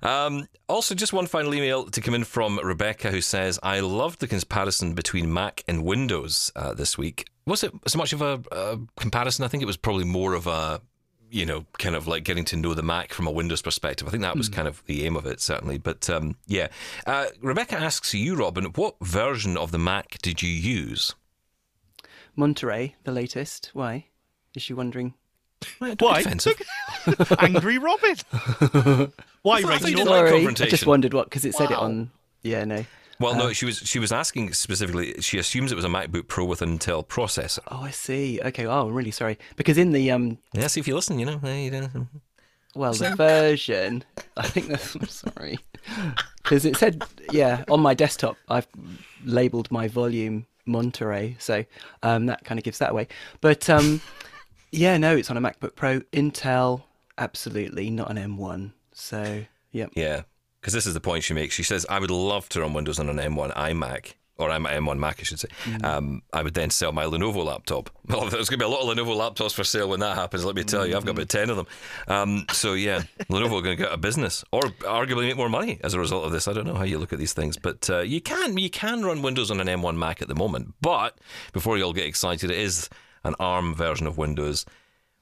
Um, 0.02 0.46
also, 0.68 0.94
just 0.94 1.12
one 1.12 1.26
final 1.26 1.54
email 1.54 1.86
to 1.86 2.00
come 2.00 2.14
in 2.14 2.22
from 2.22 2.58
Rebecca, 2.62 3.10
who 3.10 3.20
says, 3.20 3.58
"I 3.62 3.80
loved 3.80 4.20
the 4.20 4.28
comparison 4.28 4.94
between 4.94 5.32
Mac 5.32 5.64
and 5.66 5.82
Windows 5.82 6.52
uh, 6.54 6.74
this 6.74 6.98
week. 6.98 7.26
Was 7.46 7.64
it 7.64 7.72
so 7.86 7.98
much 7.98 8.12
of 8.12 8.20
a, 8.20 8.42
a 8.52 8.78
comparison? 8.96 9.44
I 9.44 9.48
think 9.48 9.62
it 9.62 9.66
was 9.66 9.76
probably 9.76 10.04
more 10.04 10.34
of 10.34 10.46
a." 10.46 10.80
You 11.30 11.46
know, 11.46 11.64
kind 11.78 11.96
of 11.96 12.06
like 12.06 12.24
getting 12.24 12.44
to 12.44 12.56
know 12.56 12.74
the 12.74 12.82
Mac 12.82 13.14
from 13.14 13.26
a 13.26 13.30
Windows 13.30 13.62
perspective. 13.62 14.06
I 14.06 14.10
think 14.10 14.22
that 14.22 14.36
was 14.36 14.50
mm. 14.50 14.52
kind 14.52 14.68
of 14.68 14.84
the 14.84 15.06
aim 15.06 15.16
of 15.16 15.24
it, 15.24 15.40
certainly. 15.40 15.78
But 15.78 16.10
um, 16.10 16.36
yeah, 16.46 16.68
uh, 17.06 17.28
Rebecca 17.40 17.74
asks 17.74 18.12
you, 18.12 18.36
Robin, 18.36 18.66
what 18.66 18.96
version 19.00 19.56
of 19.56 19.72
the 19.72 19.78
Mac 19.78 20.18
did 20.20 20.42
you 20.42 20.50
use? 20.50 21.14
Monterey, 22.36 22.96
the 23.04 23.12
latest. 23.12 23.70
Why? 23.72 24.06
Is 24.54 24.62
she 24.62 24.74
wondering? 24.74 25.14
Why? 25.78 26.24
Angry 27.38 27.78
Robin. 27.78 28.16
Why, 29.42 29.60
Rachel? 29.60 30.06
Sorry, 30.06 30.46
I 30.46 30.52
just 30.52 30.86
wondered 30.86 31.14
what 31.14 31.26
because 31.26 31.44
it 31.44 31.54
said 31.54 31.70
wow. 31.70 31.76
it 31.76 31.78
on. 31.78 32.10
Yeah, 32.42 32.64
no. 32.64 32.84
Well, 33.20 33.36
no, 33.36 33.52
she 33.52 33.66
was 33.66 33.78
she 33.78 33.98
was 33.98 34.10
asking 34.10 34.52
specifically. 34.54 35.14
She 35.20 35.38
assumes 35.38 35.70
it 35.70 35.76
was 35.76 35.84
a 35.84 35.88
MacBook 35.88 36.26
Pro 36.26 36.44
with 36.44 36.62
an 36.62 36.78
Intel 36.78 37.06
processor. 37.06 37.60
Oh, 37.68 37.82
I 37.82 37.90
see. 37.90 38.40
Okay. 38.42 38.66
Oh, 38.66 38.88
I'm 38.88 38.94
really 38.94 39.12
sorry 39.12 39.38
because 39.56 39.78
in 39.78 39.92
the 39.92 40.10
um. 40.10 40.38
Yeah, 40.52 40.66
see 40.66 40.80
if 40.80 40.88
you 40.88 40.94
listen. 40.94 41.18
You 41.18 41.26
know. 41.26 41.40
Well, 42.74 42.94
the 42.94 43.14
version. 43.14 44.04
I 44.36 44.48
think 44.48 44.68
that's. 44.68 44.94
I'm 44.96 45.06
sorry. 45.06 45.58
Because 46.42 46.64
it 46.64 46.76
said, 46.76 47.02
yeah, 47.30 47.64
on 47.70 47.80
my 47.80 47.94
desktop, 47.94 48.36
I've 48.48 48.66
labeled 49.24 49.70
my 49.70 49.88
volume 49.88 50.46
Monterey. 50.66 51.36
So 51.38 51.64
um, 52.02 52.26
that 52.26 52.44
kind 52.44 52.58
of 52.58 52.64
gives 52.64 52.78
that 52.78 52.90
away. 52.90 53.08
But 53.40 53.68
um, 53.70 54.00
yeah, 54.70 54.96
no, 54.96 55.16
it's 55.16 55.30
on 55.30 55.36
a 55.36 55.40
MacBook 55.40 55.74
Pro. 55.74 56.00
Intel, 56.12 56.82
absolutely 57.18 57.90
not 57.90 58.10
an 58.10 58.16
M1. 58.16 58.72
So 58.92 59.44
yeah, 59.70 59.86
yeah. 59.94 60.22
Because 60.60 60.74
this 60.74 60.86
is 60.86 60.94
the 60.94 61.00
point 61.00 61.24
she 61.24 61.34
makes. 61.34 61.54
She 61.54 61.64
says, 61.64 61.84
"I 61.88 61.98
would 61.98 62.10
love 62.10 62.48
to 62.50 62.60
run 62.60 62.72
Windows 62.72 62.98
on 62.98 63.08
an 63.08 63.16
M1 63.16 63.54
iMac." 63.56 64.14
Or 64.38 64.50
I'm 64.50 64.64
M1 64.64 64.98
Mac, 64.98 65.20
I 65.20 65.22
should 65.24 65.38
say. 65.38 65.48
Mm. 65.64 65.84
Um, 65.84 66.22
I 66.32 66.42
would 66.42 66.54
then 66.54 66.70
sell 66.70 66.90
my 66.90 67.04
Lenovo 67.04 67.44
laptop. 67.44 67.90
Well, 68.08 68.28
there's 68.28 68.48
going 68.48 68.58
to 68.58 68.64
be 68.64 68.64
a 68.64 68.68
lot 68.68 68.82
of 68.82 68.96
Lenovo 68.96 69.16
laptops 69.16 69.54
for 69.54 69.64
sale 69.64 69.88
when 69.88 70.00
that 70.00 70.16
happens. 70.16 70.44
Let 70.44 70.54
me 70.54 70.64
tell 70.64 70.86
you, 70.86 70.96
I've 70.96 71.04
got 71.04 71.12
about 71.12 71.28
ten 71.28 71.48
of 71.48 71.56
them. 71.56 71.66
Um, 72.08 72.46
so 72.52 72.74
yeah, 72.74 73.02
Lenovo 73.30 73.58
are 73.58 73.62
going 73.62 73.76
to 73.76 73.82
get 73.82 73.92
a 73.92 73.96
business, 73.96 74.44
or 74.52 74.62
arguably 74.62 75.28
make 75.28 75.36
more 75.36 75.48
money 75.48 75.78
as 75.82 75.94
a 75.94 75.98
result 76.00 76.24
of 76.24 76.32
this. 76.32 76.46
I 76.48 76.52
don't 76.52 76.66
know 76.66 76.74
how 76.74 76.84
you 76.84 76.98
look 76.98 77.12
at 77.12 77.18
these 77.18 77.32
things, 77.32 77.56
but 77.56 77.88
uh, 77.88 78.00
you 78.00 78.20
can 78.20 78.58
you 78.58 78.68
can 78.70 79.04
run 79.04 79.22
Windows 79.22 79.50
on 79.50 79.60
an 79.60 79.66
M1 79.66 79.96
Mac 79.96 80.20
at 80.20 80.28
the 80.28 80.34
moment. 80.34 80.74
But 80.80 81.18
before 81.52 81.78
you 81.78 81.84
all 81.84 81.92
get 81.92 82.06
excited, 82.06 82.50
it 82.50 82.58
is 82.58 82.90
an 83.24 83.34
ARM 83.38 83.74
version 83.74 84.06
of 84.06 84.18
Windows, 84.18 84.66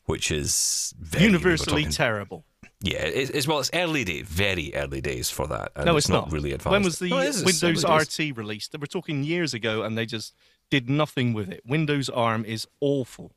which 0.06 0.30
is 0.30 0.94
universally 1.16 1.84
terrible. 1.84 2.44
Yeah, 2.82 3.02
it, 3.02 3.30
as 3.34 3.46
well, 3.46 3.58
it's 3.58 3.70
early 3.74 4.04
days, 4.04 4.26
very 4.26 4.74
early 4.74 5.02
days 5.02 5.28
for 5.28 5.46
that. 5.48 5.72
no, 5.76 5.96
it's, 5.96 6.06
it's 6.06 6.08
not. 6.08 6.26
not. 6.26 6.32
really 6.32 6.52
advanced. 6.52 6.72
When 6.72 6.82
was 6.82 6.98
the 6.98 7.10
no, 7.10 7.16
Windows 7.44 7.84
RT 7.84 8.36
released? 8.36 8.74
We're 8.78 8.86
talking 8.86 9.22
years 9.22 9.52
ago, 9.52 9.82
and 9.82 9.98
they 9.98 10.06
just 10.06 10.34
did 10.70 10.88
nothing 10.88 11.34
with 11.34 11.50
it. 11.50 11.62
Windows 11.66 12.08
ARM 12.08 12.44
is 12.44 12.66
awful. 12.80 13.32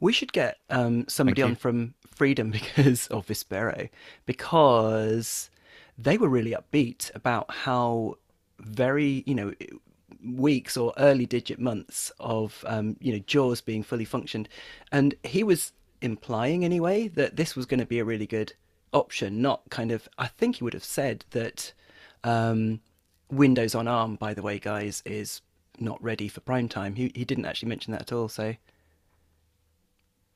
We 0.00 0.12
should 0.12 0.32
get 0.32 0.58
um, 0.68 1.06
somebody 1.08 1.42
on 1.42 1.54
from 1.54 1.94
Freedom 2.08 2.50
because 2.52 3.06
of 3.08 3.26
Vispero 3.26 3.88
because 4.26 5.50
they 5.96 6.18
were 6.18 6.28
really 6.28 6.52
upbeat 6.52 7.14
about 7.14 7.52
how 7.52 8.16
very 8.58 9.22
you 9.26 9.34
know 9.34 9.52
weeks 10.24 10.76
or 10.76 10.92
early 10.98 11.26
digit 11.26 11.58
months 11.58 12.12
of 12.18 12.64
um, 12.66 12.96
you 13.00 13.12
know 13.12 13.18
JAWS 13.26 13.60
being 13.60 13.82
fully 13.82 14.04
functioned, 14.04 14.48
and 14.90 15.14
he 15.22 15.44
was 15.44 15.72
implying 16.00 16.64
anyway 16.64 17.06
that 17.06 17.36
this 17.36 17.54
was 17.54 17.64
going 17.64 17.78
to 17.78 17.86
be 17.86 18.00
a 18.00 18.04
really 18.04 18.26
good 18.26 18.52
option, 18.92 19.42
not 19.42 19.62
kind 19.70 19.90
of. 19.90 20.08
I 20.18 20.26
think 20.26 20.56
he 20.56 20.64
would 20.64 20.74
have 20.74 20.84
said 20.84 21.24
that 21.30 21.72
um, 22.24 22.80
Windows 23.30 23.74
on 23.74 23.88
ARM, 23.88 24.16
by 24.16 24.34
the 24.34 24.42
way, 24.42 24.58
guys, 24.58 25.02
is 25.04 25.40
not 25.78 26.02
ready 26.02 26.28
for 26.28 26.40
prime 26.40 26.68
time. 26.68 26.94
He 26.94 27.12
he 27.14 27.24
didn't 27.24 27.46
actually 27.46 27.68
mention 27.68 27.92
that 27.92 28.02
at 28.02 28.12
all. 28.12 28.28
So 28.28 28.54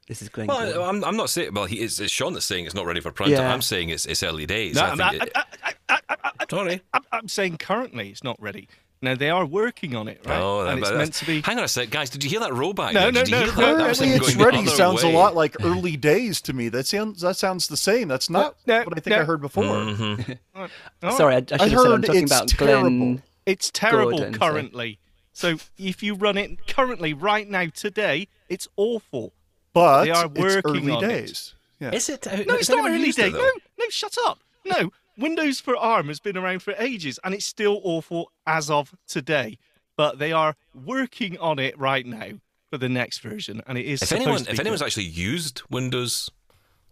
this 0.08 0.22
is 0.22 0.28
Glen. 0.28 0.46
Well, 0.46 0.84
I'm, 0.84 1.04
I'm 1.04 1.16
not 1.16 1.30
saying. 1.30 1.52
Well, 1.52 1.64
he, 1.66 1.76
it's, 1.76 1.98
it's 2.00 2.12
Sean 2.12 2.32
that's 2.32 2.46
saying 2.46 2.66
it's 2.66 2.74
not 2.74 2.86
ready 2.86 3.00
for 3.00 3.10
prime 3.10 3.30
yeah. 3.30 3.38
time. 3.38 3.52
I'm 3.52 3.62
saying 3.62 3.88
it's 3.88 4.06
it's 4.06 4.22
early 4.22 4.46
days. 4.46 4.76
No, 4.76 4.82
I, 4.82 5.28
I, 5.34 5.44
I, 5.88 6.00
I, 6.08 6.30
Sorry, 6.48 6.80
I'm, 6.92 7.02
I'm 7.10 7.28
saying 7.28 7.58
currently 7.58 8.10
it's 8.10 8.22
not 8.22 8.40
ready. 8.40 8.68
Now 9.02 9.14
they 9.14 9.28
are 9.28 9.44
working 9.44 9.94
on 9.94 10.08
it, 10.08 10.20
right? 10.24 10.38
Oh, 10.40 10.60
and 10.66 10.82
that- 10.82 10.88
it's 10.88 10.96
meant 10.98 11.14
to 11.14 11.26
be. 11.26 11.42
Hang 11.42 11.58
on 11.58 11.64
a 11.64 11.68
sec, 11.68 11.90
guys. 11.90 12.08
Did 12.10 12.24
you 12.24 12.30
hear 12.30 12.40
that 12.40 12.50
rollback? 12.52 12.94
No, 12.94 13.10
there? 13.10 13.12
no, 13.12 13.22
no, 13.24 13.40
no, 13.40 13.46
That 13.46 13.50
Apparently, 13.74 14.08
it's 14.08 14.34
ready. 14.36 14.66
Sounds 14.66 15.04
way. 15.04 15.12
a 15.12 15.16
lot 15.16 15.34
like 15.34 15.54
early 15.62 15.96
days 15.96 16.40
to 16.42 16.52
me. 16.54 16.68
That 16.70 16.86
sounds 16.86 17.20
that 17.20 17.36
sounds 17.36 17.68
the 17.68 17.76
same. 17.76 18.08
That's 18.08 18.30
not 18.30 18.56
No, 18.66 18.78
what 18.84 18.96
I 18.96 19.00
think 19.00 19.14
no. 19.16 19.20
I 19.20 19.24
heard 19.24 19.40
before. 19.42 19.64
Mm-hmm. 19.64 20.32
Oh, 21.02 21.16
Sorry, 21.16 21.34
I, 21.34 21.38
I 21.38 21.40
should 21.40 21.52
I 21.60 21.68
have 21.68 21.80
said 21.80 21.92
I'm 21.92 22.02
talking 22.02 22.22
it's 22.22 22.32
about 22.32 22.48
terrible. 22.48 22.88
Glen. 22.90 23.22
It's 23.44 23.70
terrible 23.70 24.18
Gordon, 24.18 24.34
currently. 24.38 24.98
So 25.34 25.56
if 25.78 26.02
you 26.02 26.14
run 26.14 26.38
it 26.38 26.66
currently, 26.66 27.12
right 27.12 27.46
now, 27.48 27.66
today, 27.66 28.28
it's 28.48 28.66
awful. 28.76 29.34
But 29.74 30.04
They 30.04 30.10
are 30.10 30.24
it's 30.24 30.34
working 30.40 30.84
early 30.88 30.92
on 30.92 31.04
it. 31.04 31.08
days. 31.08 31.54
Yeah. 31.78 31.90
Is 31.94 32.08
it? 32.08 32.26
No, 32.46 32.54
it's 32.54 32.70
not 32.70 32.88
early 32.90 33.12
day. 33.12 33.30
day. 33.30 33.36
No, 33.38 33.50
no, 33.78 33.84
shut 33.90 34.16
up. 34.24 34.38
No, 34.64 34.90
Windows 35.18 35.60
for 35.60 35.76
ARM 35.76 36.08
has 36.08 36.20
been 36.20 36.36
around 36.36 36.60
for 36.60 36.74
ages, 36.78 37.18
and 37.24 37.34
it's 37.34 37.46
still 37.46 37.80
awful 37.84 38.30
as 38.46 38.70
of 38.70 38.94
today. 39.06 39.58
But 39.96 40.18
they 40.18 40.32
are 40.32 40.56
working 40.74 41.38
on 41.38 41.58
it 41.58 41.78
right 41.78 42.04
now 42.04 42.32
for 42.70 42.76
the 42.78 42.88
next 42.88 43.18
version, 43.18 43.62
and 43.66 43.78
it 43.78 43.86
is. 43.86 44.02
If 44.02 44.12
anyone, 44.12 44.42
if 44.42 44.60
anyone's 44.60 44.80
good. 44.80 44.86
actually 44.86 45.04
used 45.04 45.62
Windows 45.70 46.30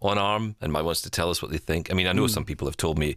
on 0.01 0.17
ARM 0.17 0.55
and 0.59 0.73
might 0.73 0.81
wants 0.83 1.01
to 1.01 1.09
tell 1.09 1.29
us 1.29 1.41
what 1.41 1.51
they 1.51 1.57
think, 1.57 1.91
I 1.91 1.93
mean, 1.93 2.07
I 2.07 2.13
know 2.13 2.27
some 2.27 2.45
people 2.45 2.67
have 2.67 2.77
told 2.77 2.97
me 2.97 3.15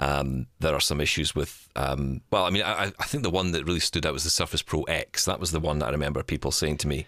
um, 0.00 0.46
there 0.60 0.74
are 0.74 0.80
some 0.80 1.00
issues 1.00 1.34
with. 1.34 1.68
Um, 1.76 2.22
well, 2.30 2.44
I 2.44 2.50
mean, 2.50 2.62
I, 2.62 2.92
I 2.98 3.04
think 3.04 3.22
the 3.22 3.30
one 3.30 3.52
that 3.52 3.64
really 3.64 3.80
stood 3.80 4.06
out 4.06 4.12
was 4.12 4.24
the 4.24 4.30
Surface 4.30 4.62
Pro 4.62 4.82
X. 4.84 5.26
That 5.26 5.40
was 5.40 5.50
the 5.50 5.60
one 5.60 5.78
that 5.78 5.86
I 5.86 5.90
remember 5.90 6.22
people 6.22 6.50
saying 6.50 6.78
to 6.78 6.88
me. 6.88 7.06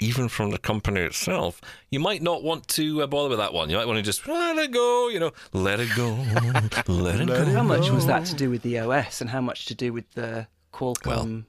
Even 0.00 0.28
from 0.28 0.50
the 0.50 0.58
company 0.58 1.00
itself, 1.00 1.60
you 1.90 2.00
might 2.00 2.22
not 2.22 2.42
want 2.42 2.66
to 2.68 3.02
uh, 3.02 3.06
bother 3.06 3.28
with 3.28 3.38
that 3.38 3.52
one. 3.54 3.70
You 3.70 3.76
might 3.76 3.86
want 3.86 3.98
to 3.98 4.02
just 4.02 4.26
let 4.26 4.58
it 4.58 4.72
go, 4.72 5.08
you 5.08 5.20
know, 5.20 5.30
let 5.52 5.78
it 5.78 5.90
go, 5.96 6.08
let 6.88 7.20
it 7.20 7.28
go. 7.28 7.44
How 7.44 7.62
much 7.62 7.88
was 7.90 8.06
that 8.06 8.24
to 8.26 8.34
do 8.34 8.50
with 8.50 8.62
the 8.62 8.80
OS, 8.80 9.20
and 9.20 9.30
how 9.30 9.40
much 9.40 9.66
to 9.66 9.74
do 9.74 9.92
with 9.92 10.10
the 10.12 10.46
Qualcomm? 10.72 11.44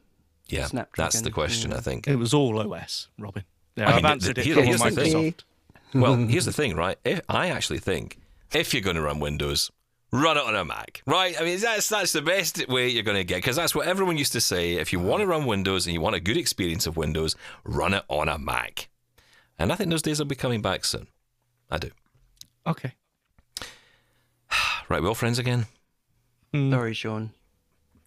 Yeah, 0.50 0.68
that's 0.96 1.22
the 1.22 1.32
question, 1.32 1.72
yeah. 1.72 1.78
I 1.78 1.80
think. 1.80 2.08
it 2.08 2.18
was 2.18 2.34
all 2.34 2.60
OS, 2.74 3.08
Robin. 3.18 3.44
Yeah, 3.76 3.86
I 3.86 3.88
mean, 3.88 3.96
I've 3.96 4.02
the- 4.04 4.08
answered 4.10 4.36
the- 4.36 4.42
it 4.42 4.46
here- 4.46 4.56
for 4.56 4.62
here's 4.62 4.82
the 4.82 4.92
thing. 4.92 5.36
Well, 5.96 6.16
here's 6.28 6.46
the 6.46 6.54
thing, 6.54 6.76
right? 6.76 6.98
If, 7.04 7.22
I 7.28 7.50
actually 7.50 7.80
think 7.80 8.20
if 8.54 8.72
you're 8.74 8.84
going 8.84 8.98
to 8.98 9.02
run 9.02 9.20
Windows, 9.20 9.72
run 10.14 10.38
it 10.38 10.44
on 10.46 10.56
a 10.56 10.64
Mac, 10.64 11.02
right? 11.06 11.36
I 11.40 11.44
mean, 11.44 11.60
that's 11.60 11.90
that's 11.90 12.14
the 12.14 12.22
best 12.22 12.66
way 12.70 12.88
you're 12.88 13.04
going 13.04 13.18
to 13.18 13.24
get 13.26 13.38
because 13.38 13.58
that's 13.58 13.76
what 13.76 13.88
everyone 13.88 14.18
used 14.18 14.32
to 14.34 14.40
say. 14.42 14.74
If 14.76 14.94
you 14.94 15.00
want 15.00 15.22
to 15.22 15.28
run 15.28 15.46
Windows 15.46 15.86
and 15.86 15.94
you 15.94 16.00
want 16.00 16.16
a 16.16 16.20
good 16.22 16.38
experience 16.38 16.88
of 16.88 16.96
Windows, 16.96 17.36
run 17.66 17.94
it 17.94 18.04
on 18.08 18.30
a 18.30 18.38
Mac. 18.38 18.88
And 19.60 19.72
I 19.74 19.76
think 19.76 19.90
those 19.90 20.02
days 20.02 20.20
will 20.20 20.26
be 20.26 20.36
coming 20.36 20.62
back 20.62 20.86
soon. 20.86 21.08
I 21.70 21.78
do. 21.80 21.90
Okay. 22.66 22.94
Right, 24.90 25.02
we're 25.02 25.08
all 25.08 25.16
friends 25.16 25.40
again. 25.40 25.66
Sorry, 26.54 26.94
Sean. 26.94 27.32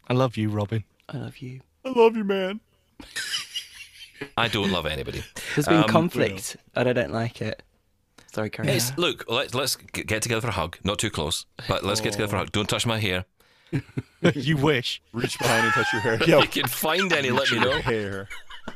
I 0.08 0.12
love 0.12 0.36
you, 0.36 0.50
Robin. 0.50 0.84
I 1.08 1.16
love 1.16 1.38
you. 1.38 1.62
I 1.84 1.88
love 1.88 2.16
you, 2.16 2.22
man. 2.22 2.60
I 4.36 4.46
don't 4.48 4.70
love 4.70 4.86
anybody. 4.86 5.24
There's 5.54 5.66
been 5.66 5.82
Um, 5.82 5.88
conflict, 5.88 6.56
and 6.74 6.88
I 6.88 6.92
don't 6.92 7.12
like 7.12 7.40
it. 7.42 7.62
Sorry, 8.36 8.50
carry 8.50 8.68
on. 8.68 8.74
It's, 8.76 8.98
look, 8.98 9.24
let's 9.28 9.54
let's 9.54 9.76
get 9.76 10.20
together 10.20 10.42
for 10.42 10.48
a 10.48 10.52
hug. 10.52 10.76
Not 10.84 10.98
too 10.98 11.08
close, 11.08 11.46
but 11.68 11.82
let's 11.82 12.02
get 12.02 12.12
together 12.12 12.28
for 12.28 12.36
a 12.36 12.40
hug. 12.40 12.52
Don't 12.52 12.68
touch 12.68 12.84
my 12.84 12.98
hair. 12.98 13.24
you 14.34 14.58
wish. 14.58 15.00
Reach 15.14 15.38
behind 15.38 15.64
and 15.64 15.72
touch 15.72 15.90
your 15.90 16.02
hair. 16.02 16.18
Yeah, 16.26 16.38
If 16.42 16.54
you 16.54 16.62
can 16.62 16.68
find 16.68 17.10
any, 17.14 17.30
let 17.30 17.50
me 17.50 17.60
know. 17.60 17.80
hair. 17.80 18.28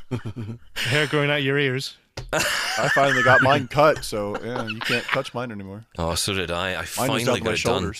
Hair 0.73 1.05
growing 1.07 1.29
out 1.29 1.43
your 1.43 1.59
ears. 1.59 1.95
I 2.33 2.89
finally 2.95 3.21
got 3.21 3.43
mine 3.43 3.67
cut, 3.67 4.03
so 4.03 4.35
yeah, 4.43 4.65
you 4.65 4.79
can't 4.79 5.03
touch 5.05 5.31
mine 5.35 5.51
anymore. 5.51 5.85
Oh, 5.99 6.15
so 6.15 6.33
did 6.33 6.49
I. 6.49 6.71
I 6.71 6.75
Mine 6.77 6.85
finally 6.85 7.23
got 7.25 7.43
my 7.43 7.51
it 7.51 7.61
done. 7.61 7.93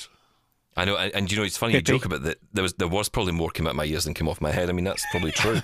I 0.75 0.85
know, 0.85 0.97
and, 0.97 1.13
and 1.13 1.31
you 1.31 1.37
know, 1.37 1.43
it's 1.43 1.57
funny 1.57 1.73
you 1.75 1.81
joke 1.81 2.05
about 2.05 2.23
that. 2.23 2.39
There 2.53 2.63
was 2.63 2.73
there 2.73 2.87
was 2.87 3.07
probably 3.07 3.33
more 3.33 3.51
came 3.51 3.67
out 3.67 3.75
my 3.75 3.85
ears 3.85 4.05
than 4.05 4.15
came 4.15 4.27
off 4.27 4.41
my 4.41 4.51
head. 4.51 4.67
I 4.69 4.71
mean, 4.71 4.85
that's 4.85 5.05
probably 5.11 5.31
true. 5.31 5.61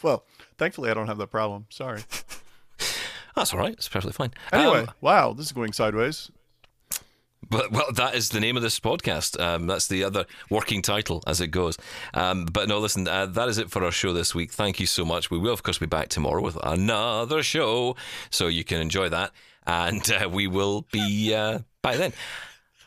Well, 0.00 0.24
thankfully 0.58 0.90
I 0.90 0.94
don't 0.94 1.08
have 1.08 1.18
that 1.18 1.32
problem. 1.32 1.66
Sorry. 1.70 2.02
That's 3.36 3.52
all 3.52 3.58
right. 3.60 3.72
It's 3.74 3.88
perfectly 3.88 4.12
fine. 4.12 4.32
Anyway, 4.52 4.80
Um, 4.80 4.90
wow, 5.00 5.32
this 5.32 5.46
is 5.46 5.52
going 5.52 5.72
sideways. 5.72 6.30
but 7.50 7.70
well, 7.72 7.90
that 7.92 8.14
is 8.14 8.30
the 8.30 8.40
name 8.40 8.56
of 8.56 8.62
this 8.62 8.78
podcast. 8.80 9.38
Um, 9.40 9.66
that's 9.66 9.86
the 9.88 10.04
other 10.04 10.24
working 10.48 10.80
title 10.82 11.22
as 11.26 11.40
it 11.40 11.48
goes. 11.48 11.76
Um, 12.14 12.46
but 12.46 12.68
no, 12.68 12.78
listen, 12.78 13.06
uh, 13.08 13.26
that 13.26 13.48
is 13.48 13.58
it 13.58 13.70
for 13.70 13.84
our 13.84 13.90
show 13.92 14.12
this 14.12 14.34
week. 14.34 14.52
Thank 14.52 14.80
you 14.80 14.86
so 14.86 15.04
much. 15.04 15.30
We 15.30 15.38
will, 15.38 15.52
of 15.52 15.62
course, 15.62 15.78
be 15.78 15.86
back 15.86 16.08
tomorrow 16.08 16.40
with 16.42 16.56
another 16.62 17.42
show, 17.42 17.96
so 18.30 18.46
you 18.46 18.64
can 18.64 18.80
enjoy 18.80 19.08
that, 19.10 19.32
and 19.66 20.10
uh, 20.12 20.28
we 20.30 20.46
will 20.46 20.86
be 20.92 21.34
uh, 21.34 21.60
back 21.82 21.96
then. 21.96 22.12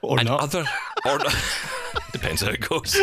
Or 0.01 0.19
and 0.19 0.27
not. 0.29 0.41
other 0.41 0.65
or 1.05 1.19
depends 2.11 2.41
how 2.41 2.49
it 2.49 2.61
goes. 2.61 2.95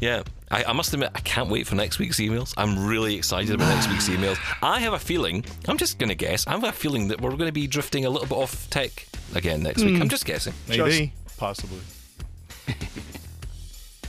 Yeah, 0.00 0.22
I, 0.54 0.62
I 0.68 0.72
must 0.72 0.94
admit 0.94 1.10
I 1.16 1.20
can't 1.20 1.50
wait 1.50 1.66
for 1.66 1.74
next 1.74 1.98
week's 1.98 2.20
emails. 2.20 2.54
I'm 2.56 2.86
really 2.86 3.16
excited 3.16 3.52
about 3.56 3.74
next 3.74 3.88
week's 3.88 4.08
emails. 4.08 4.38
I 4.62 4.78
have 4.78 4.92
a 4.92 5.00
feeling. 5.00 5.44
I'm 5.66 5.76
just 5.76 5.98
going 5.98 6.10
to 6.10 6.14
guess. 6.14 6.46
I 6.46 6.52
have 6.52 6.62
a 6.62 6.70
feeling 6.70 7.08
that 7.08 7.20
we're 7.20 7.30
going 7.30 7.48
to 7.48 7.52
be 7.52 7.66
drifting 7.66 8.04
a 8.04 8.10
little 8.10 8.28
bit 8.28 8.36
off 8.36 8.70
tech 8.70 9.08
again 9.34 9.64
next 9.64 9.82
week. 9.82 9.96
I'm 9.96 10.02
hmm. 10.02 10.08
just 10.08 10.24
guessing. 10.24 10.54
Maybe. 10.68 11.12
Just 11.24 11.38
possibly. 11.38 11.80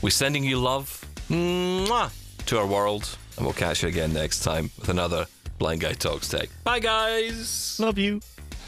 We're 0.04 0.12
sending 0.12 0.44
you 0.44 0.60
love 0.60 1.04
mwah, 1.30 2.12
to 2.46 2.60
our 2.60 2.68
world, 2.68 3.18
and 3.38 3.46
we'll 3.48 3.56
catch 3.56 3.82
you 3.82 3.90
again 3.90 4.14
next 4.14 4.44
time 4.44 4.70
with 4.78 4.90
another 4.90 5.26
Blind 5.58 5.82
Guy 5.82 5.94
Talks 5.94 6.30
Tech. 6.30 6.50
Bye, 6.64 6.78
guys. 6.80 7.80
Love 7.80 7.98
you. 7.98 8.22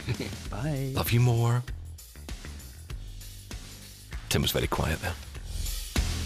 Bye. 0.50 0.94
Love 0.96 1.12
you 1.12 1.20
more. 1.20 1.62
Tim 4.30 4.42
was 4.42 4.52
very 4.52 4.68
quiet 4.68 5.00
there. 5.02 5.14